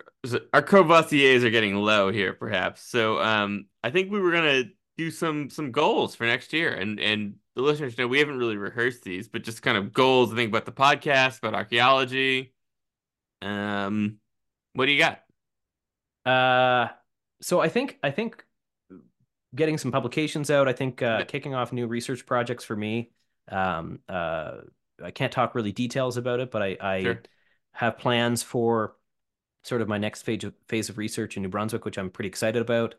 our 0.52 0.62
Courvoisiers 0.62 1.42
are 1.44 1.50
getting 1.50 1.74
low 1.76 2.12
here, 2.12 2.34
perhaps. 2.34 2.82
So 2.82 3.20
um, 3.20 3.66
I 3.82 3.90
think 3.90 4.10
we 4.12 4.20
were 4.20 4.32
gonna 4.32 4.64
do 4.96 5.10
some 5.10 5.50
some 5.50 5.72
goals 5.72 6.14
for 6.14 6.24
next 6.26 6.52
year, 6.52 6.72
and 6.72 7.00
and 7.00 7.34
the 7.56 7.62
listeners 7.62 7.96
know 7.98 8.06
we 8.06 8.18
haven't 8.20 8.38
really 8.38 8.56
rehearsed 8.58 9.02
these, 9.02 9.28
but 9.28 9.42
just 9.42 9.62
kind 9.62 9.76
of 9.76 9.92
goals. 9.92 10.32
I 10.32 10.36
think 10.36 10.50
about 10.50 10.66
the 10.66 10.72
podcast, 10.72 11.38
about 11.38 11.54
archaeology. 11.54 12.52
Um, 13.42 14.18
what 14.74 14.86
do 14.86 14.92
you 14.92 14.98
got? 14.98 15.20
Uh, 16.26 16.88
so 17.40 17.60
I 17.60 17.68
think 17.68 17.98
I 18.02 18.10
think 18.10 18.44
getting 19.54 19.78
some 19.78 19.90
publications 19.90 20.50
out. 20.50 20.68
I 20.68 20.72
think 20.72 21.02
uh, 21.02 21.24
kicking 21.24 21.54
off 21.54 21.72
new 21.72 21.86
research 21.86 22.26
projects 22.26 22.64
for 22.64 22.76
me. 22.76 23.10
Um, 23.48 24.00
uh, 24.08 24.58
I 25.02 25.10
can't 25.10 25.32
talk 25.32 25.54
really 25.54 25.72
details 25.72 26.16
about 26.16 26.40
it, 26.40 26.50
but 26.50 26.62
I, 26.62 26.76
I 26.80 27.02
Sure. 27.02 27.22
have 27.72 27.98
plans 27.98 28.42
for 28.42 28.94
sort 29.64 29.82
of 29.82 29.88
my 29.88 29.98
next 29.98 30.22
phase 30.22 30.44
of, 30.44 30.54
phase 30.68 30.88
of 30.88 30.98
research 30.98 31.36
in 31.36 31.42
New 31.42 31.48
Brunswick, 31.48 31.84
which 31.84 31.98
I'm 31.98 32.10
pretty 32.10 32.28
excited 32.28 32.62
about. 32.62 32.94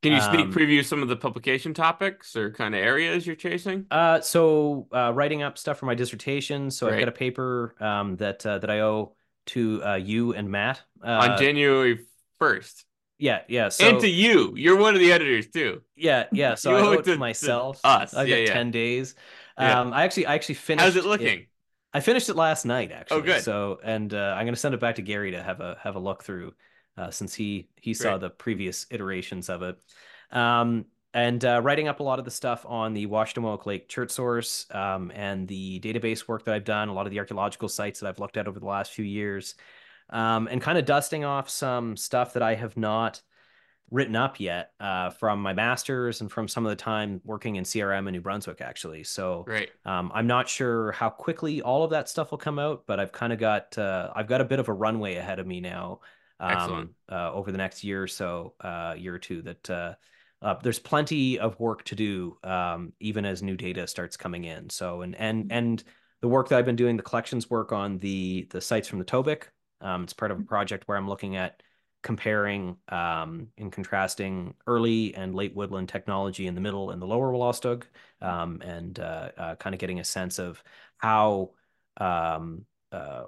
Can 0.00 0.12
you 0.12 0.20
sneak 0.20 0.46
Um, 0.46 0.52
preview 0.52 0.84
some 0.84 1.02
of 1.02 1.08
the 1.08 1.16
publication 1.16 1.74
topics 1.74 2.36
or 2.36 2.52
kind 2.52 2.74
of 2.74 2.80
areas 2.80 3.26
you're 3.26 3.34
chasing? 3.34 3.86
Uh, 3.90 4.20
so 4.20 4.86
uh, 4.92 5.10
writing 5.12 5.42
up 5.42 5.58
stuff 5.58 5.78
for 5.78 5.86
my 5.86 5.96
dissertation. 5.96 6.70
So 6.70 6.88
I've 6.88 7.00
got 7.00 7.08
a 7.08 7.12
paper 7.12 7.74
um, 7.80 8.14
that 8.16 8.46
uh, 8.46 8.58
that 8.58 8.70
I 8.70 8.80
owe 8.80 9.16
to 9.46 9.82
uh, 9.84 9.94
you 9.96 10.34
and 10.34 10.48
Matt. 10.48 10.82
On 11.02 11.30
Uh, 11.30 11.36
January 11.36 12.06
first, 12.38 12.84
yeah, 13.18 13.42
yeah. 13.48 13.68
So 13.68 13.88
and 13.88 14.00
to 14.00 14.08
you, 14.08 14.54
you're 14.56 14.76
one 14.76 14.94
of 14.94 15.00
the 15.00 15.12
editors 15.12 15.48
too. 15.48 15.82
yeah, 15.96 16.26
yeah. 16.32 16.54
So 16.54 16.74
I 16.76 16.80
owe 16.80 16.92
it 16.92 16.94
it 17.00 17.04
to- 17.04 17.04
to 17.04 17.12
to 17.12 17.18
myself. 17.18 17.80
us. 17.84 18.14
I've 18.14 18.28
Yeah, 18.28 18.36
got 18.36 18.42
yeah. 18.48 18.52
ten 18.52 18.70
days. 18.70 19.14
Yeah. 19.58 19.80
Um, 19.80 19.92
I 19.92 20.04
actually 20.04 20.26
I 20.26 20.34
actually 20.34 20.54
finished. 20.56 20.84
How's 20.84 20.96
it 20.96 21.04
looking? 21.04 21.46
I 21.92 22.00
finished 22.00 22.28
it 22.28 22.36
last 22.36 22.64
night 22.64 22.92
actually. 22.92 23.18
Oh, 23.18 23.22
good. 23.22 23.42
So 23.42 23.80
and 23.82 24.12
uh, 24.14 24.34
I'm 24.36 24.46
gonna 24.46 24.56
send 24.56 24.74
it 24.74 24.80
back 24.80 24.96
to 24.96 25.02
Gary 25.02 25.32
to 25.32 25.42
have 25.42 25.60
a 25.60 25.78
have 25.82 25.96
a 25.96 25.98
look 25.98 26.22
through, 26.22 26.54
uh, 26.96 27.10
since 27.10 27.34
he 27.34 27.68
he 27.76 27.94
saw 27.94 28.10
Great. 28.12 28.20
the 28.20 28.30
previous 28.30 28.86
iterations 28.90 29.48
of 29.48 29.62
it. 29.62 29.76
Um, 30.30 30.86
and 31.14 31.42
uh, 31.44 31.60
writing 31.62 31.88
up 31.88 32.00
a 32.00 32.02
lot 32.02 32.18
of 32.18 32.26
the 32.26 32.30
stuff 32.30 32.64
on 32.68 32.92
the 32.92 33.06
Washademoak 33.06 33.64
Lake 33.64 33.88
chert 33.88 34.10
source 34.10 34.66
um, 34.70 35.10
and 35.14 35.48
the 35.48 35.80
database 35.80 36.28
work 36.28 36.44
that 36.44 36.54
I've 36.54 36.64
done, 36.64 36.88
a 36.88 36.92
lot 36.92 37.06
of 37.06 37.10
the 37.12 37.18
archaeological 37.18 37.68
sites 37.70 38.00
that 38.00 38.08
I've 38.08 38.18
looked 38.18 38.36
at 38.36 38.46
over 38.46 38.60
the 38.60 38.66
last 38.66 38.92
few 38.92 39.06
years, 39.06 39.54
um, 40.10 40.48
and 40.50 40.60
kind 40.60 40.78
of 40.78 40.84
dusting 40.84 41.24
off 41.24 41.48
some 41.48 41.96
stuff 41.96 42.34
that 42.34 42.42
I 42.42 42.54
have 42.54 42.76
not 42.76 43.22
written 43.90 44.16
up 44.16 44.38
yet 44.38 44.72
uh, 44.80 45.10
from 45.10 45.40
my 45.40 45.52
masters 45.52 46.20
and 46.20 46.30
from 46.30 46.46
some 46.46 46.66
of 46.66 46.70
the 46.70 46.76
time 46.76 47.20
working 47.24 47.56
in 47.56 47.64
CRM 47.64 48.06
in 48.06 48.12
New 48.12 48.20
Brunswick, 48.20 48.60
actually. 48.60 49.02
So 49.04 49.44
Great. 49.44 49.70
um, 49.84 50.10
I'm 50.14 50.26
not 50.26 50.48
sure 50.48 50.92
how 50.92 51.08
quickly 51.08 51.62
all 51.62 51.84
of 51.84 51.90
that 51.90 52.08
stuff 52.08 52.30
will 52.30 52.38
come 52.38 52.58
out, 52.58 52.84
but 52.86 53.00
I've 53.00 53.12
kind 53.12 53.32
of 53.32 53.38
got 53.38 53.76
uh, 53.78 54.10
I've 54.14 54.26
got 54.26 54.40
a 54.40 54.44
bit 54.44 54.58
of 54.58 54.68
a 54.68 54.72
runway 54.72 55.16
ahead 55.16 55.38
of 55.38 55.46
me 55.46 55.60
now 55.60 56.00
um, 56.40 56.90
uh, 57.10 57.32
over 57.32 57.50
the 57.50 57.58
next 57.58 57.82
year 57.82 58.02
or 58.02 58.08
so, 58.08 58.54
uh, 58.60 58.94
year 58.96 59.14
or 59.14 59.18
two. 59.18 59.42
That 59.42 59.70
uh, 59.70 59.94
uh, 60.42 60.54
there's 60.62 60.78
plenty 60.78 61.38
of 61.38 61.58
work 61.58 61.84
to 61.84 61.94
do, 61.94 62.36
um, 62.44 62.92
even 63.00 63.24
as 63.24 63.42
new 63.42 63.56
data 63.56 63.86
starts 63.86 64.16
coming 64.16 64.44
in. 64.44 64.68
So 64.70 65.02
and 65.02 65.14
and 65.16 65.50
and 65.50 65.82
the 66.20 66.28
work 66.28 66.48
that 66.48 66.58
I've 66.58 66.66
been 66.66 66.76
doing, 66.76 66.96
the 66.96 67.02
collections 67.02 67.48
work 67.48 67.72
on 67.72 67.98
the 67.98 68.46
the 68.50 68.60
sites 68.60 68.88
from 68.88 68.98
the 68.98 69.04
Tobique. 69.04 69.44
Um, 69.80 70.04
it's 70.04 70.12
part 70.12 70.30
of 70.30 70.40
a 70.40 70.44
project 70.44 70.86
where 70.86 70.96
I'm 70.96 71.08
looking 71.08 71.36
at 71.36 71.62
comparing 72.02 72.76
um, 72.88 73.48
and 73.58 73.72
contrasting 73.72 74.54
early 74.66 75.14
and 75.14 75.34
late 75.34 75.54
woodland 75.54 75.88
technology 75.88 76.46
in 76.46 76.54
the 76.54 76.60
middle 76.60 76.90
and 76.90 77.02
the 77.02 77.06
lower 77.06 77.32
Wolastoq, 77.32 77.84
um, 78.22 78.60
and 78.62 78.98
uh, 78.98 79.30
uh, 79.36 79.54
kind 79.56 79.74
of 79.74 79.80
getting 79.80 80.00
a 80.00 80.04
sense 80.04 80.38
of 80.38 80.62
how 80.98 81.50
um, 81.96 82.64
uh, 82.92 83.24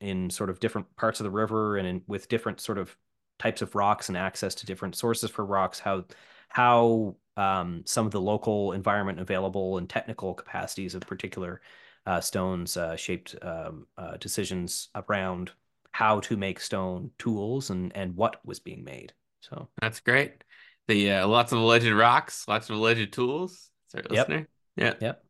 in 0.00 0.30
sort 0.30 0.50
of 0.50 0.58
different 0.60 0.96
parts 0.96 1.20
of 1.20 1.24
the 1.24 1.30
river 1.30 1.76
and 1.76 1.86
in, 1.86 2.02
with 2.06 2.28
different 2.28 2.60
sort 2.60 2.78
of 2.78 2.96
types 3.38 3.62
of 3.62 3.74
rocks 3.74 4.08
and 4.08 4.16
access 4.16 4.54
to 4.56 4.66
different 4.66 4.96
sources 4.96 5.30
for 5.30 5.44
rocks, 5.44 5.78
how 5.78 6.04
how 6.48 7.16
um, 7.36 7.82
some 7.86 8.04
of 8.04 8.12
the 8.12 8.20
local 8.20 8.72
environment 8.72 9.20
available 9.20 9.78
and 9.78 9.88
technical 9.88 10.34
capacities 10.34 10.94
of 10.94 11.02
particular 11.02 11.60
uh, 12.06 12.20
stones 12.20 12.76
uh, 12.76 12.96
shaped 12.96 13.36
um, 13.42 13.86
uh, 13.96 14.16
decisions 14.16 14.88
around 14.94 15.50
how 15.92 16.20
to 16.20 16.36
make 16.36 16.58
stone 16.60 17.10
tools 17.18 17.70
and 17.70 17.94
and 17.96 18.16
what 18.16 18.44
was 18.44 18.60
being 18.60 18.82
made. 18.84 19.12
So 19.40 19.68
That's 19.80 20.00
great. 20.00 20.44
The 20.88 21.12
uh, 21.12 21.26
lots 21.28 21.52
of 21.52 21.58
alleged 21.58 21.86
rocks, 21.86 22.46
lots 22.48 22.68
of 22.70 22.76
alleged 22.76 23.12
tools. 23.12 23.70
Sorry, 23.88 24.04
Yep. 24.10 24.28
listener. 24.28 24.48
Yeah. 24.76 24.94
Yep. 25.00 25.24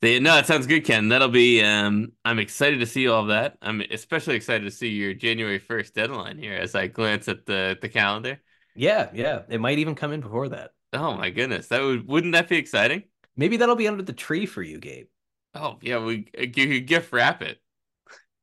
The, 0.00 0.20
no, 0.20 0.34
that 0.36 0.46
sounds 0.46 0.66
good, 0.66 0.84
Ken. 0.84 1.08
That'll 1.08 1.28
be. 1.28 1.62
Um, 1.62 2.12
I'm 2.24 2.38
excited 2.38 2.80
to 2.80 2.86
see 2.86 3.08
all 3.08 3.22
of 3.22 3.28
that. 3.28 3.58
I'm 3.60 3.82
especially 3.90 4.36
excited 4.36 4.64
to 4.64 4.70
see 4.70 4.88
your 4.88 5.12
January 5.12 5.58
1st 5.58 5.92
deadline 5.92 6.38
here 6.38 6.54
as 6.54 6.74
I 6.74 6.86
glance 6.86 7.28
at 7.28 7.44
the 7.46 7.76
the 7.80 7.88
calendar. 7.88 8.40
yeah, 8.74 9.10
yeah, 9.12 9.42
it 9.48 9.60
might 9.60 9.78
even 9.78 9.94
come 9.94 10.12
in 10.12 10.20
before 10.20 10.48
that. 10.50 10.70
Oh 10.92 11.14
my 11.16 11.30
goodness, 11.30 11.66
that 11.68 11.82
would 11.82 12.06
wouldn't 12.06 12.32
that 12.32 12.48
be 12.48 12.56
exciting? 12.56 13.02
Maybe 13.36 13.56
that'll 13.58 13.76
be 13.76 13.88
under 13.88 14.02
the 14.02 14.12
tree 14.14 14.46
for 14.46 14.62
you, 14.62 14.78
Gabe. 14.78 15.08
Oh 15.56 15.78
yeah, 15.82 15.98
we 15.98 16.28
you 16.38 16.48
could 16.50 16.86
gift 16.86 17.12
wrap 17.12 17.42
it. 17.42 17.58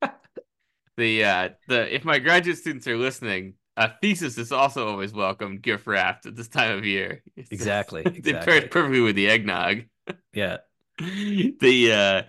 the 0.98 1.24
uh 1.24 1.50
the 1.68 1.94
if 1.94 2.06
my 2.06 2.20
graduate 2.20 2.58
students 2.58 2.88
are 2.88 2.98
listening, 2.98 3.54
a 3.78 3.92
thesis 4.02 4.38
is 4.38 4.52
also 4.52 4.88
always 4.88 5.14
welcome 5.14 5.60
gift 5.60 5.88
wrapped 5.88 6.26
at 6.26 6.36
this 6.36 6.48
time 6.48 6.78
of 6.78 6.86
year. 6.86 7.24
It's- 7.36 7.52
Exactly, 7.52 8.02
it 8.02 8.18
exactly. 8.18 8.52
pairs 8.60 8.70
perfectly 8.70 9.02
with 9.02 9.16
the 9.16 9.30
eggnog. 9.30 9.84
Yeah. 10.34 10.58
the 11.00 11.92
uh 11.94 12.22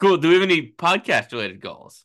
cool. 0.00 0.16
Do 0.18 0.28
we 0.28 0.34
have 0.34 0.42
any 0.42 0.72
podcast 0.72 1.32
related 1.32 1.60
goals? 1.60 2.04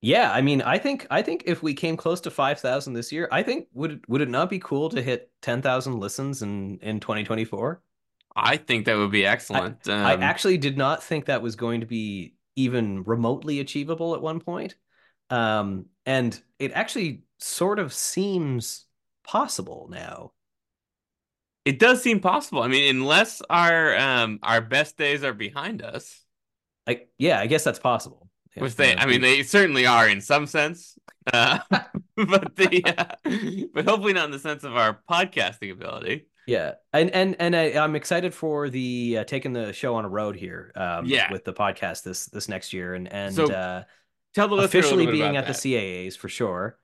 Yeah, 0.00 0.30
I 0.32 0.42
mean, 0.42 0.62
I 0.62 0.78
think 0.78 1.06
I 1.10 1.22
think 1.22 1.42
if 1.46 1.62
we 1.62 1.74
came 1.74 1.96
close 1.96 2.20
to 2.22 2.30
5,000 2.30 2.92
this 2.92 3.10
year, 3.10 3.28
I 3.32 3.42
think 3.42 3.66
would 3.72 4.04
would 4.08 4.20
it 4.20 4.28
not 4.28 4.48
be 4.48 4.60
cool 4.60 4.88
to 4.90 5.02
hit 5.02 5.30
10,000 5.42 5.98
listens 5.98 6.42
in 6.42 6.78
in 6.82 7.00
2024? 7.00 7.82
I 8.36 8.56
think 8.56 8.86
that 8.86 8.96
would 8.96 9.10
be 9.10 9.26
excellent. 9.26 9.88
I 9.88 10.14
Um, 10.14 10.22
actually 10.22 10.58
did 10.58 10.76
not 10.78 11.02
think 11.02 11.26
that 11.26 11.42
was 11.42 11.56
going 11.56 11.80
to 11.80 11.86
be 11.86 12.34
even 12.56 13.02
remotely 13.04 13.60
achievable 13.60 14.14
at 14.14 14.22
one 14.22 14.40
point. 14.40 14.76
Um, 15.30 15.86
and 16.06 16.40
it 16.58 16.72
actually 16.72 17.22
sort 17.38 17.78
of 17.78 17.92
seems 17.92 18.86
possible 19.24 19.88
now. 19.90 20.32
It 21.64 21.78
does 21.78 22.02
seem 22.02 22.20
possible. 22.20 22.62
I 22.62 22.68
mean, 22.68 22.96
unless 22.96 23.42
our 23.50 23.96
um 23.96 24.38
our 24.42 24.60
best 24.60 24.96
days 24.96 25.22
are 25.22 25.34
behind 25.34 25.82
us. 25.82 26.24
Like, 26.86 27.10
yeah, 27.18 27.38
I 27.40 27.46
guess 27.46 27.64
that's 27.64 27.78
possible. 27.78 28.30
Yeah, 28.56 28.62
which 28.62 28.76
they, 28.76 28.96
I 28.96 29.04
mean, 29.06 29.20
they 29.20 29.42
certainly 29.42 29.84
are 29.86 30.08
in 30.08 30.22
some 30.22 30.46
sense, 30.46 30.98
uh, 31.32 31.58
but 32.16 32.56
the, 32.56 32.82
uh, 32.96 33.68
but 33.74 33.84
hopefully 33.84 34.14
not 34.14 34.26
in 34.26 34.30
the 34.30 34.38
sense 34.38 34.64
of 34.64 34.74
our 34.76 35.02
podcasting 35.10 35.70
ability. 35.72 36.27
Yeah, 36.48 36.74
and 36.94 37.10
and 37.10 37.36
and 37.38 37.54
I, 37.54 37.64
am 37.84 37.94
excited 37.94 38.32
for 38.32 38.70
the 38.70 39.18
uh, 39.18 39.24
taking 39.24 39.52
the 39.52 39.72
show 39.72 39.94
on 39.96 40.06
a 40.06 40.08
road 40.08 40.34
here. 40.34 40.72
Um, 40.74 41.04
yeah. 41.04 41.30
with 41.30 41.44
the 41.44 41.52
podcast 41.52 42.04
this 42.04 42.26
this 42.26 42.48
next 42.48 42.72
year, 42.72 42.94
and 42.94 43.12
and 43.12 43.34
so, 43.34 43.52
uh, 43.52 43.84
tell 44.34 44.48
the 44.48 44.56
officially 44.56 45.06
being 45.06 45.36
at 45.36 45.46
that. 45.46 45.60
the 45.60 45.74
CAAs 45.74 46.16
for 46.16 46.30
sure. 46.30 46.78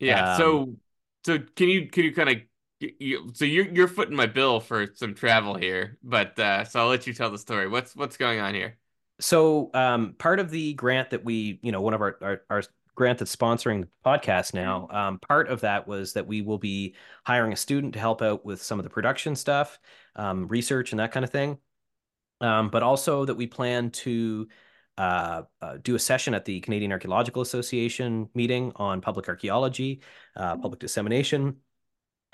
Yeah. 0.00 0.32
Um, 0.32 0.38
so 0.38 0.76
so 1.24 1.38
can 1.54 1.68
you 1.68 1.88
can 1.88 2.04
you 2.04 2.12
kind 2.12 2.28
of 2.28 2.36
you, 2.80 3.30
so 3.34 3.44
you're 3.44 3.68
you're 3.68 3.88
footing 3.88 4.16
my 4.16 4.26
bill 4.26 4.58
for 4.58 4.88
some 4.94 5.14
travel 5.14 5.54
here, 5.54 5.98
but 6.02 6.36
uh, 6.38 6.64
so 6.64 6.80
I'll 6.80 6.88
let 6.88 7.06
you 7.06 7.14
tell 7.14 7.30
the 7.30 7.38
story. 7.38 7.68
What's 7.68 7.94
what's 7.94 8.16
going 8.16 8.40
on 8.40 8.54
here? 8.54 8.78
So 9.20 9.70
um, 9.74 10.14
part 10.18 10.40
of 10.40 10.50
the 10.50 10.74
grant 10.74 11.10
that 11.10 11.24
we, 11.24 11.58
you 11.62 11.72
know, 11.72 11.80
one 11.80 11.94
of 11.94 12.00
our, 12.00 12.16
our, 12.22 12.42
our 12.50 12.62
grant 12.98 13.20
that's 13.20 13.34
sponsoring 13.34 13.82
the 13.82 13.88
podcast 14.04 14.52
now, 14.52 14.80
mm-hmm. 14.80 14.96
um, 14.96 15.18
part 15.20 15.48
of 15.48 15.60
that 15.60 15.86
was 15.86 16.12
that 16.14 16.26
we 16.26 16.42
will 16.42 16.58
be 16.58 16.96
hiring 17.24 17.52
a 17.52 17.56
student 17.56 17.92
to 17.94 18.00
help 18.00 18.20
out 18.20 18.44
with 18.44 18.60
some 18.60 18.80
of 18.80 18.82
the 18.82 18.90
production 18.90 19.36
stuff, 19.36 19.78
um, 20.16 20.48
research, 20.48 20.90
and 20.90 20.98
that 20.98 21.12
kind 21.12 21.24
of 21.24 21.30
thing. 21.30 21.58
Um, 22.40 22.70
but 22.70 22.82
also 22.82 23.24
that 23.24 23.36
we 23.36 23.46
plan 23.46 23.90
to 23.90 24.48
uh, 24.96 25.42
uh, 25.62 25.76
do 25.80 25.94
a 25.94 25.98
session 25.98 26.34
at 26.34 26.44
the 26.44 26.60
Canadian 26.60 26.90
Archaeological 26.90 27.40
Association 27.40 28.28
meeting 28.34 28.72
on 28.76 29.00
public 29.00 29.28
archaeology, 29.28 30.02
uh, 30.36 30.52
mm-hmm. 30.52 30.62
public 30.62 30.80
dissemination, 30.80 31.56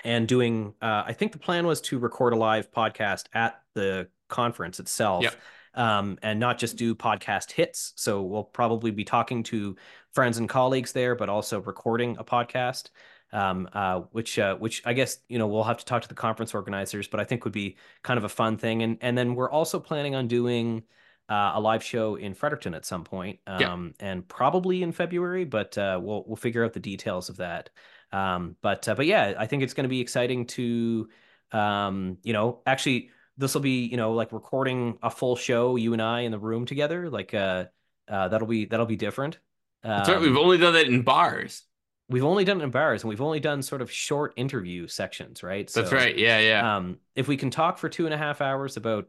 and 0.02 0.26
doing. 0.26 0.72
Uh, 0.80 1.04
I 1.06 1.12
think 1.12 1.32
the 1.32 1.38
plan 1.38 1.66
was 1.66 1.82
to 1.82 1.98
record 1.98 2.32
a 2.32 2.36
live 2.36 2.72
podcast 2.72 3.26
at 3.34 3.60
the 3.74 4.08
conference 4.28 4.80
itself. 4.80 5.24
Yep 5.24 5.36
um, 5.74 6.18
and 6.22 6.40
not 6.40 6.58
just 6.58 6.76
do 6.76 6.94
podcast 6.94 7.52
hits. 7.52 7.92
So 7.96 8.22
we'll 8.22 8.44
probably 8.44 8.90
be 8.90 9.04
talking 9.04 9.42
to 9.44 9.76
friends 10.12 10.38
and 10.38 10.48
colleagues 10.48 10.92
there, 10.92 11.14
but 11.14 11.28
also 11.28 11.60
recording 11.60 12.16
a 12.18 12.24
podcast. 12.24 12.90
Um, 13.32 13.68
uh, 13.72 14.02
which 14.12 14.38
uh, 14.38 14.54
which 14.56 14.80
I 14.86 14.92
guess 14.92 15.18
you 15.28 15.38
know 15.38 15.48
we'll 15.48 15.64
have 15.64 15.78
to 15.78 15.84
talk 15.84 16.02
to 16.02 16.08
the 16.08 16.14
conference 16.14 16.54
organizers, 16.54 17.08
but 17.08 17.18
I 17.18 17.24
think 17.24 17.42
would 17.42 17.52
be 17.52 17.76
kind 18.04 18.16
of 18.16 18.22
a 18.22 18.28
fun 18.28 18.56
thing. 18.56 18.84
And 18.84 18.96
and 19.00 19.18
then 19.18 19.34
we're 19.34 19.50
also 19.50 19.80
planning 19.80 20.14
on 20.14 20.28
doing 20.28 20.84
uh, 21.28 21.52
a 21.54 21.60
live 21.60 21.82
show 21.82 22.16
in 22.16 22.34
Fredericton 22.34 22.74
at 22.74 22.84
some 22.84 23.02
point, 23.02 23.40
um, 23.46 23.60
yeah. 23.60 24.08
and 24.08 24.28
probably 24.28 24.82
in 24.82 24.92
February, 24.92 25.44
but 25.44 25.76
uh, 25.78 25.98
we'll 26.00 26.24
we'll 26.26 26.36
figure 26.36 26.64
out 26.64 26.74
the 26.74 26.80
details 26.80 27.28
of 27.28 27.38
that. 27.38 27.70
Um, 28.12 28.56
but 28.62 28.86
uh, 28.88 28.94
but 28.94 29.06
yeah, 29.06 29.34
I 29.36 29.46
think 29.46 29.62
it's 29.62 29.74
going 29.74 29.84
to 29.84 29.88
be 29.88 30.00
exciting 30.00 30.46
to 30.46 31.08
um, 31.52 32.18
you 32.22 32.32
know 32.32 32.60
actually 32.66 33.10
this 33.36 33.54
will 33.54 33.60
be 33.60 33.86
you 33.86 33.96
know 33.96 34.12
like 34.12 34.32
recording 34.32 34.98
a 35.02 35.10
full 35.10 35.36
show 35.36 35.76
you 35.76 35.92
and 35.92 36.02
i 36.02 36.20
in 36.20 36.32
the 36.32 36.38
room 36.38 36.64
together 36.66 37.10
like 37.10 37.34
uh, 37.34 37.64
uh 38.08 38.28
that'll 38.28 38.48
be 38.48 38.64
that'll 38.66 38.86
be 38.86 38.96
different. 38.96 39.38
Um, 39.82 40.02
right. 40.08 40.20
we've 40.20 40.36
only 40.36 40.56
done 40.56 40.72
that 40.74 40.86
in 40.86 41.02
bars. 41.02 41.62
we've 42.08 42.24
only 42.24 42.44
done 42.44 42.60
it 42.60 42.64
in 42.64 42.70
bars 42.70 43.02
and 43.02 43.08
we've 43.10 43.20
only 43.20 43.40
done 43.40 43.62
sort 43.62 43.82
of 43.82 43.90
short 43.90 44.32
interview 44.36 44.86
sections 44.86 45.42
right? 45.42 45.70
That's 45.72 45.92
right. 45.92 46.16
Yeah 46.16 46.38
yeah. 46.38 46.76
um 46.76 46.98
if 47.14 47.28
we 47.28 47.36
can 47.36 47.50
talk 47.50 47.78
for 47.78 47.88
two 47.88 48.06
and 48.06 48.14
a 48.14 48.18
half 48.18 48.40
hours 48.40 48.76
about 48.76 49.08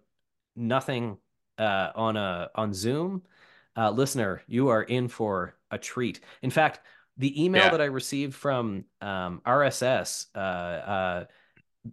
nothing 0.56 1.18
uh 1.58 1.92
on 1.96 2.18
a 2.18 2.50
on 2.56 2.74
zoom 2.74 3.24
uh 3.78 3.90
listener 3.92 4.42
you 4.48 4.70
are 4.70 4.84
in 4.84 5.08
for 5.08 5.56
a 5.72 5.78
treat. 5.78 6.20
In 6.42 6.50
fact 6.50 6.82
the 7.18 7.42
email 7.42 7.64
yeah. 7.64 7.72
that 7.72 7.82
i 7.82 7.86
received 7.86 8.34
from 8.36 8.84
um 9.00 9.42
rss 9.46 10.26
uh 10.36 10.40
uh 10.40 11.26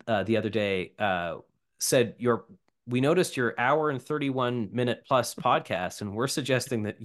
uh, 0.06 0.22
the 0.24 0.36
other 0.36 0.48
day 0.48 0.92
uh, 0.98 1.36
said 1.82 2.14
your 2.18 2.44
we 2.86 3.00
noticed 3.00 3.36
your 3.36 3.54
hour 3.58 3.90
and 3.90 4.00
31 4.02 4.70
minute 4.72 5.04
plus 5.06 5.34
podcast 5.44 6.00
and 6.00 6.14
we're 6.14 6.28
suggesting 6.28 6.84
that 6.84 6.96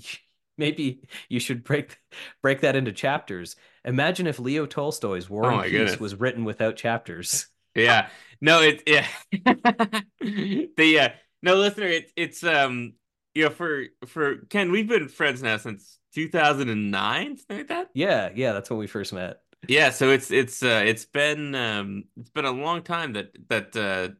maybe 0.58 1.02
you 1.30 1.40
should 1.40 1.64
break 1.64 1.98
break 2.41 2.62
that 2.62 2.76
into 2.76 2.91
chapters. 2.91 3.56
Imagine 3.86 4.28
if 4.28 4.40
leo 4.40 4.66
tolstoy's 4.66 5.30
war 5.30 5.52
oh 5.52 5.60
and 5.60 5.68
peace 5.70 5.95
goodness. 5.95 5.99
was 5.99 6.16
written 6.16 6.45
without 6.45 6.76
chapters. 6.76 7.48
Yeah. 7.76 8.10
No 8.41 8.64
it 8.64 8.82
yeah. 8.88 9.06
The 10.20 10.99
uh 10.99 11.10
no 11.44 11.56
listener 11.56 11.86
it, 11.86 12.12
it's 12.16 12.44
um 12.44 12.94
you 13.36 13.44
know 13.44 13.49
for 13.52 13.84
for 14.08 14.38
ken 14.49 14.72
we've 14.72 14.88
been 14.88 15.08
friends 15.10 15.44
now 15.44 15.58
since 15.58 15.99
2009 16.16 17.38
something 17.38 17.58
like 17.58 17.68
that? 17.68 17.90
Yeah 17.94 18.30
yeah 18.34 18.54
that's 18.54 18.72
when 18.72 18.80
we 18.80 18.88
first 18.88 19.14
met. 19.14 19.41
Yeah 19.68 19.91
so 19.91 20.10
it's 20.10 20.32
it's 20.32 20.64
uh 20.64 20.82
it's 20.84 21.06
been 21.06 21.54
um 21.54 22.06
it's 22.20 22.32
been 22.32 22.45
a 22.45 22.52
long 22.52 22.82
time 22.82 23.14
that 23.14 23.30
that 23.49 23.76
uh 23.76 24.16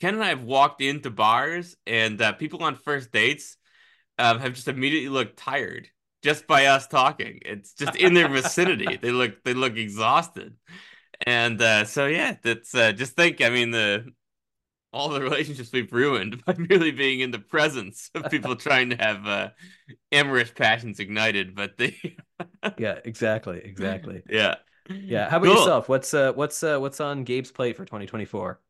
Ken 0.00 0.14
and 0.14 0.24
I 0.24 0.28
have 0.28 0.42
walked 0.42 0.80
into 0.80 1.10
bars, 1.10 1.76
and 1.86 2.20
uh, 2.20 2.32
people 2.32 2.62
on 2.62 2.74
first 2.74 3.12
dates 3.12 3.56
um, 4.18 4.38
have 4.40 4.54
just 4.54 4.68
immediately 4.68 5.08
looked 5.08 5.36
tired 5.36 5.88
just 6.22 6.46
by 6.46 6.66
us 6.66 6.86
talking. 6.86 7.40
It's 7.44 7.74
just 7.74 7.96
in 7.96 8.14
their 8.14 8.28
vicinity. 8.28 8.96
they 9.02 9.10
look 9.10 9.42
they 9.44 9.54
look 9.54 9.76
exhausted, 9.76 10.56
and 11.26 11.60
uh, 11.60 11.84
so 11.84 12.06
yeah, 12.06 12.36
that's 12.42 12.74
uh, 12.74 12.92
just 12.92 13.14
think. 13.14 13.40
I 13.40 13.50
mean 13.50 13.70
the 13.70 14.12
all 14.92 15.08
the 15.08 15.20
relationships 15.20 15.72
we've 15.72 15.92
ruined 15.92 16.44
by 16.46 16.54
merely 16.54 16.90
being 16.90 17.20
in 17.20 17.30
the 17.30 17.38
presence 17.38 18.10
of 18.14 18.30
people 18.30 18.56
trying 18.56 18.90
to 18.90 18.96
have 18.96 19.26
uh, 19.26 19.48
amorous 20.10 20.50
passions 20.50 21.00
ignited. 21.00 21.54
But 21.54 21.76
they, 21.78 22.16
yeah, 22.78 22.98
exactly, 23.04 23.60
exactly. 23.62 24.22
Yeah, 24.28 24.56
yeah. 24.88 25.28
How 25.28 25.38
about 25.38 25.46
cool. 25.46 25.56
yourself? 25.56 25.88
What's 25.88 26.14
uh, 26.14 26.32
what's 26.32 26.62
uh, 26.62 26.78
what's 26.78 27.00
on 27.00 27.24
Gabe's 27.24 27.50
plate 27.50 27.76
for 27.76 27.84
2024? 27.84 28.60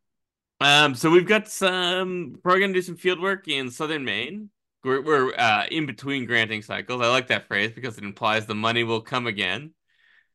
Um, 0.63 0.95
so 0.95 1.11
we've 1.11 1.27
got 1.27 1.49
some. 1.49 2.39
We're 2.45 2.59
going 2.59 2.73
to 2.73 2.79
do 2.79 2.83
some 2.83 2.97
field 2.97 3.21
work 3.21 3.49
in 3.49 3.71
southern 3.71 4.05
Maine. 4.05 4.51
We're, 4.85 5.01
we're 5.03 5.35
uh, 5.35 5.67
in 5.71 5.87
between 5.87 6.27
granting 6.27 6.63
cycles. 6.63 7.03
I 7.03 7.09
like 7.09 7.29
that 7.29 7.47
phrase 7.47 7.73
because 7.73 7.99
it 7.99 8.05
implies 8.05 8.47
the 8.47 8.55
money 8.55 8.85
will 8.85 9.01
come 9.01 9.27
again. 9.27 9.73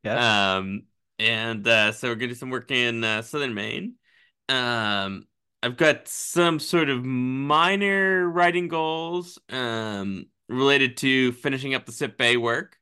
Yeah. 0.03 0.55
Um, 0.57 0.83
and 1.19 1.67
uh, 1.67 1.91
so 1.91 2.07
we're 2.09 2.15
going 2.15 2.29
to 2.29 2.35
do 2.35 2.39
some 2.39 2.49
work 2.49 2.71
in 2.71 3.03
uh, 3.03 3.21
southern 3.21 3.53
Maine. 3.53 3.95
Um, 4.49 5.27
I've 5.63 5.77
got 5.77 6.07
some 6.07 6.59
sort 6.59 6.89
of 6.89 7.03
minor 7.03 8.29
writing 8.29 8.67
goals 8.67 9.39
um, 9.49 10.27
related 10.47 10.97
to 10.97 11.31
finishing 11.33 11.73
up 11.73 11.85
the 11.85 11.91
Sipp 11.91 12.17
Bay 12.17 12.37
work. 12.37 12.77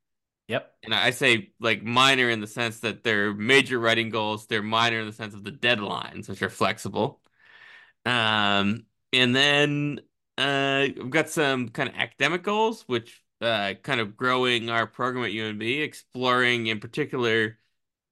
Yep. 0.48 0.72
And 0.84 0.94
I 0.94 1.10
say 1.10 1.54
like 1.60 1.82
minor 1.82 2.30
in 2.30 2.42
the 2.42 2.48
sense 2.48 2.82
that 2.82 3.04
they're 3.04 3.34
major 3.34 3.80
writing 3.80 4.10
goals. 4.10 4.46
They're 4.46 4.62
minor 4.62 5.00
in 5.00 5.08
the 5.08 5.14
sense 5.14 5.34
of 5.34 5.44
the 5.44 5.52
deadlines, 5.52 6.30
which 6.30 6.44
are 6.44 6.50
flexible. 6.50 7.22
Um, 8.06 8.86
and 9.12 9.36
then 9.36 10.00
uh, 10.38 10.88
we've 10.96 11.10
got 11.10 11.30
some 11.30 11.70
kind 11.70 11.90
of 11.90 11.96
academic 11.96 12.44
goals, 12.44 12.84
which 12.88 13.24
uh, 13.42 13.74
kind 13.84 14.00
of 14.00 14.16
growing 14.16 14.70
our 14.70 14.88
program 14.88 15.26
at 15.26 15.32
UNB, 15.32 15.82
exploring 15.82 16.68
in 16.68 16.80
particular 16.80 17.58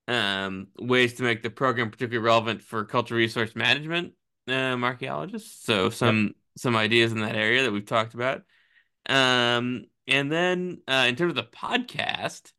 um, 0.08 0.68
ways 0.80 1.16
to 1.16 1.24
make 1.24 1.44
the 1.44 1.50
program 1.50 1.92
particularly 1.92 2.26
relevant 2.26 2.62
for 2.62 2.86
cultural 2.86 3.18
resource 3.18 3.56
management 3.56 4.14
um, 4.48 4.84
archaeologists. 4.84 5.66
So 5.66 5.90
some 5.90 6.28
yep. 6.28 6.36
some 6.58 6.76
ideas 6.76 7.12
in 7.12 7.22
that 7.22 7.36
area 7.36 7.64
that 7.64 7.72
we've 7.72 7.86
talked 7.86 8.14
about. 8.14 8.44
Um, 9.08 9.86
and 10.08 10.32
then 10.32 10.82
uh, 10.88 11.06
in 11.08 11.16
terms 11.16 11.32
of 11.32 11.36
the 11.36 11.44
podcast, 11.44 12.52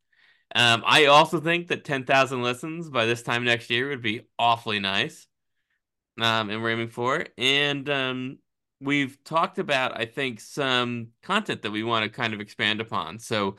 um, 0.55 0.83
I 0.87 1.07
also 1.07 1.41
think 1.41 1.69
that 1.69 1.85
10,000 1.85 2.43
listens 2.43 2.89
by 2.89 3.07
this 3.07 3.23
time 3.23 3.45
next 3.45 3.71
year 3.71 3.89
would 3.89 4.03
be 4.03 4.23
awfully 4.39 4.79
nice 4.79 5.27
um, 6.21 6.51
and 6.51 6.63
we're 6.63 6.71
aiming 6.71 6.89
for. 6.89 7.27
And 7.37 7.89
um, 7.89 8.39
we've 8.81 9.23
talked 9.25 9.59
about, 9.59 9.99
I 9.99 10.05
think, 10.05 10.41
some 10.41 11.09
content 11.23 11.63
that 11.63 11.71
we 11.71 11.83
want 11.83 12.05
to 12.05 12.09
kind 12.09 12.35
of 12.35 12.41
expand 12.41 12.81
upon. 12.81 13.19
So 13.19 13.57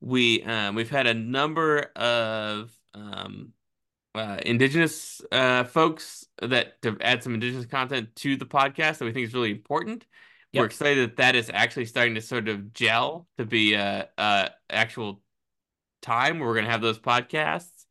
we 0.00 0.42
um, 0.44 0.74
we've 0.74 0.90
had 0.90 1.06
a 1.06 1.14
number 1.14 1.90
of 1.96 2.72
um, 2.94 3.52
uh, 4.14 4.38
indigenous 4.44 5.20
uh, 5.32 5.64
folks 5.64 6.26
that 6.40 6.80
to 6.82 6.96
add 7.00 7.22
some 7.22 7.34
indigenous 7.34 7.66
content 7.66 8.14
to 8.16 8.36
the 8.36 8.46
podcast 8.46 8.98
that 8.98 9.04
we 9.04 9.12
think 9.12 9.26
is 9.26 9.34
really 9.34 9.50
important. 9.50 10.06
Yep. 10.52 10.60
We're 10.60 10.66
excited 10.66 11.10
that 11.10 11.16
that 11.16 11.34
is 11.34 11.50
actually 11.52 11.84
starting 11.84 12.14
to 12.14 12.22
sort 12.22 12.48
of 12.48 12.72
gel 12.72 13.26
to 13.36 13.44
be 13.44 13.74
a, 13.74 14.08
a 14.16 14.50
actual 14.70 15.20
time 16.00 16.38
where 16.38 16.48
we're 16.48 16.54
going 16.54 16.64
to 16.64 16.70
have 16.70 16.80
those 16.80 16.98
podcasts. 16.98 17.84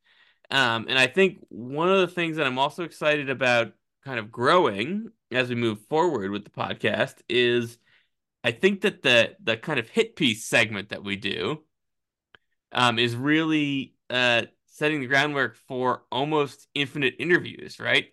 Um, 0.50 0.86
and 0.90 0.98
I 0.98 1.08
think 1.08 1.46
one 1.50 1.90
of 1.90 2.00
the 2.00 2.08
things 2.08 2.38
that 2.38 2.48
I'm 2.48 2.58
also 2.58 2.84
excited 2.84 3.30
about 3.30 3.74
kind 4.08 4.20
of 4.20 4.32
growing 4.32 5.10
as 5.32 5.50
we 5.50 5.56
move 5.56 5.82
forward 5.90 6.32
with 6.32 6.46
the 6.46 6.50
podcast 6.50 7.16
is 7.28 7.78
I 8.42 8.52
think 8.52 8.82
that 8.82 9.04
the 9.04 9.36
the 9.44 9.58
kind 9.58 9.80
of 9.80 9.90
hit 9.90 10.16
piece 10.16 10.46
segment 10.46 10.90
that 10.90 11.04
we 11.04 11.18
do 11.18 11.64
um, 12.72 13.00
is 13.00 13.18
really 13.18 13.96
uh, 14.10 14.44
setting 14.68 15.02
the 15.02 15.08
groundwork 15.08 15.58
for 15.68 16.04
almost 16.10 16.68
infinite 16.74 17.16
interviews, 17.20 17.82
right? 17.82 18.06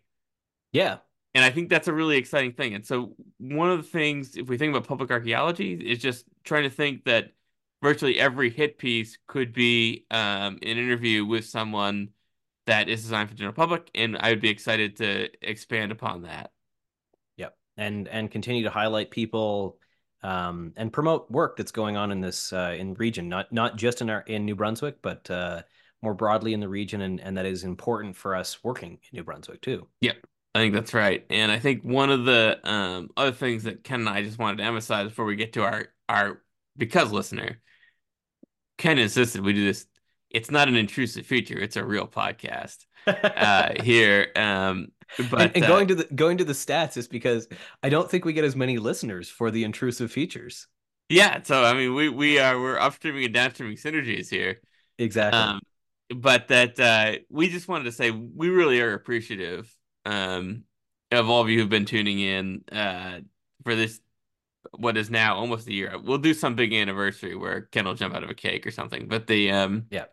Yeah. 0.72 0.96
And 1.32 1.44
I 1.44 1.50
think 1.50 1.68
that's 1.68 1.86
a 1.86 1.92
really 1.92 2.16
exciting 2.16 2.54
thing. 2.54 2.74
And 2.74 2.84
so 2.84 3.14
one 3.38 3.70
of 3.70 3.78
the 3.78 3.88
things, 3.88 4.36
if 4.36 4.48
we 4.48 4.58
think 4.58 4.74
about 4.74 4.88
public 4.88 5.12
archaeology, 5.12 5.74
is 5.74 5.98
just 5.98 6.24
trying 6.42 6.64
to 6.64 6.70
think 6.70 7.04
that 7.04 7.30
virtually 7.82 8.18
every 8.18 8.50
hit 8.50 8.78
piece 8.78 9.16
could 9.28 9.52
be 9.52 10.06
um, 10.10 10.58
an 10.60 10.76
interview 10.76 11.24
with 11.24 11.44
someone 11.44 12.08
that 12.66 12.88
is 12.88 13.02
designed 13.02 13.28
for 13.28 13.34
the 13.34 13.38
general 13.38 13.54
public, 13.54 13.90
and 13.94 14.16
I 14.18 14.30
would 14.30 14.40
be 14.40 14.50
excited 14.50 14.96
to 14.96 15.28
expand 15.42 15.92
upon 15.92 16.22
that. 16.22 16.50
Yep, 17.36 17.56
and 17.76 18.08
and 18.08 18.30
continue 18.30 18.64
to 18.64 18.70
highlight 18.70 19.10
people 19.10 19.78
um, 20.22 20.72
and 20.76 20.92
promote 20.92 21.30
work 21.30 21.56
that's 21.56 21.72
going 21.72 21.96
on 21.96 22.10
in 22.10 22.20
this 22.20 22.52
uh, 22.52 22.74
in 22.76 22.94
region, 22.94 23.28
not 23.28 23.52
not 23.52 23.76
just 23.76 24.00
in 24.00 24.10
our 24.10 24.20
in 24.20 24.44
New 24.44 24.56
Brunswick, 24.56 24.96
but 25.02 25.30
uh, 25.30 25.62
more 26.02 26.14
broadly 26.14 26.54
in 26.54 26.60
the 26.60 26.68
region, 26.68 27.02
and 27.02 27.20
and 27.20 27.36
that 27.36 27.46
is 27.46 27.64
important 27.64 28.16
for 28.16 28.34
us 28.34 28.62
working 28.64 28.92
in 28.92 29.18
New 29.18 29.24
Brunswick 29.24 29.60
too. 29.60 29.86
Yep. 30.00 30.16
I 30.54 30.60
think 30.60 30.74
that's 30.74 30.94
right. 30.94 31.26
And 31.30 31.50
I 31.50 31.58
think 31.58 31.82
one 31.82 32.10
of 32.10 32.24
the 32.24 32.60
um, 32.62 33.10
other 33.16 33.32
things 33.32 33.64
that 33.64 33.82
Ken 33.82 34.00
and 34.00 34.08
I 34.08 34.22
just 34.22 34.38
wanted 34.38 34.58
to 34.58 34.64
emphasize 34.64 35.08
before 35.08 35.24
we 35.24 35.34
get 35.34 35.54
to 35.54 35.64
our 35.64 35.88
our 36.08 36.42
because 36.76 37.10
listener, 37.10 37.60
Ken 38.78 38.98
insisted 38.98 39.44
we 39.44 39.52
do 39.52 39.64
this. 39.64 39.86
It's 40.35 40.51
not 40.51 40.69
an 40.69 40.77
intrusive 40.77 41.27
feature; 41.27 41.59
it's 41.59 41.77
a 41.77 41.85
real 41.85 42.06
podcast 42.06 42.85
uh, 43.06 43.73
here. 43.82 44.28
Um, 44.36 44.89
but 45.31 45.40
and, 45.40 45.56
and 45.56 45.65
uh, 45.65 45.69
going 45.69 45.89
to 45.89 45.94
the 45.94 46.05
going 46.15 46.39
to 46.39 46.44
the 46.44 46.52
stats 46.52 46.97
is 46.97 47.09
because 47.09 47.48
I 47.82 47.89
don't 47.89 48.11
think 48.11 48.24
we 48.24 48.32
get 48.32 48.44
as 48.44 48.56
many 48.56 48.78
listeners 48.78 49.28
for 49.28 49.51
the 49.51 49.65
intrusive 49.65 50.11
features. 50.11 50.66
yeah, 51.09 51.43
so 51.43 51.65
I 51.65 51.74
mean, 51.74 51.94
we 51.94 52.09
we 52.09 52.39
are 52.39 52.61
we're 52.61 52.78
upstreaming 52.78 53.24
and 53.24 53.35
downstreaming 53.35 53.81
synergies 53.81 54.28
here. 54.28 54.61
Exactly. 54.98 55.40
Um, 55.40 55.61
but 56.15 56.48
that 56.48 56.78
uh, 56.78 57.19
we 57.31 57.48
just 57.48 57.69
wanted 57.69 57.85
to 57.85 57.93
say 57.93 58.11
we 58.11 58.48
really 58.48 58.81
are 58.81 58.93
appreciative 58.93 59.74
um, 60.05 60.65
of 61.11 61.31
all 61.31 61.40
of 61.40 61.48
you 61.48 61.61
who've 61.61 61.69
been 61.69 61.86
tuning 61.86 62.19
in 62.20 62.65
uh, 62.70 63.20
for 63.65 63.74
this 63.74 64.01
what 64.77 64.97
is 64.97 65.11
now 65.11 65.36
almost 65.36 65.69
a 65.69 65.73
year. 65.73 65.94
We'll 66.02 66.19
do 66.19 66.35
some 66.35 66.55
big 66.55 66.73
anniversary 66.73 67.35
where 67.36 67.62
Ken 67.73 67.85
will 67.85 67.94
jump 67.94 68.15
out 68.15 68.24
of 68.24 68.31
a 68.31 68.35
cake 68.35 68.66
or 68.66 68.70
something. 68.70 69.06
But 69.09 69.27
the 69.27 69.51
um 69.51 69.86
yeah. 69.90 70.06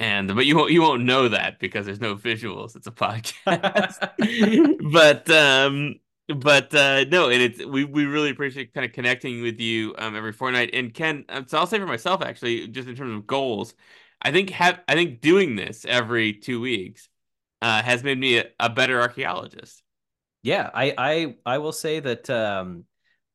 And 0.00 0.34
but 0.34 0.46
you 0.46 0.56
won't 0.56 0.72
you 0.72 0.80
won't 0.80 1.04
know 1.04 1.28
that 1.28 1.58
because 1.60 1.84
there's 1.84 2.00
no 2.00 2.16
visuals. 2.16 2.74
It's 2.74 2.86
a 2.86 2.90
podcast. 2.90 4.00
but 4.92 5.30
um 5.30 5.96
but 6.26 6.74
uh 6.74 7.04
no, 7.04 7.28
and 7.28 7.42
it's 7.42 7.64
we 7.64 7.84
we 7.84 8.06
really 8.06 8.30
appreciate 8.30 8.72
kind 8.72 8.86
of 8.86 8.92
connecting 8.92 9.42
with 9.42 9.60
you 9.60 9.94
um 9.98 10.16
every 10.16 10.32
fortnight. 10.32 10.70
And 10.72 10.94
Ken, 10.94 11.26
um, 11.28 11.46
so 11.46 11.58
I'll 11.58 11.66
say 11.66 11.78
for 11.78 11.86
myself 11.86 12.22
actually, 12.22 12.66
just 12.68 12.88
in 12.88 12.96
terms 12.96 13.14
of 13.14 13.26
goals, 13.26 13.74
I 14.22 14.32
think 14.32 14.48
have 14.50 14.80
I 14.88 14.94
think 14.94 15.20
doing 15.20 15.54
this 15.54 15.84
every 15.84 16.32
two 16.32 16.62
weeks 16.62 17.10
uh 17.60 17.82
has 17.82 18.02
made 18.02 18.18
me 18.18 18.38
a, 18.38 18.46
a 18.58 18.70
better 18.70 19.02
archaeologist. 19.02 19.82
Yeah, 20.42 20.70
I 20.72 20.94
I 20.96 21.36
I 21.44 21.58
will 21.58 21.72
say 21.72 22.00
that 22.00 22.30
um 22.30 22.84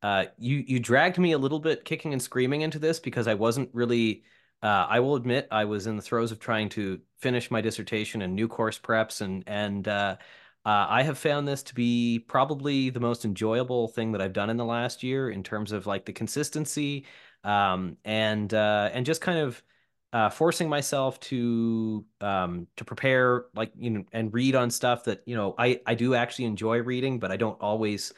uh 0.02 0.26
you 0.40 0.64
you 0.66 0.80
dragged 0.80 1.20
me 1.20 1.34
a 1.34 1.38
little 1.38 1.60
bit 1.60 1.86
kicking 1.86 2.12
and 2.12 2.22
screaming 2.22 2.62
into 2.62 2.80
this 2.80 3.00
because 3.00 3.28
I 3.28 3.36
wasn't 3.36 3.70
really 3.74 4.24
uh 4.66 4.88
I 4.90 5.00
will 5.00 5.16
admit 5.16 5.48
I 5.52 5.66
was 5.66 5.88
in 5.88 5.96
the 5.96 6.02
throes 6.02 6.32
of 6.32 6.40
trying 6.40 6.70
to 6.70 7.00
finish 7.20 7.52
my 7.52 7.62
dissertation 7.62 8.22
and 8.22 8.36
new 8.36 8.48
course 8.48 8.80
preps 8.80 9.22
and 9.22 9.44
and 9.48 9.88
uh 9.88 10.18
uh, 10.66 10.88
I 10.90 11.04
have 11.04 11.20
found 11.20 11.48
this 11.48 11.62
to 11.64 11.76
be 11.76 12.18
probably 12.28 12.90
the 12.90 13.00
most 13.00 13.24
enjoyable 13.24 13.88
thing 13.88 14.14
that 14.14 14.22
I've 14.22 14.34
done 14.34 14.50
in 14.50 14.58
the 14.58 14.66
last 14.66 15.04
year 15.04 15.30
in 15.30 15.44
terms 15.44 15.72
of 15.72 15.86
like 15.86 16.06
the 16.06 16.14
consistency 16.14 17.06
um, 17.44 17.98
and 18.04 18.52
uh, 18.52 18.90
and 18.92 19.06
just 19.06 19.22
kind 19.22 19.38
of 19.40 19.62
uh, 20.12 20.30
forcing 20.30 20.68
myself 20.68 21.20
to 21.20 22.06
um, 22.22 22.68
to 22.78 22.86
prepare 22.86 23.46
like 23.54 23.72
you 23.78 23.92
know 23.92 24.06
and 24.12 24.34
read 24.34 24.56
on 24.56 24.72
stuff 24.72 25.04
that 25.04 25.22
you 25.28 25.36
know 25.36 25.54
I 25.58 25.82
I 25.86 25.94
do 25.94 26.16
actually 26.16 26.46
enjoy 26.46 26.82
reading, 26.82 27.20
but 27.20 27.32
I 27.32 27.38
don't 27.38 27.62
always 27.62 28.12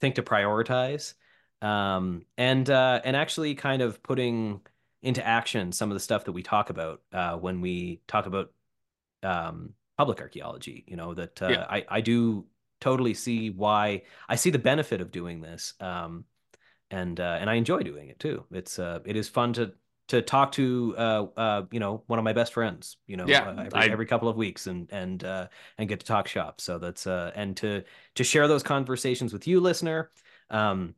think 0.00 0.16
to 0.16 0.22
prioritize. 0.22 1.14
Um, 1.60 2.26
and 2.36 2.68
uh, 2.68 3.00
and 3.04 3.14
actually 3.14 3.54
kind 3.54 3.82
of 3.82 4.02
putting 4.02 4.60
into 5.02 5.26
action 5.26 5.72
some 5.72 5.90
of 5.90 5.94
the 5.94 6.00
stuff 6.00 6.24
that 6.24 6.32
we 6.32 6.42
talk 6.42 6.70
about 6.70 7.02
uh, 7.12 7.36
when 7.36 7.60
we 7.60 8.00
talk 8.06 8.26
about 8.26 8.52
um, 9.22 9.74
public 9.98 10.20
archaeology. 10.20 10.84
You 10.86 10.96
know 10.96 11.14
that 11.14 11.40
uh, 11.42 11.48
Yeah. 11.50 11.66
I 11.68 11.84
I 11.88 12.00
do 12.00 12.46
totally 12.80 13.14
see 13.14 13.50
why 13.50 14.02
I 14.28 14.36
see 14.36 14.50
the 14.50 14.58
benefit 14.58 15.00
of 15.00 15.10
doing 15.10 15.40
this. 15.40 15.74
Um, 15.80 16.24
and 16.90 17.18
uh, 17.20 17.38
and 17.40 17.48
I 17.48 17.54
enjoy 17.54 17.82
doing 17.82 18.08
it 18.08 18.18
too. 18.18 18.44
It's 18.50 18.78
uh, 18.78 19.00
it 19.04 19.16
is 19.16 19.28
fun 19.28 19.52
to 19.54 19.72
to 20.08 20.20
talk 20.22 20.52
to 20.52 20.94
uh, 20.98 21.26
uh, 21.36 21.62
you 21.70 21.80
know 21.80 22.02
one 22.06 22.18
of 22.18 22.24
my 22.24 22.32
best 22.32 22.52
friends, 22.52 22.96
you 23.06 23.16
know, 23.16 23.26
Yeah, 23.28 23.44
uh, 23.44 23.62
every, 23.66 23.80
I- 23.80 23.86
every 23.88 24.06
couple 24.06 24.28
of 24.28 24.36
weeks, 24.36 24.66
and 24.66 24.88
and 24.92 25.22
uh, 25.24 25.48
and 25.78 25.88
get 25.88 26.00
to 26.00 26.06
talk 26.06 26.28
shop. 26.28 26.60
So 26.60 26.78
that's 26.78 27.06
uh, 27.06 27.32
and 27.34 27.56
to 27.58 27.84
to 28.16 28.24
share 28.24 28.48
those 28.48 28.62
conversations 28.62 29.32
with 29.32 29.46
you, 29.46 29.60
listener. 29.60 30.10
Um, 30.50 30.94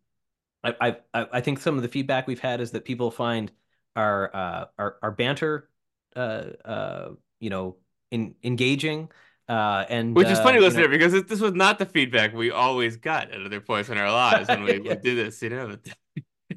I 0.64 0.74
I 0.80 0.96
I 1.14 1.26
I 1.34 1.40
think 1.40 1.60
some 1.60 1.76
of 1.76 1.82
the 1.82 1.88
feedback 1.88 2.26
we've 2.26 2.40
had 2.40 2.60
is 2.60 2.72
that 2.72 2.84
people 2.84 3.10
find 3.10 3.52
our 3.96 4.34
uh 4.34 4.64
our 4.78 4.96
our 5.02 5.10
banter 5.10 5.68
uh 6.16 6.18
uh 6.64 7.08
you 7.40 7.50
know 7.50 7.76
in 8.10 8.34
engaging 8.42 9.10
uh 9.48 9.84
and 9.88 10.16
Which 10.16 10.28
is 10.28 10.38
uh, 10.38 10.42
funny, 10.42 10.56
you 10.56 10.60
know- 10.60 10.66
listener, 10.68 10.88
because 10.88 11.12
this 11.24 11.40
was 11.40 11.52
not 11.52 11.78
the 11.78 11.86
feedback 11.86 12.32
we 12.34 12.50
always 12.50 12.96
got 12.96 13.30
at 13.30 13.42
other 13.44 13.60
points 13.60 13.88
in 13.88 13.98
our 13.98 14.10
lives 14.10 14.48
when 14.48 14.62
we 14.64 14.78
Yeah. 14.84 14.94
do 14.94 15.14
this, 15.14 15.42
you 15.42 15.50
know. 15.50 15.76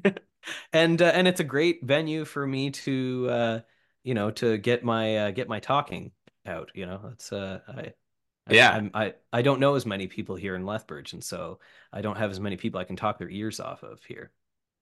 and 0.72 1.00
uh, 1.02 1.06
and 1.14 1.28
it's 1.28 1.40
a 1.40 1.44
great 1.44 1.82
venue 1.84 2.24
for 2.24 2.46
me 2.46 2.70
to 2.70 3.26
uh 3.30 3.60
you 4.04 4.14
know 4.14 4.30
to 4.30 4.56
get 4.58 4.84
my 4.84 5.16
uh, 5.16 5.30
get 5.30 5.48
my 5.48 5.60
talking 5.60 6.12
out 6.46 6.70
you 6.74 6.86
know 6.86 7.10
it's 7.12 7.32
uh 7.32 7.60
I 7.68 7.92
I, 8.46 8.54
Yeah. 8.54 8.76
I'm, 8.76 8.90
I 8.94 9.14
I 9.32 9.42
don't 9.42 9.60
know 9.60 9.74
as 9.74 9.84
many 9.84 10.06
people 10.06 10.36
here 10.36 10.54
in 10.54 10.64
Lethbridge 10.64 11.12
and 11.12 11.22
so 11.22 11.60
I 11.92 12.00
don't 12.00 12.16
have 12.16 12.30
as 12.30 12.40
many 12.40 12.56
people 12.56 12.80
I 12.80 12.84
can 12.84 12.96
talk 12.96 13.18
their 13.18 13.28
ears 13.30 13.60
off 13.60 13.82
of 13.82 14.02
here 14.04 14.30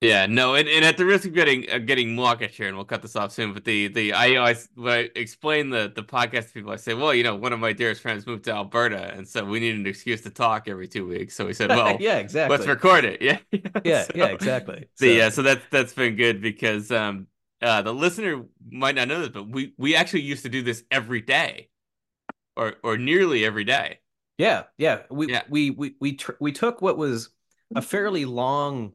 Yeah, 0.03 0.27
no, 0.27 0.55
and, 0.55 0.69
and 0.69 0.85
at 0.85 0.99
the 0.99 1.07
risk 1.07 1.25
of 1.27 1.33
getting 1.33 1.71
uh, 1.71 1.79
getting 1.79 2.15
mawkish 2.15 2.55
here, 2.59 2.69
and 2.69 2.77
we'll 2.77 2.85
cut 2.85 3.01
this 3.01 3.17
off 3.17 3.33
soon. 3.33 3.55
But 3.55 3.65
the 3.65 3.89
the 3.89 4.13
I 4.13 4.37
always 4.37 4.69
when 4.75 4.93
I 4.93 5.09
explain 5.17 5.71
the 5.71 5.91
the 5.95 6.03
podcast 6.03 6.49
to 6.49 6.53
people, 6.53 6.71
I 6.71 6.77
say, 6.77 6.93
well, 6.93 7.15
you 7.15 7.23
know, 7.23 7.35
one 7.35 7.55
of 7.55 7.61
my 7.61 7.73
dearest 7.73 8.03
friends 8.03 8.27
moved 8.27 8.45
to 8.45 8.53
Alberta, 8.53 9.15
and 9.15 9.27
so 9.27 9.43
we 9.47 9.59
need 9.59 9.75
an 9.75 9.87
excuse 9.87 10.21
to 10.23 10.31
talk 10.31 10.69
every 10.69 10.87
two 10.87 11.09
weeks. 11.09 11.35
So 11.35 11.47
we 11.47 11.55
said, 11.55 11.71
well, 11.71 11.97
yeah 11.99 12.19
exactly 12.19 12.57
let's 12.59 12.69
record 12.69 13.07
it. 13.07 13.23
Yeah, 13.23 13.39
yeah 13.85 14.03
So- 14.05 14.13
yeah 14.17 14.27
exactly 14.27 14.81
So, 14.97 15.07
So- 15.07 15.13
yeah, 15.13 15.29
so 15.31 15.41
that's 15.43 15.63
that's 15.71 15.95
been 15.95 16.15
good 16.17 16.43
because 16.43 16.93
um 16.93 17.27
uh 17.63 17.81
the 17.81 17.95
listener 17.95 18.45
might 18.71 18.97
not 18.97 19.09
know 19.09 19.21
this, 19.21 19.31
but 19.31 19.49
we 19.49 19.73
we 19.79 19.97
actually 19.97 20.23
used 20.23 20.43
to 20.43 20.51
do 20.51 20.63
this 20.63 20.85
every 20.91 21.23
day, 21.23 21.71
or 22.55 22.75
or 22.83 22.99
nearly 22.99 23.47
every 23.47 23.65
day. 23.65 24.01
Yeah, 24.37 24.65
yeah. 24.77 25.05
We 25.11 25.29
Yeah. 25.31 25.43
we 25.49 25.71
we 25.71 25.95
we 26.01 26.13
tr- 26.17 26.33
we 26.39 26.53
took 26.53 26.83
what 26.83 26.99
was 26.99 27.31
a 27.75 27.81
fairly 27.81 28.27
long 28.27 28.93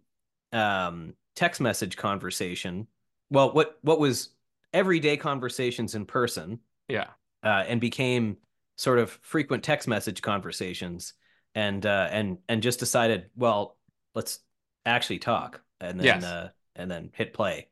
um 0.53 1.13
text 1.35 1.61
message 1.61 1.95
conversation. 1.97 2.87
Well, 3.29 3.53
what 3.53 3.77
what 3.81 3.99
was 3.99 4.29
everyday 4.73 5.17
conversations 5.17 5.95
in 5.95 6.05
person 6.05 6.59
Yeah, 6.87 7.07
uh, 7.43 7.63
and 7.67 7.79
became 7.81 8.37
sort 8.77 8.99
of 8.99 9.11
frequent 9.21 9.63
text 9.63 9.87
message 9.87 10.21
conversations 10.21 11.13
and 11.55 11.85
uh 11.85 12.07
and 12.11 12.37
and 12.49 12.61
just 12.63 12.79
decided, 12.79 13.29
well, 13.35 13.77
let's 14.15 14.39
actually 14.85 15.19
talk 15.19 15.61
and 15.79 15.99
then 15.99 16.05
Yes. 16.05 16.23
uh 16.23 16.49
and 16.75 16.89
then 16.89 17.11
hit 17.13 17.33
play. 17.33 17.67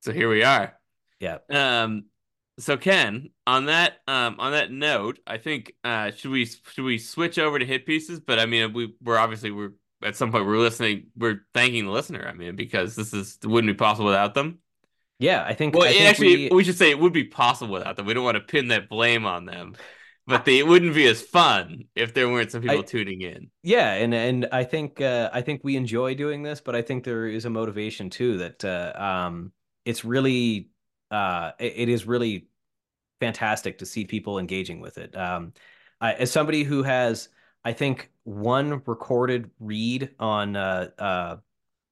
so 0.00 0.12
here 0.12 0.28
we 0.28 0.42
are. 0.44 0.78
Yeah. 1.20 1.38
Um, 1.50 2.04
so 2.58 2.76
Ken, 2.76 3.30
on 3.46 3.66
that 3.66 3.98
um 4.08 4.36
on 4.38 4.52
that 4.52 4.70
note, 4.70 5.18
I 5.26 5.38
think 5.38 5.74
uh 5.84 6.10
should 6.12 6.30
we 6.30 6.46
should 6.46 6.84
we 6.84 6.98
switch 6.98 7.38
over 7.38 7.58
to 7.58 7.66
hit 7.66 7.86
pieces? 7.86 8.20
But 8.20 8.38
I 8.38 8.46
mean, 8.46 8.72
we 8.72 8.94
we're 9.02 9.18
obviously 9.18 9.50
we're 9.50 9.72
at 10.02 10.16
some 10.16 10.32
point 10.32 10.46
we're 10.46 10.58
listening, 10.58 11.08
we're 11.16 11.40
thanking 11.54 11.84
the 11.86 11.90
listener. 11.90 12.26
I 12.28 12.32
mean, 12.34 12.56
because 12.56 12.94
this 12.96 13.12
is 13.12 13.38
wouldn't 13.44 13.72
be 13.72 13.76
possible 13.76 14.06
without 14.06 14.34
them. 14.34 14.58
Yeah, 15.18 15.42
I 15.46 15.54
think 15.54 15.74
Well, 15.74 15.84
I 15.84 15.92
think 15.92 16.02
actually, 16.02 16.36
we- 16.50 16.56
we... 16.56 16.64
should 16.64 16.76
say 16.76 16.90
it 16.90 16.98
would 16.98 17.12
be 17.14 17.24
possible 17.24 17.72
without 17.72 17.96
them. 17.96 18.04
We 18.06 18.12
don't 18.14 18.24
want 18.24 18.36
to 18.36 18.42
pin 18.42 18.68
that 18.68 18.90
blame 18.90 19.24
on 19.24 19.46
them, 19.46 19.74
but 20.26 20.44
they, 20.44 20.58
it 20.58 20.66
wouldn't 20.66 20.94
be 20.94 21.06
as 21.06 21.22
fun 21.22 21.84
if 21.94 22.12
there 22.12 22.28
weren't 22.28 22.50
some 22.50 22.60
people 22.60 22.80
I- 22.80 22.82
tuning 22.82 23.22
in. 23.22 23.50
Yeah, 23.62 23.94
and 23.94 24.12
and 24.14 24.48
I 24.52 24.64
think 24.64 25.00
uh, 25.00 25.30
I 25.32 25.40
think 25.40 25.62
we 25.64 25.76
enjoy 25.76 26.14
doing 26.14 26.42
this, 26.42 26.60
but 26.60 26.76
I 26.76 26.82
think 26.82 27.04
there 27.04 27.26
is 27.26 27.46
a 27.46 27.50
motivation 27.50 28.10
too 28.10 28.38
that 28.38 28.64
uh, 28.64 28.92
um, 29.02 29.52
it's 29.86 30.04
really 30.04 30.68
uh, 31.10 31.52
it, 31.58 31.72
it 31.76 31.88
is 31.88 32.06
really 32.06 32.48
fantastic 33.20 33.78
to 33.78 33.86
see 33.86 34.04
people 34.04 34.38
engaging 34.38 34.80
with 34.80 34.98
it. 34.98 35.16
Um, 35.16 35.54
I, 35.98 36.12
as 36.12 36.30
somebody 36.30 36.62
who 36.62 36.82
has, 36.82 37.30
I 37.64 37.72
think, 37.72 38.10
one 38.26 38.82
recorded 38.86 39.50
read 39.60 40.10
on 40.20 40.56
uh, 40.56 40.90
uh, 40.98 41.36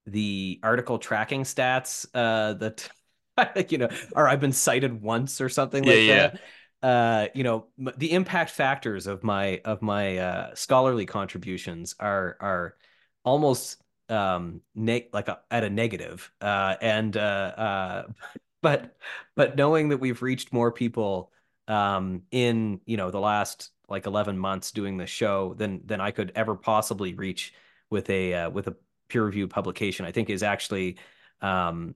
the 0.07 0.61
article 0.63 0.99
tracking 0.99 1.43
stats 1.45 2.07
uh, 2.15 2.55
that 2.55 2.89
you 3.71 3.79
know, 3.79 3.89
or 4.15 4.29
I've 4.29 4.41
been 4.41 4.53
cited 4.53 5.03
once 5.03 5.41
or 5.41 5.49
something 5.49 5.85
like 5.85 6.07
Yeah, 6.07 6.07
that. 6.07 6.39
Uh, 6.83 7.29
you 7.35 7.45
know, 7.45 7.67
m- 7.79 7.93
the 7.97 8.13
impact 8.13 8.51
factors 8.51 9.07
of 9.07 9.25
my 9.25 9.61
of 9.65 9.83
my 9.83 10.19
uh, 10.19 10.55
scholarly 10.55 11.07
contributions 11.07 11.95
are 12.01 12.37
are 12.41 12.77
almost 13.25 13.83
um 14.11 14.61
neg- 14.75 15.09
like 15.13 15.29
a, 15.29 15.41
at 15.51 15.65
a 15.65 15.71
negative. 15.71 16.31
Uh, 16.41 16.77
and 16.81 17.17
uh, 17.17 17.21
uh, 17.21 18.05
but 18.63 18.97
but 19.37 19.57
knowing 19.57 19.89
that 19.91 19.99
we've 19.99 20.23
reached 20.23 20.53
more 20.53 20.73
people 20.73 21.33
um 21.69 22.23
in 22.31 22.81
you 22.87 22.97
know 22.99 23.11
the 23.11 23.21
last 23.21 23.71
like 23.89 24.07
11 24.07 24.39
months 24.39 24.73
doing 24.73 24.97
the 24.97 25.07
show 25.07 25.55
than 25.55 25.83
than 25.87 26.01
I 26.01 26.11
could 26.11 26.33
ever 26.35 26.55
possibly 26.57 27.15
reach 27.15 27.53
with 27.91 28.09
a 28.11 28.35
uh, 28.35 28.51
with 28.51 28.69
a 28.69 28.77
peer 29.09 29.25
review 29.25 29.49
publication 29.49 30.07
I 30.07 30.13
think 30.13 30.31
is 30.31 30.43
actually 30.43 30.97
um 31.41 31.95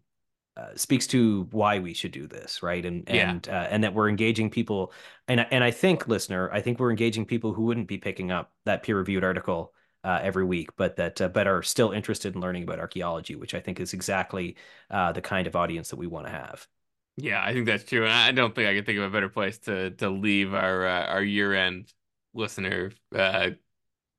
uh, 0.57 0.75
speaks 0.75 1.07
to 1.07 1.45
why 1.53 1.79
we 1.79 1.95
should 1.95 2.11
do 2.11 2.27
this, 2.27 2.63
right? 2.63 2.85
And 2.85 3.09
Yeah. 3.11 3.31
and 3.31 3.49
uh, 3.49 3.69
and 3.71 3.85
that 3.85 3.95
we're 3.95 4.09
engaging 4.09 4.51
people, 4.51 4.93
and 5.29 5.47
and 5.53 5.63
I 5.63 5.71
think 5.71 6.09
listener, 6.09 6.51
I 6.53 6.61
think 6.61 6.79
we're 6.81 6.91
engaging 6.91 7.27
people 7.27 7.53
who 7.55 7.63
wouldn't 7.63 7.87
be 7.89 7.99
picking 7.99 8.31
up 8.33 8.53
that 8.65 8.83
peer 8.83 8.97
reviewed 8.99 9.23
article 9.25 9.73
uh, 10.05 10.19
every 10.23 10.45
week, 10.45 10.71
but 10.77 10.97
that 10.97 11.21
uh, 11.21 11.29
but 11.29 11.47
are 11.47 11.63
still 11.63 11.93
interested 11.93 12.35
in 12.35 12.41
learning 12.41 12.65
about 12.65 12.81
archaeology, 12.81 13.37
which 13.37 13.55
I 13.55 13.61
think 13.61 13.79
is 13.81 13.93
exactly 13.95 14.57
uh, 14.91 15.13
the 15.13 15.23
kind 15.23 15.47
of 15.47 15.55
audience 15.57 15.91
that 15.91 15.97
we 15.97 16.07
want 16.09 16.27
to 16.27 16.33
have. 16.33 16.67
Yeah, 17.21 17.43
I 17.45 17.53
think 17.53 17.67
that's 17.67 17.83
true, 17.83 18.05
and 18.05 18.13
I 18.13 18.31
don't 18.31 18.55
think 18.55 18.69
I 18.69 18.75
can 18.75 18.85
think 18.85 18.99
of 18.99 19.05
a 19.05 19.11
better 19.11 19.29
place 19.29 19.59
to 19.61 19.91
to 19.91 20.09
leave 20.09 20.55
our 20.55 20.87
uh, 20.87 21.07
our 21.07 21.23
year 21.23 21.53
end 21.53 21.93
listener 22.33 22.93
uh, 23.15 23.51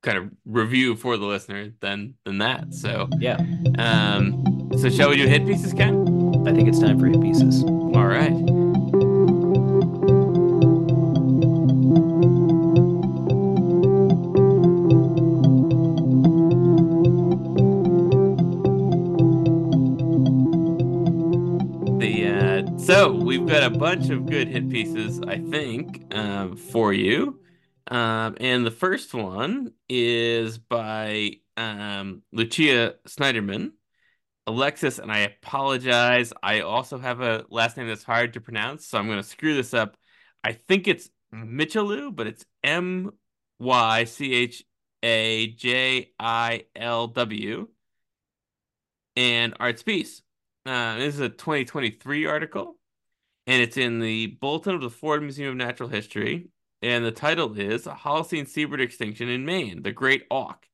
kind 0.03 0.17
of 0.17 0.31
review 0.45 0.95
for 0.97 1.15
the 1.15 1.25
listener 1.25 1.71
than 1.79 2.15
than 2.25 2.39
that. 2.39 2.73
So 2.73 3.07
Yeah, 3.17 3.37
um, 3.77 4.69
so 4.77 4.89
shall 4.89 5.09
we 5.09 5.15
do 5.15 5.27
hit 5.27 5.47
pieces, 5.47 5.71
Ken? 5.73 6.45
I 6.45 6.51
think 6.53 6.67
it's 6.67 6.79
time 6.79 6.99
for 6.99 7.05
hit 7.05 7.21
pieces. 7.21 7.63
All 7.63 8.05
right. 8.05 8.48
A 23.69 23.77
bunch 23.77 24.09
of 24.09 24.25
good 24.25 24.47
hit 24.47 24.67
pieces, 24.67 25.21
I 25.21 25.37
think, 25.37 26.03
um, 26.15 26.55
for 26.55 26.91
you. 26.91 27.39
Um, 27.85 28.35
and 28.39 28.65
the 28.65 28.71
first 28.71 29.13
one 29.13 29.73
is 29.87 30.57
by 30.57 31.33
um, 31.55 32.23
Lucia 32.31 32.95
Snyderman. 33.07 33.73
Alexis, 34.47 34.97
and 34.97 35.11
I 35.11 35.19
apologize. 35.19 36.33
I 36.41 36.61
also 36.61 36.97
have 36.97 37.21
a 37.21 37.45
last 37.51 37.77
name 37.77 37.87
that's 37.87 38.03
hard 38.03 38.33
to 38.33 38.41
pronounce, 38.41 38.87
so 38.87 38.97
I'm 38.97 39.05
going 39.05 39.21
to 39.21 39.23
screw 39.23 39.53
this 39.53 39.75
up. 39.75 39.95
I 40.43 40.53
think 40.53 40.87
it's 40.87 41.07
Michalou, 41.31 42.15
but 42.15 42.25
it's 42.25 42.45
M 42.63 43.11
Y 43.59 44.05
C 44.05 44.33
H 44.33 44.63
A 45.03 45.45
J 45.45 46.09
I 46.19 46.63
L 46.75 47.05
W. 47.05 47.67
And 49.15 49.53
Art 49.59 49.77
Spiess. 49.77 50.21
Uh, 50.65 50.97
this 50.97 51.13
is 51.13 51.21
a 51.21 51.29
2023 51.29 52.25
article, 52.25 52.78
and 53.49 53.63
it's 53.63 53.77
in 53.77 53.99
the 53.99 54.27
Bulletin 54.27 54.75
of 54.75 54.81
the 54.81 54.91
Florida 54.91 55.23
Museum 55.23 55.49
of 55.49 55.55
Natural 55.55 55.89
History. 55.89 56.49
And 56.83 57.03
the 57.03 57.11
title 57.11 57.59
is 57.59 57.87
A 57.87 57.95
Holocene 57.95 58.47
Seabird 58.47 58.79
Extinction 58.79 59.27
in 59.27 59.43
Maine, 59.43 59.81
the 59.81 59.91
Great 59.91 60.25
Auk. 60.29 60.67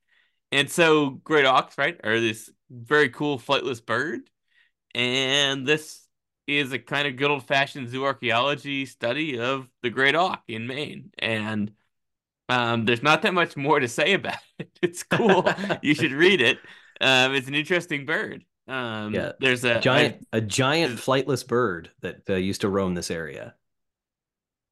And 0.52 0.70
so, 0.70 1.12
great 1.12 1.46
auks, 1.46 1.78
right, 1.78 1.98
are 2.04 2.20
this 2.20 2.50
very 2.70 3.08
cool 3.08 3.40
flightless 3.40 3.84
bird. 3.84 4.30
And 4.94 5.66
this 5.66 6.06
is 6.48 6.74
a 6.74 6.80
kind 6.80 7.08
of 7.08 7.16
good 7.16 7.32
old 7.32 7.48
fashioned 7.48 7.88
zooarchaeology 7.88 8.86
study 8.90 9.40
of 9.40 9.70
the 9.82 9.90
great 9.90 10.16
auk 10.16 10.44
in 10.50 10.68
Maine. 10.68 11.12
And 11.18 11.72
um, 12.50 12.84
there's 12.84 13.02
not 13.02 13.22
that 13.22 13.34
much 13.34 13.56
more 13.56 13.80
to 13.80 13.88
say 13.88 14.16
about 14.16 14.36
it. 14.60 14.70
It's 14.82 15.04
cool. 15.04 15.48
you 15.82 15.96
should 15.96 16.12
read 16.12 16.42
it. 16.42 16.58
Um, 17.00 17.36
it's 17.36 17.48
an 17.48 17.56
interesting 17.56 18.06
bird. 18.06 18.44
Um, 18.68 19.14
Yeah. 19.14 19.34
there's 19.40 19.64
a 19.64 19.80
Giant, 19.80 20.28
a 20.32 20.42
giant 20.42 21.00
flightless 21.00 21.46
bird 21.46 21.92
that 22.02 22.30
uh, 22.30 22.36
used 22.36 22.62
to 22.62 22.70
roam 22.70 22.96
this 22.96 23.12
area. 23.12 23.56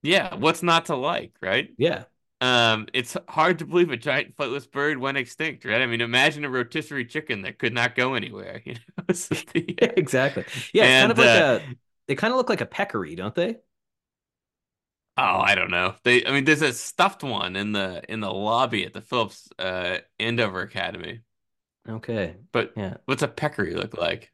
yeah. 0.02 0.36
What's 0.36 0.64
not 0.64 0.86
to 0.88 0.96
like, 0.96 1.34
right? 1.42 1.70
Yeah, 1.78 2.06
Um, 2.42 2.88
it's 2.94 3.18
hard 3.30 3.60
to 3.60 3.66
believe 3.66 3.92
a 3.92 3.98
giant 3.98 4.38
flightless 4.38 4.70
bird 4.72 4.98
went 5.00 5.18
extinct, 5.18 5.66
right? 5.66 5.82
I 5.82 5.88
mean, 5.88 6.02
imagine 6.02 6.46
a 6.46 6.50
rotisserie 6.50 7.06
chicken 7.06 7.44
that 7.44 7.60
could 7.60 7.74
not 7.74 7.96
go 7.96 8.16
anywhere. 8.16 8.62
You 8.68 8.76
know, 8.76 9.06
exactly. 9.78 10.46
Yeah, 10.74 10.86
it's 10.86 10.96
kind 10.96 11.12
of 11.12 11.18
like 11.18 11.34
uh, 11.36 11.36
a. 11.36 11.64
They 12.08 12.16
kind 12.16 12.34
of 12.34 12.38
look 12.38 12.50
like 12.50 12.62
a 12.62 12.66
peccary, 12.66 13.16
don't 13.16 13.36
they? 13.36 13.58
Oh, 15.16 15.22
I 15.42 15.54
don't 15.56 15.70
know. 15.70 15.96
They, 16.04 16.26
I 16.26 16.32
mean, 16.32 16.46
there's 16.46 16.64
a 16.64 16.74
stuffed 16.74 17.24
one 17.24 17.56
in 17.56 17.72
the 17.72 18.04
in 18.10 18.20
the 18.20 18.32
lobby 18.34 18.84
at 18.86 18.94
the 18.94 19.02
Phillips 19.02 19.48
uh 19.60 20.00
Andover 20.20 20.62
Academy. 20.62 21.22
Okay. 21.88 22.36
But 22.52 22.74
Yeah. 22.76 22.98
what's 23.06 23.24
a 23.24 23.28
peccary 23.28 23.76
look 23.76 23.98
like? 23.98 24.32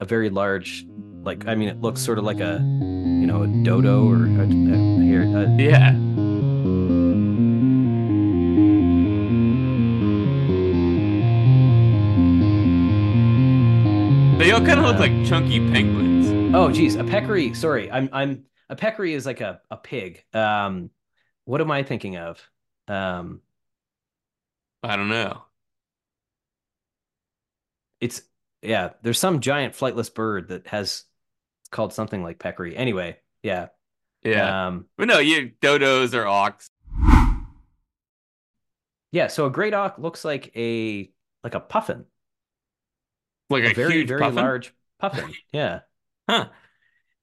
A 0.00 0.04
very 0.04 0.30
large, 0.30 0.86
like 1.22 1.46
I 1.46 1.54
mean, 1.54 1.68
it 1.68 1.80
looks 1.80 2.00
sort 2.00 2.18
of 2.18 2.24
like 2.24 2.40
a, 2.40 2.58
you 2.60 3.26
know, 3.26 3.42
a 3.42 3.46
dodo 3.64 4.08
or 4.08 4.26
a, 4.26 4.42
a, 4.42 5.02
here. 5.02 5.22
A, 5.22 5.48
Yeah. 5.58 5.94
They 14.38 14.50
all 14.50 14.60
kind 14.60 14.80
of 14.80 14.84
look 14.86 14.96
Uh, 14.96 14.98
like 14.98 15.24
chunky 15.24 15.60
penguins. 15.60 16.28
oh, 16.52 16.70
geez, 16.70 16.96
a 16.96 17.04
peccary. 17.04 17.54
Sorry, 17.54 17.90
I'm 17.90 18.08
I'm 18.12 18.46
a 18.68 18.76
peccary 18.76 19.14
is 19.14 19.24
like 19.26 19.40
a 19.40 19.60
a 19.70 19.76
pig. 19.76 20.24
Um, 20.34 20.90
what 21.44 21.60
am 21.60 21.70
I 21.70 21.82
thinking 21.84 22.16
of? 22.16 22.40
Um, 22.88 23.42
I 24.82 24.96
don't 24.96 25.08
know. 25.08 25.44
It's 28.04 28.22
yeah. 28.62 28.90
There's 29.02 29.18
some 29.18 29.40
giant 29.40 29.74
flightless 29.74 30.12
bird 30.12 30.48
that 30.48 30.66
has 30.68 31.04
called 31.70 31.92
something 31.92 32.22
like 32.22 32.38
peccary. 32.38 32.76
Anyway, 32.76 33.18
yeah. 33.42 33.68
Yeah. 34.22 34.66
Um, 34.68 34.86
But 34.96 35.08
no, 35.08 35.18
you 35.18 35.52
dodos 35.60 36.14
or 36.14 36.24
auks. 36.24 36.68
yeah. 39.12 39.28
So 39.28 39.46
a 39.46 39.50
great 39.50 39.74
auk 39.74 39.98
looks 39.98 40.24
like 40.24 40.50
a 40.56 41.10
like 41.42 41.54
a 41.54 41.60
puffin, 41.60 42.04
Like 43.50 43.64
a, 43.64 43.70
a 43.70 43.74
very 43.74 43.92
huge 43.94 44.08
very 44.08 44.20
puffin. 44.20 44.36
large 44.36 44.74
puffin. 45.00 45.32
Yeah. 45.52 45.80
Huh. 46.28 46.48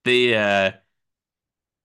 The 0.05 0.35
uh 0.35 0.71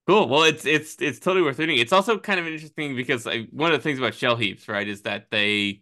cool. 0.07 0.27
Well, 0.29 0.43
it's 0.43 0.65
it's 0.65 0.95
it's 1.01 1.19
totally 1.19 1.43
worth 1.43 1.59
reading. 1.59 1.77
It's 1.77 1.93
also 1.93 2.17
kind 2.19 2.39
of 2.39 2.47
interesting 2.47 2.95
because 2.95 3.27
I, 3.27 3.43
one 3.51 3.71
of 3.71 3.79
the 3.79 3.83
things 3.83 3.99
about 3.99 4.13
shell 4.13 4.35
heaps, 4.35 4.67
right, 4.67 4.87
is 4.87 5.01
that 5.03 5.27
they 5.31 5.81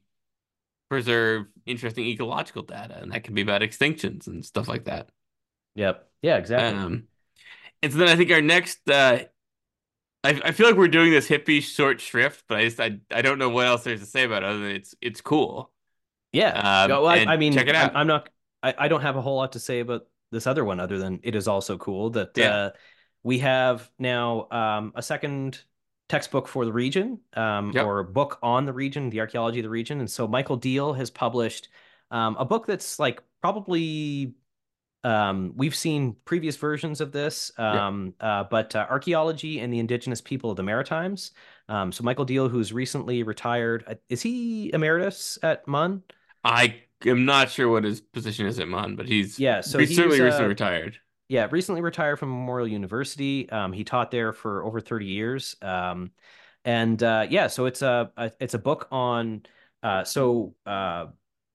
preserve 0.89 1.47
interesting 1.65 2.05
ecological 2.05 2.63
data, 2.63 2.97
and 3.01 3.11
that 3.11 3.23
can 3.23 3.33
be 3.33 3.41
about 3.41 3.61
extinctions 3.61 4.27
and 4.27 4.45
stuff 4.45 4.67
like 4.67 4.85
that. 4.85 5.09
Yep. 5.75 6.07
Yeah. 6.21 6.37
Exactly. 6.37 6.79
Um, 6.79 7.07
and 7.81 7.91
so 7.91 7.99
then 7.99 8.07
I 8.07 8.15
think 8.15 8.31
our 8.31 8.41
next, 8.41 8.89
uh, 8.89 9.19
I 10.23 10.41
I 10.43 10.51
feel 10.51 10.67
like 10.67 10.75
we're 10.77 10.87
doing 10.87 11.11
this 11.11 11.27
hippie 11.27 11.61
short 11.61 12.01
shrift, 12.01 12.45
but 12.47 12.57
I 12.57 12.63
just 12.65 12.79
I 12.79 12.99
I 13.11 13.21
don't 13.21 13.37
know 13.39 13.49
what 13.49 13.67
else 13.67 13.83
there's 13.83 13.99
to 13.99 14.05
say 14.05 14.23
about 14.23 14.43
it 14.43 14.49
other 14.49 14.59
than 14.59 14.71
it's 14.71 14.95
it's 15.01 15.21
cool. 15.21 15.71
Yeah. 16.31 16.83
Um, 16.83 16.89
well, 16.89 17.07
I, 17.07 17.25
I 17.27 17.37
mean, 17.37 17.53
check 17.53 17.67
it 17.67 17.75
I'm, 17.75 17.89
out. 17.89 17.95
I'm 17.95 18.07
not. 18.07 18.29
I, 18.63 18.73
I 18.77 18.87
don't 18.87 19.01
have 19.01 19.15
a 19.15 19.21
whole 19.21 19.37
lot 19.37 19.53
to 19.53 19.59
say 19.59 19.79
about 19.79 20.07
this 20.31 20.47
other 20.47 20.65
one, 20.65 20.79
other 20.79 20.97
than 20.97 21.19
it 21.23 21.35
is 21.35 21.47
also 21.47 21.77
cool 21.77 22.09
that 22.11 22.31
Yeah. 22.35 22.55
uh, 22.55 22.69
we 23.23 23.39
have 23.39 23.89
now 23.99 24.47
um, 24.51 24.93
a 24.95 25.01
second 25.01 25.63
textbook 26.07 26.47
for 26.47 26.65
the 26.65 26.73
region, 26.73 27.19
um, 27.33 27.71
Yep. 27.73 27.85
or 27.85 28.03
book 28.03 28.37
on 28.43 28.65
the 28.65 28.73
region, 28.73 29.09
the 29.09 29.19
archaeology 29.19 29.59
of 29.59 29.63
the 29.63 29.69
region. 29.69 29.99
And 29.99 30.09
so 30.09 30.27
Michael 30.27 30.57
Deal 30.57 30.93
has 30.93 31.09
published 31.09 31.69
um, 32.11 32.35
a 32.37 32.45
book 32.45 32.65
that's 32.67 32.99
like 32.99 33.21
probably. 33.41 34.33
Um, 35.03 35.53
we've 35.55 35.75
seen 35.75 36.15
previous 36.25 36.57
versions 36.57 36.99
of 36.99 37.11
this, 37.11 37.51
um, 37.59 38.15
uh, 38.19 38.45
but 38.49 38.75
uh, 38.75 38.87
archaeology 38.89 39.59
and 39.59 39.71
the 39.71 39.77
indigenous 39.77 40.19
people 40.19 40.49
of 40.49 40.57
the 40.57 40.63
Maritimes. 40.63 41.29
Um, 41.69 41.91
so 41.91 42.03
Michael 42.03 42.25
Deal, 42.25 42.49
who's 42.49 42.73
recently 42.73 43.21
retired, 43.21 43.83
uh, 43.87 43.93
is 44.09 44.23
he 44.23 44.73
emeritus 44.73 45.37
at 45.43 45.67
MUN? 45.67 46.01
I 46.43 46.81
am 47.05 47.23
not 47.25 47.51
sure 47.51 47.69
what 47.69 47.83
his 47.83 48.01
position 48.01 48.47
is 48.47 48.57
at 48.57 48.67
MUN, 48.67 48.95
but 48.95 49.07
he's 49.07 49.37
Yeah, 49.37 49.61
so 49.61 49.77
he's 49.77 49.95
certainly 49.95 50.19
uh, 50.21 50.23
recently 50.25 50.47
retired. 50.47 50.97
Yeah, 51.27 51.47
recently 51.49 51.81
retired 51.81 52.17
from 52.19 52.29
Memorial 52.29 52.67
University. 52.67 53.49
Um, 53.49 53.73
he 53.73 53.83
taught 53.83 54.11
there 54.11 54.31
for 54.31 54.63
over 54.63 54.79
30 54.79 55.05
years. 55.07 55.55
Um, 55.61 56.11
and 56.63 57.01
uh, 57.01 57.27
yeah, 57.29 57.47
so 57.47 57.65
it's 57.65 57.81
a, 57.81 58.11
a 58.17 58.31
it's 58.39 58.53
a 58.53 58.59
book 58.59 58.87
on 58.91 59.43
uh, 59.83 60.03
so 60.03 60.55
uh, 60.65 61.07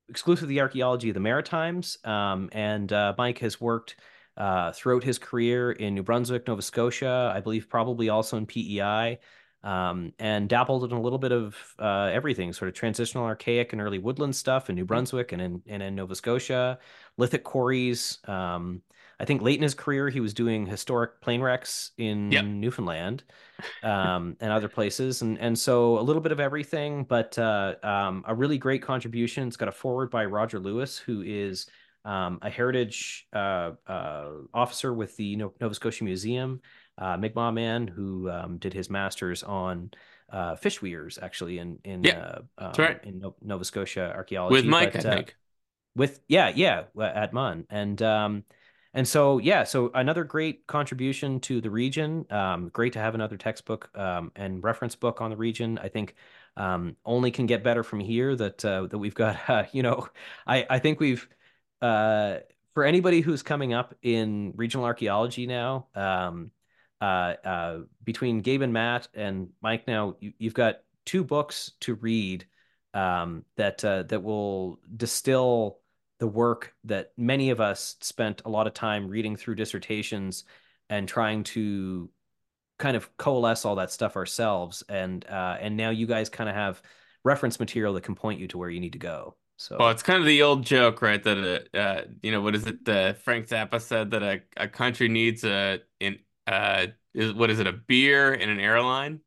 exclusively 0.09 0.55
the 0.55 0.61
archaeology 0.61 1.09
of 1.11 1.15
the 1.15 1.21
Maritimes. 1.21 1.99
Um, 2.05 2.49
and 2.53 2.93
uh, 2.93 3.15
Mike 3.17 3.39
has 3.39 3.61
worked 3.61 3.97
uh, 4.37 4.73
throughout 4.73 5.05
his 5.05 5.19
career 5.19 5.73
in 5.73 5.95
New 5.95 6.03
Brunswick, 6.03 6.47
Nova 6.47 6.63
Scotia, 6.63 7.33
I 7.35 7.41
believe 7.41 7.69
probably 7.69 8.09
also 8.09 8.37
in 8.37 8.47
PEI, 8.47 9.19
um, 9.63 10.13
and 10.19 10.49
dabbled 10.49 10.85
in 10.85 10.93
a 10.93 11.01
little 11.01 11.19
bit 11.19 11.33
of 11.33 11.57
uh, 11.79 12.11
everything, 12.13 12.53
sort 12.53 12.69
of 12.69 12.75
transitional 12.75 13.25
archaic 13.25 13.73
and 13.73 13.83
early 13.83 13.99
woodland 13.99 14.35
stuff 14.35 14.71
in 14.71 14.77
New 14.77 14.85
Brunswick 14.85 15.33
and 15.33 15.43
in 15.43 15.63
and 15.67 15.83
in 15.83 15.95
Nova 15.95 16.15
Scotia, 16.15 16.79
lithic 17.19 17.45
quarries. 17.45 18.19
Um, 18.27 18.83
I 19.21 19.27
think 19.27 19.43
late 19.43 19.57
in 19.59 19.63
his 19.63 19.75
career, 19.75 20.09
he 20.09 20.21
was 20.21 20.35
doing 20.35 20.67
historic 20.67 21.21
plane 21.21 21.43
wrecks 21.43 21.93
in 21.99 22.31
Yep. 22.31 22.47
Newfoundland 22.61 23.25
um, 23.83 24.37
and 24.41 24.53
other 24.53 24.69
places, 24.69 25.23
and 25.23 25.39
and 25.39 25.59
so 25.59 25.99
a 25.99 26.03
little 26.03 26.23
bit 26.23 26.33
of 26.33 26.41
everything, 26.41 27.05
but 27.05 27.39
uh, 27.39 27.77
um, 27.83 28.25
a 28.27 28.35
really 28.35 28.59
great 28.59 28.83
contribution. 28.83 29.49
It's 29.49 29.57
got 29.57 29.69
a 29.69 29.73
forward 29.73 30.11
by 30.11 30.27
Roger 30.27 30.59
Lewis, 30.61 30.99
who 30.99 31.23
is 31.23 31.67
um, 32.05 32.39
a 32.43 32.51
heritage 32.51 33.27
uh, 33.33 33.73
uh, 33.87 34.31
officer 34.55 34.93
with 34.95 35.17
the 35.17 35.37
Nova 35.37 35.75
Scotia 35.75 36.05
Museum, 36.05 36.61
uh, 36.99 37.17
Mi'kmaq 37.17 37.55
man 37.55 37.87
who 37.87 38.31
um, 38.31 38.59
did 38.59 38.73
his 38.73 38.91
master's 38.91 39.43
on 39.43 39.91
uh, 40.31 40.57
fish 40.57 40.81
weirs, 40.83 41.19
actually 41.21 41.59
in 41.59 41.79
in 41.85 42.03
Yeah, 42.05 42.15
uh, 42.15 42.41
um, 42.59 42.73
right. 42.79 43.01
in 43.03 43.23
Nova 43.43 43.65
Scotia 43.65 44.13
archaeology 44.15 44.55
With 44.55 44.65
Mike, 44.67 44.93
but, 44.93 45.05
I 45.05 45.05
uh, 45.05 45.17
think. 45.17 45.37
with 45.97 46.21
yeah 46.29 46.49
yeah 46.55 46.85
at 47.01 47.33
MUN 47.33 47.67
and 47.71 48.01
um 48.03 48.45
and 48.95 49.07
so 49.07 49.39
yeah, 49.39 49.65
so 49.65 49.91
another 49.95 50.25
great 50.25 50.67
contribution 50.67 51.41
to 51.41 51.61
the 51.61 51.71
region. 51.71 52.27
Um, 52.31 52.69
great 52.69 52.93
to 52.95 52.99
have 52.99 53.15
another 53.15 53.37
textbook 53.37 53.91
um, 53.97 54.33
and 54.37 54.63
reference 54.65 54.97
book 54.97 55.21
on 55.21 55.31
the 55.31 55.37
region. 55.37 55.79
I 55.79 55.89
think 55.89 56.15
um, 56.57 56.97
only 57.05 57.31
can 57.31 57.47
get 57.47 57.63
better 57.63 57.83
from 57.83 58.01
here. 58.01 58.35
That 58.35 58.65
uh, 58.65 58.87
that 58.87 58.99
we've 58.99 59.15
got. 59.15 59.39
Uh, 59.49 59.65
you 59.73 59.83
know, 59.83 60.09
I 60.47 60.67
I 60.69 60.79
think 60.79 61.01
we've 61.01 61.29
uh, 61.81 62.39
for 62.75 62.85
anybody 62.85 63.21
who's 63.21 63.43
coming 63.43 63.73
up 63.75 63.95
in 64.03 64.53
regional 64.57 64.85
archaeology 64.87 65.47
now. 65.47 65.89
Um, 65.95 66.51
uh, 67.01 67.35
uh, 67.45 67.79
between 68.05 68.43
Gabe 68.43 68.63
and 68.63 68.73
Matt 68.73 69.09
and 69.15 69.49
Mike, 69.63 69.87
now 69.89 70.17
you, 70.21 70.33
you've 70.39 70.55
got 70.55 70.81
two 71.07 71.25
books 71.25 71.73
to 71.81 71.95
read 71.95 72.47
um, 72.95 73.45
that 73.57 73.85
uh, 73.85 74.03
that 74.05 74.23
will 74.23 74.79
distill 74.97 75.80
the 76.21 76.29
work 76.29 76.75
that 76.85 77.13
many 77.17 77.51
of 77.51 77.61
us 77.61 77.97
spent 78.01 78.43
a 78.45 78.49
lot 78.51 78.67
of 78.67 78.75
time 78.75 79.09
reading 79.09 79.37
through 79.37 79.55
dissertations 79.57 80.45
and 80.91 81.09
trying 81.09 81.43
to 81.43 82.11
kind 82.79 82.97
of 82.97 83.17
coalesce 83.17 83.65
all 83.65 83.77
that 83.77 83.91
stuff 83.91 84.17
ourselves. 84.17 84.85
And 84.89 85.27
uh, 85.27 85.57
and 85.59 85.77
now 85.77 85.91
you 85.91 86.07
guys 86.07 86.29
kind 86.29 86.49
of 86.49 86.55
have 86.55 86.83
reference 87.25 87.59
material 87.59 87.95
that 87.95 88.03
can 88.03 88.15
point 88.15 88.39
you 88.39 88.47
to 88.49 88.59
where 88.59 88.69
you 88.69 88.81
need 88.81 88.93
to 88.93 88.99
go. 88.99 89.35
So 89.57 89.77
well 89.79 89.89
it's 89.89 90.03
kind 90.03 90.21
of 90.21 90.27
the 90.27 90.43
old 90.43 90.63
joke 90.65 91.01
right? 91.01 91.23
That 91.23 91.69
uh, 91.75 91.77
uh 91.77 92.03
you 92.23 92.33
know 92.33 92.43
what 92.43 92.55
is 92.55 92.67
it 92.67 92.87
uh, 92.87 93.15
frank 93.15 93.49
zappa 93.49 93.81
said 93.81 94.11
that 94.11 94.23
a, 94.23 94.41
a 94.57 94.69
country 94.69 95.09
needs 95.09 95.45
a 95.45 95.81
in 96.01 96.19
uh 96.47 96.87
is 97.15 97.33
what 97.33 97.51
is 97.51 97.59
it 97.59 97.67
a 97.67 97.73
beer 97.73 98.33
and 98.33 98.51
an 98.51 98.61
airline? 98.61 99.21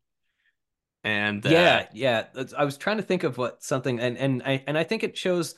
And 1.04 1.44
uh, 1.44 1.50
yeah 1.50 1.88
yeah. 1.94 2.26
I 2.56 2.66
was 2.66 2.78
trying 2.78 2.98
to 2.98 3.04
think 3.04 3.24
of 3.24 3.40
what 3.40 3.64
something 3.64 4.00
and 4.00 4.16
and 4.16 4.44
i 4.44 4.64
and 4.68 4.78
i 4.78 4.84
think 4.84 5.04
it 5.04 5.18
shows 5.18 5.56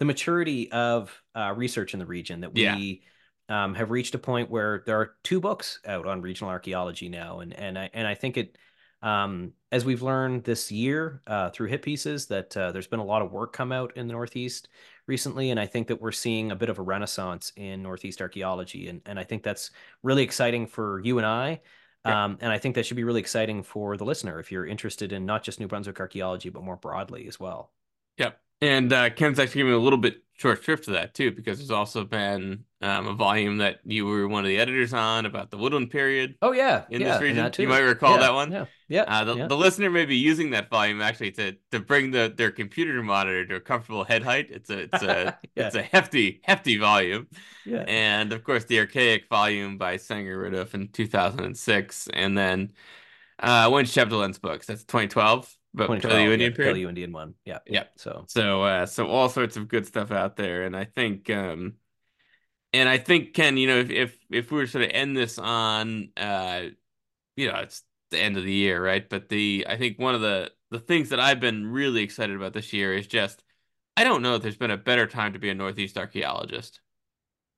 the 0.00 0.04
maturity 0.06 0.72
of 0.72 1.22
uh, 1.36 1.54
research 1.56 1.92
in 1.92 2.00
the 2.00 2.06
region 2.06 2.40
that 2.40 2.52
we 2.52 3.02
yeah. 3.48 3.64
um, 3.64 3.74
have 3.74 3.90
reached 3.90 4.14
a 4.16 4.18
point 4.18 4.50
where 4.50 4.82
there 4.86 4.98
are 4.98 5.12
two 5.22 5.40
books 5.40 5.78
out 5.86 6.06
on 6.06 6.22
regional 6.22 6.50
archaeology 6.50 7.08
now, 7.08 7.40
and 7.40 7.52
and 7.54 7.78
I 7.78 7.90
and 7.94 8.08
I 8.08 8.14
think 8.14 8.36
it. 8.36 8.58
Um, 9.02 9.52
as 9.72 9.82
we've 9.82 10.02
learned 10.02 10.44
this 10.44 10.70
year 10.70 11.22
uh, 11.26 11.48
through 11.48 11.68
hit 11.68 11.80
pieces, 11.80 12.26
that 12.26 12.54
uh, 12.54 12.70
there's 12.70 12.86
been 12.86 13.00
a 13.00 13.04
lot 13.04 13.22
of 13.22 13.32
work 13.32 13.54
come 13.54 13.72
out 13.72 13.96
in 13.96 14.06
the 14.06 14.12
Northeast 14.12 14.68
recently, 15.06 15.50
and 15.50 15.58
I 15.58 15.64
think 15.64 15.86
that 15.86 16.02
we're 16.02 16.12
seeing 16.12 16.50
a 16.50 16.56
bit 16.56 16.68
of 16.68 16.78
a 16.78 16.82
renaissance 16.82 17.50
in 17.56 17.82
Northeast 17.82 18.20
archaeology, 18.20 18.88
and 18.88 19.00
and 19.06 19.18
I 19.18 19.24
think 19.24 19.42
that's 19.42 19.70
really 20.02 20.22
exciting 20.22 20.66
for 20.66 21.00
you 21.00 21.16
and 21.16 21.26
I, 21.26 21.60
yeah. 22.04 22.24
Um, 22.24 22.38
and 22.40 22.50
I 22.50 22.58
think 22.58 22.74
that 22.74 22.86
should 22.86 22.96
be 22.96 23.04
really 23.04 23.20
exciting 23.20 23.62
for 23.62 23.96
the 23.96 24.04
listener 24.04 24.40
if 24.40 24.50
you're 24.50 24.66
interested 24.66 25.12
in 25.12 25.26
not 25.26 25.42
just 25.42 25.60
New 25.60 25.68
Brunswick 25.68 26.00
archaeology, 26.00 26.48
but 26.48 26.62
more 26.62 26.76
broadly 26.76 27.26
as 27.26 27.38
well. 27.38 27.72
Yep. 28.16 28.40
And 28.62 28.92
uh, 28.92 29.10
Ken's 29.10 29.38
actually 29.38 29.60
giving 29.60 29.74
a 29.74 29.78
little 29.78 29.98
bit 29.98 30.22
short 30.40 30.64
shrift 30.64 30.84
to 30.84 30.92
that 30.92 31.12
too, 31.12 31.30
because 31.30 31.58
there's 31.58 31.70
also 31.70 32.04
been 32.04 32.64
um, 32.80 33.08
a 33.08 33.12
volume 33.12 33.58
that 33.58 33.80
you 33.84 34.06
were 34.06 34.26
one 34.26 34.42
of 34.42 34.48
the 34.48 34.58
editors 34.58 34.94
on 34.94 35.26
about 35.26 35.50
the 35.50 35.58
Woodland 35.58 35.90
period. 35.90 36.36
Oh 36.40 36.52
yeah, 36.52 36.84
in 36.88 37.02
yeah, 37.02 37.12
this 37.12 37.22
region, 37.22 37.52
you 37.58 37.68
might 37.68 37.80
recall 37.80 38.14
yeah, 38.14 38.20
that 38.20 38.34
one. 38.34 38.52
Yeah, 38.52 38.64
yeah, 38.88 39.02
uh, 39.02 39.24
the, 39.24 39.34
yeah. 39.36 39.46
the 39.48 39.56
listener 39.56 39.90
may 39.90 40.06
be 40.06 40.16
using 40.16 40.50
that 40.50 40.70
volume 40.70 41.02
actually 41.02 41.32
to 41.32 41.56
to 41.72 41.80
bring 41.80 42.10
the 42.10 42.32
their 42.34 42.50
computer 42.50 43.02
monitor 43.02 43.44
to 43.46 43.56
a 43.56 43.60
comfortable 43.60 44.04
head 44.04 44.22
height. 44.22 44.48
It's 44.50 44.70
a 44.70 44.78
it's 44.78 45.02
a 45.02 45.38
it's 45.56 45.74
a 45.74 45.82
hefty 45.82 46.40
hefty 46.44 46.78
volume. 46.78 47.28
Yeah, 47.66 47.84
and 47.86 48.32
of 48.32 48.42
course 48.42 48.64
the 48.64 48.78
archaic 48.78 49.28
volume 49.28 49.76
by 49.76 49.98
Sanger 49.98 50.42
Renouf 50.42 50.72
in 50.72 50.88
2006, 50.88 52.08
and 52.14 52.36
then 52.36 52.72
uh, 53.38 53.68
Winch 53.70 53.94
books. 54.40 54.66
That's 54.66 54.84
2012 54.84 55.54
but 55.72 55.88
Paleo 55.90 56.32
Indian 56.32 56.50
yeah, 56.52 56.56
period. 56.56 56.88
Indian 56.88 57.12
one. 57.12 57.34
Yeah. 57.44 57.58
Yeah. 57.66 57.84
So 57.96 58.24
so 58.28 58.62
uh 58.62 58.86
so 58.86 59.06
all 59.06 59.28
sorts 59.28 59.56
of 59.56 59.68
good 59.68 59.86
stuff 59.86 60.10
out 60.10 60.36
there. 60.36 60.64
And 60.64 60.76
I 60.76 60.84
think 60.84 61.30
um 61.30 61.74
and 62.72 62.88
I 62.88 62.98
think 62.98 63.34
Ken, 63.34 63.56
you 63.56 63.66
know, 63.66 63.78
if 63.78 63.90
if 63.90 64.18
if 64.30 64.50
we 64.50 64.58
were 64.58 64.66
sort 64.66 64.84
of 64.84 64.90
end 64.92 65.16
this 65.16 65.38
on 65.38 66.10
uh 66.16 66.62
you 67.36 67.50
know, 67.50 67.58
it's 67.58 67.82
the 68.10 68.18
end 68.18 68.36
of 68.36 68.44
the 68.44 68.52
year, 68.52 68.84
right? 68.84 69.08
But 69.08 69.28
the 69.28 69.66
I 69.68 69.76
think 69.76 69.98
one 69.98 70.14
of 70.14 70.20
the 70.20 70.50
the 70.70 70.80
things 70.80 71.10
that 71.10 71.20
I've 71.20 71.40
been 71.40 71.66
really 71.66 72.02
excited 72.02 72.36
about 72.36 72.52
this 72.52 72.72
year 72.72 72.94
is 72.94 73.06
just 73.06 73.42
I 73.96 74.04
don't 74.04 74.22
know 74.22 74.36
if 74.36 74.42
there's 74.42 74.56
been 74.56 74.70
a 74.70 74.76
better 74.76 75.06
time 75.06 75.34
to 75.34 75.38
be 75.38 75.50
a 75.50 75.54
Northeast 75.54 75.96
archaeologist. 75.96 76.80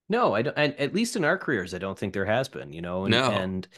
No, 0.08 0.34
I 0.34 0.42
don't 0.42 0.58
and 0.58 0.74
at 0.78 0.94
least 0.94 1.16
in 1.16 1.24
our 1.24 1.38
careers, 1.38 1.72
I 1.72 1.78
don't 1.78 1.98
think 1.98 2.12
there 2.12 2.26
has 2.26 2.48
been, 2.48 2.72
you 2.72 2.82
know, 2.82 3.04
and, 3.04 3.12
no. 3.12 3.30
and 3.30 3.68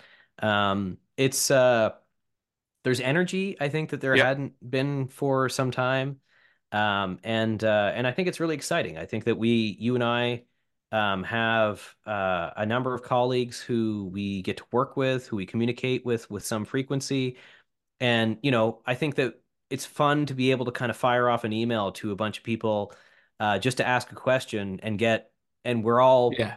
um 0.40 0.98
it's 1.16 1.52
uh 1.52 1.90
there's 2.84 3.00
energy 3.00 3.56
I 3.60 3.68
think 3.68 3.90
that 3.90 4.00
there 4.00 4.14
yep. 4.14 4.26
hadn't 4.26 4.70
been 4.70 5.08
for 5.08 5.48
some 5.48 5.70
time. 5.70 6.20
Um, 6.70 7.18
and 7.22 7.62
uh, 7.62 7.92
and 7.94 8.06
I 8.06 8.12
think 8.12 8.28
it's 8.28 8.40
really 8.40 8.56
exciting. 8.56 8.98
I 8.98 9.06
think 9.06 9.24
that 9.24 9.38
we, 9.38 9.76
you 9.78 9.94
and 9.94 10.02
I, 10.02 10.42
um, 10.90 11.24
have 11.24 11.82
uh, 12.06 12.50
a 12.56 12.66
number 12.66 12.94
of 12.94 13.02
colleagues 13.02 13.60
who 13.60 14.10
we 14.12 14.42
get 14.42 14.58
to 14.58 14.64
work 14.70 14.96
with, 14.96 15.26
who 15.26 15.36
we 15.36 15.46
communicate 15.46 16.04
with 16.04 16.30
with 16.30 16.44
some 16.44 16.64
frequency, 16.64 17.36
and 18.00 18.38
you 18.42 18.50
know, 18.50 18.80
I 18.86 18.94
think 18.94 19.16
that 19.16 19.34
it's 19.70 19.84
fun 19.84 20.26
to 20.26 20.34
be 20.34 20.52
able 20.52 20.66
to 20.66 20.72
kind 20.72 20.90
of 20.90 20.96
fire 20.96 21.28
off 21.28 21.42
an 21.42 21.52
email 21.52 21.90
to 21.92 22.12
a 22.12 22.16
bunch 22.16 22.38
of 22.38 22.44
people 22.44 22.92
uh, 23.40 23.58
just 23.58 23.78
to 23.78 23.86
ask 23.86 24.12
a 24.12 24.14
question 24.14 24.78
and 24.82 24.98
get, 24.98 25.32
and 25.64 25.82
we're 25.82 26.00
all 26.00 26.32
yeah, 26.38 26.56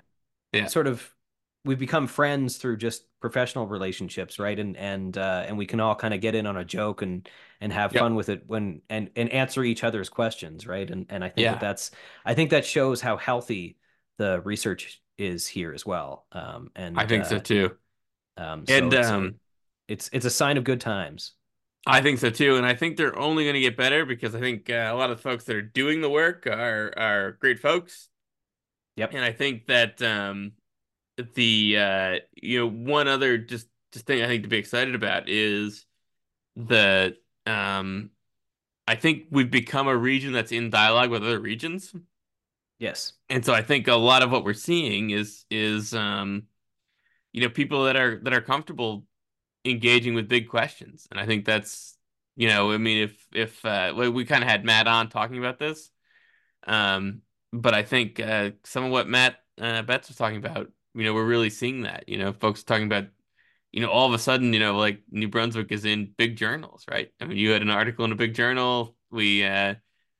yeah. 0.53 0.67
sort 0.67 0.85
of 0.85 1.15
we've 1.65 1.79
become 1.79 2.05
friends 2.05 2.57
through 2.57 2.77
just 2.77 3.06
professional 3.19 3.67
relationships, 3.67 4.39
right? 4.39 4.57
And 4.57 4.77
and 4.77 5.17
uh, 5.17 5.45
and 5.47 5.57
we 5.57 5.65
can 5.65 5.79
all 5.79 5.95
kind 5.95 6.13
of 6.13 6.21
get 6.21 6.35
in 6.35 6.45
on 6.45 6.57
a 6.57 6.65
joke 6.65 7.01
and 7.01 7.27
and 7.61 7.73
have 7.73 7.93
yep. 7.93 8.01
fun 8.01 8.15
with 8.15 8.29
it 8.29 8.43
when 8.47 8.81
and 8.89 9.09
and 9.15 9.29
answer 9.29 9.63
each 9.63 9.83
other's 9.83 10.09
questions, 10.09 10.67
right? 10.67 10.89
And 10.89 11.05
and 11.09 11.23
I 11.23 11.29
think 11.29 11.45
yeah. 11.45 11.51
that 11.53 11.61
that's 11.61 11.91
I 12.25 12.33
think 12.33 12.51
that 12.51 12.65
shows 12.65 13.01
how 13.01 13.17
healthy 13.17 13.77
the 14.17 14.41
research 14.41 15.01
is 15.17 15.47
here 15.47 15.73
as 15.73 15.85
well. 15.85 16.25
Um, 16.31 16.71
and 16.75 16.99
I 16.99 17.05
think 17.05 17.25
uh, 17.25 17.27
so 17.27 17.39
too. 17.39 17.71
Um, 18.37 18.65
so 18.67 18.73
and 18.75 18.93
it's, 18.93 19.07
um, 19.07 19.25
a, 19.25 19.93
it's 19.93 20.09
it's 20.13 20.25
a 20.25 20.29
sign 20.31 20.57
of 20.57 20.63
good 20.63 20.81
times. 20.81 21.33
I 21.85 22.01
think 22.01 22.19
so 22.19 22.29
too, 22.29 22.57
and 22.57 22.65
I 22.65 22.75
think 22.75 22.97
they're 22.97 23.17
only 23.17 23.45
going 23.45 23.53
to 23.53 23.61
get 23.61 23.77
better 23.77 24.05
because 24.05 24.35
I 24.35 24.39
think 24.39 24.69
uh, 24.69 24.89
a 24.91 24.95
lot 24.95 25.09
of 25.09 25.17
the 25.17 25.23
folks 25.23 25.45
that 25.45 25.55
are 25.55 25.61
doing 25.61 26.01
the 26.01 26.09
work 26.09 26.45
are 26.45 26.93
are 26.97 27.31
great 27.39 27.59
folks. 27.59 28.09
Yep. 28.97 29.13
And 29.13 29.23
I 29.23 29.31
think 29.31 29.67
that 29.67 30.01
um, 30.01 30.53
the 31.35 31.77
uh 31.77 32.15
you 32.35 32.59
know 32.59 32.69
one 32.69 33.07
other 33.07 33.37
just 33.37 33.67
just 33.91 34.05
thing 34.05 34.21
I 34.21 34.27
think 34.27 34.43
to 34.43 34.49
be 34.49 34.57
excited 34.57 34.95
about 34.95 35.29
is 35.29 35.85
that 36.55 37.15
um 37.45 38.11
I 38.87 38.95
think 38.95 39.23
we've 39.31 39.51
become 39.51 39.87
a 39.87 39.97
region 39.97 40.31
that's 40.31 40.51
in 40.51 40.69
dialogue 40.69 41.09
with 41.09 41.23
other 41.23 41.39
regions. 41.39 41.93
Yes. 42.79 43.13
And 43.29 43.43
so 43.43 43.53
I 43.53 43.61
think 43.61 43.87
a 43.87 43.95
lot 43.95 44.23
of 44.23 44.31
what 44.31 44.43
we're 44.43 44.53
seeing 44.53 45.09
is 45.09 45.45
is 45.49 45.93
um 45.93 46.43
you 47.33 47.41
know 47.41 47.49
people 47.49 47.85
that 47.85 47.95
are 47.95 48.19
that 48.23 48.33
are 48.33 48.41
comfortable 48.41 49.05
engaging 49.65 50.13
with 50.13 50.29
big 50.29 50.47
questions. 50.47 51.07
And 51.11 51.19
I 51.19 51.25
think 51.25 51.45
that's 51.45 51.97
you 52.35 52.47
know, 52.47 52.71
I 52.71 52.77
mean 52.77 53.03
if 53.03 53.27
if 53.33 53.65
uh 53.65 53.93
we, 53.97 54.09
we 54.09 54.25
kind 54.25 54.43
of 54.43 54.49
had 54.49 54.63
Matt 54.63 54.87
on 54.87 55.09
talking 55.09 55.37
about 55.37 55.59
this. 55.59 55.89
Um 56.65 57.21
but 57.51 57.73
I 57.73 57.83
think 57.83 58.19
uh 58.19 58.51
some 58.63 58.85
of 58.85 58.91
what 58.91 59.07
Matt 59.07 59.37
uh 59.59 59.81
Betts 59.81 60.09
was 60.09 60.17
talking 60.17 60.37
about 60.37 60.69
you 60.97 61.03
know, 61.03 61.13
we're 61.13 61.25
really 61.25 61.49
seeing 61.49 61.83
that. 61.83 62.05
You 62.07 62.17
know, 62.17 62.33
folks 62.33 62.63
talking 62.63 62.85
about, 62.85 63.05
you 63.71 63.81
know, 63.81 63.89
all 63.89 64.07
of 64.07 64.13
a 64.13 64.19
sudden, 64.19 64.53
you 64.53 64.59
know, 64.59 64.77
like 64.77 65.01
New 65.11 65.27
Brunswick 65.27 65.71
is 65.71 65.85
in 65.85 66.11
big 66.17 66.35
journals, 66.35 66.85
right? 66.89 67.09
I 67.21 67.25
mean, 67.25 67.37
you 67.37 67.51
had 67.51 67.61
an 67.61 67.69
article 67.69 68.03
in 68.05 68.11
a 68.11 68.15
big 68.15 68.33
journal. 68.33 68.95
We, 69.11 69.43
uh, 69.43 69.75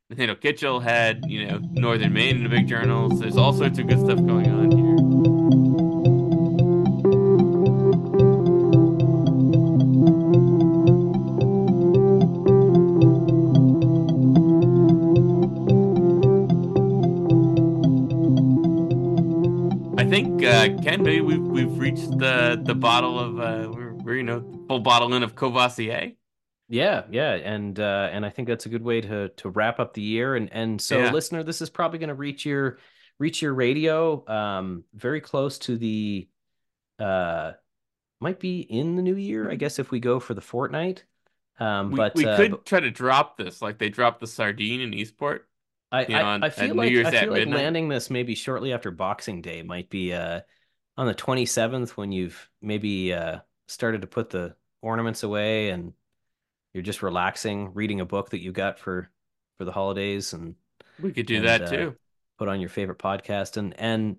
Nathaniel 0.10 0.38
Kitchel 0.38 0.82
had, 0.82 1.26
you 1.28 1.48
know, 1.48 1.58
Northern 1.72 2.14
Maine 2.14 2.38
in 2.38 2.46
a 2.46 2.50
big 2.50 2.68
journal. 2.68 3.10
So 3.10 3.18
there's 3.18 3.38
all 3.38 3.54
sorts 3.54 3.80
of 3.80 3.88
good 3.88 4.00
stuff 4.00 4.18
going 4.26 4.50
on 4.50 4.57
think 20.06 20.44
uh, 20.44 20.70
Ken, 20.84 21.02
maybe 21.04 21.22
we've 21.22 21.42
we've 21.42 21.78
reached 21.78 22.18
the 22.18 22.62
the 22.62 22.76
bottle 22.76 23.20
of 23.20 23.40
uh, 23.40 23.72
we're, 23.72 23.94
we're 23.94 24.16
you 24.16 24.24
know 24.24 24.66
full 24.68 24.80
bottle 24.80 25.14
in 25.14 25.24
of 25.24 25.36
Courvoisier. 25.36 26.12
Yeah, 26.70 27.04
yeah, 27.10 27.34
and 27.34 27.80
uh, 27.80 28.10
and 28.12 28.26
I 28.26 28.30
think 28.30 28.48
that's 28.48 28.66
a 28.66 28.70
good 28.70 28.84
way 28.84 29.02
to 29.02 29.30
to 29.30 29.50
wrap 29.50 29.80
up 29.80 29.94
the 29.94 30.02
year. 30.02 30.36
And 30.36 30.52
and 30.52 30.82
so, 30.82 31.00
yeah. 31.00 31.12
listener, 31.12 31.44
this 31.44 31.62
is 31.62 31.70
probably 31.70 32.00
going 32.00 32.10
to 32.10 32.16
reach 32.16 32.46
your 32.46 32.80
reach 33.20 33.42
your 33.42 33.54
radio 33.54 34.28
um, 34.28 34.84
very 34.94 35.22
close 35.22 35.58
to 35.60 35.78
the 35.78 36.28
uh 37.00 37.54
might 38.20 38.40
be 38.40 38.62
in 38.62 38.96
the 38.96 39.02
new 39.02 39.16
year, 39.16 39.50
I 39.50 39.56
guess, 39.56 39.80
if 39.80 39.92
we 39.92 40.00
go 40.00 40.20
for 40.20 40.34
the 40.34 40.42
fortnight. 40.42 41.04
Um, 41.60 41.92
we, 41.92 41.98
but 41.98 42.16
we 42.16 42.26
uh, 42.26 42.38
could 42.38 42.66
try 42.66 42.80
to 42.80 42.92
drop 42.92 43.38
this 43.38 43.62
like 43.62 43.78
they 43.78 43.90
dropped 43.90 44.20
the 44.20 44.28
sardine 44.28 44.82
in 44.82 44.94
Eastport. 44.94 45.48
I, 45.92 46.02
you 46.02 46.10
know, 46.10 46.16
I, 46.16 46.22
on, 46.24 46.44
I, 46.44 46.50
feel 46.50 46.76
like 46.76 46.92
I 46.92 47.12
feel 47.12 47.32
like 47.32 47.48
landing 47.48 47.88
this 47.88 48.10
maybe 48.10 48.36
shortly 48.36 48.74
after 48.74 48.92
Boxing 48.92 49.42
Day 49.42 49.64
might 49.64 49.90
be 49.90 50.14
uh 50.14 50.42
on 50.98 51.08
the 51.08 51.14
27th 51.14 51.92
when 51.92 52.12
you've 52.12 52.50
maybe 52.62 53.14
uh 53.14 53.40
started 53.68 54.02
to 54.02 54.08
put 54.08 54.30
the 54.30 54.56
ornaments 54.82 55.24
away 55.24 55.70
and 55.70 55.94
you're 56.74 56.84
just 56.84 57.02
relaxing, 57.02 57.74
reading 57.74 58.02
a 58.02 58.06
book 58.06 58.32
that 58.32 58.42
you 58.42 58.52
got 58.52 58.80
for 58.80 59.10
for 59.58 59.66
the 59.66 59.72
holidays 59.72 60.34
and 60.34 60.56
we 61.02 61.12
could 61.12 61.26
do 61.26 61.38
and, 61.38 61.48
that 61.48 61.62
uh, 61.64 61.70
too. 61.70 61.96
Put 62.38 62.50
on 62.50 62.60
your 62.60 62.70
favorite 62.70 63.00
podcast 63.00 63.58
and 63.58 63.74
and 63.80 64.18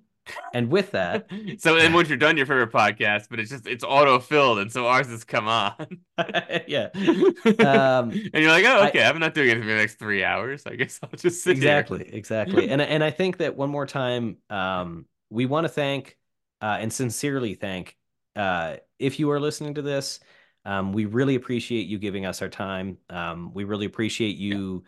and 0.55 0.71
with 0.71 0.93
that, 0.93 1.29
so 1.59 1.77
and 1.77 1.95
once 1.95 2.09
you're 2.09 2.19
done 2.19 2.37
your 2.37 2.47
favorite 2.47 2.73
podcast, 2.73 3.29
but 3.31 3.41
it's 3.41 3.51
just 3.51 3.67
it's 3.67 3.85
auto 3.85 4.19
filled, 4.19 4.59
and 4.59 4.73
so 4.73 4.87
ours 4.87 5.09
has 5.09 5.25
come 5.25 5.49
on. 5.49 5.75
yeah, 6.67 6.89
um, 6.95 8.11
and 8.11 8.35
you're 8.35 8.51
like, 8.51 8.65
oh, 8.65 8.87
okay, 8.89 9.03
I, 9.03 9.09
am 9.09 9.19
not 9.19 9.35
doing 9.35 9.51
it 9.51 9.61
for 9.61 9.67
the 9.67 9.75
next 9.75 9.99
three 9.99 10.25
hours. 10.25 10.65
I 10.67 10.75
guess 10.75 10.99
I'll 11.03 11.11
just 11.17 11.43
sit 11.43 11.57
exactly, 11.57 12.05
here. 12.05 12.09
exactly. 12.13 12.69
And 12.69 12.83
and 12.83 13.03
I 13.05 13.11
think 13.11 13.39
that 13.39 13.57
one 13.57 13.71
more 13.71 13.87
time, 13.87 14.39
um, 14.51 15.07
we 15.31 15.47
want 15.47 15.65
to 15.65 15.69
thank 15.69 16.17
uh, 16.61 16.79
and 16.81 16.93
sincerely 16.93 17.55
thank 17.55 17.97
uh, 18.37 18.77
if 18.99 19.19
you 19.19 19.31
are 19.31 19.41
listening 19.41 19.75
to 19.75 19.83
this. 19.83 20.21
Um, 20.65 20.93
we 20.93 21.07
really 21.07 21.35
appreciate 21.35 21.87
you 21.87 21.99
giving 21.99 22.27
us 22.27 22.43
our 22.43 22.49
time. 22.49 22.99
Um, 23.09 23.53
we 23.55 23.65
really 23.65 23.87
appreciate 23.87 24.37
you 24.37 24.85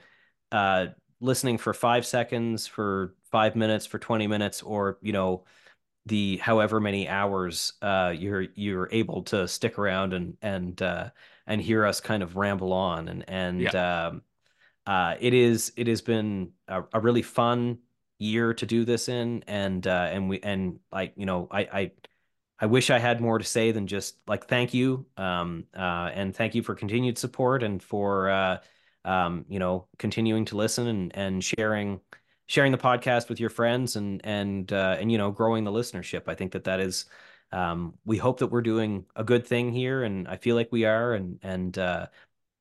yeah. 0.52 0.58
uh, 0.58 0.86
listening 1.20 1.58
for 1.58 1.72
five 1.74 2.06
seconds, 2.06 2.66
for 2.66 3.14
five 3.30 3.56
minutes, 3.56 3.86
for 3.86 3.98
20 3.98 4.26
minutes, 4.26 4.62
or, 4.62 4.98
you 5.02 5.12
know, 5.12 5.44
the 6.06 6.38
however 6.38 6.80
many 6.80 7.08
hours 7.08 7.74
uh, 7.82 8.12
you're 8.16 8.46
you're 8.54 8.88
able 8.90 9.22
to 9.22 9.46
stick 9.46 9.78
around 9.78 10.12
and 10.14 10.36
and 10.40 10.80
uh, 10.80 11.10
and 11.46 11.60
hear 11.60 11.84
us 11.84 12.00
kind 12.00 12.22
of 12.22 12.36
ramble 12.36 12.72
on. 12.72 13.08
And 13.08 13.24
and 13.28 13.60
yeah. 13.60 14.06
um, 14.06 14.22
uh, 14.86 15.16
it 15.20 15.34
is 15.34 15.72
it 15.76 15.86
has 15.86 16.00
been 16.00 16.52
a, 16.68 16.82
a, 16.94 17.00
really 17.00 17.22
fun 17.22 17.78
year 18.18 18.54
to 18.54 18.66
do 18.66 18.84
this 18.84 19.08
in. 19.08 19.44
And 19.46 19.86
uh, 19.86 20.08
and 20.10 20.28
we 20.28 20.40
and 20.40 20.80
like 20.90 21.12
you 21.16 21.26
know 21.26 21.48
I 21.50 21.60
I 21.60 21.92
I 22.58 22.66
wish 22.66 22.90
I 22.90 22.98
had 22.98 23.20
more 23.20 23.38
to 23.38 23.44
say 23.44 23.72
than 23.72 23.86
just 23.86 24.16
like 24.26 24.46
thank 24.46 24.74
you, 24.74 25.06
um, 25.16 25.64
uh, 25.76 26.10
and 26.12 26.34
thank 26.34 26.54
you 26.54 26.62
for 26.62 26.74
continued 26.74 27.18
support 27.18 27.62
and 27.62 27.82
for 27.82 28.30
uh, 28.30 28.58
um, 29.04 29.44
you 29.48 29.58
know 29.58 29.86
continuing 29.98 30.44
to 30.46 30.56
listen 30.56 30.86
and 30.86 31.16
and 31.16 31.44
sharing 31.44 32.00
sharing 32.46 32.72
the 32.72 32.78
podcast 32.78 33.28
with 33.28 33.38
your 33.40 33.50
friends 33.50 33.96
and 33.96 34.20
and 34.24 34.72
uh, 34.72 34.96
and 34.98 35.10
you 35.12 35.18
know 35.18 35.30
growing 35.30 35.64
the 35.64 35.70
listenership. 35.70 36.22
I 36.26 36.34
think 36.34 36.52
that 36.52 36.64
that 36.64 36.80
is 36.80 37.06
um, 37.52 37.94
we 38.04 38.16
hope 38.18 38.38
that 38.40 38.48
we're 38.48 38.62
doing 38.62 39.06
a 39.16 39.24
good 39.24 39.46
thing 39.46 39.72
here, 39.72 40.02
and 40.02 40.28
I 40.28 40.36
feel 40.36 40.56
like 40.56 40.70
we 40.72 40.84
are. 40.84 41.14
And 41.14 41.38
and 41.42 41.78
uh, 41.78 42.06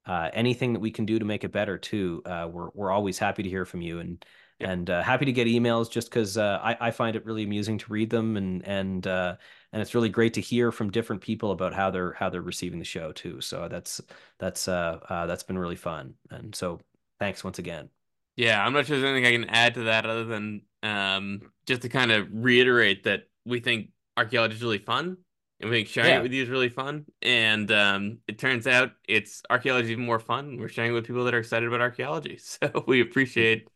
uh, 0.05 0.29
anything 0.33 0.73
that 0.73 0.79
we 0.79 0.91
can 0.91 1.05
do 1.05 1.19
to 1.19 1.25
make 1.25 1.43
it 1.43 1.51
better 1.51 1.77
too, 1.77 2.21
uh, 2.25 2.47
we're 2.51 2.69
we're 2.73 2.91
always 2.91 3.19
happy 3.19 3.43
to 3.43 3.49
hear 3.49 3.65
from 3.65 3.81
you 3.81 3.99
and 3.99 4.25
and 4.59 4.89
uh, 4.89 5.01
happy 5.03 5.25
to 5.25 5.31
get 5.31 5.47
emails 5.47 5.89
just 5.89 6.09
because 6.09 6.37
uh, 6.37 6.59
I, 6.61 6.87
I 6.87 6.91
find 6.91 7.15
it 7.15 7.25
really 7.25 7.43
amusing 7.43 7.77
to 7.79 7.91
read 7.93 8.09
them 8.09 8.37
and 8.37 8.65
and 8.65 9.07
uh, 9.07 9.35
and 9.71 9.81
it's 9.81 9.93
really 9.93 10.09
great 10.09 10.33
to 10.35 10.41
hear 10.41 10.71
from 10.71 10.91
different 10.91 11.21
people 11.21 11.51
about 11.51 11.73
how 11.73 11.91
they're 11.91 12.13
how 12.13 12.29
they're 12.29 12.41
receiving 12.41 12.79
the 12.79 12.85
show 12.85 13.11
too. 13.11 13.41
So 13.41 13.67
that's 13.69 14.01
that's 14.39 14.67
uh, 14.67 14.99
uh 15.09 15.25
that's 15.25 15.43
been 15.43 15.57
really 15.57 15.75
fun. 15.75 16.15
And 16.29 16.55
so 16.55 16.79
thanks 17.19 17.43
once 17.43 17.59
again. 17.59 17.89
Yeah, 18.35 18.63
I'm 18.63 18.73
not 18.73 18.85
sure 18.85 18.99
there's 18.99 19.09
anything 19.09 19.25
I 19.25 19.31
can 19.31 19.49
add 19.49 19.73
to 19.75 19.83
that 19.83 20.05
other 20.05 20.25
than 20.25 20.61
um 20.83 21.41
just 21.65 21.81
to 21.81 21.89
kind 21.89 22.11
of 22.11 22.27
reiterate 22.31 23.03
that 23.03 23.27
we 23.45 23.59
think 23.59 23.89
archaeology 24.17 24.55
is 24.55 24.61
really 24.61 24.77
fun 24.77 25.17
and 25.59 25.69
we 25.69 25.77
think 25.77 25.87
sharing 25.89 26.11
yeah. 26.11 26.19
it 26.19 26.23
with 26.23 26.31
you 26.31 26.43
is 26.43 26.49
really 26.49 26.69
fun. 26.69 27.05
And 27.21 27.69
um, 27.71 28.19
it 28.27 28.39
turns 28.39 28.65
out 28.65 28.91
it's 29.07 29.41
archaeology 29.49 29.91
even 29.91 30.05
more 30.05 30.19
fun. 30.19 30.57
We're 30.57 30.69
sharing 30.69 30.93
with 30.93 31.05
people 31.05 31.25
that 31.25 31.33
are 31.33 31.39
excited 31.39 31.67
about 31.67 31.81
archaeology. 31.81 32.39
So 32.49 32.83
we 32.87 33.01
appreciate 33.01 33.67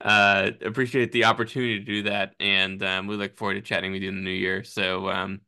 uh, 0.00 0.50
appreciate 0.64 1.12
the 1.12 1.24
opportunity 1.24 1.78
to 1.78 1.84
do 1.84 2.02
that, 2.04 2.34
and 2.40 2.82
um, 2.82 3.06
we 3.06 3.16
look 3.16 3.36
forward 3.36 3.54
to 3.54 3.60
chatting 3.60 3.92
with 3.92 4.02
you 4.02 4.08
in 4.08 4.16
the 4.16 4.22
new 4.22 4.30
year. 4.30 4.64
So 4.64 5.08
um, 5.08 5.40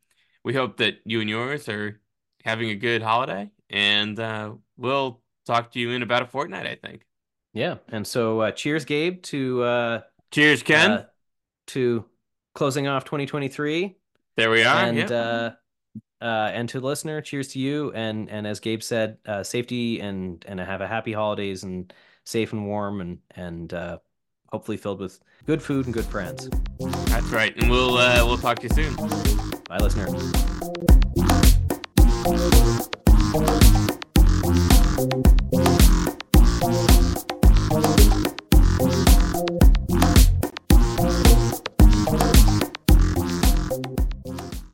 we 0.44 0.55
hope 0.55 0.78
that 0.78 0.97
you 1.05 1.20
and 1.20 1.28
yours 1.28 1.68
are 1.68 2.01
having 2.44 2.70
a 2.70 2.74
good 2.74 3.02
holiday, 3.02 3.51
and 3.70 4.18
uh, 4.18 4.52
we'll 4.77 5.20
talk 5.47 5.73
to 5.73 5.78
you 5.78 5.90
in 5.90 6.02
about 6.02 6.23
a 6.23 6.27
fortnight, 6.27 6.66
I 6.66 6.77
think. 6.77 7.05
Yeah, 7.52 7.77
and 7.89 8.06
so 8.06 8.40
uh, 8.40 8.51
cheers, 8.52 8.85
Gabe. 8.85 9.23
To 9.24 9.62
uh, 9.62 10.01
cheers, 10.31 10.62
Ken. 10.62 10.90
Uh, 10.90 11.05
to 11.68 12.05
closing 12.55 12.89
off 12.89 13.05
2023. 13.05 13.97
There 14.36 14.51
we 14.51 14.64
are. 14.64 14.85
And 14.85 14.98
yeah. 14.98 15.16
uh, 15.16 15.51
uh, 16.20 16.51
and 16.52 16.68
to 16.70 16.81
the 16.81 16.86
listener, 16.86 17.20
cheers 17.20 17.48
to 17.48 17.59
you. 17.59 17.93
And 17.93 18.28
and 18.31 18.47
as 18.47 18.60
Gabe 18.60 18.82
said, 18.82 19.18
uh, 19.27 19.43
safety 19.43 20.01
and 20.01 20.44
and 20.48 20.59
have 20.59 20.81
a 20.81 20.86
happy 20.86 21.12
holidays 21.12 21.62
and 21.62 21.93
safe 22.24 22.52
and 22.52 22.66
warm 22.66 23.01
and 23.01 23.18
and 23.31 23.73
uh, 23.73 23.98
hopefully 24.57 24.78
filled 24.78 25.01
with 25.01 25.20
good 25.45 25.61
food 25.62 25.85
and 25.85 25.93
good 25.93 26.07
friends. 26.07 26.49
That's 27.11 27.27
right. 27.27 27.55
And 27.61 27.70
we'll 27.70 27.99
uh, 27.99 28.24
we'll 28.24 28.39
talk 28.39 28.59
to 28.61 28.69
you 28.69 28.74
soon. 28.74 28.97
Bye, 29.69 29.77
listener. 29.77 30.07